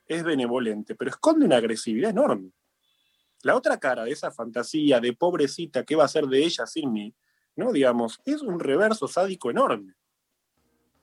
es 0.07 0.25
benevolente, 0.25 0.95
pero 0.95 1.11
esconde 1.11 1.47
una 1.47 1.57
agresividad 1.57 2.11
enorme. 2.11 2.51
La 3.43 3.57
otra 3.57 3.79
cara 3.79 4.05
de 4.05 4.13
esa 4.13 4.31
fantasía 4.31 5.01
de 5.01 5.13
pobrecita, 5.13 5.85
¿qué 5.85 5.97
va 5.97 6.05
a 6.05 6.09
ser 6.09 6.27
de 6.27 6.45
ella 6.45 6.67
sin 6.67 6.93
mí? 6.93 7.15
¿no? 7.57 7.73
Digamos, 7.73 8.21
es 8.25 8.43
un 8.43 8.61
reverso 8.61 9.09
sádico 9.09 9.51
enorme. 9.51 9.95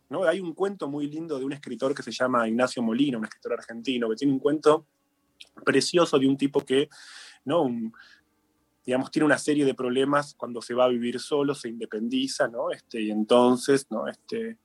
¿no? 0.09 0.23
Hay 0.23 0.39
un 0.39 0.53
cuento 0.53 0.87
muy 0.87 1.07
lindo 1.07 1.37
de 1.37 1.45
un 1.45 1.53
escritor 1.53 1.93
que 1.93 2.03
se 2.03 2.11
llama 2.11 2.47
Ignacio 2.47 2.81
Molina, 2.81 3.17
un 3.17 3.25
escritor 3.25 3.53
argentino, 3.53 4.09
que 4.09 4.15
tiene 4.15 4.33
un 4.33 4.39
cuento 4.39 4.85
precioso 5.63 6.17
de 6.19 6.27
un 6.27 6.37
tipo 6.37 6.61
que, 6.61 6.89
¿no? 7.45 7.69
Digamos, 8.87 9.11
tiene 9.11 9.25
una 9.25 9.37
serie 9.37 9.65
de 9.65 9.73
problemas 9.73 10.33
cuando 10.33 10.61
se 10.61 10.73
va 10.73 10.85
a 10.85 10.87
vivir 10.87 11.19
solo, 11.19 11.53
se 11.53 11.67
independiza, 11.67 12.47
¿no? 12.47 12.71
Este, 12.71 13.01
y 13.01 13.11
entonces, 13.11 13.85
¿no? 13.89 14.07
Este, 14.07 14.59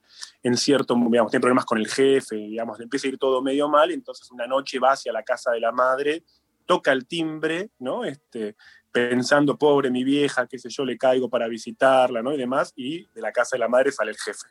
en 0.44 0.56
cierto, 0.56 0.94
digamos, 0.94 1.32
tiene 1.32 1.40
problemas 1.40 1.64
con 1.64 1.78
el 1.78 1.88
jefe, 1.88 2.36
digamos, 2.36 2.78
le 2.78 2.84
empieza 2.84 3.08
a 3.08 3.10
ir 3.10 3.18
todo 3.18 3.42
medio 3.42 3.68
mal, 3.68 3.90
entonces 3.90 4.30
una 4.30 4.46
noche 4.46 4.78
va 4.78 4.92
hacia 4.92 5.12
la 5.12 5.24
casa 5.24 5.50
de 5.50 5.58
la 5.58 5.72
madre, 5.72 6.22
toca 6.66 6.92
el 6.92 7.08
timbre, 7.08 7.70
¿no? 7.80 8.04
Este, 8.04 8.54
pensando, 8.92 9.58
pobre 9.58 9.90
mi 9.90 10.04
vieja, 10.04 10.46
qué 10.46 10.56
sé 10.56 10.68
yo, 10.70 10.84
le 10.84 10.96
caigo 10.96 11.28
para 11.28 11.48
visitarla, 11.48 12.22
¿no? 12.22 12.32
Y 12.32 12.36
demás, 12.36 12.72
y 12.76 13.04
de 13.12 13.22
la 13.22 13.32
casa 13.32 13.56
de 13.56 13.60
la 13.60 13.68
madre 13.68 13.90
sale 13.90 14.12
el 14.12 14.18
jefe. 14.18 14.46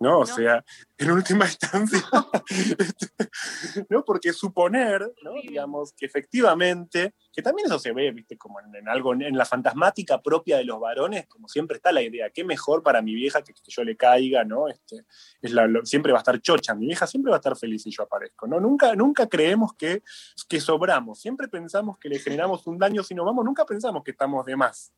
¿No? 0.00 0.18
O 0.20 0.26
sea, 0.26 0.64
en 0.98 1.10
última 1.10 1.44
instancia, 1.46 1.98
¿no? 3.90 4.04
Porque 4.04 4.32
suponer, 4.32 5.00
¿no? 5.22 5.32
Digamos, 5.42 5.92
que 5.92 6.06
efectivamente, 6.06 7.14
que 7.32 7.42
también 7.42 7.66
eso 7.66 7.78
se 7.78 7.92
ve, 7.92 8.10
viste, 8.12 8.36
como 8.36 8.60
en, 8.60 8.74
en 8.74 8.88
algo, 8.88 9.12
en 9.14 9.36
la 9.36 9.44
fantasmática 9.44 10.20
propia 10.22 10.56
de 10.58 10.64
los 10.64 10.80
varones, 10.80 11.26
como 11.26 11.48
siempre 11.48 11.76
está 11.76 11.92
la 11.92 12.02
idea, 12.02 12.30
qué 12.30 12.44
mejor 12.44 12.82
para 12.82 13.02
mi 13.02 13.14
vieja 13.14 13.42
que, 13.42 13.52
que 13.54 13.60
yo 13.70 13.84
le 13.84 13.96
caiga, 13.96 14.44
¿no? 14.44 14.68
Este, 14.68 15.04
es 15.40 15.52
la- 15.52 15.66
lo- 15.66 15.84
siempre 15.84 16.12
va 16.12 16.18
a 16.18 16.22
estar 16.22 16.40
chocha, 16.40 16.74
mi 16.74 16.86
vieja 16.86 17.06
siempre 17.06 17.30
va 17.30 17.36
a 17.36 17.40
estar 17.40 17.56
feliz 17.56 17.82
si 17.82 17.90
yo 17.90 18.02
aparezco, 18.04 18.46
¿no? 18.46 18.60
Nunca, 18.60 18.94
nunca 18.94 19.28
creemos 19.28 19.74
que, 19.74 20.02
que 20.48 20.60
sobramos, 20.60 21.20
siempre 21.20 21.48
pensamos 21.48 21.98
que 21.98 22.08
le 22.08 22.18
generamos 22.18 22.66
un 22.66 22.78
daño 22.78 23.02
si 23.02 23.14
nos 23.14 23.26
vamos, 23.26 23.44
nunca 23.44 23.64
pensamos 23.64 24.02
que 24.04 24.10
estamos 24.12 24.44
de 24.44 24.56
más. 24.56 24.92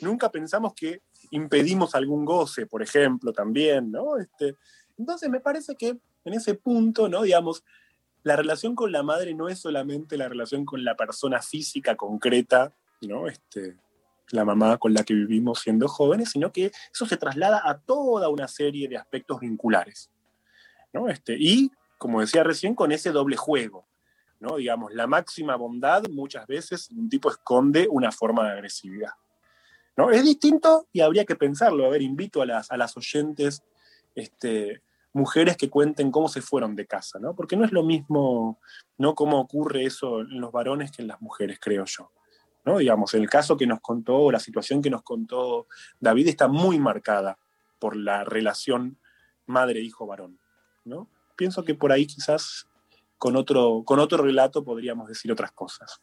Nunca 0.00 0.30
pensamos 0.30 0.74
que 0.74 1.02
impedimos 1.30 1.94
algún 1.94 2.24
goce, 2.24 2.66
por 2.66 2.82
ejemplo, 2.82 3.32
también, 3.32 3.90
¿no? 3.90 4.18
Este, 4.18 4.56
entonces 4.98 5.28
me 5.30 5.40
parece 5.40 5.76
que 5.76 5.98
en 6.24 6.34
ese 6.34 6.54
punto, 6.54 7.08
¿no? 7.08 7.22
Digamos, 7.22 7.64
la 8.22 8.36
relación 8.36 8.74
con 8.74 8.90
la 8.90 9.02
madre 9.02 9.34
no 9.34 9.48
es 9.48 9.60
solamente 9.60 10.16
la 10.16 10.28
relación 10.28 10.64
con 10.64 10.84
la 10.84 10.96
persona 10.96 11.40
física 11.40 11.96
concreta, 11.96 12.74
¿no? 13.02 13.28
Este, 13.28 13.76
la 14.30 14.44
mamá 14.44 14.78
con 14.78 14.92
la 14.94 15.04
que 15.04 15.14
vivimos 15.14 15.60
siendo 15.60 15.86
jóvenes, 15.88 16.30
sino 16.30 16.52
que 16.52 16.72
eso 16.92 17.06
se 17.06 17.16
traslada 17.16 17.62
a 17.64 17.78
toda 17.78 18.28
una 18.28 18.48
serie 18.48 18.88
de 18.88 18.96
aspectos 18.96 19.40
vinculares, 19.40 20.10
¿no? 20.92 21.08
Este, 21.08 21.36
y, 21.38 21.70
como 21.98 22.20
decía 22.20 22.42
recién, 22.42 22.74
con 22.74 22.90
ese 22.90 23.12
doble 23.12 23.36
juego, 23.36 23.86
¿no? 24.40 24.56
Digamos, 24.56 24.92
la 24.92 25.06
máxima 25.06 25.54
bondad 25.56 26.02
muchas 26.10 26.46
veces 26.46 26.90
un 26.90 27.08
tipo 27.08 27.30
esconde 27.30 27.86
una 27.88 28.10
forma 28.10 28.44
de 28.44 28.50
agresividad. 28.50 29.12
¿No? 29.96 30.10
Es 30.10 30.24
distinto 30.24 30.86
y 30.92 31.00
habría 31.00 31.24
que 31.24 31.36
pensarlo. 31.36 31.86
A 31.86 31.88
ver, 31.88 32.02
invito 32.02 32.42
a 32.42 32.46
las, 32.46 32.96
oyentes, 32.96 33.62
este, 34.14 34.82
mujeres 35.12 35.56
que 35.56 35.70
cuenten 35.70 36.10
cómo 36.10 36.28
se 36.28 36.42
fueron 36.42 36.76
de 36.76 36.86
casa, 36.86 37.18
¿no? 37.18 37.34
Porque 37.34 37.56
no 37.56 37.64
es 37.64 37.72
lo 37.72 37.82
mismo, 37.82 38.58
¿no? 38.98 39.14
Cómo 39.14 39.40
ocurre 39.40 39.84
eso 39.84 40.20
en 40.20 40.40
los 40.40 40.52
varones 40.52 40.92
que 40.92 41.02
en 41.02 41.08
las 41.08 41.20
mujeres, 41.20 41.58
creo 41.60 41.84
yo. 41.86 42.10
¿no? 42.66 42.78
Digamos, 42.78 43.14
el 43.14 43.30
caso 43.30 43.56
que 43.56 43.66
nos 43.66 43.80
contó, 43.80 44.30
la 44.32 44.40
situación 44.40 44.82
que 44.82 44.90
nos 44.90 45.02
contó 45.02 45.68
David 46.00 46.26
está 46.26 46.48
muy 46.48 46.80
marcada 46.80 47.38
por 47.78 47.96
la 47.96 48.24
relación 48.24 48.98
madre-hijo-varón, 49.46 50.40
¿no? 50.84 51.08
Pienso 51.36 51.64
que 51.64 51.76
por 51.76 51.92
ahí 51.92 52.06
quizás 52.06 52.66
con 53.18 53.36
otro, 53.36 53.84
con 53.84 54.00
otro 54.00 54.18
relato 54.18 54.64
podríamos 54.64 55.08
decir 55.08 55.30
otras 55.30 55.52
cosas. 55.52 56.00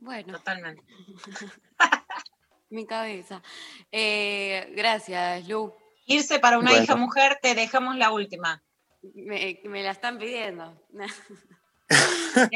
Bueno. 0.00 0.32
Totalmente. 0.38 0.82
Mi 2.70 2.86
cabeza. 2.86 3.42
Eh, 3.90 4.72
gracias, 4.76 5.46
Lu. 5.48 5.74
Irse 6.06 6.38
para 6.38 6.58
una 6.58 6.70
Bueno. 6.70 6.84
hija 6.84 6.96
mujer, 6.96 7.38
te 7.42 7.54
dejamos 7.54 7.96
la 7.96 8.12
última. 8.12 8.62
Me, 9.14 9.60
me 9.64 9.82
la 9.82 9.90
están 9.92 10.18
pidiendo. 10.18 10.80
Me, 10.90 11.06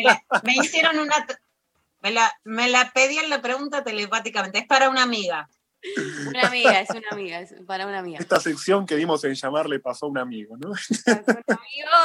la- 0.03 0.23
me 0.45 0.55
hicieron 0.55 0.99
una. 0.99 1.15
Me 2.01 2.11
la, 2.11 2.33
me 2.45 2.69
la 2.69 2.93
pedían 2.93 3.29
la 3.31 3.41
pregunta 3.43 3.83
telepáticamente. 3.83 4.59
Es 4.59 4.67
para 4.67 4.89
una 4.89 5.03
amiga. 5.03 5.49
Una 6.29 6.43
amiga, 6.49 6.81
es 6.81 6.91
una 6.91 7.09
amiga, 7.11 7.41
es 7.41 7.55
para 7.67 7.87
una 7.87 7.99
amiga. 7.99 8.19
Esta 8.19 8.41
sección 8.41 8.87
que 8.87 8.97
dimos 8.97 9.23
en 9.25 9.35
llamar 9.35 9.69
le 9.69 9.81
pasó 9.81 10.07
a 10.07 10.09
un 10.11 10.19
amigo, 10.19 10.57
¿no? 10.57 10.73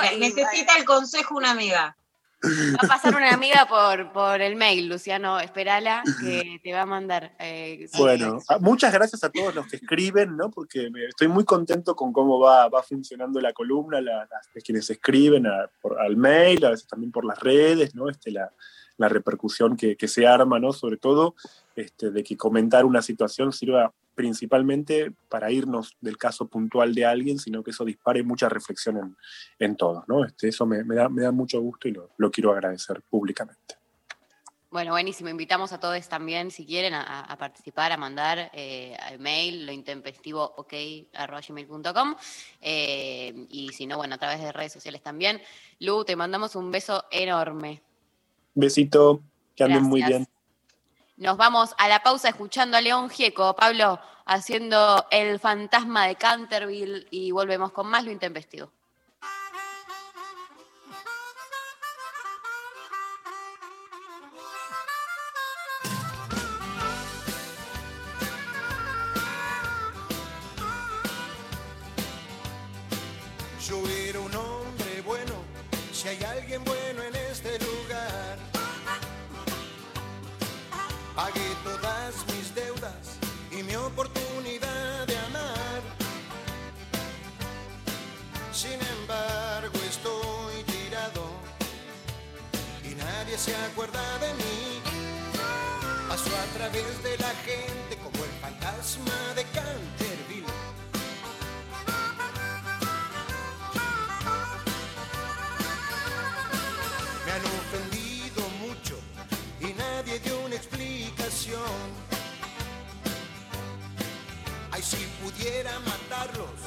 Ne- 0.02 0.18
Necesita 0.18 0.76
el 0.78 0.86
consejo 0.86 1.36
una 1.38 1.52
amiga. 1.52 1.96
Va 2.44 2.80
a 2.84 2.88
pasar 2.88 3.16
una 3.16 3.32
amiga 3.34 3.66
por, 3.68 4.12
por 4.14 4.42
el 4.42 4.56
mail, 4.56 4.88
Luciano. 4.88 5.40
Espérala, 5.40 6.04
que 6.22 6.60
te 6.64 6.72
va 6.74 6.82
a 6.84 6.86
mandar. 6.86 7.36
eh. 7.40 7.88
Bueno, 7.98 8.40
ah, 8.48 8.58
muchas 8.60 8.94
gracias 8.94 9.24
a 9.24 9.30
todos 9.30 9.54
los 9.56 9.68
que 9.68 9.76
escriben, 9.78 10.38
¿no? 10.38 10.50
Porque 10.50 10.90
estoy 11.10 11.28
muy 11.28 11.44
contento 11.44 11.96
con 11.96 12.14
cómo 12.14 12.40
va, 12.40 12.70
va 12.70 12.82
funcionando 12.84 13.42
la 13.42 13.52
columna, 13.54 14.00
la- 14.02 14.28
las 14.32 14.54
de 14.54 14.62
quienes 14.62 14.90
escriben 14.90 15.48
a- 15.48 15.70
por- 15.82 16.00
al 16.00 16.16
mail, 16.16 16.64
a 16.66 16.70
veces 16.72 16.88
también 16.88 17.12
por 17.12 17.26
las 17.26 17.40
redes, 17.40 17.94
¿no? 17.96 18.10
Este, 18.10 18.32
la, 18.32 18.52
la 18.98 19.10
repercusión 19.10 19.76
que, 19.78 19.96
que 19.98 20.08
se 20.08 20.26
arma, 20.28 20.60
¿no? 20.60 20.72
Sobre 20.74 20.98
todo 20.98 21.36
este, 21.76 22.12
de 22.12 22.24
que 22.24 22.36
comentar 22.38 22.86
una 22.86 23.02
situación 23.02 23.52
sirva 23.54 23.94
principalmente 24.20 25.14
para 25.30 25.50
irnos 25.50 25.96
del 26.02 26.18
caso 26.18 26.50
puntual 26.50 26.94
de 26.94 27.06
alguien, 27.06 27.40
sino 27.40 27.64
que 27.64 27.72
eso 27.72 27.86
dispare 27.86 28.22
mucha 28.22 28.50
reflexión 28.50 28.98
en, 28.98 29.18
en 29.60 29.78
todos, 29.78 30.04
¿no? 30.10 30.26
Este, 30.26 30.50
eso 30.50 30.66
me, 30.66 30.84
me 30.84 30.94
da, 30.94 31.08
me 31.08 31.22
da 31.22 31.32
mucho 31.32 31.62
gusto 31.62 31.88
y 31.88 31.94
lo, 31.94 32.10
lo 32.18 32.30
quiero 32.30 32.52
agradecer 32.52 33.02
públicamente. 33.10 33.78
Bueno, 34.70 34.92
buenísimo. 34.92 35.30
Invitamos 35.30 35.72
a 35.72 35.80
todos 35.80 36.10
también, 36.10 36.52
si 36.52 36.66
quieren, 36.66 36.94
a, 36.96 37.22
a 37.22 37.38
participar, 37.38 37.94
a 37.94 37.98
mandar 37.98 38.52
eh, 38.54 38.94
al 39.00 39.20
mail, 39.20 39.66
lo 39.66 39.72
intempestivo 39.72 40.44
ok. 40.58 40.74
Eh, 42.60 43.46
y 43.50 43.70
si 43.70 43.88
no, 43.88 43.96
bueno, 43.96 44.16
a 44.16 44.18
través 44.18 44.42
de 44.42 44.52
redes 44.52 44.74
sociales 44.74 45.02
también. 45.02 45.42
Lu, 45.80 46.04
te 46.04 46.18
mandamos 46.18 46.58
un 46.58 46.72
beso 46.72 47.06
enorme. 47.10 47.82
Besito, 48.54 49.22
que 49.56 49.64
anden 49.64 49.84
muy 49.84 50.04
bien. 50.04 50.28
Nos 51.20 51.36
vamos 51.36 51.76
a 51.78 51.90
la 51.90 52.02
pausa 52.02 52.30
escuchando 52.30 52.78
a 52.78 52.82
León 52.82 53.10
Gieco, 53.10 53.54
Pablo, 53.54 54.00
haciendo 54.26 55.06
el 55.12 55.38
fantasma 55.38 56.08
de 56.08 56.16
Canterville 56.16 57.08
y 57.12 57.32
volvemos 57.32 57.74
con 57.74 57.88
más 57.88 58.06
lo 58.06 58.12
intempestivo. 58.12 58.72
Nadie 93.20 93.38
se 93.38 93.54
acuerda 93.70 94.02
de 94.20 94.34
mí. 94.36 94.82
Paso 96.08 96.32
a 96.46 96.58
través 96.58 97.04
de 97.04 97.18
la 97.18 97.34
gente 97.48 97.94
como 98.04 98.24
el 98.24 98.32
fantasma 98.44 99.20
de 99.36 99.44
Canterville. 99.56 100.54
Me 107.26 107.32
han 107.36 107.46
ofendido 107.62 108.42
mucho 108.66 108.96
y 109.60 109.74
nadie 109.74 110.20
dio 110.20 110.40
una 110.46 110.56
explicación. 110.56 111.84
Ay, 114.72 114.82
si 114.82 115.02
pudiera 115.22 115.78
matarlos, 115.80 116.60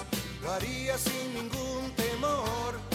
lo 0.42 0.52
haría 0.52 0.98
sin 0.98 1.34
ningún 1.34 1.90
temor. 1.96 2.91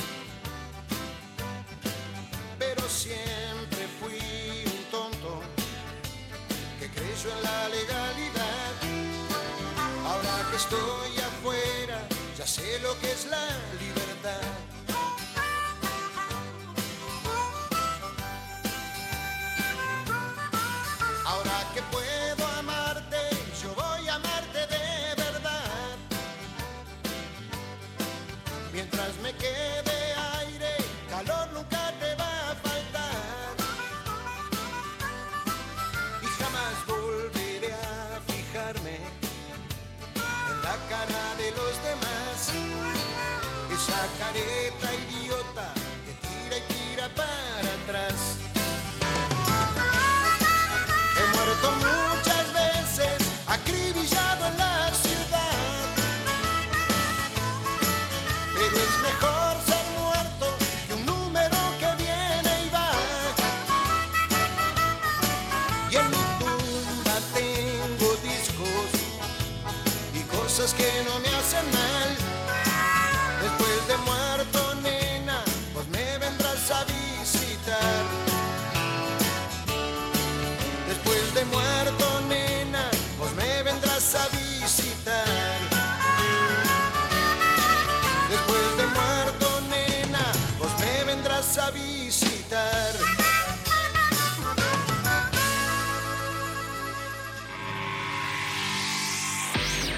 Fui 4.00 4.64
un 4.66 4.84
tonto 4.92 5.42
que 6.80 6.90
creyó 6.90 7.30
en 7.38 7.44
la 7.44 7.70
legalidad. 7.70 8.74
Ahora 10.06 10.50
que 10.50 10.58
estoy 10.58 11.12
afuera, 11.30 12.08
ya 12.38 12.48
sé 12.48 12.80
lo 12.80 12.98
que 13.00 13.12
es 13.12 13.26
la 13.26 13.46
libertad. 13.80 14.57
careta 44.18 44.94
y 44.94 45.27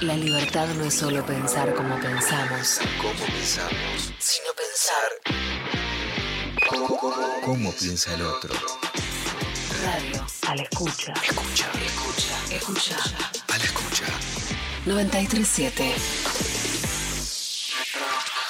La 0.10 0.16
libertad 0.18 0.68
no 0.70 0.86
es 0.86 0.96
solo 0.96 1.24
pensar 1.24 1.76
como 1.76 1.96
pensamos, 2.00 2.80
¿Cómo 3.00 3.14
pensamos? 3.28 4.12
sino 4.18 4.48
pensar. 4.58 5.12
¿Cómo 7.46 7.72
piensa 7.74 8.16
el 8.16 8.24
otro? 8.24 8.56
Radio. 9.84 10.26
A 10.48 10.56
la 10.56 10.64
escucha. 10.64 11.14
Escucha. 11.14 11.70
Escucha. 11.86 12.56
Escucha. 12.56 12.98
A 13.50 13.58
la 13.60 13.64
escucha. 13.64 14.06
937. 14.88 15.94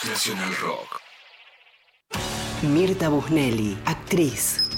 Nacional 0.08 0.56
Rock. 0.62 1.02
Mirta 2.62 3.10
Busnelli, 3.10 3.78
actriz. 3.84 4.69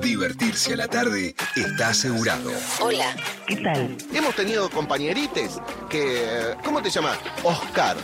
Divertirse 0.00 0.74
a 0.74 0.76
la 0.76 0.88
tarde 0.88 1.34
está 1.56 1.88
asegurado. 1.88 2.50
Hola. 2.80 3.14
¿Qué 3.46 3.56
tal? 3.56 3.96
Hemos 4.12 4.34
tenido 4.34 4.68
compañerites 4.70 5.58
que. 5.88 6.54
¿Cómo 6.64 6.82
te 6.82 6.90
llamas? 6.90 7.18
Oscar. 7.42 7.96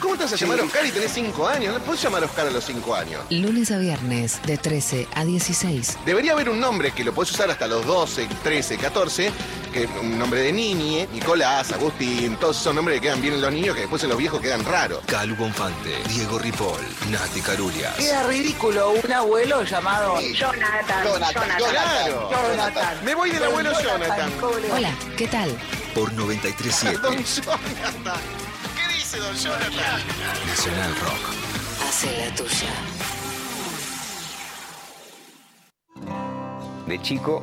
¿Cómo 0.00 0.16
te 0.16 0.24
vas 0.24 0.32
a 0.32 0.36
llamar 0.36 0.60
Oscar 0.60 0.84
y 0.84 0.90
tenés 0.90 1.12
5 1.12 1.46
años? 1.46 1.74
¿No 1.74 1.80
puedes 1.80 2.02
llamar 2.02 2.24
Oscar 2.24 2.46
a 2.46 2.50
los 2.50 2.64
5 2.64 2.94
años? 2.94 3.22
Lunes 3.30 3.70
a 3.70 3.78
viernes, 3.78 4.40
de 4.46 4.58
13 4.58 5.08
a 5.14 5.24
16. 5.24 5.98
Debería 6.04 6.32
haber 6.32 6.50
un 6.50 6.60
nombre 6.60 6.92
que 6.92 7.04
lo 7.04 7.14
puedes 7.14 7.32
usar 7.32 7.50
hasta 7.50 7.66
los 7.66 7.86
12, 7.86 8.28
13, 8.42 8.76
14, 8.76 9.32
que 9.74 9.84
es 9.84 9.90
un 10.00 10.16
nombre 10.16 10.40
de 10.40 10.52
niñe, 10.52 11.08
Nicolás, 11.12 11.72
Agustín, 11.72 12.36
todos 12.36 12.60
esos 12.60 12.72
nombres 12.72 13.00
que 13.00 13.08
quedan 13.08 13.20
bien 13.20 13.34
en 13.34 13.40
los 13.40 13.52
niños 13.52 13.74
que 13.74 13.80
después 13.80 14.00
en 14.04 14.10
los 14.10 14.18
viejos 14.18 14.40
quedan 14.40 14.64
raros. 14.64 15.00
Calu 15.04 15.34
Bonfante, 15.34 16.00
Diego 16.08 16.38
Ripoll, 16.38 16.80
Nati 17.10 17.40
Carulias. 17.40 17.96
Queda 17.96 18.22
ridículo 18.22 18.92
un 18.92 19.12
abuelo 19.12 19.64
llamado 19.64 20.20
Jonathan. 20.20 21.04
Jonathan, 21.04 21.48
claro. 21.58 22.30
Jonathan. 22.30 23.04
Me 23.04 23.16
voy 23.16 23.30
del 23.32 23.42
abuelo 23.42 23.72
Jonathan. 23.82 24.32
Hola, 24.72 24.94
¿qué 25.16 25.26
tal? 25.26 25.50
Por 25.92 26.12
937 26.12 26.98
Don 27.02 27.24
Jonathan. 27.24 28.20
¿Qué 28.76 28.94
dice 28.94 29.18
Don 29.18 29.36
Jonathan? 29.36 30.00
Nacional 30.46 30.94
Rock. 31.00 31.88
Hace 31.88 32.16
la 32.16 32.34
tuya. 32.36 32.70
De 36.86 37.02
chico 37.02 37.42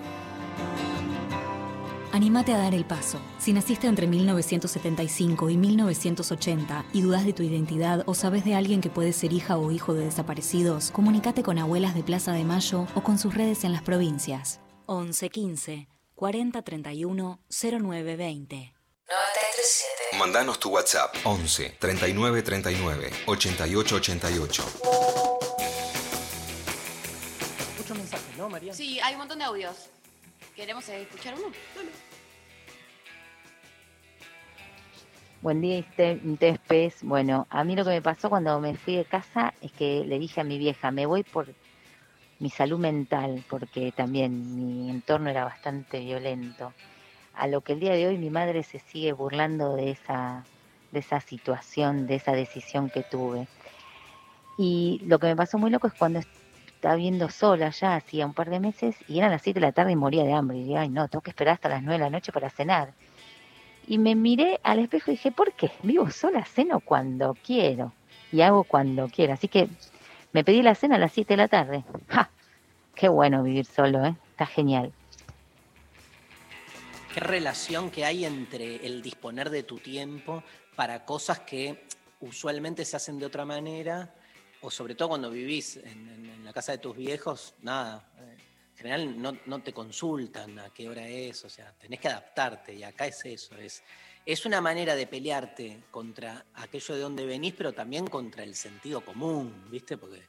Anímate 2.13 2.53
a 2.53 2.57
dar 2.57 2.73
el 2.73 2.83
paso. 2.83 3.21
Si 3.39 3.53
naciste 3.53 3.87
entre 3.87 4.05
1975 4.05 5.49
y 5.49 5.55
1980 5.55 6.85
y 6.91 7.01
dudas 7.01 7.25
de 7.25 7.31
tu 7.31 7.41
identidad 7.41 8.03
o 8.05 8.13
sabes 8.13 8.43
de 8.43 8.53
alguien 8.53 8.81
que 8.81 8.89
puede 8.89 9.13
ser 9.13 9.31
hija 9.31 9.57
o 9.57 9.71
hijo 9.71 9.93
de 9.93 10.05
desaparecidos, 10.05 10.91
comunícate 10.91 11.41
con 11.41 11.57
Abuelas 11.57 11.95
de 11.95 12.03
Plaza 12.03 12.33
de 12.33 12.43
Mayo 12.43 12.85
o 12.95 13.01
con 13.01 13.17
sus 13.17 13.33
redes 13.33 13.63
en 13.63 13.71
las 13.71 13.81
provincias. 13.81 14.59
11 14.87 15.29
15 15.29 15.87
40 16.15 16.61
31 16.61 17.39
0920. 17.49 18.73
937. 19.07 20.17
Mandanos 20.19 20.59
tu 20.59 20.69
WhatsApp 20.69 21.15
11 21.23 21.77
39 21.79 22.41
39 22.41 23.11
88 23.25 23.95
88. 23.95 24.63
Muchos 27.77 27.97
mensajes, 27.97 28.37
¿no, 28.37 28.49
María? 28.49 28.73
Sí, 28.73 28.99
hay 28.99 29.13
un 29.13 29.19
montón 29.19 29.39
de 29.39 29.45
audios. 29.45 29.75
¿Queremos 30.61 30.87
escuchar 30.89 31.33
uno? 31.39 31.47
Buen 35.41 35.59
día, 35.59 35.79
Iste- 35.79 36.21
Tespes. 36.37 37.01
Bueno, 37.01 37.47
a 37.49 37.63
mí 37.63 37.75
lo 37.75 37.83
que 37.83 37.89
me 37.89 38.01
pasó 38.03 38.29
cuando 38.29 38.59
me 38.59 38.75
fui 38.75 38.95
de 38.95 39.05
casa 39.05 39.55
es 39.59 39.71
que 39.71 40.03
le 40.05 40.19
dije 40.19 40.39
a 40.39 40.43
mi 40.43 40.59
vieja, 40.59 40.91
me 40.91 41.07
voy 41.07 41.23
por 41.23 41.55
mi 42.37 42.51
salud 42.51 42.77
mental, 42.77 43.43
porque 43.49 43.91
también 43.91 44.55
mi 44.55 44.91
entorno 44.91 45.31
era 45.31 45.45
bastante 45.45 45.99
violento. 45.99 46.75
A 47.33 47.47
lo 47.47 47.61
que 47.61 47.73
el 47.73 47.79
día 47.79 47.93
de 47.93 48.05
hoy 48.05 48.19
mi 48.19 48.29
madre 48.29 48.61
se 48.61 48.77
sigue 48.77 49.13
burlando 49.13 49.75
de 49.75 49.89
esa, 49.89 50.45
de 50.91 50.99
esa 50.99 51.21
situación, 51.21 52.05
de 52.05 52.13
esa 52.17 52.33
decisión 52.33 52.91
que 52.91 53.01
tuve. 53.01 53.47
Y 54.59 55.01
lo 55.07 55.17
que 55.17 55.25
me 55.25 55.35
pasó 55.35 55.57
muy 55.57 55.71
loco 55.71 55.87
es 55.87 55.93
cuando 55.95 56.19
estaba 56.81 56.95
viendo 56.95 57.29
sola 57.29 57.69
ya 57.69 57.93
hacía 57.93 58.25
un 58.25 58.33
par 58.33 58.49
de 58.49 58.59
meses 58.59 58.95
y 59.07 59.19
eran 59.19 59.29
las 59.29 59.43
7 59.43 59.59
de 59.59 59.67
la 59.67 59.71
tarde 59.71 59.91
y 59.91 59.95
moría 59.95 60.23
de 60.23 60.33
hambre. 60.33 60.57
Y 60.57 60.63
dije, 60.63 60.77
ay 60.79 60.89
no, 60.89 61.07
tengo 61.07 61.21
que 61.21 61.29
esperar 61.29 61.53
hasta 61.53 61.69
las 61.69 61.83
9 61.83 61.99
de 61.99 62.03
la 62.05 62.09
noche 62.09 62.31
para 62.31 62.49
cenar. 62.49 62.95
Y 63.85 63.99
me 63.99 64.15
miré 64.15 64.59
al 64.63 64.79
espejo 64.79 65.11
y 65.11 65.13
dije, 65.13 65.31
¿por 65.31 65.53
qué? 65.53 65.71
Vivo 65.83 66.09
sola, 66.09 66.43
ceno 66.43 66.79
cuando 66.79 67.37
quiero 67.45 67.93
y 68.31 68.41
hago 68.41 68.63
cuando 68.63 69.07
quiero. 69.09 69.33
Así 69.33 69.47
que 69.47 69.69
me 70.33 70.43
pedí 70.43 70.63
la 70.63 70.73
cena 70.73 70.95
a 70.95 70.97
las 70.97 71.11
7 71.11 71.33
de 71.33 71.37
la 71.37 71.47
tarde. 71.47 71.83
¡Ja! 72.07 72.31
Qué 72.95 73.09
bueno 73.09 73.43
vivir 73.43 73.65
solo, 73.65 74.03
¿eh? 74.03 74.15
Está 74.31 74.47
genial. 74.47 74.91
¿Qué 77.13 77.19
relación 77.19 77.91
que 77.91 78.05
hay 78.05 78.25
entre 78.25 78.87
el 78.87 79.03
disponer 79.03 79.51
de 79.51 79.61
tu 79.61 79.77
tiempo 79.77 80.41
para 80.75 81.05
cosas 81.05 81.41
que 81.41 81.85
usualmente 82.21 82.85
se 82.85 82.97
hacen 82.97 83.19
de 83.19 83.27
otra 83.27 83.45
manera? 83.45 84.15
O 84.61 84.69
sobre 84.71 84.95
todo 84.95 85.09
cuando 85.09 85.29
vivís 85.29 85.77
en, 85.77 86.43
la 86.43 86.53
casa 86.53 86.73
de 86.73 86.77
tus 86.79 86.95
viejos, 86.95 87.55
nada. 87.61 88.11
eh, 88.19 88.37
En 88.71 88.77
general 88.77 89.21
no, 89.21 89.37
no 89.45 89.61
te 89.61 89.73
consultan 89.73 90.59
a 90.59 90.69
qué 90.73 90.89
hora 90.89 91.07
es, 91.07 91.45
o 91.45 91.49
sea, 91.49 91.71
tenés 91.77 91.99
que 91.99 92.07
adaptarte 92.07 92.73
y 92.73 92.83
acá 92.83 93.05
es 93.07 93.23
eso, 93.25 93.55
es, 93.57 93.83
es 94.25 94.45
una 94.45 94.59
manera 94.59 94.95
de 94.95 95.07
pelearte 95.07 95.83
contra 95.91 96.45
aquello 96.55 96.95
de 96.95 97.01
donde 97.01 97.25
venís, 97.25 97.53
pero 97.55 97.73
también 97.73 98.07
contra 98.07 98.43
el 98.43 98.55
sentido 98.55 99.03
común, 99.03 99.67
¿viste? 99.69 99.97
Porque 99.97 100.21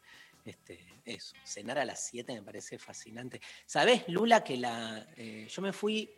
este, 0.45 0.79
eso, 1.05 1.35
cenar 1.45 1.79
a 1.79 1.85
las 1.85 2.05
7 2.07 2.33
me 2.35 2.43
parece 2.43 2.79
fascinante. 2.79 3.41
¿Sabés, 3.67 4.09
Lula, 4.09 4.43
que 4.43 4.57
la, 4.57 5.07
eh, 5.17 5.47
yo 5.49 5.63
me 5.63 5.73
fui 5.73 6.09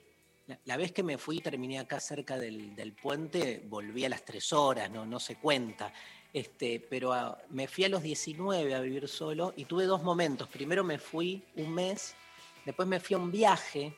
La, 0.65 0.77
vez 0.77 0.93
que 0.93 1.03
me 1.03 1.17
fui, 1.17 1.41
terminé 1.41 1.79
acá 1.79 1.99
cerca 2.01 2.37
del, 2.37 2.75
del 2.77 2.93
puente, 2.93 3.63
volví 3.67 4.05
a 4.05 4.11
las 4.11 4.25
tres 4.25 4.53
horas, 4.53 4.91
no, 4.91 5.07
no 5.07 5.19
se 5.19 5.37
cuenta. 5.37 5.91
Este, 6.35 6.81
pero 6.91 7.13
a- 7.13 7.39
me 7.51 7.69
fui 7.69 7.85
a 7.85 7.89
los 7.89 8.03
19 8.03 8.75
a 8.75 8.81
vivir 8.81 9.09
solo 9.09 9.55
y 9.57 9.65
tuve 9.67 9.85
dos 9.85 10.03
momentos. 10.03 10.49
Primero 10.49 10.83
me 10.85 10.99
fui 10.99 11.45
un 11.55 11.73
mes, 11.73 12.15
después 12.67 12.87
me 12.89 12.99
fui 13.01 13.15
a 13.15 13.19
un 13.19 13.31
viaje 13.31 13.97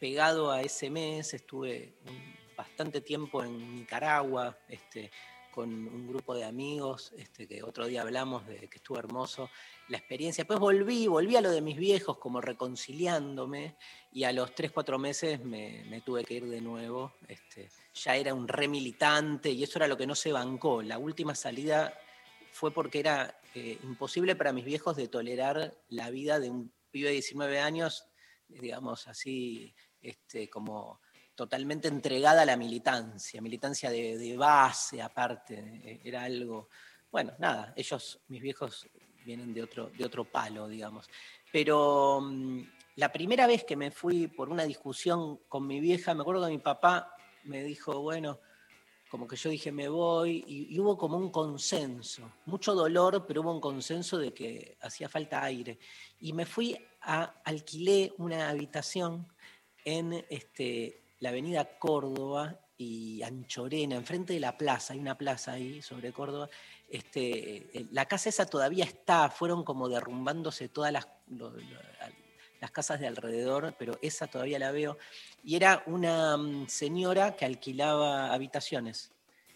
pegado 0.00 0.50
a 0.50 0.60
ese 0.62 0.90
mes, 0.90 1.32
estuve 1.32 1.94
bastante 2.56 3.00
tiempo 3.00 3.42
en 3.44 3.76
Nicaragua, 3.76 4.58
este, 4.68 5.10
con 5.56 5.70
un 5.70 6.06
grupo 6.06 6.34
de 6.34 6.44
amigos, 6.44 7.14
este, 7.16 7.48
que 7.48 7.62
otro 7.62 7.86
día 7.86 8.02
hablamos 8.02 8.46
de 8.46 8.68
que 8.68 8.76
estuvo 8.76 8.98
hermoso 8.98 9.48
la 9.88 9.96
experiencia. 9.96 10.44
Después 10.44 10.60
volví, 10.60 11.06
volví 11.06 11.34
a 11.34 11.40
lo 11.40 11.50
de 11.50 11.62
mis 11.62 11.78
viejos, 11.78 12.18
como 12.18 12.42
reconciliándome, 12.42 13.74
y 14.12 14.24
a 14.24 14.32
los 14.32 14.54
3, 14.54 14.70
4 14.70 14.98
meses 14.98 15.42
me, 15.42 15.82
me 15.88 16.02
tuve 16.02 16.24
que 16.24 16.34
ir 16.34 16.46
de 16.46 16.60
nuevo. 16.60 17.14
Este, 17.26 17.70
ya 17.94 18.16
era 18.16 18.34
un 18.34 18.46
re 18.46 18.68
militante 18.68 19.50
y 19.50 19.62
eso 19.62 19.78
era 19.78 19.88
lo 19.88 19.96
que 19.96 20.06
no 20.06 20.14
se 20.14 20.30
bancó. 20.30 20.82
La 20.82 20.98
última 20.98 21.34
salida 21.34 21.98
fue 22.52 22.70
porque 22.70 23.00
era 23.00 23.40
eh, 23.54 23.78
imposible 23.82 24.36
para 24.36 24.52
mis 24.52 24.66
viejos 24.66 24.94
de 24.94 25.08
tolerar 25.08 25.74
la 25.88 26.10
vida 26.10 26.38
de 26.38 26.50
un 26.50 26.70
pibe 26.90 27.08
de 27.08 27.14
19 27.14 27.60
años, 27.60 28.06
digamos 28.46 29.08
así, 29.08 29.74
este, 30.02 30.50
como 30.50 31.00
totalmente 31.36 31.86
entregada 31.86 32.42
a 32.42 32.46
la 32.46 32.56
militancia, 32.56 33.42
militancia 33.42 33.90
de, 33.90 34.36
base 34.36 35.02
aparte, 35.02 35.80
eh, 35.84 36.00
era 36.02 36.24
algo, 36.24 36.70
bueno, 37.12 37.34
nada, 37.38 37.74
ellos, 37.76 38.18
mis 38.28 38.40
viejos 38.40 38.88
vienen 39.24 39.52
de 39.52 39.62
otro, 39.62 39.90
de 39.90 40.04
otro 40.04 40.24
palo, 40.24 40.66
digamos. 40.66 41.08
Pero 41.52 42.20
mm, 42.22 42.60
la 42.96 43.12
primera 43.12 43.46
vez 43.46 43.64
que 43.64 43.76
me 43.76 43.90
fui 43.90 44.28
por 44.28 44.48
una 44.48 44.64
discusión 44.64 45.40
con 45.46 45.66
mi 45.66 45.78
vieja, 45.78 46.14
me 46.14 46.22
acuerdo 46.22 46.46
que 46.46 46.52
mi 46.52 46.58
papá 46.58 47.14
me 47.44 47.62
dijo, 47.62 48.00
bueno, 48.00 48.40
como 49.10 49.28
que 49.28 49.36
yo 49.36 49.50
dije 49.50 49.70
me 49.70 49.88
voy, 49.88 50.42
y, 50.46 50.74
y 50.74 50.80
hubo 50.80 50.96
como 50.96 51.18
un 51.18 51.30
consenso, 51.30 52.32
mucho 52.46 52.74
dolor, 52.74 53.24
pero 53.26 53.42
hubo 53.42 53.52
un 53.52 53.60
consenso 53.60 54.16
de 54.16 54.32
que 54.32 54.78
hacía 54.80 55.08
falta 55.10 55.44
aire. 55.44 55.78
Y 56.18 56.32
me 56.32 56.46
fui 56.46 56.76
a, 57.02 57.24
alquilé 57.44 58.14
una 58.16 58.48
habitación 58.48 59.28
en 59.84 60.24
este, 60.28 61.05
la 61.20 61.30
avenida 61.30 61.78
Córdoba 61.78 62.60
y 62.78 63.22
Anchorena, 63.22 63.96
enfrente 63.96 64.34
de 64.34 64.40
la 64.40 64.56
plaza, 64.56 64.92
hay 64.92 64.98
una 64.98 65.16
plaza 65.16 65.52
ahí 65.52 65.80
sobre 65.80 66.12
Córdoba. 66.12 66.48
Este, 66.88 67.78
eh, 67.78 67.86
la 67.90 68.06
casa 68.06 68.28
esa 68.28 68.46
todavía 68.46 68.84
está, 68.84 69.30
fueron 69.30 69.64
como 69.64 69.88
derrumbándose 69.88 70.68
todas 70.68 70.92
las, 70.92 71.08
casas 72.72 73.00
de 73.00 73.06
alrededor, 73.06 73.74
pero 73.78 73.98
esa 74.02 74.26
todavía 74.26 74.58
la 74.58 74.72
veo. 74.72 74.98
Y 75.42 75.56
era 75.56 75.82
una 75.86 76.36
mm, 76.36 76.68
señora 76.68 77.36
que 77.36 77.44
alquilaba 77.44 78.32
habitaciones. 78.32 79.12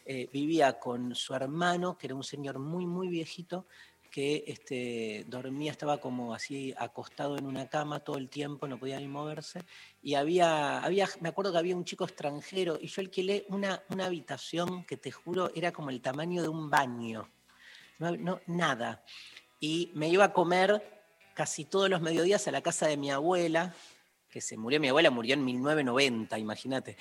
Eh, 0.07 0.29
vivía 0.33 0.79
con 0.79 1.15
su 1.15 1.35
hermano, 1.35 1.99
que 1.99 2.07
era 2.07 2.15
un 2.15 2.25
señor 2.25 2.59
muy, 2.59 2.87
muy 2.87 3.09
viejito, 3.09 3.67
que 4.11 4.45
este, 4.47 5.25
dormía, 5.29 5.71
estaba 5.71 5.99
como 6.01 6.35
así 6.35 6.75
acostado 6.77 7.39
en 7.39 7.47
una 7.47 7.69
cama 7.69 8.01
todo 8.01 8.19
el 8.19 8.29
tiempo, 8.29 8.67
no 8.67 8.79
podía 8.79 8.99
ni 8.99 9.09
moverse. 9.09 9.61
Y 10.03 10.15
había, 10.15 10.81
había, 10.81 11.09
me 11.21 11.29
acuerdo 11.29 11.53
que 11.53 11.59
había 11.59 11.77
un 11.77 11.85
chico 11.85 12.05
extranjero 12.05 12.79
y 12.81 12.89
yo 12.89 13.01
alquilé 13.01 13.47
una, 13.49 13.83
una 13.89 14.07
habitación 14.07 14.85
que 14.85 14.97
te 14.97 15.13
juro 15.13 15.51
era 15.55 15.73
como 15.73 15.91
el 15.91 16.01
tamaño 16.01 16.43
de 16.43 16.49
un 16.49 16.69
baño. 16.69 17.31
No, 17.99 18.17
no, 18.17 18.41
nada. 18.47 19.05
Y 19.61 19.91
me 19.95 20.09
iba 20.09 20.25
a 20.25 20.33
comer 20.33 20.83
casi 21.35 21.65
todos 21.65 21.89
los 21.89 22.01
mediodías 22.01 22.47
a 22.49 22.51
la 22.51 22.63
casa 22.63 22.87
de 22.87 22.97
mi 22.97 23.11
abuela, 23.11 23.75
que 24.29 24.41
se 24.41 24.57
murió, 24.57 24.81
mi 24.81 24.89
abuela 24.89 25.11
murió 25.11 25.35
en 25.35 25.45
1990, 25.45 26.39
imagínate, 26.39 26.97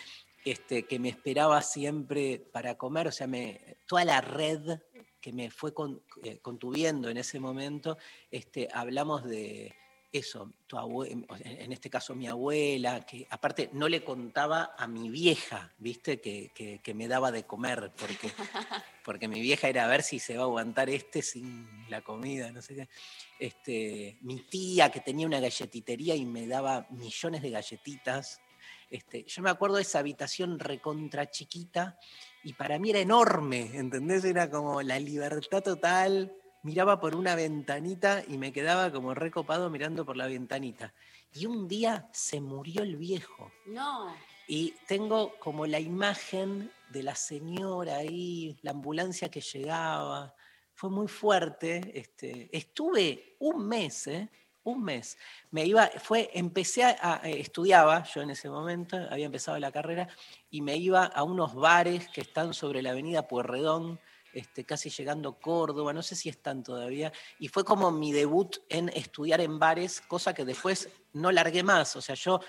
este, 0.45 0.84
que 0.84 0.99
me 0.99 1.10
esperaba 1.10 1.61
siempre 1.61 2.40
para 2.52 2.77
comer, 2.77 3.07
o 3.07 3.11
sea, 3.11 3.27
me, 3.27 3.77
toda 3.86 4.06
la 4.06 4.22
red 4.22 4.80
que 5.19 5.31
me 5.33 5.49
fue 5.49 5.73
con- 5.73 6.01
eh, 6.23 6.39
contuviendo 6.41 7.09
en 7.09 7.17
ese 7.17 7.39
momento, 7.39 7.97
este, 8.31 8.67
hablamos 8.73 9.23
de 9.25 9.73
eso, 10.11 10.51
tu 10.65 11.03
en 11.03 11.71
este 11.71 11.87
caso 11.89 12.15
mi 12.15 12.25
abuela, 12.27 13.05
que 13.05 13.27
aparte 13.29 13.69
no 13.73 13.87
le 13.87 14.03
contaba 14.03 14.73
a 14.75 14.87
mi 14.87 15.07
vieja, 15.09 15.71
viste, 15.77 16.19
que, 16.19 16.51
que- 16.53 16.79
que 16.81 16.93
me 16.95 17.07
daba 17.07 17.31
de 17.31 17.43
comer, 17.43 17.91
porque, 17.95 18.27
porque 19.03 19.27
mi 19.27 19.39
vieja 19.39 19.67
era 19.69 19.85
a 19.85 19.87
ver 19.87 20.01
si 20.01 20.17
se 20.17 20.35
va 20.35 20.43
a 20.43 20.45
aguantar 20.45 20.89
este 20.89 21.21
sin 21.21 21.85
la 21.89 22.01
comida, 22.01 22.51
no 22.51 22.61
sé 22.61 22.75
qué. 22.75 22.89
Este, 23.37 24.17
mi 24.21 24.39
tía 24.49 24.89
que 24.89 25.01
tenía 25.01 25.27
una 25.27 25.39
galletitería 25.39 26.15
y 26.15 26.25
me 26.25 26.47
daba 26.47 26.87
millones 26.89 27.43
de 27.43 27.51
galletitas. 27.51 28.41
Este, 28.89 29.23
yo 29.25 29.43
me 29.43 29.51
acuerdo 29.51 29.75
de 29.75 29.83
esa 29.83 29.99
habitación 29.99 30.57
recontra 30.57 31.29
chiquita 31.29 31.99
y 32.43 32.53
para 32.53 32.79
mí 32.79 32.91
era 32.91 32.99
enorme, 32.99 33.71
¿entendés? 33.73 34.23
Era 34.23 34.49
como 34.49 34.81
la 34.81 34.99
libertad 34.99 35.61
total. 35.61 36.35
Miraba 36.63 36.99
por 36.99 37.15
una 37.15 37.35
ventanita 37.35 38.23
y 38.27 38.37
me 38.37 38.51
quedaba 38.51 38.91
como 38.91 39.13
recopado 39.13 39.69
mirando 39.69 40.05
por 40.05 40.17
la 40.17 40.27
ventanita. 40.27 40.93
Y 41.33 41.45
un 41.45 41.67
día 41.67 42.09
se 42.11 42.41
murió 42.41 42.83
el 42.83 42.97
viejo. 42.97 43.51
No. 43.65 44.13
Y 44.47 44.73
tengo 44.87 45.37
como 45.39 45.65
la 45.67 45.79
imagen 45.79 46.71
de 46.89 47.03
la 47.03 47.15
señora 47.15 47.97
ahí, 47.97 48.57
la 48.61 48.71
ambulancia 48.71 49.29
que 49.29 49.41
llegaba. 49.41 50.33
Fue 50.73 50.89
muy 50.89 51.07
fuerte. 51.07 51.91
Este, 51.93 52.49
estuve 52.51 53.35
un 53.39 53.67
mes, 53.67 54.07
¿eh? 54.07 54.29
Un 54.69 54.83
mes. 54.83 55.17
Me 55.51 55.65
iba, 55.65 55.87
fue, 55.87 56.29
empecé 56.33 56.83
a, 56.83 56.95
a- 57.01 57.27
estudiaba 57.29 58.03
yo 58.03 58.21
en 58.21 58.29
ese 58.29 58.49
momento, 58.49 58.97
había 59.09 59.25
empezado 59.25 59.57
la 59.59 59.71
carrera, 59.71 60.07
y 60.51 60.61
me 60.61 60.77
iba 60.77 61.05
a 61.05 61.23
unos 61.23 61.55
bares 61.55 62.07
que 62.09 62.21
están 62.21 62.53
sobre 62.53 62.81
la 62.81 62.91
avenida 62.91 63.27
Pueyrredón, 63.27 63.99
este, 64.33 64.63
casi 64.63 64.91
llegando 64.91 65.39
Córdoba, 65.39 65.91
no 65.91 66.03
sé 66.03 66.15
si 66.15 66.29
están 66.29 66.63
todavía, 66.63 67.11
y 67.39 67.47
fue 67.47 67.63
como 67.63 67.89
mi 67.91 68.11
debut 68.11 68.57
en 68.69 68.89
estudiar 68.89 69.41
en 69.41 69.57
bares, 69.57 70.01
cosa 70.01 70.33
que 70.33 70.45
después 70.45 70.89
no 71.13 71.31
largué 71.31 71.63
más. 71.63 71.95
O 71.95 72.01
sea, 72.01 72.13
yo 72.15 72.39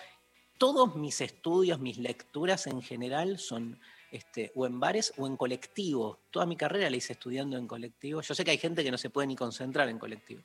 todos 0.58 0.94
mis 0.96 1.22
estudios, 1.22 1.80
mis 1.80 1.96
lecturas 1.96 2.66
en 2.66 2.82
general 2.82 3.38
son 3.38 3.80
este, 4.12 4.52
o 4.56 4.66
en 4.66 4.78
bares 4.78 5.14
o 5.16 5.26
en 5.26 5.36
colectivo. 5.36 6.18
Toda 6.30 6.44
mi 6.44 6.56
carrera 6.56 6.90
la 6.90 6.96
hice 6.96 7.14
estudiando 7.14 7.56
en 7.56 7.66
colectivo. 7.66 8.20
Yo 8.20 8.34
sé 8.34 8.44
que 8.44 8.50
hay 8.50 8.58
gente 8.58 8.82
que 8.82 8.90
no 8.90 8.98
se 8.98 9.08
puede 9.08 9.28
ni 9.28 9.36
concentrar 9.36 9.88
en 9.88 9.98
colectivo, 9.98 10.42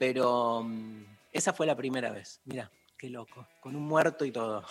pero 0.00 0.62
mm, 0.64 1.04
esa 1.30 1.52
fue 1.52 1.66
la 1.66 1.76
primera 1.76 2.10
vez. 2.10 2.40
Mira, 2.46 2.70
qué 2.96 3.10
loco, 3.10 3.46
con 3.60 3.76
un 3.76 3.82
muerto 3.82 4.24
y 4.24 4.32
todo. 4.32 4.64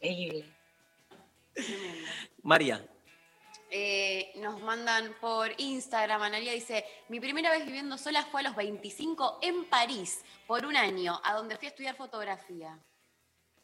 Increíble. 0.00 0.46
María, 2.42 2.82
Eh, 3.70 4.32
nos 4.36 4.62
mandan 4.62 5.14
por 5.20 5.50
Instagram, 5.58 6.22
Analia 6.22 6.54
dice, 6.54 6.86
mi 7.10 7.20
primera 7.20 7.50
vez 7.50 7.66
viviendo 7.66 7.98
sola 7.98 8.24
fue 8.24 8.40
a 8.40 8.44
los 8.44 8.56
25 8.56 9.40
en 9.42 9.66
París, 9.66 10.24
por 10.46 10.64
un 10.64 10.74
año, 10.74 11.20
a 11.22 11.34
donde 11.34 11.58
fui 11.58 11.66
a 11.66 11.70
estudiar 11.70 11.94
fotografía. 11.94 12.78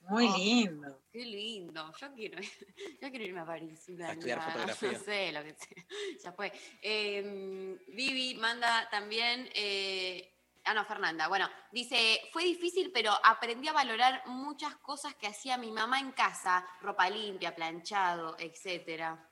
Muy 0.08 0.26
Oh, 0.26 0.36
lindo. 0.36 1.00
Qué 1.12 1.24
lindo, 1.24 1.92
yo 1.98 2.12
quiero, 2.14 2.38
yo 3.00 3.10
quiero 3.10 3.24
irme 3.24 3.40
a 3.40 3.46
París. 3.46 3.72
A 3.88 4.12
estudiar 4.12 4.38
nada, 4.38 4.50
fotografía. 4.52 4.92
No 4.92 4.98
sé, 4.98 5.32
lo 5.32 5.42
que 5.42 5.54
sea, 5.54 5.84
ya 6.24 6.32
fue. 6.32 6.52
Eh, 6.82 7.76
Vivi 7.88 8.34
manda 8.34 8.88
también... 8.90 9.48
eh, 9.54 10.30
Ah, 10.66 10.72
no, 10.72 10.82
Fernanda. 10.86 11.28
Bueno, 11.28 11.46
dice, 11.72 12.22
fue 12.32 12.42
difícil, 12.44 12.90
pero 12.90 13.12
aprendí 13.22 13.68
a 13.68 13.72
valorar 13.74 14.22
muchas 14.26 14.74
cosas 14.76 15.14
que 15.14 15.26
hacía 15.26 15.58
mi 15.58 15.70
mamá 15.70 16.00
en 16.00 16.12
casa, 16.12 16.66
ropa 16.80 17.10
limpia, 17.10 17.54
planchado, 17.54 18.34
etcétera. 18.38 19.28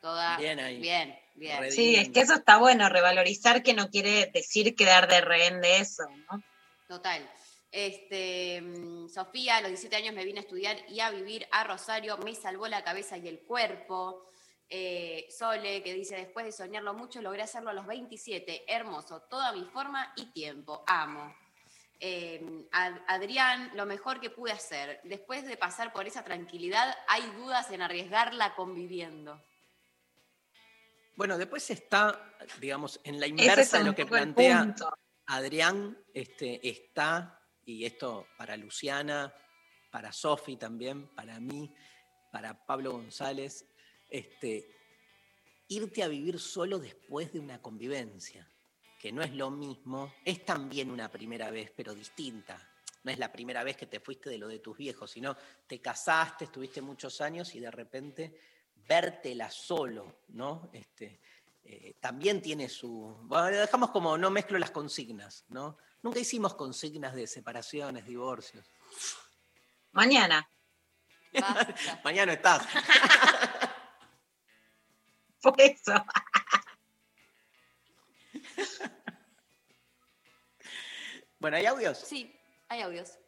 Toda 0.00 0.36
Bien 0.38 0.58
ahí. 0.58 0.80
Bien, 0.80 1.16
bien. 1.36 1.70
Sí, 1.70 1.94
es 1.94 2.08
que 2.10 2.22
eso 2.22 2.34
está 2.34 2.58
bueno, 2.58 2.88
revalorizar 2.88 3.62
que 3.62 3.72
no 3.72 3.88
quiere 3.88 4.32
decir 4.34 4.74
quedar 4.74 5.06
de 5.08 5.20
rehén 5.20 5.60
de 5.60 5.78
eso, 5.78 6.02
¿no? 6.28 6.42
Total. 6.88 7.22
Este, 7.72 8.60
mm, 8.60 9.08
Sofía, 9.08 9.56
a 9.56 9.60
los 9.62 9.70
17 9.70 9.96
años 9.96 10.14
me 10.14 10.24
vine 10.26 10.40
a 10.40 10.42
estudiar 10.42 10.76
y 10.90 11.00
a 11.00 11.10
vivir 11.10 11.46
a 11.50 11.64
Rosario, 11.64 12.18
me 12.18 12.34
salvó 12.34 12.68
la 12.68 12.84
cabeza 12.84 13.16
y 13.16 13.26
el 13.26 13.40
cuerpo. 13.40 14.26
Eh, 14.68 15.26
Sole, 15.30 15.82
que 15.82 15.92
dice, 15.94 16.16
después 16.16 16.44
de 16.46 16.52
soñarlo 16.52 16.94
mucho, 16.94 17.20
logré 17.22 17.42
hacerlo 17.42 17.70
a 17.70 17.74
los 17.74 17.86
27. 17.86 18.64
Hermoso, 18.72 19.22
toda 19.22 19.52
mi 19.52 19.64
forma 19.64 20.12
y 20.16 20.26
tiempo. 20.32 20.84
Amo. 20.86 21.34
Eh, 21.98 22.66
Ad- 22.72 23.00
Adrián, 23.06 23.70
lo 23.74 23.86
mejor 23.86 24.20
que 24.20 24.28
pude 24.30 24.52
hacer. 24.52 25.00
Después 25.04 25.46
de 25.46 25.56
pasar 25.56 25.92
por 25.92 26.06
esa 26.06 26.24
tranquilidad, 26.24 26.94
hay 27.08 27.22
dudas 27.36 27.70
en 27.70 27.80
arriesgarla 27.82 28.54
conviviendo. 28.54 29.40
Bueno, 31.16 31.36
después 31.38 31.70
está, 31.70 32.34
digamos, 32.58 32.98
en 33.04 33.20
la 33.20 33.26
inversa 33.26 33.78
de 33.78 33.84
lo 33.84 33.94
que 33.94 34.06
plantea. 34.06 34.74
Adrián, 35.26 35.98
este, 36.14 36.66
está, 36.68 37.41
y 37.64 37.84
esto 37.84 38.26
para 38.36 38.56
Luciana, 38.56 39.32
para 39.90 40.12
Sofi 40.12 40.56
también, 40.56 41.08
para 41.14 41.38
mí, 41.38 41.72
para 42.30 42.64
Pablo 42.64 42.92
González, 42.92 43.66
este, 44.08 44.66
irte 45.68 46.02
a 46.02 46.08
vivir 46.08 46.38
solo 46.38 46.78
después 46.78 47.32
de 47.32 47.40
una 47.40 47.60
convivencia, 47.60 48.48
que 48.98 49.12
no 49.12 49.22
es 49.22 49.32
lo 49.34 49.50
mismo, 49.50 50.14
es 50.24 50.44
también 50.44 50.90
una 50.90 51.10
primera 51.10 51.50
vez, 51.50 51.72
pero 51.76 51.94
distinta. 51.94 52.68
no 53.04 53.10
es 53.10 53.18
la 53.18 53.32
primera 53.32 53.64
vez 53.64 53.76
que 53.76 53.86
te 53.86 53.98
fuiste 53.98 54.30
de 54.30 54.38
lo 54.38 54.46
de 54.46 54.60
tus 54.60 54.76
viejos, 54.76 55.10
sino 55.10 55.36
te 55.66 55.80
casaste, 55.80 56.44
estuviste 56.44 56.80
muchos 56.80 57.20
años 57.20 57.52
y 57.54 57.60
de 57.60 57.70
repente 57.70 58.38
vértela 58.76 59.50
solo, 59.50 60.20
¿no? 60.28 60.70
Este, 60.72 61.20
eh, 61.64 61.94
también 62.00 62.42
tiene 62.42 62.68
su... 62.68 63.16
Bueno, 63.22 63.56
dejamos 63.56 63.90
como, 63.90 64.18
no 64.18 64.30
mezclo 64.30 64.58
las 64.58 64.70
consignas, 64.70 65.44
¿no? 65.48 65.76
Nunca 66.02 66.18
hicimos 66.18 66.54
consignas 66.54 67.14
de 67.14 67.26
separaciones, 67.26 68.06
divorcios. 68.06 68.66
Mañana. 69.92 70.48
Mañana 72.04 72.32
estás. 72.32 72.66
Por 75.42 75.60
eso. 75.60 75.92
Bueno, 81.38 81.56
¿hay 81.56 81.66
audios? 81.66 81.98
Sí, 81.98 82.32
hay 82.68 82.82
audios. 82.82 83.18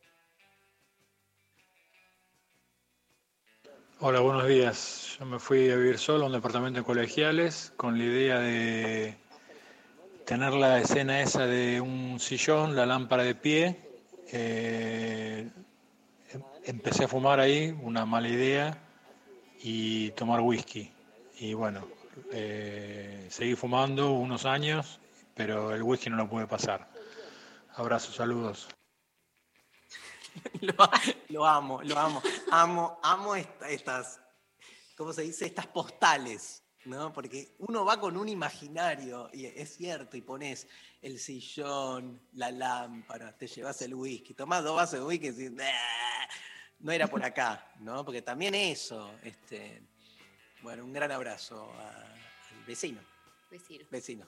Hola, 4.07 4.21
buenos 4.21 4.47
días. 4.47 5.17
Yo 5.19 5.25
me 5.25 5.39
fui 5.39 5.71
a 5.71 5.77
vivir 5.77 5.97
solo 5.97 6.25
a 6.25 6.27
un 6.27 6.35
departamento 6.35 6.79
de 6.81 6.85
colegiales 6.85 7.73
con 7.75 7.97
la 7.97 8.05
idea 8.05 8.39
de 8.39 9.17
tener 10.27 10.53
la 10.53 10.79
escena 10.79 11.23
esa 11.23 11.47
de 11.47 11.81
un 11.81 12.21
sillón, 12.21 12.77
la 12.77 12.85
lámpara 12.85 13.23
de 13.23 13.35
pie. 13.35 13.81
Eh, 14.31 15.49
em- 16.35 16.43
empecé 16.65 17.05
a 17.05 17.09
fumar 17.09 17.41
ahí, 17.41 17.75
una 17.81 18.05
mala 18.05 18.29
idea, 18.29 18.77
y 19.63 20.11
tomar 20.11 20.43
whisky. 20.43 20.93
Y 21.39 21.55
bueno, 21.55 21.89
eh, 22.31 23.27
seguí 23.31 23.55
fumando 23.55 24.13
unos 24.13 24.45
años, 24.45 25.01
pero 25.35 25.75
el 25.75 25.83
whisky 25.83 26.11
no 26.11 26.17
lo 26.19 26.29
pude 26.29 26.47
pasar. 26.47 26.91
Abrazos, 27.75 28.17
saludos. 28.17 28.69
Lo, 30.61 30.75
lo 31.29 31.47
amo, 31.47 31.83
lo 31.83 31.99
amo. 31.99 32.23
Amo, 32.51 32.99
amo 33.03 33.35
esta- 33.37 33.69
estas, 33.69 34.21
¿cómo 34.97 35.13
se 35.13 35.23
dice? 35.23 35.47
Estas 35.47 35.67
postales, 35.67 36.63
¿no? 36.87 37.13
Porque 37.13 37.55
uno 37.59 37.85
va 37.85 38.01
con 38.01 38.17
un 38.17 38.29
imaginario, 38.29 39.29
y 39.33 39.47
es 39.47 39.77
cierto, 39.77 40.17
y 40.17 40.23
pones 40.23 40.67
el 41.03 41.19
sillón, 41.19 42.21
la 42.33 42.51
lámpara, 42.51 43.37
te 43.37 43.47
llevas 43.47 43.81
el 43.83 43.95
whisky, 43.95 44.35
tomás 44.35 44.65
dos 44.65 44.77
vasos 44.77 45.01
de 45.01 45.05
whisky 45.07 45.27
y 45.29 45.31
decís, 45.33 45.51
"Nah, 45.53 45.65
no 46.81 46.93
era 46.93 47.07
por 47.07 47.23
acá, 47.25 47.73
¿no? 47.81 48.05
Porque 48.05 48.23
también 48.23 48.55
eso, 48.55 49.13
este, 49.23 49.83
bueno, 50.63 50.85
un 50.85 50.93
gran 50.93 51.13
abrazo 51.13 51.71
a- 51.75 51.91
al 51.91 52.65
vecino, 52.67 53.01
Vecino. 53.51 53.85
vecino. 53.91 54.27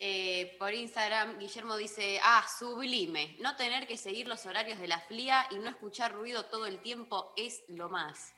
Eh, 0.00 0.56
por 0.58 0.74
Instagram, 0.74 1.38
Guillermo 1.38 1.76
dice, 1.76 2.20
ah, 2.22 2.44
sublime, 2.58 3.36
no 3.40 3.56
tener 3.56 3.86
que 3.86 3.96
seguir 3.96 4.26
los 4.26 4.44
horarios 4.44 4.78
de 4.78 4.88
la 4.88 5.00
FLIA 5.00 5.46
y 5.50 5.56
no 5.56 5.70
escuchar 5.70 6.12
ruido 6.12 6.46
todo 6.46 6.66
el 6.66 6.80
tiempo 6.80 7.32
es 7.36 7.62
lo 7.68 7.88
más. 7.88 8.34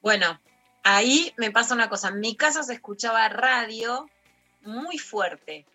Bueno, 0.00 0.40
ahí 0.82 1.34
me 1.36 1.50
pasa 1.50 1.74
una 1.74 1.88
cosa. 1.88 2.08
En 2.08 2.20
mi 2.20 2.36
casa 2.36 2.62
se 2.62 2.74
escuchaba 2.74 3.28
radio 3.28 4.08
muy 4.62 4.98
fuerte. 4.98 5.66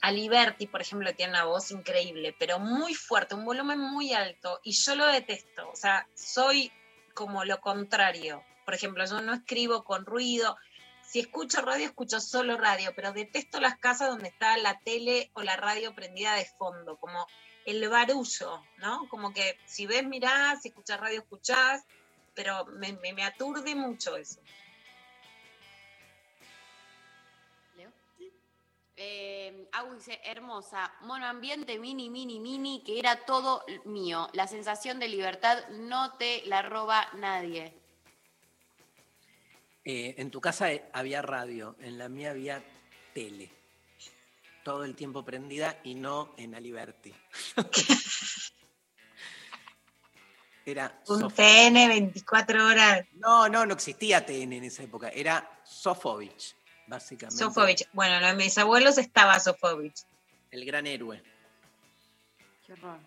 Aliberti, 0.00 0.66
por 0.66 0.80
ejemplo, 0.80 1.12
tiene 1.14 1.32
una 1.32 1.44
voz 1.44 1.70
increíble, 1.70 2.34
pero 2.38 2.58
muy 2.58 2.94
fuerte, 2.94 3.34
un 3.34 3.44
volumen 3.44 3.80
muy 3.80 4.12
alto, 4.12 4.60
y 4.62 4.72
yo 4.72 4.94
lo 4.94 5.06
detesto. 5.06 5.68
O 5.68 5.76
sea, 5.76 6.06
soy 6.14 6.70
como 7.12 7.44
lo 7.44 7.60
contrario. 7.60 8.44
Por 8.64 8.74
ejemplo, 8.74 9.04
yo 9.04 9.20
no 9.20 9.34
escribo 9.34 9.84
con 9.84 10.06
ruido. 10.06 10.56
Si 11.06 11.20
escucho 11.20 11.60
radio, 11.62 11.86
escucho 11.86 12.20
solo 12.20 12.56
radio, 12.56 12.92
pero 12.94 13.12
detesto 13.12 13.60
las 13.60 13.78
casas 13.78 14.10
donde 14.10 14.28
está 14.28 14.56
la 14.56 14.80
tele 14.80 15.30
o 15.34 15.42
la 15.42 15.56
radio 15.56 15.94
prendida 15.94 16.34
de 16.34 16.44
fondo, 16.44 16.96
como 16.96 17.26
el 17.64 17.88
barullo, 17.88 18.62
¿no? 18.78 19.08
Como 19.08 19.32
que 19.32 19.58
si 19.66 19.86
ves, 19.86 20.04
mirás, 20.04 20.62
si 20.62 20.68
escuchas 20.68 21.00
radio, 21.00 21.20
escuchás, 21.20 21.84
pero 22.34 22.66
me, 22.66 23.24
aturde 23.24 23.74
mucho 23.74 24.16
eso. 24.16 24.40
Eh, 28.98 29.68
Agu 29.72 29.94
dice, 29.94 30.20
hermosa, 30.24 30.90
monoambiente 31.02 31.78
mini, 31.78 32.08
mini, 32.08 32.40
mini, 32.40 32.82
que 32.82 32.98
era 32.98 33.26
todo 33.26 33.62
mío. 33.84 34.28
La 34.32 34.46
sensación 34.46 34.98
de 34.98 35.08
libertad 35.08 35.68
no 35.68 36.16
te 36.16 36.42
la 36.46 36.62
roba 36.62 37.06
nadie. 37.12 37.85
Eh, 39.88 40.16
en 40.18 40.30
tu 40.32 40.40
casa 40.40 40.72
eh, 40.72 40.84
había 40.92 41.22
radio, 41.22 41.76
en 41.80 41.96
la 41.96 42.08
mía 42.08 42.32
había 42.32 42.60
tele. 43.14 43.48
Todo 44.64 44.84
el 44.84 44.96
tiempo 44.96 45.24
prendida 45.24 45.78
y 45.84 45.94
no 45.94 46.34
en 46.36 46.56
Aliberti. 46.56 47.14
Era 50.66 51.00
Un 51.06 51.20
Sof- 51.20 51.34
TN 51.34 51.88
24 51.88 52.66
horas. 52.66 53.06
No, 53.14 53.48
no, 53.48 53.64
no 53.64 53.74
existía 53.74 54.26
TN 54.26 54.52
en 54.54 54.64
esa 54.64 54.82
época. 54.82 55.08
Era 55.10 55.48
Sofovich, 55.64 56.56
básicamente. 56.88 57.44
Sofovich. 57.44 57.88
Bueno, 57.92 58.18
lo 58.20 58.26
de 58.26 58.34
mis 58.34 58.58
abuelos 58.58 58.98
estaba 58.98 59.38
Sofovich. 59.38 60.02
El 60.50 60.64
gran 60.64 60.88
héroe. 60.88 61.22
Qué 62.66 62.72
horror. 62.72 62.98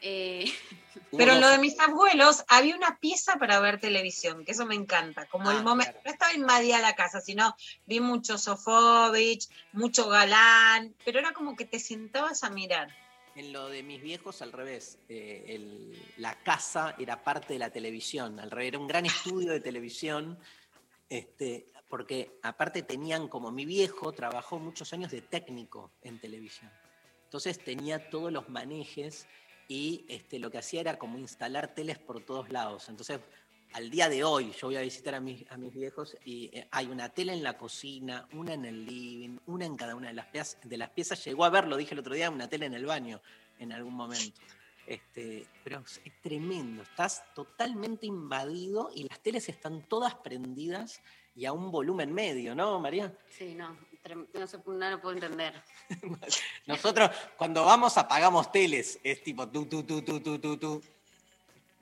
Eh, 0.00 0.44
Pero 1.16 1.32
en 1.32 1.40
lo 1.40 1.48
de 1.48 1.58
mis 1.58 1.78
abuelos 1.80 2.44
había 2.48 2.76
una 2.76 2.98
pieza 2.98 3.36
para 3.36 3.58
ver 3.60 3.80
televisión, 3.80 4.44
que 4.44 4.52
eso 4.52 4.64
me 4.66 4.74
encanta. 4.74 5.26
Como 5.26 5.50
Ah, 5.50 5.56
el 5.56 5.64
momento, 5.64 6.00
no 6.04 6.10
estaba 6.10 6.32
invadida 6.34 6.80
la 6.80 6.94
casa, 6.94 7.20
sino 7.20 7.54
vi 7.84 8.00
mucho 8.00 8.38
Sofovich, 8.38 9.48
mucho 9.72 10.08
Galán, 10.08 10.94
pero 11.04 11.18
era 11.18 11.32
como 11.32 11.56
que 11.56 11.64
te 11.64 11.78
sentabas 11.80 12.44
a 12.44 12.50
mirar. 12.50 12.96
En 13.34 13.52
lo 13.52 13.68
de 13.68 13.82
mis 13.82 14.02
viejos, 14.02 14.42
al 14.42 14.52
revés. 14.52 14.98
eh, 15.08 15.44
el- 15.48 16.12
la 16.16 16.42
casa 16.42 16.94
era 16.98 17.22
parte 17.24 17.54
de 17.54 17.58
la 17.58 17.70
televisión. 17.70 18.38
Al 18.40 18.50
revés, 18.50 18.68
era 18.68 18.78
un 18.78 18.86
gran 18.88 19.06
estudio 19.06 19.52
de 19.52 19.60
televisión. 19.60 20.38
Este, 21.08 21.72
porque 21.88 22.38
aparte 22.42 22.82
tenían, 22.82 23.28
como 23.28 23.50
mi 23.50 23.64
viejo, 23.64 24.12
trabajó 24.12 24.58
muchos 24.60 24.92
años 24.92 25.10
de 25.10 25.22
técnico 25.22 25.92
en 26.02 26.20
televisión. 26.20 26.70
Entonces 27.24 27.62
tenía 27.64 28.10
todos 28.10 28.30
los 28.32 28.48
manejes 28.48 29.26
y 29.70 30.04
este, 30.08 30.40
lo 30.40 30.50
que 30.50 30.58
hacía 30.58 30.80
era 30.80 30.98
como 30.98 31.16
instalar 31.16 31.72
teles 31.72 31.96
por 31.96 32.20
todos 32.20 32.50
lados. 32.50 32.88
Entonces, 32.88 33.20
al 33.72 33.88
día 33.88 34.08
de 34.08 34.24
hoy, 34.24 34.50
yo 34.50 34.66
voy 34.66 34.74
a 34.74 34.80
visitar 34.80 35.14
a 35.14 35.20
mis, 35.20 35.48
a 35.48 35.56
mis 35.56 35.72
viejos 35.72 36.16
y 36.24 36.50
eh, 36.52 36.66
hay 36.72 36.86
una 36.86 37.08
tele 37.10 37.34
en 37.34 37.44
la 37.44 37.56
cocina, 37.56 38.26
una 38.32 38.54
en 38.54 38.64
el 38.64 38.84
living, 38.84 39.38
una 39.46 39.66
en 39.66 39.76
cada 39.76 39.94
una 39.94 40.08
de 40.08 40.14
las, 40.14 40.26
piezas, 40.26 40.58
de 40.64 40.76
las 40.76 40.90
piezas. 40.90 41.24
Llegó 41.24 41.44
a 41.44 41.50
ver, 41.50 41.68
lo 41.68 41.76
dije 41.76 41.94
el 41.94 42.00
otro 42.00 42.16
día, 42.16 42.30
una 42.30 42.48
tele 42.48 42.66
en 42.66 42.74
el 42.74 42.84
baño 42.84 43.22
en 43.60 43.72
algún 43.72 43.94
momento. 43.94 44.40
Este, 44.88 45.46
pero 45.62 45.84
es, 45.86 46.00
tremendo, 46.20 46.82
estás 46.82 47.22
totalmente 47.32 48.06
invadido 48.06 48.90
y 48.92 49.04
las 49.04 49.20
teles 49.20 49.48
están 49.48 49.82
todas 49.82 50.16
prendidas 50.16 51.00
y 51.36 51.44
a 51.44 51.52
un 51.52 51.70
volumen 51.70 52.12
medio, 52.12 52.56
¿no, 52.56 52.80
María? 52.80 53.16
sí, 53.28 53.54
no, 53.54 53.78
no, 54.34 54.46
se- 54.46 54.58
no 54.66 54.90
lo 54.90 55.00
puedo 55.00 55.14
entender. 55.14 55.62
Nosotros 56.66 57.10
cuando 57.36 57.64
vamos 57.64 57.96
apagamos 57.98 58.50
teles, 58.52 58.98
es 59.02 59.22
tipo 59.22 59.48
tú, 59.48 59.66
tú, 59.66 59.82
tú, 59.84 60.02
tú, 60.02 60.20
tú, 60.20 60.38
tú, 60.38 60.56
tú. 60.56 60.82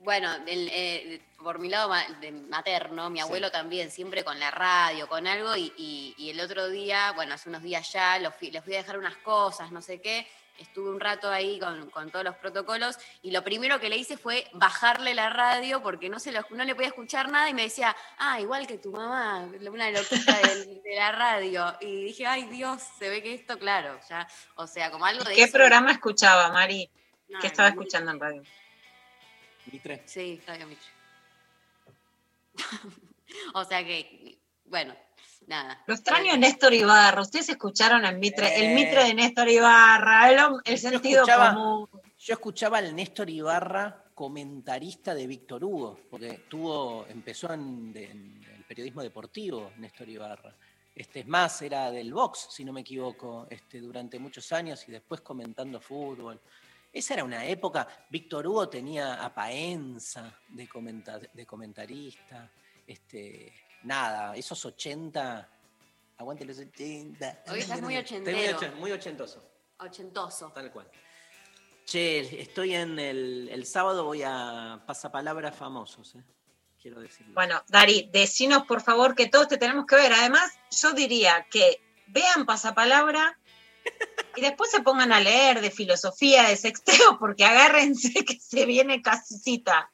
Bueno, 0.00 0.32
el, 0.46 0.68
eh, 0.72 1.20
por 1.42 1.58
mi 1.58 1.68
lado 1.68 1.92
de 2.20 2.30
materno, 2.30 3.10
mi 3.10 3.18
abuelo 3.20 3.50
también, 3.50 3.90
siempre 3.90 4.22
con 4.24 4.38
la 4.38 4.50
radio, 4.50 5.08
con 5.08 5.26
algo, 5.26 5.56
y, 5.56 5.72
y- 5.76 6.14
y 6.16 6.30
el 6.30 6.40
otro 6.40 6.68
día, 6.68 7.12
bueno, 7.12 7.34
hace 7.34 7.48
unos 7.48 7.62
días 7.62 7.92
ya, 7.92 8.18
lo 8.20 8.30
fui- 8.30 8.50
les 8.52 8.62
fui 8.62 8.74
a 8.74 8.78
dejar 8.78 8.96
unas 8.98 9.16
cosas, 9.18 9.72
no 9.72 9.82
sé 9.82 10.00
qué, 10.00 10.26
estuve 10.58 10.90
un 10.90 11.00
rato 11.00 11.30
ahí 11.30 11.58
con, 11.58 11.88
con 11.90 12.10
todos 12.10 12.24
los 12.24 12.36
protocolos, 12.36 12.98
y 13.22 13.30
lo 13.30 13.42
primero 13.44 13.80
que 13.80 13.88
le 13.88 13.96
hice 13.96 14.16
fue 14.16 14.46
bajarle 14.52 15.14
la 15.14 15.30
radio 15.30 15.82
porque 15.82 16.08
no, 16.08 16.18
se 16.20 16.32
lo- 16.32 16.44
no 16.50 16.64
le 16.64 16.74
podía 16.74 16.88
escuchar 16.88 17.30
nada, 17.30 17.48
y 17.48 17.54
me 17.54 17.62
decía, 17.62 17.96
ah, 18.18 18.40
igual 18.40 18.66
que 18.66 18.78
tu 18.78 18.90
mamá, 18.92 19.48
una 19.70 19.90
loquita 19.90 20.36
del- 20.40 20.82
de, 20.82 20.96
la 20.96 21.12
radio, 21.12 21.76
y 21.80 22.04
dije, 22.04 22.26
ay 22.26 22.44
Dios, 22.46 22.82
se 22.98 23.08
ve 23.08 23.22
que 23.22 23.34
esto, 23.34 23.58
claro, 23.58 23.98
ya, 24.08 24.26
o 24.56 24.66
sea, 24.66 24.90
como 24.90 25.04
algo 25.06 25.24
de 25.24 25.34
¿Qué 25.34 25.44
eso- 25.44 25.52
programa 25.52 25.92
escuchaba, 25.92 26.50
Mari? 26.52 26.90
No, 27.28 27.38
¿Qué 27.40 27.46
estaba 27.46 27.68
no, 27.70 27.74
escuchando 27.80 28.10
en 28.10 28.20
radio? 28.20 28.42
Mitre. 29.70 30.02
Sí, 30.06 30.40
Claudio 30.44 30.66
Mitre. 30.66 30.88
o 33.54 33.64
sea 33.64 33.84
que, 33.84 34.38
bueno, 34.64 34.96
nada. 35.48 35.82
Lo 35.86 35.94
extraño 35.94 36.32
de 36.32 36.38
Néstor 36.38 36.72
Ibarra. 36.74 37.22
Ustedes 37.22 37.48
escucharon 37.48 38.04
el 38.04 38.18
Mitre, 38.18 38.46
Eh. 38.48 38.66
el 38.68 38.74
Mitre 38.74 39.04
de 39.04 39.14
Néstor 39.14 39.48
Ibarra, 39.48 40.30
el, 40.30 40.38
el 40.64 40.78
sentido 40.78 41.22
escuchaba- 41.24 41.54
común. 41.54 41.88
Yo 42.20 42.34
escuchaba 42.34 42.78
al 42.78 42.94
Néstor 42.94 43.30
Ibarra, 43.30 44.04
comentarista 44.14 45.14
de 45.14 45.26
Víctor 45.26 45.64
Hugo, 45.64 46.00
porque 46.10 46.44
tuvo, 46.48 47.06
empezó 47.08 47.52
en, 47.52 47.92
en 47.96 48.44
el 48.56 48.64
periodismo 48.64 49.02
deportivo, 49.02 49.72
Néstor 49.78 50.08
Ibarra. 50.08 50.54
Este, 50.94 51.20
es 51.20 51.26
más, 51.28 51.62
era 51.62 51.92
del 51.92 52.12
box, 52.12 52.48
si 52.50 52.64
no 52.64 52.72
me 52.72 52.80
equivoco, 52.80 53.46
este, 53.48 53.78
durante 53.80 54.18
muchos 54.18 54.50
años 54.52 54.84
y 54.88 54.90
después 54.92 55.20
comentando 55.20 55.80
fútbol. 55.80 56.40
Esa 56.92 57.14
era 57.14 57.22
una 57.24 57.44
época, 57.44 57.86
Víctor 58.10 58.46
Hugo 58.48 58.68
tenía 58.68 59.24
a 59.24 59.32
Paenza 59.32 60.34
de, 60.48 60.68
de 61.34 61.46
comentarista, 61.46 62.50
este, 62.84 63.52
nada, 63.82 64.34
esos 64.36 64.64
80, 64.64 65.48
aguante 66.18 66.44
los 66.44 66.58
80. 66.58 67.42
Hoy 67.50 67.60
estás 67.60 67.80
muy 67.80 67.96
Estoy 67.96 68.20
muy, 68.20 68.30
ochentero. 68.30 68.58
ochen- 68.58 68.74
muy 68.76 68.92
ochentoso, 68.92 69.50
Ochentoso. 69.78 70.50
tal 70.54 70.70
cual. 70.72 70.88
Che, 71.84 72.40
estoy 72.42 72.74
en 72.74 72.98
el, 72.98 73.48
el 73.50 73.64
sábado, 73.64 74.04
voy 74.04 74.22
a 74.22 74.82
pasapalabras 74.86 75.56
famosos, 75.56 76.14
eh, 76.16 76.22
quiero 76.80 77.00
decirlo. 77.00 77.32
Bueno, 77.34 77.62
Dari, 77.68 78.10
decinos 78.12 78.64
por 78.64 78.82
favor 78.82 79.14
que 79.14 79.26
todos 79.28 79.48
te 79.48 79.56
tenemos 79.56 79.86
que 79.86 79.96
ver. 79.96 80.12
Además, 80.12 80.52
yo 80.70 80.92
diría 80.92 81.46
que 81.50 81.80
vean 82.08 82.44
pasapalabra 82.44 83.38
y 84.36 84.42
después 84.42 84.70
se 84.70 84.82
pongan 84.82 85.12
a 85.12 85.20
leer 85.20 85.62
de 85.62 85.70
filosofía, 85.70 86.42
de 86.48 86.56
sexteo, 86.56 87.18
porque 87.18 87.44
agárrense 87.46 88.12
que 88.26 88.38
se 88.38 88.66
viene 88.66 89.00
casita. 89.00 89.90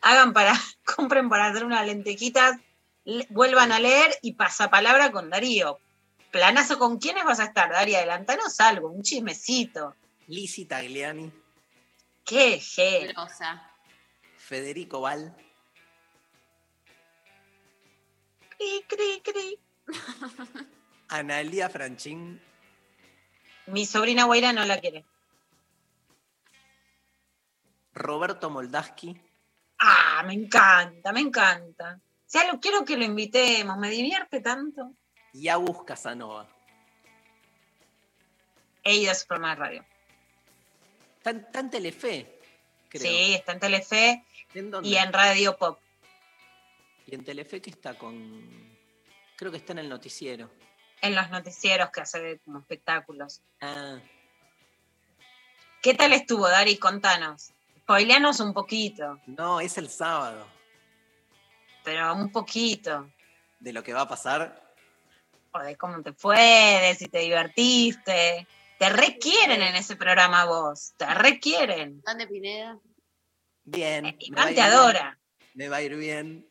Hagan 0.00 0.32
para, 0.32 0.54
compren 0.96 1.28
para 1.28 1.46
hacer 1.46 1.64
unas 1.64 1.84
lentejitas, 1.84 2.56
le- 3.04 3.26
vuelvan 3.30 3.72
a 3.72 3.78
leer 3.80 4.16
y 4.22 4.34
pasapalabra 4.34 5.10
con 5.12 5.30
Darío. 5.30 5.78
Planazo, 6.30 6.78
¿con 6.78 6.98
quiénes 6.98 7.24
vas 7.24 7.40
a 7.40 7.44
estar, 7.44 7.70
Darío? 7.70 7.98
Adelantanos 7.98 8.58
algo, 8.60 8.88
un 8.88 9.02
chismecito. 9.02 9.94
Lizzie 10.28 10.66
Tagliani, 10.66 11.30
Qué 12.24 12.58
gel. 12.60 13.14
Federico 14.36 15.00
Val, 15.00 15.34
Cri, 18.56 18.84
cri, 18.88 19.20
cri. 19.22 19.58
Analia 21.08 21.68
Franchín, 21.68 22.40
Mi 23.66 23.84
sobrina 23.86 24.24
Guaira 24.24 24.52
no 24.52 24.64
la 24.64 24.78
quiere. 24.80 25.04
Roberto 27.94 28.48
Moldaski, 28.50 29.20
Ah, 29.78 30.22
me 30.24 30.34
encanta, 30.34 31.12
me 31.12 31.20
encanta. 31.20 32.00
Sea, 32.32 32.50
lo 32.50 32.60
quiero 32.60 32.86
que 32.86 32.96
lo 32.96 33.04
invitemos, 33.04 33.76
me 33.76 33.90
divierte 33.90 34.40
tanto. 34.40 34.94
y 35.34 35.48
Agus 35.48 35.84
Casanova. 35.84 36.48
He 38.84 38.96
ido 38.96 39.12
a 39.12 39.14
su 39.14 39.26
programa 39.26 39.54
de 39.54 39.60
radio. 39.60 39.84
Está 41.18 41.28
en, 41.30 41.40
está 41.40 41.60
en 41.60 41.70
Telefe, 41.70 42.40
creo. 42.88 43.02
Sí, 43.02 43.34
está 43.34 43.52
en 43.52 43.60
Telefe 43.60 44.24
¿En 44.54 44.70
dónde? 44.70 44.88
y 44.88 44.96
en 44.96 45.12
Radio 45.12 45.58
Pop. 45.58 45.78
Y 47.06 47.14
en 47.14 47.22
Telefe 47.22 47.60
que 47.60 47.68
está 47.68 47.98
con... 47.98 48.78
Creo 49.36 49.50
que 49.50 49.58
está 49.58 49.72
en 49.72 49.80
el 49.80 49.90
noticiero. 49.90 50.50
En 51.02 51.14
los 51.14 51.28
noticieros 51.28 51.90
que 51.90 52.00
hace 52.00 52.38
como 52.46 52.60
espectáculos. 52.60 53.42
Ah, 53.60 53.98
¿Qué 55.82 55.92
tal 55.92 56.14
estuvo, 56.14 56.48
Dari? 56.48 56.78
Contanos. 56.78 57.52
Spoileanos 57.80 58.40
un 58.40 58.54
poquito, 58.54 59.20
no, 59.26 59.60
es 59.60 59.76
el 59.76 59.90
sábado. 59.90 60.46
Pero 61.82 62.14
un 62.14 62.30
poquito. 62.30 63.10
De 63.60 63.72
lo 63.72 63.82
que 63.82 63.92
va 63.92 64.02
a 64.02 64.08
pasar. 64.08 64.62
O 65.52 65.58
de 65.58 65.76
cómo 65.76 66.02
te 66.02 66.12
fue, 66.12 66.36
de 66.36 66.94
si 66.94 67.06
te 67.06 67.20
divertiste. 67.20 68.46
Te 68.78 68.88
requieren 68.88 69.62
en 69.62 69.76
ese 69.76 69.96
programa 69.96 70.44
vos. 70.44 70.94
Te 70.96 71.06
requieren. 71.14 71.98
¿Están 71.98 72.18
de 72.18 72.26
Pineda? 72.26 72.78
Bien. 73.64 74.04
me 74.04 74.10
va 74.10 74.16
a 74.16 74.20
Iván 74.20 74.48
ir 74.48 74.54
te 74.54 74.60
bien, 74.60 74.72
adora. 74.72 75.18
Me 75.54 75.68
va 75.68 75.76
a 75.76 75.82
ir 75.82 75.96
bien. 75.96 76.48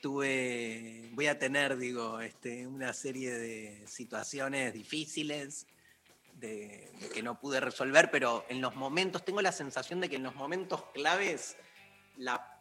Tuve, 0.00 1.08
voy 1.12 1.26
a 1.26 1.38
tener, 1.38 1.76
digo, 1.78 2.20
este, 2.20 2.66
una 2.66 2.92
serie 2.92 3.32
de 3.32 3.86
situaciones 3.86 4.74
difíciles 4.74 5.66
de, 6.34 6.92
de 7.00 7.08
que 7.08 7.22
no 7.22 7.40
pude 7.40 7.58
resolver, 7.58 8.10
pero 8.10 8.44
en 8.48 8.60
los 8.60 8.76
momentos, 8.76 9.24
tengo 9.24 9.40
la 9.40 9.52
sensación 9.52 10.00
de 10.00 10.10
que 10.10 10.16
en 10.16 10.22
los 10.22 10.34
momentos 10.34 10.84
claves 10.92 11.56
la 12.16 12.53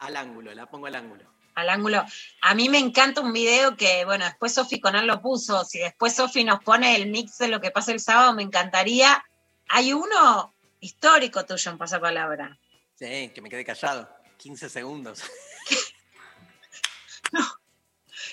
al 0.00 0.16
ángulo, 0.16 0.52
la 0.54 0.66
pongo 0.66 0.86
al 0.86 0.94
ángulo. 0.96 1.24
al 1.54 1.68
ángulo. 1.68 2.04
A 2.42 2.54
mí 2.54 2.68
me 2.68 2.78
encanta 2.78 3.20
un 3.20 3.32
video 3.32 3.76
que, 3.76 4.04
bueno, 4.06 4.24
después 4.24 4.54
Sofi 4.54 4.80
Conal 4.80 5.06
lo 5.06 5.20
puso. 5.20 5.64
Si 5.64 5.78
después 5.78 6.14
Sofi 6.14 6.42
nos 6.44 6.62
pone 6.64 6.96
el 6.96 7.10
mix 7.10 7.36
de 7.38 7.48
lo 7.48 7.60
que 7.60 7.70
pasa 7.70 7.92
el 7.92 8.00
sábado, 8.00 8.32
me 8.34 8.42
encantaría. 8.42 9.22
Hay 9.68 9.92
uno 9.92 10.54
histórico 10.80 11.44
tuyo 11.44 11.70
en 11.70 11.76
Pasapalabra. 11.78 12.58
Sí, 12.94 13.30
que 13.34 13.40
me 13.42 13.48
quedé 13.50 13.64
callado. 13.64 14.08
15 14.38 14.68
segundos. 14.70 15.22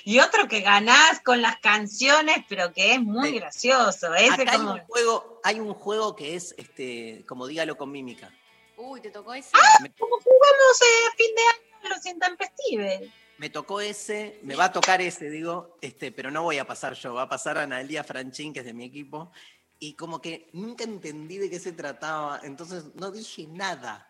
Y 0.03 0.19
otro 0.19 0.47
que 0.47 0.61
ganás 0.61 1.19
con 1.21 1.41
las 1.41 1.57
canciones, 1.57 2.37
pero 2.47 2.71
que 2.71 2.93
es 2.93 3.01
muy 3.01 3.29
Sí. 3.29 3.39
gracioso. 3.39 4.15
Ese 4.15 4.43
Acá 4.43 4.51
hay 4.53 4.57
como. 4.57 4.71
un 4.73 4.79
juego, 4.79 5.41
hay 5.43 5.59
un 5.59 5.73
juego 5.73 6.15
que 6.15 6.35
es 6.35 6.55
este, 6.57 7.25
como 7.27 7.45
dígalo 7.45 7.75
con 7.77 7.91
mímica. 7.91 8.31
Uy, 8.77 9.01
¿te 9.01 9.09
tocó 9.09 9.33
ese? 9.33 9.51
Como 9.97 10.17
jugamos 10.17 10.81
eh, 10.81 11.07
a 11.11 11.15
fin 11.15 11.35
de 11.35 11.41
año 11.41 11.95
los 11.95 12.05
intempestives. 12.05 13.11
Me 13.39 13.49
tocó 13.49 13.81
ese, 13.81 14.39
me 14.43 14.55
va 14.55 14.65
a 14.65 14.71
tocar 14.71 15.01
ese, 15.01 15.29
digo, 15.29 15.77
este, 15.81 16.11
pero 16.11 16.31
no 16.31 16.43
voy 16.43 16.59
a 16.59 16.65
pasar 16.65 16.93
yo, 16.93 17.13
va 17.13 17.23
a 17.23 17.29
pasar 17.29 17.57
Analia 17.57 18.03
Franchín, 18.03 18.53
que 18.53 18.59
es 18.59 18.65
de 18.65 18.73
mi 18.73 18.85
equipo, 18.85 19.31
y 19.79 19.93
como 19.93 20.21
que 20.21 20.49
nunca 20.53 20.83
entendí 20.83 21.37
de 21.37 21.49
qué 21.49 21.59
se 21.59 21.71
trataba, 21.71 22.39
entonces 22.43 22.95
no 22.95 23.11
dije 23.11 23.47
nada. 23.47 24.09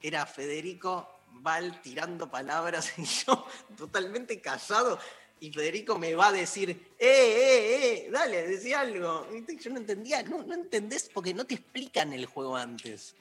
Era 0.00 0.24
Federico 0.26 1.08
Val 1.32 1.80
tirando 1.82 2.30
palabras 2.30 2.92
y 2.98 3.04
yo 3.04 3.46
totalmente 3.76 4.40
callado, 4.40 4.98
y 5.40 5.52
Federico 5.52 5.98
me 5.98 6.14
va 6.14 6.28
a 6.28 6.32
decir, 6.32 6.70
¡eh, 6.70 7.06
eh, 7.08 8.06
eh! 8.06 8.10
Dale, 8.10 8.46
decía 8.46 8.80
algo. 8.80 9.26
Yo 9.58 9.70
no 9.70 9.78
entendía, 9.78 10.22
no, 10.22 10.42
no 10.42 10.54
entendés 10.54 11.10
porque 11.12 11.32
no 11.32 11.46
te 11.46 11.54
explican 11.54 12.12
el 12.12 12.26
juego 12.26 12.56
antes. 12.56 13.16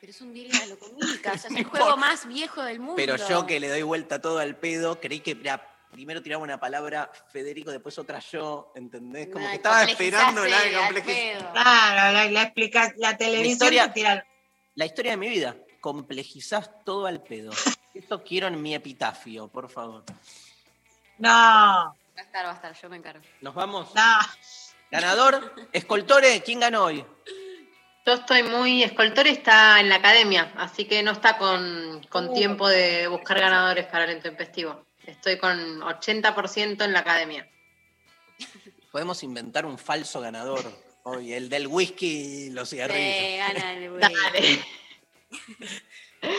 Pero 0.00 0.10
es 0.12 0.20
un 0.20 0.32
dígalo 0.32 0.78
con 0.78 0.94
mímica, 0.96 1.32
o 1.34 1.38
sea, 1.38 1.50
es 1.50 1.56
el 1.56 1.64
juego 1.64 1.96
más 1.96 2.26
viejo 2.26 2.62
del 2.62 2.78
mundo. 2.80 2.94
Pero 2.96 3.16
yo 3.16 3.46
que 3.46 3.60
le 3.60 3.68
doy 3.68 3.82
vuelta 3.82 4.20
todo 4.20 4.38
al 4.38 4.56
pedo, 4.56 5.00
creí 5.00 5.20
que 5.20 5.32
era- 5.32 5.66
primero 5.92 6.22
tiraba 6.22 6.42
una 6.42 6.58
palabra 6.60 7.10
Federico, 7.32 7.70
después 7.70 7.98
otra 7.98 8.20
yo, 8.20 8.72
¿entendés? 8.76 9.28
Como 9.28 9.44
Ay, 9.44 9.50
que 9.50 9.56
estaba 9.56 9.84
esperando 9.84 10.44
la 10.46 10.58
complejización. 10.86 11.52
Claro, 11.52 12.12
la, 12.12 12.30
la, 12.30 12.42
explica- 12.42 12.94
la 12.96 13.16
televisión 13.16 13.52
historia- 13.52 13.86
te 13.92 14.00
tira- 14.00 14.26
La 14.76 14.86
historia 14.86 15.10
de 15.12 15.16
mi 15.16 15.28
vida, 15.28 15.56
complejizás 15.80 16.70
todo 16.84 17.06
al 17.06 17.22
pedo. 17.22 17.50
Eso 17.92 18.22
quiero 18.22 18.46
en 18.46 18.62
mi 18.62 18.74
epitafio, 18.74 19.48
por 19.48 19.68
favor. 19.68 20.04
No, 21.18 21.28
Va 21.28 21.94
a 22.16 22.20
estar, 22.22 22.46
va 22.46 22.50
a 22.52 22.54
estar, 22.54 22.72
yo 22.80 22.88
me 22.88 22.96
encargo. 22.96 23.24
¿Nos 23.40 23.54
vamos? 23.54 23.94
no. 23.94 24.18
Ganador, 24.90 25.54
Escoltore, 25.72 26.42
¿quién 26.42 26.58
ganó 26.60 26.84
hoy? 26.84 27.04
Yo 28.06 28.14
estoy 28.14 28.42
muy. 28.42 28.82
Escoltore 28.82 29.30
está 29.30 29.78
en 29.80 29.88
la 29.88 29.96
academia, 29.96 30.52
así 30.56 30.84
que 30.86 31.02
no 31.02 31.12
está 31.12 31.36
con, 31.38 32.04
con 32.08 32.28
Uh. 32.30 32.34
tiempo 32.34 32.68
de 32.68 33.06
buscar 33.08 33.38
ganadores 33.40 33.86
para 33.86 34.04
el 34.04 34.12
intempestivo. 34.16 34.86
Estoy 35.06 35.38
con 35.38 35.80
80% 35.80 36.84
en 36.84 36.92
la 36.92 37.00
academia. 37.00 37.48
Podemos 38.90 39.22
inventar 39.22 39.66
un 39.66 39.78
falso 39.78 40.20
ganador 40.20 40.64
hoy, 41.04 41.32
el 41.32 41.48
del 41.48 41.66
whisky 41.66 42.46
y 42.46 42.50
los 42.50 42.70
cigarrillos. 42.70 43.16
Sí, 43.18 43.36
gana 43.36 43.72
el. 43.72 44.00
Dale. 44.00 44.64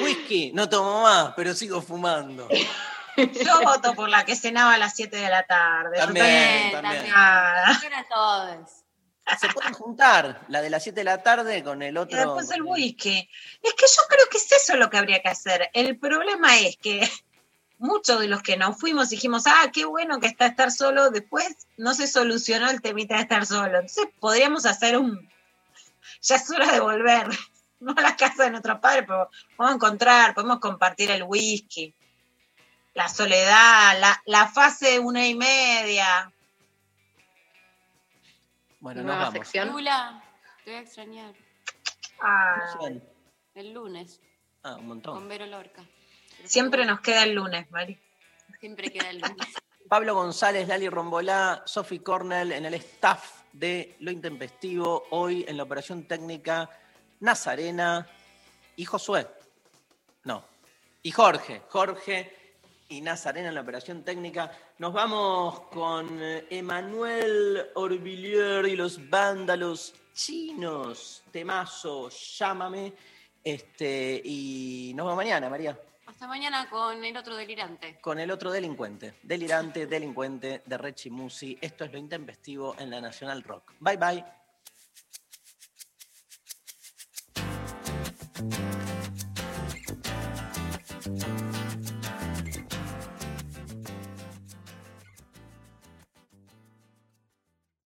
Whisky, 0.04 0.52
no 0.54 0.68
tomo 0.70 1.04
más, 1.04 1.34
pero 1.36 1.54
sigo 1.54 1.82
fumando. 1.82 2.48
Yo 3.18 3.62
voto 3.64 3.94
por 3.94 4.10
la 4.10 4.26
que 4.26 4.36
cenaba 4.36 4.74
a 4.74 4.78
las 4.78 4.96
7 4.96 5.16
de 5.16 5.30
la 5.30 5.44
tarde. 5.44 5.98
Yo 5.98 6.06
También, 6.06 6.72
también- 6.72 6.82
también. 6.82 7.14
Ah. 7.16 7.80
Gana 7.82 8.06
todos. 8.10 8.81
Se 9.40 9.50
pueden 9.50 9.74
juntar, 9.74 10.42
la 10.50 10.62
de 10.62 10.70
las 10.70 10.84
7 10.84 11.00
de 11.00 11.04
la 11.04 11.24
tarde 11.24 11.64
con 11.64 11.82
el 11.82 11.96
Y 11.96 11.98
otro. 11.98 12.18
después 12.18 12.52
el 12.52 12.64
whisky. 12.64 13.30
Es 13.62 13.74
que 13.74 13.86
yo 13.86 14.02
creo 14.10 14.26
que 14.30 14.38
es 14.38 14.52
eso 14.52 14.76
lo 14.76 14.90
que 14.90 14.98
habría 14.98 15.22
que 15.22 15.30
hacer. 15.30 15.70
El 15.74 15.98
problema 15.98 16.60
es 16.60 16.78
que 16.78 17.02
muchos 17.78 18.20
de 18.20 18.28
los 18.28 18.42
que 18.44 18.58
nos 18.58 18.78
fuimos 18.80 19.10
dijimos, 19.10 19.44
ah, 19.48 19.70
qué 19.74 19.86
bueno 19.86 20.20
que 20.20 20.28
está 20.28 20.46
estar 20.46 20.72
solo, 20.72 21.10
después 21.10 21.68
no 21.78 21.94
se 21.94 22.08
solucionó 22.08 22.70
el 22.70 22.82
temita 22.82 23.16
de 23.16 23.22
estar 23.22 23.46
solo. 23.46 23.80
Entonces 23.80 24.08
podríamos 24.20 24.66
hacer 24.66 24.98
un... 24.98 25.30
Ya 26.22 26.36
es 26.36 26.50
hora 26.52 26.72
de 26.72 26.80
volver, 26.80 27.28
no 27.80 27.94
a 27.98 28.02
la 28.02 28.16
casa 28.16 28.44
de 28.44 28.52
nuestros 28.52 28.80
padres, 28.80 29.06
pero 29.08 29.30
podemos 29.58 29.76
encontrar, 29.76 30.34
podemos 30.36 30.60
compartir 30.60 31.10
el 31.10 31.24
whisky, 31.24 31.94
la 32.94 33.08
soledad, 33.08 34.00
la, 34.00 34.22
la 34.26 34.48
fase 34.48 35.00
una 35.00 35.26
y 35.26 35.36
media. 35.36 36.32
Bueno, 38.82 39.02
nos 39.02 39.06
Nueva 39.08 39.24
vamos. 39.26 39.34
sección. 39.48 39.70
Lula, 39.70 40.24
te 40.66 40.72
voy 40.72 40.80
a 40.80 40.82
extrañar. 40.84 41.34
Ah. 42.22 42.76
El 43.54 43.74
lunes, 43.74 44.20
Ah, 44.64 44.72
un 44.74 44.78
con 44.80 44.88
montón. 44.88 45.28
Vero 45.28 45.46
Lorca. 45.48 45.84
siempre 46.46 46.86
nos 46.86 47.00
queda 47.02 47.24
el 47.24 47.34
lunes, 47.34 47.70
Mari. 47.72 48.00
Siempre 48.60 48.92
queda 48.92 49.10
el 49.10 49.20
lunes. 49.20 49.38
Pablo 49.90 50.14
González, 50.16 50.68
Lali 50.68 50.88
Rombolá, 50.88 51.64
Sophie 51.66 52.02
Cornell 52.04 52.52
en 52.54 52.66
el 52.66 52.74
staff 52.76 53.42
de 53.52 53.96
Lo 54.00 54.12
Intempestivo, 54.12 55.06
hoy 55.12 55.44
en 55.48 55.58
la 55.58 55.64
operación 55.64 56.08
técnica 56.08 56.70
Nazarena 57.20 58.08
y 58.76 58.86
Josué. 58.86 59.28
No, 60.24 60.46
y 61.04 61.12
Jorge. 61.12 61.64
Jorge 61.70 62.41
y 62.92 63.02
Nazarena 63.02 63.50
en 63.50 63.56
la 63.56 63.62
operación 63.62 64.04
técnica. 64.04 64.52
Nos 64.78 64.92
vamos 64.92 65.62
con 65.72 66.22
eh, 66.22 66.46
Emanuel 66.50 67.70
Orvillier 67.76 68.66
y 68.68 68.76
los 68.76 69.10
vándalos 69.10 69.96
chinos. 70.14 71.24
Temazo, 71.32 72.10
llámame. 72.10 72.94
Este, 73.44 74.22
y 74.24 74.92
nos 74.94 75.06
vemos 75.06 75.16
mañana, 75.16 75.50
María. 75.50 75.80
Hasta 76.06 76.28
mañana 76.28 76.70
con 76.70 77.04
el 77.04 77.16
otro 77.16 77.36
delirante. 77.36 77.98
con 78.02 78.20
el 78.20 78.30
otro 78.30 78.52
delincuente. 78.52 79.16
Delirante, 79.24 79.88
delincuente 79.88 80.62
de 80.66 80.78
Rechi 80.78 81.10
Musi. 81.10 81.58
Esto 81.62 81.86
es 81.86 81.94
lo 81.94 81.98
intempestivo 81.98 82.76
en 82.78 82.90
la 82.90 83.00
Nacional 83.00 83.42
Rock. 83.42 83.72
Bye 83.80 83.98
bye. 83.98 84.41